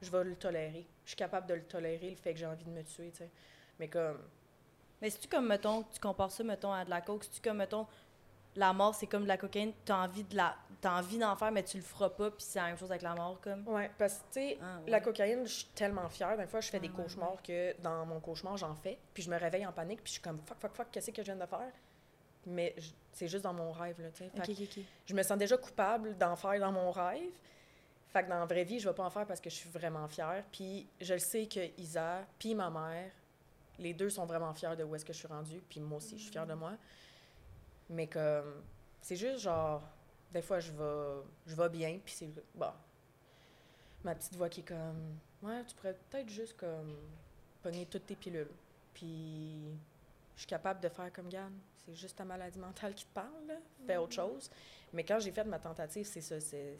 je 0.00 0.10
vais 0.10 0.24
le 0.24 0.36
tolérer. 0.36 0.86
Je 1.04 1.10
suis 1.10 1.16
capable 1.16 1.46
de 1.48 1.54
le 1.54 1.64
tolérer, 1.64 2.10
le 2.10 2.16
fait 2.16 2.32
que 2.32 2.38
j'ai 2.38 2.46
envie 2.46 2.64
de 2.64 2.70
me 2.70 2.82
tuer, 2.84 3.10
tu 3.10 3.18
sais. 3.18 3.30
Mais 3.78 3.88
comme... 3.88 4.18
Mais 5.00 5.10
si 5.10 5.18
tu 5.18 5.28
comme, 5.28 5.48
mettons, 5.48 5.82
tu 5.82 5.98
compares 6.00 6.30
ça, 6.30 6.44
mettons, 6.44 6.72
à 6.72 6.84
de 6.84 6.90
la 6.90 7.00
coke, 7.00 7.24
si 7.24 7.30
tu 7.30 7.40
comme, 7.40 7.56
mettons, 7.56 7.86
la 8.56 8.72
mort, 8.72 8.94
c'est 8.94 9.06
comme 9.06 9.22
de 9.22 9.28
la 9.28 9.36
cocaïne, 9.36 9.72
t'as 9.84 10.04
envie 10.04 10.24
de 10.24 10.36
la... 10.36 10.54
T'as 10.80 10.98
envie 10.98 11.16
d'en 11.16 11.36
faire, 11.36 11.52
mais 11.52 11.62
tu 11.62 11.76
le 11.76 11.82
feras 11.84 12.10
pas, 12.10 12.28
puis 12.32 12.42
c'est 12.44 12.58
la 12.58 12.66
même 12.66 12.76
chose 12.76 12.90
avec 12.90 13.02
la 13.02 13.14
mort, 13.14 13.40
comme. 13.40 13.64
Ouais, 13.68 13.88
parce 13.96 14.14
que, 14.14 14.18
tu 14.18 14.24
sais, 14.32 14.58
Ah, 14.60 14.80
ouais. 14.84 14.90
La 14.90 15.00
cocaïne, 15.00 15.46
je 15.46 15.52
suis 15.52 15.66
tellement 15.76 16.08
fière. 16.08 16.36
Des 16.36 16.46
fois, 16.48 16.60
je 16.60 16.70
fais 16.70 16.80
des 16.80 16.88
Ah, 16.92 16.96
ouais, 16.98 17.04
cauchemars 17.04 17.40
que 17.40 17.80
dans 17.80 18.04
mon 18.04 18.18
cauchemar, 18.18 18.56
j'en 18.56 18.74
fais. 18.74 18.98
Puis 19.14 19.22
je 19.22 19.30
me 19.30 19.38
réveille 19.38 19.64
en 19.64 19.70
panique, 19.70 19.98
puis 20.02 20.08
je 20.08 20.12
suis 20.14 20.20
comme 20.22 20.40
fuck, 20.44 20.58
fuck, 20.58 20.74
fuck, 20.74 20.86
qu'est-ce 20.90 21.12
que 21.12 21.22
je 21.22 21.32
viens 21.32 21.36
de 21.36 21.46
faire? 21.46 21.70
Mais 22.46 22.74
c'est 23.12 23.28
juste 23.28 23.44
dans 23.44 23.52
mon 23.52 23.70
rêve, 23.70 24.00
là, 24.02 24.10
tu 24.10 24.24
sais. 24.24 24.30
Je 25.06 25.14
me 25.14 25.22
sens 25.22 25.38
déjà 25.38 25.56
coupable 25.56 26.18
d'en 26.18 26.34
faire 26.34 26.58
dans 26.58 26.72
mon 26.72 26.90
rêve. 26.90 27.30
Fait 28.08 28.24
que 28.24 28.28
dans 28.28 28.40
la 28.40 28.46
vraie 28.46 28.64
vie, 28.64 28.80
je 28.80 28.88
vais 28.88 28.94
pas 28.94 29.04
en 29.04 29.10
faire 29.10 29.24
parce 29.24 29.40
que 29.40 29.48
je 29.50 29.54
suis 29.54 29.70
vraiment 29.70 30.08
fière. 30.08 30.42
Puis 30.50 30.88
je 31.00 31.12
le 31.14 31.20
sais 31.20 31.46
que 31.46 31.60
Isa, 31.80 32.22
puis 32.40 32.56
ma 32.56 32.70
mère, 32.70 33.12
les 33.78 33.94
deux 33.94 34.10
sont 34.10 34.26
vraiment 34.26 34.52
fiers 34.52 34.74
de 34.76 34.82
où 34.82 34.96
est-ce 34.96 35.04
que 35.04 35.12
je 35.12 35.18
suis 35.18 35.28
rendue. 35.28 35.62
Puis 35.70 35.78
moi 35.78 35.98
aussi, 35.98 36.18
je 36.18 36.22
suis 36.24 36.32
fière 36.32 36.46
de 36.46 36.54
moi. 36.54 36.72
Mais 37.92 38.06
comme, 38.06 38.62
c'est 39.00 39.16
juste 39.16 39.40
genre, 39.40 39.82
des 40.32 40.42
fois, 40.42 40.58
je 40.60 40.72
vais, 40.72 41.22
je 41.46 41.54
vais 41.54 41.68
bien, 41.68 41.98
puis 42.04 42.14
c'est, 42.14 42.30
bon, 42.54 42.72
ma 44.02 44.14
petite 44.14 44.34
voix 44.34 44.48
qui 44.48 44.60
est 44.60 44.64
comme, 44.64 45.18
Ouais, 45.42 45.64
tu 45.64 45.74
pourrais 45.74 45.94
peut-être 46.08 46.28
juste 46.28 46.56
comme 46.56 46.96
pogner 47.62 47.86
toutes 47.86 48.06
tes 48.06 48.14
pilules. 48.14 48.50
Puis 48.94 49.74
je 50.36 50.40
suis 50.40 50.46
capable 50.46 50.80
de 50.80 50.88
faire 50.88 51.12
comme 51.12 51.28
Gann. 51.28 51.52
C'est 51.84 51.96
juste 51.96 52.16
ta 52.16 52.24
maladie 52.24 52.60
mentale 52.60 52.94
qui 52.94 53.04
te 53.04 53.12
parle, 53.12 53.46
là. 53.48 53.54
Fais 53.84 53.96
autre 53.96 54.12
chose. 54.12 54.48
Mais 54.92 55.02
quand 55.02 55.18
j'ai 55.18 55.32
fait 55.32 55.42
ma 55.44 55.58
tentative, 55.58 56.06
c'est 56.06 56.20
ça, 56.20 56.38
c'est 56.38 56.76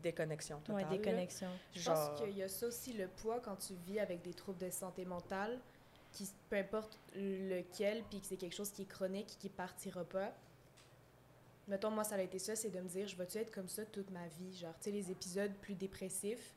déconnexion 0.00 0.60
totale. 0.60 0.82
Là. 0.82 0.88
déconnexion. 0.90 1.48
Je 1.74 1.80
Genre, 1.80 2.10
pense 2.10 2.20
qu'il 2.20 2.36
y 2.36 2.42
a 2.42 2.48
ça 2.48 2.66
aussi, 2.68 2.92
le 2.92 3.08
poids, 3.08 3.40
quand 3.40 3.56
tu 3.56 3.74
vis 3.86 3.98
avec 3.98 4.22
des 4.22 4.34
troubles 4.34 4.58
de 4.58 4.70
santé 4.70 5.04
mentale, 5.04 5.58
qui, 6.12 6.30
peu 6.48 6.56
importe 6.56 6.96
lequel, 7.16 8.04
puis 8.04 8.20
que 8.20 8.26
c'est 8.26 8.36
quelque 8.36 8.54
chose 8.54 8.70
qui 8.70 8.82
est 8.82 8.88
chronique, 8.88 9.36
qui 9.40 9.48
partira 9.48 10.04
pas. 10.04 10.32
Mettons, 11.66 11.90
moi, 11.90 12.04
ça 12.04 12.16
a 12.16 12.20
été 12.20 12.38
ça, 12.38 12.54
c'est 12.54 12.70
de 12.70 12.80
me 12.80 12.88
dire, 12.88 13.08
je 13.08 13.16
vais-tu 13.16 13.38
être 13.38 13.50
comme 13.50 13.68
ça 13.68 13.84
toute 13.86 14.10
ma 14.10 14.26
vie? 14.28 14.56
Genre, 14.56 14.74
tu 14.78 14.84
sais, 14.84 14.90
les 14.90 15.10
épisodes 15.10 15.52
plus 15.62 15.74
dépressifs, 15.74 16.52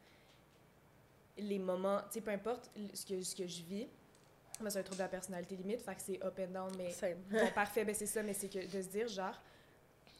les 1.37 1.59
moments, 1.59 1.99
tu 1.99 2.15
sais, 2.15 2.21
peu 2.21 2.31
importe 2.31 2.69
ce 2.93 3.05
que, 3.05 3.21
ce 3.21 3.35
que 3.35 3.47
je 3.47 3.63
vis, 3.63 3.87
moi, 4.59 4.69
c'est 4.69 4.79
un 4.79 4.83
trouble 4.83 4.97
de 4.97 5.03
la 5.03 5.09
personnalité 5.09 5.55
limite, 5.55 5.81
fait 5.81 5.95
que 5.95 6.01
c'est 6.01 6.23
up 6.23 6.39
and 6.39 6.51
down, 6.51 6.71
mais. 6.77 6.93
Bon, 7.29 7.51
parfait, 7.53 7.85
ben 7.85 7.93
c'est 7.93 8.07
ça, 8.07 8.23
mais 8.23 8.33
c'est 8.33 8.49
que 8.49 8.65
de 8.65 8.81
se 8.81 8.87
dire, 8.87 9.07
genre, 9.07 9.39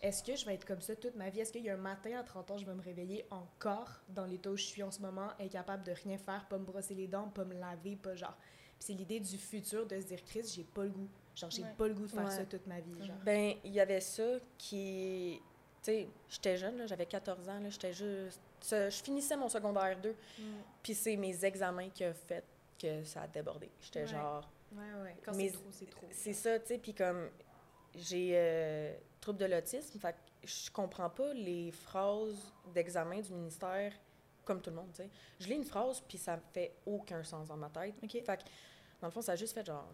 est-ce 0.02 0.24
que 0.24 0.36
je 0.36 0.46
vais 0.46 0.54
être 0.54 0.66
comme 0.66 0.82
ça 0.82 0.96
toute 0.96 1.16
ma 1.16 1.30
vie? 1.30 1.40
Est-ce 1.40 1.52
qu'il 1.52 1.64
y 1.64 1.70
a 1.70 1.74
un 1.74 1.78
matin 1.78 2.20
à 2.20 2.24
30 2.24 2.52
ans, 2.52 2.58
je 2.58 2.66
vais 2.66 2.74
me 2.76 2.82
réveiller 2.82 3.26
encore 3.32 3.90
dans 4.10 4.26
l'état 4.26 4.52
où 4.52 4.58
je 4.58 4.64
suis 4.64 4.84
en 4.84 4.92
ce 4.92 5.02
moment, 5.02 5.30
incapable 5.40 5.84
de 5.84 5.92
rien 5.92 6.18
faire, 6.18 6.46
pas 6.48 6.58
me 6.60 6.66
brosser 6.66 6.94
les 6.94 7.08
dents, 7.08 7.30
pas 7.30 7.46
me 7.46 7.56
laver, 7.56 7.96
pas 7.96 8.16
genre. 8.16 8.38
Puis 8.78 8.86
c'est 8.88 8.94
l'idée 8.94 9.20
du 9.20 9.38
futur 9.38 9.88
de 9.88 10.00
se 10.00 10.06
dire, 10.06 10.24
Chris, 10.24 10.52
j'ai 10.56 10.64
pas 10.64 10.84
le 10.84 10.92
goût. 10.92 11.10
Genre, 11.38 11.52
j'ai 11.52 11.62
Ouais. 11.64 11.74
pas 11.78 11.88
le 11.88 11.94
goût 11.94 12.06
de 12.08 12.12
faire 12.12 12.26
Ouais. 12.26 12.32
ça 12.32 12.46
toute 12.46 12.66
ma 12.66 12.80
vie. 12.80 13.06
Genre. 13.06 13.16
Ben, 13.24 13.54
il 13.64 13.72
y 13.74 13.80
avait 13.80 14.02
ça 14.02 14.24
qui. 14.58 15.40
Tu 15.84 15.92
sais, 15.92 16.08
j'étais 16.28 16.58
jeune, 16.58 16.78
là, 16.78 16.88
j'avais 16.88 17.06
14 17.06 17.48
ans, 17.48 17.60
là, 17.60 17.70
j'étais 17.70 17.94
juste. 17.94 18.42
Je 18.70 18.90
finissais 19.04 19.38
mon 19.38 19.48
secondaire 19.48 19.98
2, 20.02 20.16
puis 20.82 20.96
c'est 20.96 21.16
mes 21.16 21.46
examens 21.46 21.90
qui 21.90 22.04
ont 22.06 22.14
fait 22.14 22.44
que 22.82 23.04
ça 23.04 23.22
a 23.22 23.28
débordé. 23.28 23.70
J'étais 23.80 24.02
Ouais. 24.02 24.08
genre. 24.08 24.50
Ouais, 24.74 25.02
ouais. 25.04 25.16
Quand 25.24 25.34
Mais 25.36 25.48
c'est 25.50 25.54
trop, 25.54 25.64
c'est 25.72 25.90
trop. 25.90 26.08
C'est 26.12 26.34
ça, 26.34 26.60
tu 26.60 26.68
sais, 26.68 26.78
puis 26.80 26.94
comme 26.94 27.30
j'ai 27.96 28.32
euh, 28.36 28.94
trouble 29.22 29.38
de 29.40 29.46
l'autisme, 29.46 29.98
fait 30.00 30.14
que 30.14 30.48
je 30.48 30.70
comprends 30.72 31.10
pas 31.10 31.34
les 31.34 31.72
phrases 31.72 32.52
d'examen 32.74 33.22
du 33.22 33.32
ministère 33.32 33.94
comme 34.44 34.62
tout 34.62 34.70
le 34.72 34.76
monde, 34.78 34.90
tu 34.94 35.04
sais. 35.04 35.10
Je 35.40 35.48
lis 35.48 35.56
une 35.56 35.64
phrase, 35.64 36.02
puis 36.08 36.18
ça 36.18 36.36
me 36.38 36.42
fait 36.54 36.74
aucun 36.86 37.24
sens 37.24 37.48
dans 37.48 37.58
ma 37.58 37.70
tête. 37.70 37.94
OK. 38.04 38.12
Fait 38.12 38.38
que, 38.38 38.44
dans 39.02 39.08
le 39.08 39.12
fond, 39.12 39.22
ça 39.22 39.34
a 39.34 39.36
juste 39.36 39.54
fait 39.54 39.66
genre... 39.66 39.88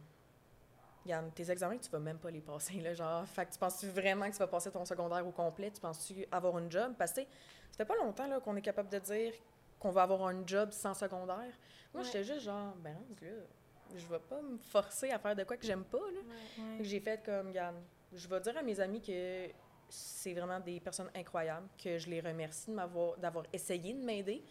Regarde, 1.06 1.34
tes 1.34 1.52
examens, 1.52 1.78
tu 1.78 1.90
vas 1.90 2.00
même 2.00 2.18
pas 2.18 2.32
les 2.32 2.40
passer, 2.42 2.76
là, 2.80 2.94
genre... 2.94 3.26
Fait 3.28 3.46
que 3.46 3.52
tu 3.52 3.60
penses-tu 3.60 3.88
vraiment 3.88 4.26
que 4.28 4.34
tu 4.34 4.40
vas 4.40 4.48
passer 4.48 4.72
ton 4.72 4.86
secondaire 4.86 5.26
au 5.28 5.32
complet? 5.32 5.70
Tu 5.70 5.82
penses-tu 5.82 6.26
avoir 6.32 6.58
une 6.60 6.72
job? 6.72 6.94
Parce 6.98 7.12
que, 7.14 7.22
ça 7.22 7.78
fait 7.78 7.86
pas 7.86 7.96
longtemps, 7.98 8.28
là, 8.28 8.40
qu'on 8.40 8.56
est 8.56 8.62
capable 8.62 8.90
de 8.90 9.00
dire 9.00 9.34
qu'on 9.80 9.92
va 9.92 10.04
avoir 10.04 10.26
un 10.28 10.48
job 10.48 10.72
sans 10.72 10.94
secondaire. 10.94 11.38
Moi, 11.94 12.02
Ouais. 12.02 12.04
j'étais 12.04 12.24
juste 12.24 12.42
genre, 12.42 12.74
ben, 12.78 12.96
là, 13.22 13.28
je 13.94 14.06
vais 14.08 14.20
pas 14.20 14.42
me 14.42 14.58
forcer 14.58 15.12
à 15.12 15.20
faire 15.20 15.36
de 15.36 15.44
quoi 15.44 15.58
que 15.58 15.66
j'aime 15.66 15.84
pas, 15.84 15.98
là. 16.00 16.22
J'ai 16.80 17.02
fait 17.02 17.22
comme, 17.24 17.48
regarde, 17.48 17.76
je 18.14 18.28
vais 18.28 18.40
dire 18.40 18.58
à 18.58 18.62
mes 18.62 18.80
amis 18.80 19.02
que 19.02 19.50
c'est 19.90 20.34
vraiment 20.34 20.60
des 20.62 20.80
personnes 20.80 21.10
incroyables, 21.14 21.68
que 21.84 21.98
je 21.98 22.10
les 22.10 22.22
remercie 22.22 22.70
de 22.72 22.76
m'avoir, 22.76 23.18
d'avoir 23.18 23.46
essayé 23.52 23.94
de 23.94 24.04
m'aider. 24.04 24.42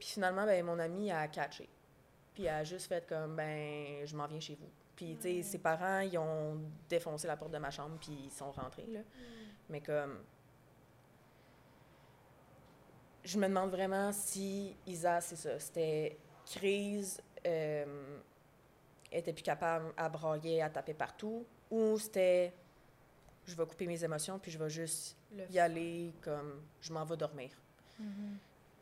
Puis 0.00 0.08
finalement, 0.08 0.46
ben, 0.46 0.64
mon 0.64 0.78
ami 0.78 1.12
a 1.12 1.28
catché. 1.28 1.68
Puis 2.32 2.44
elle 2.44 2.54
a 2.54 2.64
juste 2.64 2.86
fait 2.88 3.06
comme, 3.06 3.36
ben, 3.36 4.04
je 4.06 4.16
m'en 4.16 4.26
viens 4.26 4.40
chez 4.40 4.54
vous. 4.54 4.70
Puis, 5.04 5.16
tu 5.16 5.22
sais, 5.22 5.42
ses 5.42 5.58
parents, 5.58 6.00
ils 6.00 6.16
ont 6.16 6.58
défoncé 6.88 7.26
la 7.26 7.36
porte 7.36 7.52
de 7.52 7.58
ma 7.58 7.70
chambre, 7.70 7.98
puis 8.00 8.24
ils 8.24 8.30
sont 8.30 8.50
rentrés, 8.52 8.86
là. 8.86 9.00
Mais 9.68 9.80
comme... 9.80 10.20
Je 13.22 13.38
me 13.38 13.46
demande 13.46 13.70
vraiment 13.70 14.12
si 14.12 14.76
Isa, 14.86 15.20
c'est 15.20 15.36
ça, 15.36 15.58
c'était 15.58 16.18
crise, 16.46 17.22
euh, 17.46 18.18
était 19.12 19.32
plus 19.32 19.42
capable 19.42 19.92
à 19.96 20.08
brailler, 20.08 20.62
à 20.62 20.68
taper 20.70 20.94
partout, 20.94 21.46
ou 21.70 21.98
c'était 21.98 22.54
je 23.46 23.54
vais 23.54 23.66
couper 23.66 23.86
mes 23.86 24.02
émotions 24.02 24.38
puis 24.38 24.50
je 24.50 24.58
vais 24.58 24.70
juste 24.70 25.16
Le 25.34 25.44
y 25.50 25.58
aller 25.58 26.14
comme 26.22 26.62
je 26.80 26.92
m'en 26.92 27.04
vais 27.04 27.16
dormir. 27.16 27.50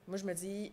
Moi, 0.06 0.16
je 0.16 0.24
me 0.24 0.34
dis 0.34 0.72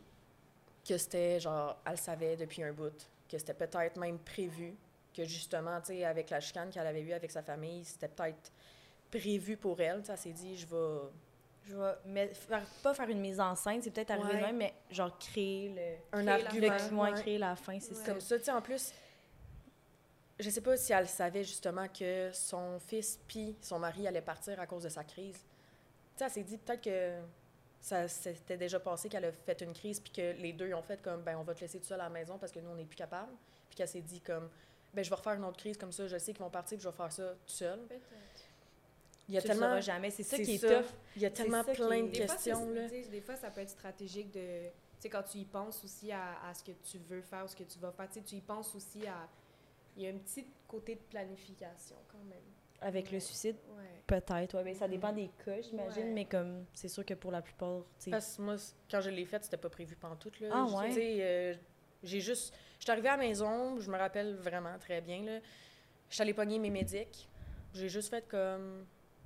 que 0.87 0.97
c'était 0.97 1.39
genre, 1.39 1.79
elle 1.85 1.97
savait 1.97 2.35
depuis 2.35 2.63
un 2.63 2.73
bout, 2.73 3.07
que 3.27 3.37
c'était 3.37 3.53
peut-être 3.53 3.97
même 3.97 4.17
prévu, 4.17 4.75
que 5.13 5.23
justement, 5.25 5.79
tu 5.81 5.87
sais, 5.87 6.05
avec 6.05 6.29
la 6.29 6.39
chicane 6.39 6.69
qu'elle 6.69 6.87
avait 6.87 7.01
eue 7.01 7.13
avec 7.13 7.31
sa 7.31 7.41
famille, 7.41 7.83
c'était 7.85 8.07
peut-être 8.07 8.51
prévu 9.11 9.57
pour 9.57 9.79
elle. 9.81 10.03
Elle 10.07 10.17
s'est 10.17 10.31
dit, 10.31 10.57
je 10.57 10.65
vais. 10.67 10.99
Je 11.65 11.75
vais 11.75 11.93
mais 12.05 12.27
faire, 12.29 12.63
pas 12.81 12.93
faire 12.93 13.09
une 13.09 13.19
mise 13.19 13.39
en 13.39 13.53
scène, 13.55 13.81
c'est 13.81 13.91
peut-être 13.91 14.11
arrivé 14.11 14.29
de 14.29 14.33
Ouais. 14.35 14.41
même, 14.41 14.57
mais 14.57 14.73
genre 14.89 15.17
créer 15.19 15.69
le. 15.69 16.17
Un 16.17 16.23
Créer 16.25 16.45
argument. 16.45 16.77
le 16.91 16.95
ouais, 16.95 17.11
ouais. 17.11 17.21
créer 17.21 17.37
la 17.37 17.55
fin, 17.55 17.79
c'est 17.79 17.91
Ouais. 17.91 17.95
ça. 17.97 18.05
Comme 18.05 18.21
ça, 18.21 18.37
tu 18.39 18.45
sais, 18.45 18.51
en 18.51 18.61
plus, 18.61 18.91
je 20.39 20.49
sais 20.49 20.61
pas 20.61 20.77
si 20.77 20.93
elle 20.93 21.07
savait 21.07 21.43
justement 21.43 21.87
que 21.87 22.31
son 22.33 22.79
fils 22.79 23.19
puis 23.27 23.55
son 23.61 23.77
mari 23.79 24.07
allaient 24.07 24.21
partir 24.21 24.59
à 24.59 24.65
cause 24.65 24.83
de 24.83 24.89
sa 24.89 25.03
crise. 25.03 25.35
Tu 25.35 25.43
sais, 26.15 26.25
elle 26.25 26.31
s'est 26.31 26.43
dit 26.43 26.57
peut-être 26.57 26.81
que 26.81 27.19
ça 27.81 28.07
s'était 28.07 28.57
déjà 28.57 28.79
passé 28.79 29.09
qu'elle 29.09 29.25
a 29.25 29.31
fait 29.31 29.61
une 29.61 29.73
crise 29.73 29.99
puis 29.99 30.11
que 30.11 30.31
les 30.41 30.53
deux 30.53 30.73
ont 30.73 30.81
fait 30.81 31.01
comme 31.01 31.21
ben 31.23 31.37
on 31.37 31.43
va 31.43 31.53
te 31.53 31.61
laisser 31.61 31.79
tout 31.79 31.85
seul 31.85 31.99
à 31.99 32.05
la 32.05 32.09
maison 32.09 32.37
parce 32.37 32.51
que 32.51 32.59
nous 32.59 32.69
on 32.69 32.75
n'est 32.75 32.85
plus 32.85 32.95
capable 32.97 33.31
puis 33.69 33.77
qu'elle 33.77 33.87
s'est 33.87 34.01
dit 34.01 34.19
comme 34.21 34.49
ben 34.93 35.03
je 35.03 35.09
vais 35.09 35.15
refaire 35.15 35.33
une 35.33 35.45
autre 35.45 35.57
crise 35.57 35.77
comme 35.77 35.91
ça 35.91 36.07
je 36.07 36.17
sais 36.17 36.33
qu'ils 36.33 36.41
vont 36.43 36.49
partir 36.49 36.77
puis 36.77 36.83
je 36.83 36.89
vais 36.89 36.95
faire 36.95 37.11
ça 37.11 37.31
tout 37.33 37.53
seul 37.53 37.79
il 39.27 39.35
y 39.35 39.37
a 39.37 39.41
Tu 39.41 39.47
le 39.47 39.53
tellement 39.53 39.79
jamais, 39.81 40.09
c'est 40.09 40.23
ça 40.23 40.37
qui 40.37 40.55
est 40.55 40.57
ça. 40.57 40.81
tough. 40.81 40.89
il 41.15 41.21
y 41.21 41.25
a 41.25 41.29
tellement 41.29 41.63
plein 41.63 41.75
de 42.03 42.07
fois, 42.07 42.25
questions 42.25 42.65
c'est- 42.89 43.01
là 43.03 43.09
des 43.11 43.21
fois, 43.21 43.35
ça 43.35 43.51
peut 43.51 43.61
être 43.61 43.69
stratégique 43.69 44.31
de. 44.31 44.39
Tu 44.69 45.03
sais, 45.03 45.09
quand 45.09 45.21
tu 45.23 45.37
y 45.37 45.45
penses 45.45 45.83
aussi 45.83 46.11
à, 46.11 46.33
à 46.47 46.53
ce 46.55 46.63
que 46.63 46.71
tu 46.71 46.97
veux 46.97 47.21
faire 47.21 47.45
ou 47.45 47.47
ce 47.47 47.55
que 47.55 47.63
tu 47.63 47.77
vas 47.79 47.91
faire, 47.91 48.09
tu 48.09 48.35
y 48.35 48.41
penses 48.41 48.73
aussi 48.75 49.05
à. 49.05 49.29
Il 49.95 50.01
y 50.03 50.07
a 50.07 50.09
un 50.09 50.17
petit 50.17 50.47
côté 50.67 50.95
de 50.95 51.01
planification 51.01 51.95
quand 52.11 52.23
même. 52.27 52.41
Avec 52.81 53.11
le 53.11 53.19
suicide, 53.19 53.55
Ouais. 53.77 54.01
peut-être. 54.07 54.55
Ouais, 54.55 54.63
mais 54.63 54.73
ça 54.73 54.87
dépend 54.87 55.11
des 55.13 55.29
cas, 55.45 55.61
j'imagine, 55.61 56.05
Ouais. 56.05 56.11
mais 56.11 56.25
comme 56.25 56.65
c'est 56.73 56.87
sûr 56.87 57.05
que 57.05 57.13
pour 57.13 57.31
la 57.31 57.41
plupart, 57.43 57.81
tu 57.99 58.05
sais. 58.05 58.11
Parce 58.11 58.35
que 58.37 58.41
moi, 58.41 58.55
quand 58.89 59.01
je 59.01 59.09
l'ai 59.11 59.25
faite, 59.25 59.43
c'était 59.43 59.57
pas 59.57 59.69
prévu 59.69 59.95
pantoute. 59.95 60.39
Là. 60.39 60.49
Ah 60.53 60.65
ouais? 60.65 60.87
tu 60.89 60.95
sais, 60.95 61.17
euh, 61.21 61.53
j'ai 62.01 62.19
juste... 62.21 62.51
Je 62.79 62.85
suis 62.85 62.91
arrivée 62.91 63.09
à 63.09 63.17
la 63.17 63.23
maison, 63.23 63.77
je 63.79 63.91
me 63.91 63.97
rappelle 63.97 64.35
vraiment 64.37 64.77
très 64.79 65.01
bien. 65.01 65.41
Je 66.09 66.13
suis 66.13 66.21
allée 66.21 66.33
pogner 66.33 66.59
mes 66.59 66.69
médics. 66.69 67.29
J'ai 67.73 67.89
juste 67.89 68.09
fait 68.09 68.25
comme... 68.27 68.85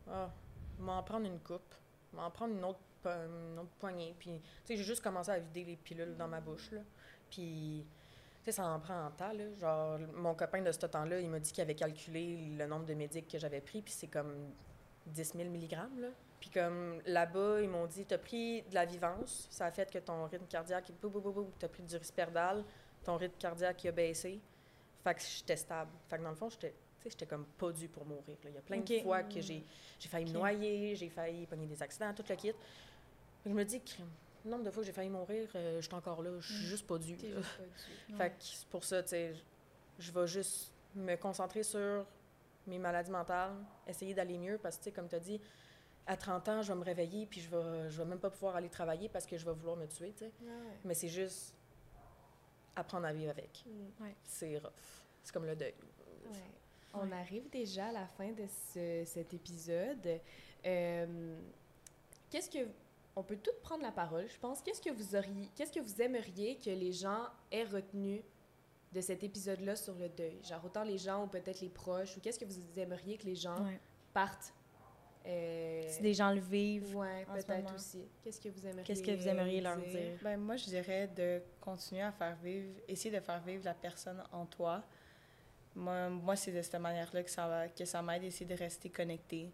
Ah, 0.09 0.31
m'en 0.79 1.01
prendre 1.03 1.27
une 1.27 1.39
coupe. 1.39 1.75
M'en 2.13 2.31
prendre 2.31 2.55
une 2.55 2.65
autre, 2.65 2.79
une 3.05 3.59
autre 3.59 3.71
poignée. 3.79 4.15
Puis, 4.17 4.41
tu 4.41 4.49
sais, 4.65 4.75
j'ai 4.75 4.83
juste 4.83 5.03
commencé 5.03 5.29
à 5.29 5.37
vider 5.37 5.63
les 5.63 5.75
pilules 5.75 6.17
dans 6.17 6.27
ma 6.27 6.41
bouche, 6.41 6.71
là. 6.71 6.81
Puis, 7.29 7.85
tu 8.43 8.45
sais, 8.45 8.51
ça 8.53 8.65
en 8.65 8.79
prend 8.79 9.05
en 9.05 9.11
temps, 9.11 9.31
là. 9.31 9.53
Genre, 9.55 9.99
mon 10.15 10.33
copain 10.33 10.61
de 10.61 10.71
ce 10.71 10.79
temps-là, 10.79 11.19
il 11.19 11.29
m'a 11.29 11.39
dit 11.39 11.51
qu'il 11.51 11.61
avait 11.61 11.75
calculé 11.75 12.55
le 12.57 12.65
nombre 12.65 12.85
de 12.85 12.95
médics 12.95 13.27
que 13.27 13.37
j'avais 13.37 13.61
pris, 13.61 13.83
puis 13.83 13.93
c'est 13.93 14.07
comme 14.07 14.51
10 15.05 15.33
000 15.35 15.49
mg, 15.49 15.71
là. 15.71 16.07
Puis 16.39 16.49
comme 16.49 16.99
là-bas, 17.05 17.61
ils 17.61 17.69
m'ont 17.69 17.85
dit, 17.85 18.05
t'as 18.05 18.17
pris 18.17 18.63
de 18.63 18.75
la 18.75 18.83
vivance, 18.83 19.47
ça 19.49 19.67
a 19.67 19.71
fait 19.71 19.89
que 19.89 19.99
ton 19.99 20.25
rythme 20.25 20.45
cardiaque, 20.47 20.91
bou, 21.01 21.09
bou, 21.09 21.21
bou, 21.21 21.31
bou, 21.31 21.51
t'as 21.57 21.69
pris 21.69 21.83
du 21.83 21.95
risperdal, 21.95 22.65
ton 23.03 23.17
rythme 23.17 23.37
cardiaque 23.37 23.83
il 23.83 23.87
a 23.89 23.91
baissé. 23.91 24.39
Fait 25.03 25.15
que 25.15 25.21
j'étais 25.21 25.57
stable. 25.57 25.91
Fait 26.09 26.17
que 26.17 26.23
dans 26.23 26.29
le 26.29 26.35
fond, 26.35 26.49
j'étais, 26.49 26.73
j'étais 27.05 27.25
comme 27.25 27.45
pas 27.45 27.71
dû 27.71 27.87
pour 27.89 28.05
mourir. 28.05 28.37
là. 28.43 28.49
Il 28.49 28.55
y 28.55 28.57
a 28.57 28.61
plein 28.61 28.79
de 28.79 28.99
fois 29.01 29.23
que 29.23 29.41
j'ai, 29.41 29.63
j'ai 29.99 30.09
failli 30.09 30.25
me 30.25 30.31
noyer, 30.31 30.95
j'ai 30.95 31.09
failli 31.09 31.45
pogner 31.45 31.65
des 31.67 31.81
accidents, 31.81 32.13
tout 32.13 32.23
le 32.27 32.35
kit. 32.35 32.53
Je 33.45 33.51
me 33.51 33.65
dis, 33.65 33.81
le 34.45 34.51
nombre 34.51 34.63
de 34.63 34.71
fois 34.71 34.81
que 34.81 34.87
j'ai 34.87 34.93
failli 34.93 35.09
mourir, 35.09 35.49
euh, 35.55 35.81
je 35.81 35.85
suis 35.85 35.95
encore 35.95 36.21
là, 36.21 36.39
je 36.39 36.53
suis 36.53 36.65
juste 36.65 36.87
pas 36.87 36.97
dû. 36.97 37.17
T'es 37.17 37.29
là. 37.29 37.41
juste 37.41 37.57
pas 37.57 37.63
dû. 38.09 38.17
Fait 38.17 38.29
que 38.29 38.35
c'est 38.39 38.67
pour 38.67 38.83
ça, 38.83 39.03
tu 39.03 39.09
sais, 39.09 39.33
je 39.99 40.11
vais 40.11 40.27
juste 40.27 40.71
me 40.95 41.15
concentrer 41.15 41.63
sur 41.63 42.05
mes 42.67 42.79
maladies 42.79 43.11
mentales, 43.11 43.55
essayer 43.87 44.13
d'aller 44.13 44.37
mieux 44.37 44.57
parce 44.57 44.77
que, 44.77 44.89
comme 44.89 45.09
tu 45.09 45.15
as 45.15 45.19
dit, 45.19 45.41
à 46.05 46.17
30 46.17 46.49
ans, 46.49 46.61
je 46.61 46.71
vais 46.71 46.79
me 46.79 46.83
réveiller 46.83 47.25
puis 47.25 47.41
je 47.41 47.49
vais, 47.49 47.89
je 47.89 47.97
vais 47.97 48.05
même 48.05 48.19
pas 48.19 48.29
pouvoir 48.29 48.55
aller 48.55 48.69
travailler 48.69 49.09
parce 49.09 49.25
que 49.25 49.37
je 49.37 49.45
vais 49.45 49.53
vouloir 49.53 49.75
me 49.77 49.87
tuer. 49.87 50.13
Ouais. 50.21 50.27
Mais 50.83 50.93
c'est 50.93 51.07
juste 51.07 51.55
apprendre 52.75 53.05
à 53.05 53.13
vivre 53.13 53.31
avec. 53.31 53.63
Mm. 53.65 54.05
C'est 54.23 54.57
rough. 54.57 54.71
C'est 55.23 55.31
comme 55.33 55.45
le 55.45 55.55
deuil. 55.55 55.73
Ouais. 56.27 56.37
On 56.93 57.11
arrive 57.11 57.49
déjà 57.49 57.87
à 57.87 57.91
la 57.91 58.05
fin 58.07 58.31
de 58.31 58.45
ce- 58.73 59.03
cet 59.05 59.33
épisode. 59.33 60.19
Euh, 60.65 61.37
qu'est-ce 62.29 62.49
que 62.49 62.67
on 63.15 63.21
peut 63.23 63.37
toutes 63.37 63.59
prendre 63.61 63.83
la 63.83 63.91
parole, 63.91 64.27
je 64.27 64.39
pense. 64.39 64.61
Qu'est-ce 64.61 64.81
que 64.81 64.89
vous 64.89 65.15
auriez, 65.15 65.49
qu'est-ce 65.55 65.71
que 65.71 65.79
vous 65.79 66.01
aimeriez 66.01 66.57
que 66.57 66.69
les 66.71 66.91
gens 66.91 67.27
aient 67.51 67.63
retenu 67.63 68.21
de 68.91 69.01
cet 69.01 69.23
épisode-là 69.23 69.75
sur 69.75 69.93
le 69.95 70.09
deuil? 70.09 70.37
Genre 70.43 70.63
autant 70.65 70.83
les 70.83 70.97
gens 70.97 71.23
ou 71.23 71.27
peut-être 71.27 71.61
les 71.61 71.69
proches 71.69 72.17
ou 72.17 72.21
qu'est-ce 72.21 72.39
que 72.39 72.45
vous 72.45 72.79
aimeriez 72.79 73.17
que 73.17 73.25
les 73.25 73.35
gens 73.35 73.63
Ouais. 73.65 73.79
partent 74.13 74.51
euh, 75.25 75.83
Si 75.87 76.01
des 76.01 76.13
gens 76.13 76.31
le 76.33 76.39
vivent, 76.41 76.95
ce 77.41 77.45
peut-être 77.45 77.63
aussi. 77.75 78.05
Qu'est-ce 78.23 78.41
que 78.41 78.49
vous 78.49 78.65
aimeriez 78.65 78.83
qu'est-ce 78.83 79.01
que 79.03 79.11
vous 79.11 79.27
aimeriez 79.27 79.61
leur 79.61 79.77
dire? 79.77 80.17
Ben, 80.21 80.37
moi, 80.39 80.55
je 80.57 80.65
dirais 80.65 81.07
de 81.07 81.41
continuer 81.61 82.01
à 82.01 82.11
faire 82.11 82.35
vivre, 82.35 82.73
essayer 82.87 83.15
de 83.15 83.23
faire 83.23 83.41
vivre 83.41 83.63
la 83.65 83.73
personne 83.73 84.21
en 84.31 84.45
toi. 84.45 84.83
Moi, 85.75 86.09
moi 86.09 86.35
c'est 86.35 86.51
de 86.51 86.61
cette 86.61 86.79
manière-là 86.79 87.23
que 87.23 87.29
ça, 87.29 87.47
va- 87.47 87.67
que 87.67 87.85
ça 87.85 88.01
m'aide, 88.01 88.23
essayer 88.23 88.45
de 88.45 88.55
rester 88.55 88.89
connecté 88.89 89.51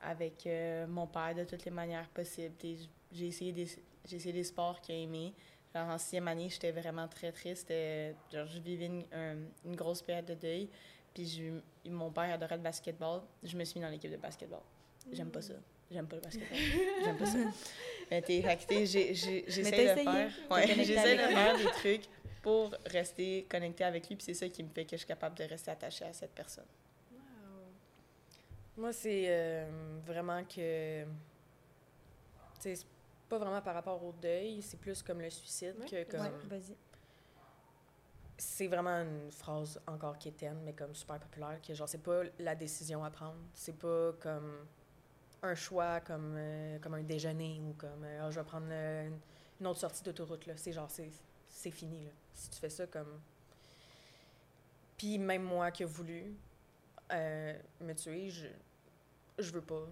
avec 0.00 0.46
euh, 0.46 0.86
mon 0.86 1.06
père 1.06 1.34
de 1.34 1.44
toutes 1.44 1.64
les 1.64 1.70
manières 1.70 2.08
possibles. 2.08 2.54
J'ai 3.12 3.26
essayé 3.26 3.52
des, 3.52 3.66
j'ai 4.06 4.16
essayé 4.16 4.32
des 4.32 4.44
sports 4.44 4.80
qu'il 4.80 4.94
a 4.94 4.98
aimés. 4.98 5.34
Genre, 5.74 5.88
en 5.88 5.98
sixième 5.98 6.26
année, 6.28 6.48
j'étais 6.48 6.72
vraiment 6.72 7.06
très 7.08 7.30
triste. 7.32 7.70
euh, 7.70 8.12
Genre, 8.32 8.46
je 8.46 8.58
vivais 8.60 8.86
une, 8.86 9.04
un- 9.12 9.36
une 9.66 9.76
grosse 9.76 10.00
période 10.02 10.24
de 10.26 10.34
deuil. 10.34 10.68
Puis 11.12 11.26
je- 11.84 11.90
mon 11.90 12.10
père 12.10 12.32
adorait 12.32 12.56
le 12.56 12.62
basketball. 12.62 13.20
Je 13.42 13.56
me 13.56 13.64
suis 13.64 13.78
mis 13.78 13.84
dans 13.84 13.90
l'équipe 13.90 14.10
de 14.10 14.16
basketball. 14.16 14.60
J'aime 15.12 15.30
pas 15.30 15.42
ça. 15.42 15.54
J'aime 15.90 16.06
pas 16.06 16.16
le 16.16 16.22
basketball. 16.22 16.58
J'aime 17.04 17.16
pas 17.16 17.26
ça. 17.26 17.38
Mais 18.10 18.22
t'es, 18.22 18.42
j'essaie 18.86 19.12
de 19.12 19.48
essayé. 19.50 19.94
faire... 20.04 20.32
Ouais, 20.50 20.66
j'essaie 20.84 21.16
de 21.16 21.22
faire 21.22 21.56
des 21.56 21.64
trucs 21.64 22.04
pour 22.42 22.74
rester 22.86 23.46
connectée 23.48 23.84
avec 23.84 24.08
lui. 24.08 24.16
Puis 24.16 24.24
c'est 24.24 24.34
ça 24.34 24.48
qui 24.48 24.62
me 24.62 24.68
fait 24.68 24.84
que 24.84 24.92
je 24.92 24.98
suis 24.98 25.06
capable 25.06 25.36
de 25.36 25.44
rester 25.44 25.70
attachée 25.70 26.04
à 26.04 26.12
cette 26.12 26.32
personne. 26.32 26.66
Moi, 28.76 28.92
c'est 28.92 29.26
euh, 29.28 29.98
vraiment 30.06 30.42
que. 30.44 31.04
Tu 31.04 31.10
sais, 32.60 32.74
c'est 32.76 32.86
pas 33.28 33.38
vraiment 33.38 33.60
par 33.60 33.74
rapport 33.74 34.02
au 34.02 34.12
deuil, 34.12 34.62
c'est 34.62 34.78
plus 34.78 35.02
comme 35.02 35.20
le 35.20 35.30
suicide 35.30 35.76
que 35.88 36.04
comme. 36.04 36.20
Ouais, 36.20 36.32
vas-y. 36.48 36.76
C'est 38.38 38.68
vraiment 38.68 39.02
une 39.02 39.30
phrase 39.30 39.78
encore 39.86 40.18
quétaine, 40.18 40.60
mais 40.64 40.72
comme 40.72 40.94
super 40.94 41.18
populaire, 41.18 41.60
que 41.60 41.74
genre, 41.74 41.88
c'est 41.88 42.02
pas 42.02 42.22
la 42.38 42.54
décision 42.54 43.04
à 43.04 43.10
prendre. 43.10 43.36
C'est 43.52 43.76
pas 43.76 44.12
comme 44.18 44.66
un 45.42 45.54
choix, 45.54 46.00
comme, 46.00 46.34
euh, 46.36 46.78
comme 46.78 46.94
un 46.94 47.02
déjeuner 47.02 47.60
ou 47.60 47.72
comme 47.74 48.04
euh, 48.04 48.20
Ah, 48.22 48.30
je 48.30 48.38
vais 48.38 48.44
prendre 48.46 48.66
euh, 48.70 49.10
une 49.60 49.66
autre 49.66 49.80
sortie 49.80 50.02
d'autoroute. 50.02 50.46
là. 50.46 50.56
C'est 50.56 50.72
genre, 50.72 50.90
c'est 50.90 51.10
c'est 51.48 51.70
fini. 51.70 52.04
Là. 52.04 52.10
Si 52.32 52.50
tu 52.50 52.58
fais 52.58 52.70
ça 52.70 52.86
comme. 52.86 53.20
Puis 54.96 55.18
même 55.18 55.42
moi 55.42 55.70
qui 55.70 55.82
ai 55.82 55.86
voulu 55.86 56.34
me 57.10 57.92
tuer, 57.94 58.30
je, 58.30 58.46
je 59.38 59.50
veux 59.50 59.62
pas. 59.62 59.84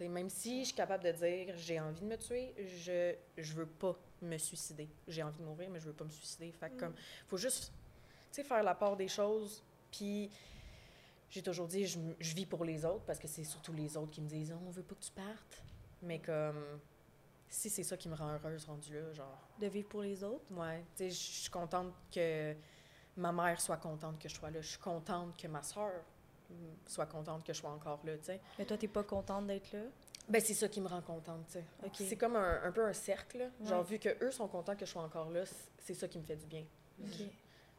même 0.00 0.30
si 0.30 0.60
je 0.60 0.66
suis 0.66 0.74
capable 0.74 1.04
de 1.04 1.12
dire 1.12 1.54
j'ai 1.56 1.78
envie 1.78 2.00
de 2.00 2.06
me 2.06 2.16
tuer, 2.16 2.54
je, 2.78 3.14
je 3.36 3.52
veux 3.52 3.66
pas 3.66 3.94
me 4.22 4.38
suicider. 4.38 4.88
J'ai 5.06 5.22
envie 5.22 5.38
de 5.38 5.44
mourir, 5.44 5.68
mais 5.70 5.80
je 5.80 5.86
veux 5.86 5.92
pas 5.92 6.04
me 6.04 6.10
suicider. 6.10 6.50
Fait 6.52 6.70
que 6.70 6.78
comme, 6.80 6.94
faut 7.26 7.36
juste 7.36 7.72
tu 8.32 8.36
sais, 8.40 8.44
faire 8.44 8.62
la 8.62 8.74
part 8.74 8.96
des 8.96 9.08
choses. 9.08 9.62
Puis 9.90 10.30
j'ai 11.32 11.42
toujours 11.42 11.66
dit, 11.66 11.86
je, 11.86 11.98
je 12.20 12.34
vis 12.34 12.44
pour 12.46 12.62
les 12.64 12.84
autres 12.84 13.04
parce 13.06 13.18
que 13.18 13.26
c'est 13.26 13.42
surtout 13.44 13.72
les 13.72 13.96
autres 13.96 14.10
qui 14.12 14.20
me 14.20 14.28
disent, 14.28 14.52
on 14.66 14.70
veut 14.70 14.82
pas 14.82 14.94
que 14.94 15.00
tu 15.02 15.10
partes. 15.12 15.62
Mais 16.02 16.18
comme, 16.20 16.62
si 17.48 17.70
c'est 17.70 17.82
ça 17.82 17.96
qui 17.96 18.08
me 18.08 18.14
rend 18.14 18.28
heureuse 18.34 18.66
rendue 18.66 18.94
là, 18.94 19.12
genre, 19.12 19.38
De 19.58 19.66
vivre 19.66 19.88
pour 19.88 20.02
les 20.02 20.22
autres? 20.22 20.44
ouais, 20.50 20.80
tu 20.96 21.04
sais, 21.04 21.10
je 21.10 21.14
suis 21.40 21.50
contente 21.50 21.92
que 22.14 22.54
ma 23.16 23.32
mère 23.32 23.60
soit 23.60 23.78
contente 23.78 24.18
que 24.18 24.28
je 24.28 24.34
sois 24.34 24.50
là. 24.50 24.60
Je 24.60 24.68
suis 24.68 24.78
contente 24.78 25.36
que 25.36 25.48
ma 25.48 25.62
soeur 25.62 26.02
soit 26.86 27.06
contente 27.06 27.42
que 27.44 27.52
je 27.54 27.58
sois 27.60 27.70
encore 27.70 28.00
là, 28.04 28.16
tu 28.18 28.24
sais. 28.24 28.40
Mais 28.58 28.66
toi, 28.66 28.76
t'es 28.76 28.88
pas 28.88 29.02
contente 29.02 29.46
d'être 29.46 29.72
là? 29.72 29.84
Ben, 30.28 30.40
c'est 30.40 30.54
ça 30.54 30.68
qui 30.68 30.80
me 30.82 30.86
rend 30.88 31.00
contente, 31.00 31.46
tu 31.46 31.52
sais. 31.54 31.64
C'est 32.04 32.16
comme 32.16 32.36
un, 32.36 32.62
un 32.62 32.70
peu 32.72 32.84
un 32.86 32.92
cercle. 32.92 33.38
là. 33.38 33.46
Genre, 33.66 33.80
Ouais. 33.80 33.86
vu 33.86 33.98
que 33.98 34.22
eux 34.22 34.30
sont 34.30 34.48
contents 34.48 34.76
que 34.76 34.84
je 34.84 34.90
sois 34.90 35.02
encore 35.02 35.30
là, 35.30 35.44
c'est 35.78 35.94
ça 35.94 36.06
qui 36.08 36.18
me 36.18 36.24
fait 36.24 36.36
du 36.36 36.46
bien. 36.46 36.64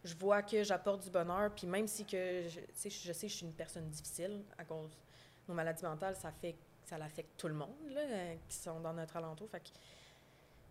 Je 0.03 0.15
vois 0.15 0.41
que 0.41 0.63
j'apporte 0.63 1.03
du 1.03 1.09
bonheur, 1.09 1.51
puis 1.55 1.65
même 1.65 1.87
si 1.87 2.05
que, 2.05 2.43
je, 2.47 2.59
sais, 2.73 2.89
je 2.89 3.13
sais 3.13 3.27
que 3.27 3.31
je 3.31 3.37
suis 3.37 3.45
une 3.45 3.53
personne 3.53 3.87
difficile 3.89 4.43
à 4.57 4.65
cause 4.65 4.91
de 4.91 4.95
nos 5.47 5.53
maladies 5.53 5.83
mentales, 5.83 6.15
ça 6.15 6.31
fait 6.31 6.55
ça 6.85 6.97
l'affecte 6.97 7.37
tout 7.37 7.47
le 7.47 7.53
monde, 7.53 7.75
là, 7.91 8.35
qui 8.49 8.57
sont 8.57 8.79
dans 8.81 8.93
notre 8.93 9.15
alentour. 9.15 9.49
Fait 9.49 9.61
que 9.61 9.69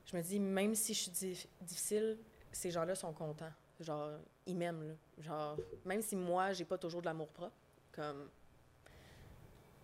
je 0.05 0.17
me 0.17 0.23
dis, 0.23 0.39
même 0.39 0.75
si 0.75 0.93
je 0.93 1.01
suis 1.01 1.11
dif- 1.11 1.47
difficile, 1.63 2.19
ces 2.51 2.71
gens-là 2.71 2.95
sont 2.95 3.13
contents. 3.15 3.53
Genre, 3.81 4.19
ils 4.47 4.55
m'aiment. 4.55 4.97
Genre, 5.19 5.57
même 5.87 6.03
si 6.03 6.15
moi, 6.15 6.53
j'ai 6.53 6.67
pas 6.67 6.77
toujours 6.77 7.01
de 7.01 7.07
l'amour 7.07 7.29
propre, 7.29 7.57
comme, 7.93 8.29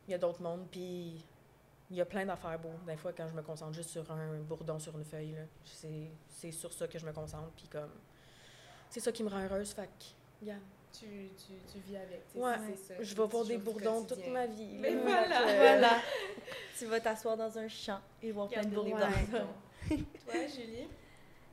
il 0.07 0.11
y 0.11 0.15
a 0.15 0.19
d'autres 0.19 0.43
mondes, 0.43 0.67
puis 0.71 1.25
il 1.91 1.97
y 1.97 2.01
a 2.03 2.05
plein 2.05 2.27
d'affaires 2.27 2.59
beaux. 2.59 2.79
Des 2.87 2.97
fois, 2.97 3.15
quand 3.15 3.27
je 3.27 3.35
me 3.35 3.43
concentre 3.43 3.73
juste 3.73 3.91
sur 3.91 4.11
un 4.11 4.41
bourdon 4.41 4.79
sur 4.79 4.97
une 4.99 5.05
feuille, 5.05 5.35
c'est 5.65 6.53
sur 6.53 6.73
ça 6.73 6.87
que 6.87 6.99
je 6.99 7.07
me 7.07 7.13
concentre, 7.13 7.51
puis 7.57 7.69
comme, 7.69 7.91
c'est 8.91 9.01
ça 9.01 9.13
qui 9.13 9.23
me 9.23 9.29
rend 9.29 9.43
heureuse, 9.45 9.73
fait 9.73 9.87
que, 9.87 10.47
yeah. 10.47 10.57
Tu, 10.91 11.05
tu, 11.37 11.53
tu 11.71 11.79
vis 11.87 11.97
avec. 11.97 12.23
Ouais, 12.35 12.55
c'est 12.67 12.95
ça, 12.95 13.03
je 13.03 13.15
vais 13.15 13.27
voir 13.27 13.45
des 13.45 13.59
bourdons 13.59 14.05
toute 14.05 14.27
ma 14.29 14.47
vie. 14.47 14.79
Mais 14.81 14.91
là. 14.91 15.01
voilà. 15.03 15.57
Voilà. 15.57 15.91
tu 16.79 16.87
vas 16.87 16.99
t'asseoir 16.99 17.37
dans 17.37 17.57
un 17.59 17.69
champ 17.69 18.01
et 18.23 18.33
voir 18.33 18.49
plein 18.49 18.63
de 18.63 18.75
bourdons. 18.75 18.97
Toi, 19.89 20.47
Julie? 20.49 20.89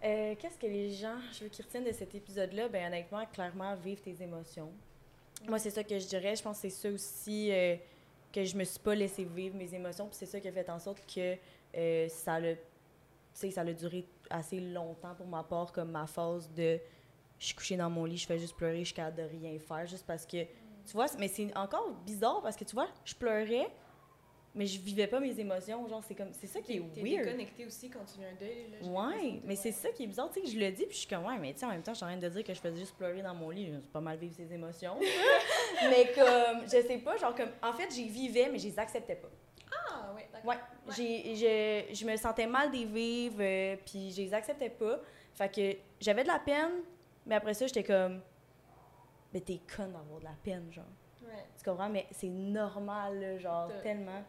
Euh, 0.04 0.36
Qu'est-ce 0.40 0.58
que 0.58 0.68
les 0.68 0.92
gens, 0.92 1.18
je 1.34 1.44
veux 1.44 1.50
qu'ils 1.50 1.66
retiennent 1.66 1.84
de 1.84 1.92
cet 1.92 2.16
épisode-là? 2.16 2.70
Ben 2.70 2.88
honnêtement, 2.88 3.26
clairement, 3.26 3.76
vivre 3.76 4.02
tes 4.02 4.16
émotions. 4.22 4.72
Moi, 5.48 5.60
c'est 5.60 5.70
ça 5.70 5.84
que 5.84 6.00
je 6.00 6.08
dirais. 6.08 6.36
Je 6.36 6.42
pense 6.42 6.62
que 6.62 6.70
c'est 6.70 6.82
ça 6.82 6.90
aussi 6.90 7.52
euh, 7.52 7.76
que 8.32 8.44
je 8.44 8.56
me 8.56 8.64
suis 8.64 8.80
pas 8.80 8.96
laissé 8.96 9.26
vivre 9.26 9.56
mes 9.56 9.74
émotions. 9.76 10.08
Puis 10.08 10.18
c'est 10.18 10.26
ça 10.26 10.40
qui 10.40 10.48
a 10.48 10.52
fait 10.52 10.70
en 10.70 10.80
sorte 10.80 11.02
que 11.14 11.36
euh, 11.76 12.08
ça 12.08 12.40
sais, 13.36 13.52
ça 13.52 13.62
a 13.62 13.74
duré 13.74 14.06
assez 14.30 14.60
longtemps 14.60 15.14
pour 15.16 15.28
ma 15.28 15.44
part, 15.44 15.72
comme 15.72 15.92
ma 15.92 16.08
phase 16.08 16.50
de 16.56 16.80
je 17.40 17.46
suis 17.48 17.56
couchée 17.56 17.78
dans 17.78 17.90
mon 17.90 18.06
lit, 18.06 18.18
je 18.18 18.26
fais 18.26 18.40
juste 18.40 18.56
pleurer, 18.56 18.80
je 18.80 18.86
suis 18.86 18.94
capable 18.94 19.18
de 19.18 19.24
rien 19.24 19.58
faire, 19.60 19.86
juste 19.86 20.06
parce 20.06 20.26
que, 20.26 20.44
tu 20.44 20.92
vois, 20.94 21.06
mais 21.20 21.28
c'est 21.28 21.56
encore 21.58 21.92
bizarre 22.06 22.42
parce 22.42 22.56
que, 22.56 22.64
tu 22.64 22.74
vois, 22.76 22.88
je 23.04 23.14
pleurais, 23.16 23.68
mais 24.54 24.66
je 24.68 24.80
vivais 24.80 25.08
pas 25.08 25.20
mes 25.20 25.38
émotions. 25.38 25.86
Genre, 25.90 26.02
c'est 26.08 26.16
comme, 26.16 26.32
c'est 26.32 26.48
ça 26.48 26.62
qui 26.62 26.78
est 26.78 26.82
T'es 26.94 27.02
weird. 27.02 27.26
déconnecté 27.26 27.66
aussi 27.66 27.90
quand 27.90 28.06
tu 28.06 28.20
vis 28.20 28.26
un 28.26 28.34
deuil. 28.40 28.68
Là, 28.72 28.88
Ouais, 28.88 29.42
mais 29.44 29.56
c'est 29.58 29.74
ça 29.74 29.90
qui 29.90 30.04
est 30.04 30.08
bizarre, 30.08 30.30
tu 30.30 30.36
sais, 30.36 30.42
que 30.46 30.50
je 30.50 30.58
le 30.58 30.72
dis, 30.72 30.86
puis 30.86 30.94
je 30.94 31.00
suis 31.00 31.08
comme, 31.10 31.26
ouais, 31.26 31.38
mais 31.40 31.52
tu 31.54 31.60
sais, 31.60 31.66
en 31.66 31.70
même 31.70 31.84
temps, 31.84 31.92
je 31.92 31.98
suis 31.98 32.06
en 32.06 32.10
train 32.10 32.18
de 32.18 32.30
dire 32.30 32.44
que 32.44 32.54
je 32.54 32.60
faisais 32.62 32.78
juste 32.80 32.96
pleurer 32.96 33.22
dans 33.22 33.36
mon 33.36 33.50
lit, 33.50 33.70
c'est 33.74 33.92
pas 33.92 34.00
mal 34.00 34.18
vivre 34.18 34.34
ses 34.36 34.54
émotions. 34.54 34.96
mais 35.90 36.12
comme, 36.16 36.64
je 36.64 36.70
sais 36.88 36.98
pas, 37.04 37.18
genre, 37.18 37.36
comme, 37.36 37.50
en 37.62 37.74
fait, 37.74 37.94
j'y 37.94 38.08
vivais, 38.08 38.50
mais 38.50 38.58
je 38.60 38.68
les 38.70 38.80
acceptais 38.80 39.16
pas. 39.16 39.30
Ah, 39.90 40.14
oui, 40.16 40.22
d'accord. 40.32 40.52
Ouais, 40.52 40.58
j'ai, 40.96 41.36
je, 41.36 41.94
je 41.94 42.06
me 42.06 42.16
sentais 42.16 42.48
mal 42.48 42.72
d'y 42.72 42.86
vivre, 42.86 43.38
euh, 43.42 43.76
puis 43.86 44.12
je 44.12 44.22
les 44.22 44.34
acceptais 44.34 44.70
pas. 44.70 45.02
Fait 45.34 45.54
que 45.54 45.78
j'avais 46.00 46.24
de 46.24 46.28
la 46.30 46.40
peine, 46.40 46.72
mais 47.26 47.36
après 47.36 47.54
ça, 47.54 47.68
j'étais 47.68 47.84
comme, 47.84 48.22
mais 49.34 49.42
t'es 49.42 49.60
conne 49.76 49.92
d'avoir 49.92 50.20
de 50.20 50.26
la 50.26 50.36
peine, 50.44 50.72
genre. 50.72 50.86
Ouais. 51.22 51.46
Tu 51.58 51.64
comprends? 51.64 51.90
Mais 51.90 52.06
c'est 52.12 52.30
normal, 52.30 53.40
genre, 53.40 53.70
tellement. 53.82 54.24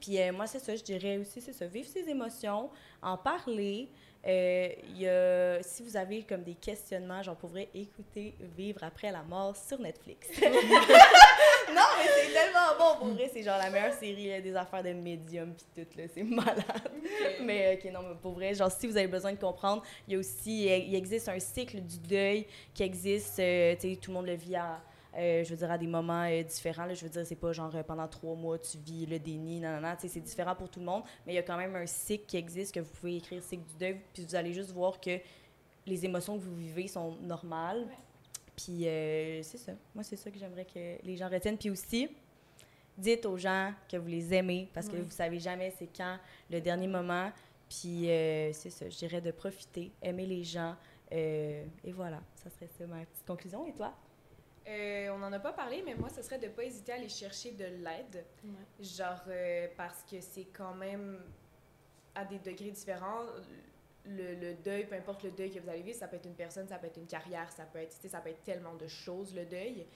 Puis 0.00 0.20
euh, 0.20 0.32
moi, 0.32 0.46
c'est 0.46 0.58
ça, 0.58 0.74
je 0.74 0.82
dirais 0.82 1.18
aussi, 1.18 1.40
c'est 1.40 1.52
ça, 1.52 1.66
vivre 1.66 1.88
ses 1.88 2.08
émotions, 2.08 2.70
en 3.02 3.16
parler. 3.16 3.90
Euh, 4.26 4.68
y 4.94 5.06
a, 5.06 5.62
si 5.62 5.82
vous 5.82 5.96
avez 5.96 6.22
comme 6.24 6.42
des 6.42 6.54
questionnements, 6.54 7.22
genre, 7.22 7.36
pourrait 7.36 7.68
écouter 7.74 8.34
Vivre 8.56 8.82
après 8.82 9.12
la 9.12 9.22
mort 9.22 9.54
sur 9.56 9.78
Netflix. 9.80 10.28
non, 11.76 11.82
mais 11.98 12.08
c'est 12.08 12.32
tellement 12.32 12.78
bon, 12.78 12.98
pour 12.98 13.14
vrai, 13.14 13.30
c'est 13.32 13.42
genre 13.42 13.58
la 13.58 13.70
meilleure 13.70 13.94
série 13.94 14.28
là, 14.28 14.40
des 14.40 14.56
affaires 14.56 14.82
de 14.82 14.92
médium, 14.92 15.54
puis 15.54 15.84
tout, 15.84 15.98
là, 15.98 16.04
c'est 16.12 16.22
malade. 16.24 16.90
Mais 17.42 17.78
ok, 17.78 17.92
non, 17.92 18.00
mais 18.08 18.14
pour 18.20 18.32
vrai, 18.32 18.54
genre, 18.54 18.70
si 18.70 18.86
vous 18.86 18.96
avez 18.96 19.06
besoin 19.06 19.32
de 19.32 19.38
comprendre, 19.38 19.82
il 20.08 20.14
y 20.14 20.16
a 20.16 20.18
aussi, 20.18 20.64
il 20.64 20.94
existe 20.94 21.28
un 21.28 21.38
cycle 21.38 21.80
du 21.80 21.98
deuil 21.98 22.46
qui 22.74 22.82
existe, 22.82 23.38
euh, 23.38 23.74
tu 23.74 23.92
sais, 23.92 23.96
tout 23.96 24.10
le 24.10 24.16
monde 24.16 24.26
le 24.26 24.34
vit 24.34 24.56
à, 24.56 24.80
euh, 25.16 25.42
je 25.44 25.50
veux 25.50 25.56
dire, 25.56 25.70
à 25.70 25.78
des 25.78 25.86
moments 25.86 26.24
euh, 26.24 26.42
différents. 26.42 26.84
Là, 26.84 26.94
je 26.94 27.02
veux 27.02 27.10
dire, 27.10 27.26
c'est 27.26 27.36
pas 27.36 27.52
genre 27.52 27.74
euh, 27.74 27.82
pendant 27.82 28.06
trois 28.06 28.34
mois, 28.34 28.58
tu 28.58 28.76
vis 28.78 29.06
le 29.06 29.18
déni, 29.18 29.62
sais, 29.98 30.08
c'est 30.08 30.20
différent 30.20 30.54
pour 30.54 30.68
tout 30.68 30.80
le 30.80 30.86
monde, 30.86 31.02
mais 31.26 31.32
il 31.32 31.36
y 31.36 31.38
a 31.38 31.42
quand 31.42 31.56
même 31.56 31.74
un 31.74 31.86
cycle 31.86 32.26
qui 32.26 32.36
existe 32.36 32.74
que 32.74 32.80
vous 32.80 32.90
pouvez 32.92 33.16
écrire 33.16 33.42
cycle 33.42 33.64
du 33.64 33.76
deuil, 33.76 34.00
puis 34.12 34.24
vous 34.24 34.34
allez 34.34 34.52
juste 34.52 34.72
voir 34.72 35.00
que 35.00 35.18
les 35.86 36.04
émotions 36.04 36.36
que 36.36 36.42
vous 36.42 36.54
vivez 36.56 36.86
sont 36.88 37.16
normales. 37.22 37.86
Ouais. 37.88 38.05
Puis 38.56 38.88
euh, 38.88 39.42
c'est 39.42 39.58
ça. 39.58 39.72
Moi, 39.94 40.02
c'est 40.02 40.16
ça 40.16 40.30
que 40.30 40.38
j'aimerais 40.38 40.64
que 40.64 41.04
les 41.04 41.16
gens 41.16 41.28
retiennent. 41.28 41.58
Puis 41.58 41.70
aussi, 41.70 42.08
dites 42.96 43.26
aux 43.26 43.36
gens 43.36 43.72
que 43.90 43.96
vous 43.96 44.08
les 44.08 44.32
aimez 44.32 44.68
parce 44.72 44.88
que 44.88 44.96
vous 44.96 45.10
savez 45.10 45.38
jamais 45.38 45.72
c'est 45.78 45.88
quand 45.94 46.18
le 46.50 46.60
dernier 46.60 46.86
moment. 46.86 47.30
Puis 47.68 48.10
euh, 48.10 48.52
c'est 48.52 48.70
ça, 48.70 48.88
je 48.88 48.96
dirais 48.96 49.20
de 49.20 49.30
profiter, 49.30 49.92
aimer 50.00 50.26
les 50.26 50.44
gens. 50.44 50.76
euh, 51.12 51.64
et 51.84 51.92
voilà, 51.92 52.20
ça 52.36 52.48
serait 52.50 52.68
ça 52.78 52.86
ma 52.86 53.04
petite 53.04 53.26
conclusion. 53.26 53.66
Et 53.66 53.72
toi? 53.72 53.92
Euh, 54.68 55.10
on 55.10 55.18
n'en 55.18 55.32
a 55.32 55.38
pas 55.38 55.52
parlé, 55.52 55.82
mais 55.84 55.94
moi, 55.94 56.08
ce 56.08 56.22
serait 56.22 56.38
de 56.38 56.46
ne 56.46 56.50
pas 56.50 56.64
hésiter 56.64 56.92
à 56.92 56.94
aller 56.96 57.08
chercher 57.08 57.52
de 57.52 57.64
l'aide. 57.64 58.24
Genre, 58.80 59.22
parce 59.76 60.02
que 60.04 60.20
c'est 60.20 60.46
quand 60.52 60.74
même 60.74 61.20
à 62.14 62.24
des 62.24 62.38
degrés 62.38 62.70
différents. 62.70 63.26
Le, 64.08 64.34
le 64.34 64.54
deuil, 64.54 64.86
peu 64.86 64.94
importe 64.94 65.24
le 65.24 65.32
deuil 65.32 65.50
que 65.50 65.58
vous 65.58 65.68
allez 65.68 65.82
vivre, 65.82 65.98
ça 65.98 66.06
peut 66.06 66.16
être 66.16 66.26
une 66.26 66.34
personne, 66.34 66.68
ça 66.68 66.78
peut 66.78 66.86
être 66.86 66.96
une 66.96 67.06
carrière, 67.06 67.50
ça 67.50 67.64
peut 67.64 67.80
être, 67.80 67.92
ça 68.08 68.20
peut 68.20 68.30
être 68.30 68.44
tellement 68.44 68.74
de 68.74 68.86
choses, 68.86 69.34
le 69.34 69.44
deuil. 69.44 69.86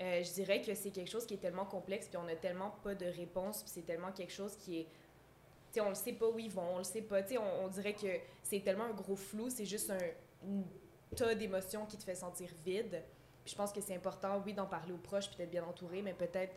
Euh, 0.00 0.22
je 0.22 0.32
dirais 0.32 0.60
que 0.60 0.74
c'est 0.74 0.90
quelque 0.90 1.10
chose 1.10 1.26
qui 1.26 1.34
est 1.34 1.38
tellement 1.38 1.64
complexe, 1.64 2.08
puis 2.08 2.18
on 2.18 2.24
n'a 2.24 2.36
tellement 2.36 2.70
pas 2.82 2.94
de 2.94 3.06
réponse, 3.06 3.62
puis 3.62 3.70
c'est 3.72 3.86
tellement 3.86 4.12
quelque 4.12 4.32
chose 4.32 4.56
qui 4.56 4.80
est... 4.80 4.84
Tu 4.84 4.88
sais, 5.72 5.80
on 5.80 5.88
le 5.88 5.94
sait 5.94 6.12
pas 6.12 6.28
où 6.28 6.38
ils 6.38 6.50
vont, 6.50 6.74
on 6.74 6.78
le 6.78 6.84
sait 6.84 7.02
pas. 7.02 7.20
On, 7.62 7.68
dirait 7.68 7.94
que 7.94 8.06
c'est 8.42 8.60
tellement 8.60 8.84
un 8.84 8.92
gros 8.92 9.16
flou, 9.16 9.48
c'est 9.48 9.64
juste 9.64 9.90
un, 9.90 9.98
tas 11.14 11.34
d'émotions 11.34 11.86
qui 11.86 11.96
te 11.96 12.04
fait 12.04 12.14
sentir 12.14 12.48
vide. 12.64 13.02
Je 13.46 13.54
pense 13.54 13.72
que 13.72 13.80
c'est 13.80 13.94
important, 13.94 14.42
oui, 14.44 14.52
d'en 14.52 14.66
parler 14.66 14.92
aux 14.92 14.98
proches, 14.98 15.28
puis 15.28 15.36
d'être 15.38 15.50
bien 15.50 15.64
entouré, 15.64 16.02
mais 16.02 16.14
peut-être 16.14 16.54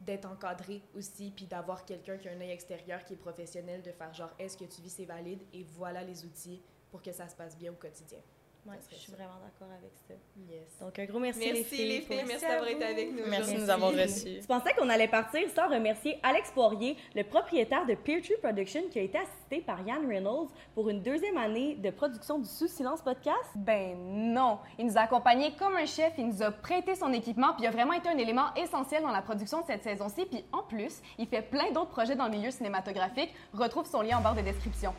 d'être 0.00 0.26
encadré 0.26 0.82
aussi, 0.94 1.30
puis 1.30 1.46
d'avoir 1.46 1.84
quelqu'un 1.84 2.16
qui 2.16 2.28
a 2.28 2.32
un 2.32 2.40
œil 2.40 2.50
extérieur, 2.50 3.04
qui 3.04 3.14
est 3.14 3.16
professionnel, 3.16 3.82
de 3.82 3.92
faire 3.92 4.12
genre, 4.14 4.34
est-ce 4.38 4.56
que 4.56 4.64
tu 4.64 4.80
vis, 4.80 4.90
c'est 4.90 5.04
valide, 5.04 5.42
et 5.52 5.62
voilà 5.62 6.02
les 6.02 6.24
outils 6.24 6.62
pour 6.90 7.02
que 7.02 7.12
ça 7.12 7.28
se 7.28 7.34
passe 7.34 7.56
bien 7.56 7.72
au 7.72 7.76
quotidien. 7.76 8.18
Ouais, 8.66 8.76
je 8.90 8.94
suis 8.94 9.10
ça. 9.10 9.16
vraiment 9.16 9.38
d'accord 9.42 9.74
avec 9.76 9.90
ça. 10.06 10.14
Yes. 10.48 10.78
Donc, 10.80 10.98
un 10.98 11.04
gros 11.06 11.18
merci, 11.18 11.40
Merci 11.40 11.54
les 11.54 11.64
filles. 11.64 11.88
les 11.88 12.00
filles, 12.02 12.18
pour- 12.18 12.26
merci 12.26 12.44
d'avoir 12.46 12.68
été 12.68 12.84
avec 12.84 13.10
nous. 13.12 13.22
Merci 13.26 13.54
de 13.54 13.60
nous 13.60 13.70
avoir 13.70 13.92
reçus. 13.92 14.38
Tu 14.40 14.46
pensais 14.46 14.74
qu'on 14.74 14.88
allait 14.90 15.08
partir 15.08 15.40
sans 15.54 15.68
remercier 15.68 16.18
Alex 16.22 16.50
Poirier, 16.52 16.96
le 17.14 17.24
propriétaire 17.24 17.86
de 17.86 17.94
Peer 17.94 18.20
Tree 18.20 18.36
Production, 18.42 18.82
qui 18.90 18.98
a 18.98 19.02
été 19.02 19.18
assisté 19.18 19.60
par 19.62 19.80
Yann 19.86 20.06
Reynolds 20.06 20.50
pour 20.74 20.88
une 20.90 21.00
deuxième 21.02 21.38
année 21.38 21.74
de 21.76 21.90
production 21.90 22.38
du 22.38 22.46
Sous 22.48 22.68
Silence 22.68 23.00
podcast? 23.00 23.50
Ben 23.56 23.96
non, 23.98 24.58
il 24.78 24.86
nous 24.86 24.98
a 24.98 25.02
accompagnés 25.02 25.52
comme 25.58 25.74
un 25.76 25.86
chef, 25.86 26.12
il 26.18 26.28
nous 26.28 26.42
a 26.42 26.50
prêté 26.50 26.94
son 26.94 27.12
équipement, 27.14 27.54
puis 27.54 27.62
il 27.64 27.66
a 27.66 27.70
vraiment 27.70 27.94
été 27.94 28.08
un 28.10 28.18
élément 28.18 28.54
essentiel 28.56 29.02
dans 29.02 29.10
la 29.12 29.22
production 29.22 29.62
de 29.62 29.66
cette 29.66 29.82
saison-ci. 29.82 30.26
Puis 30.26 30.44
en 30.52 30.62
plus, 30.62 31.00
il 31.18 31.26
fait 31.26 31.42
plein 31.42 31.70
d'autres 31.72 31.90
projets 31.90 32.14
dans 32.14 32.26
le 32.26 32.32
milieu 32.32 32.50
cinématographique. 32.50 33.32
Retrouve 33.54 33.86
son 33.86 34.02
lien 34.02 34.18
en 34.18 34.20
barre 34.20 34.36
de 34.36 34.42
description. 34.42 34.94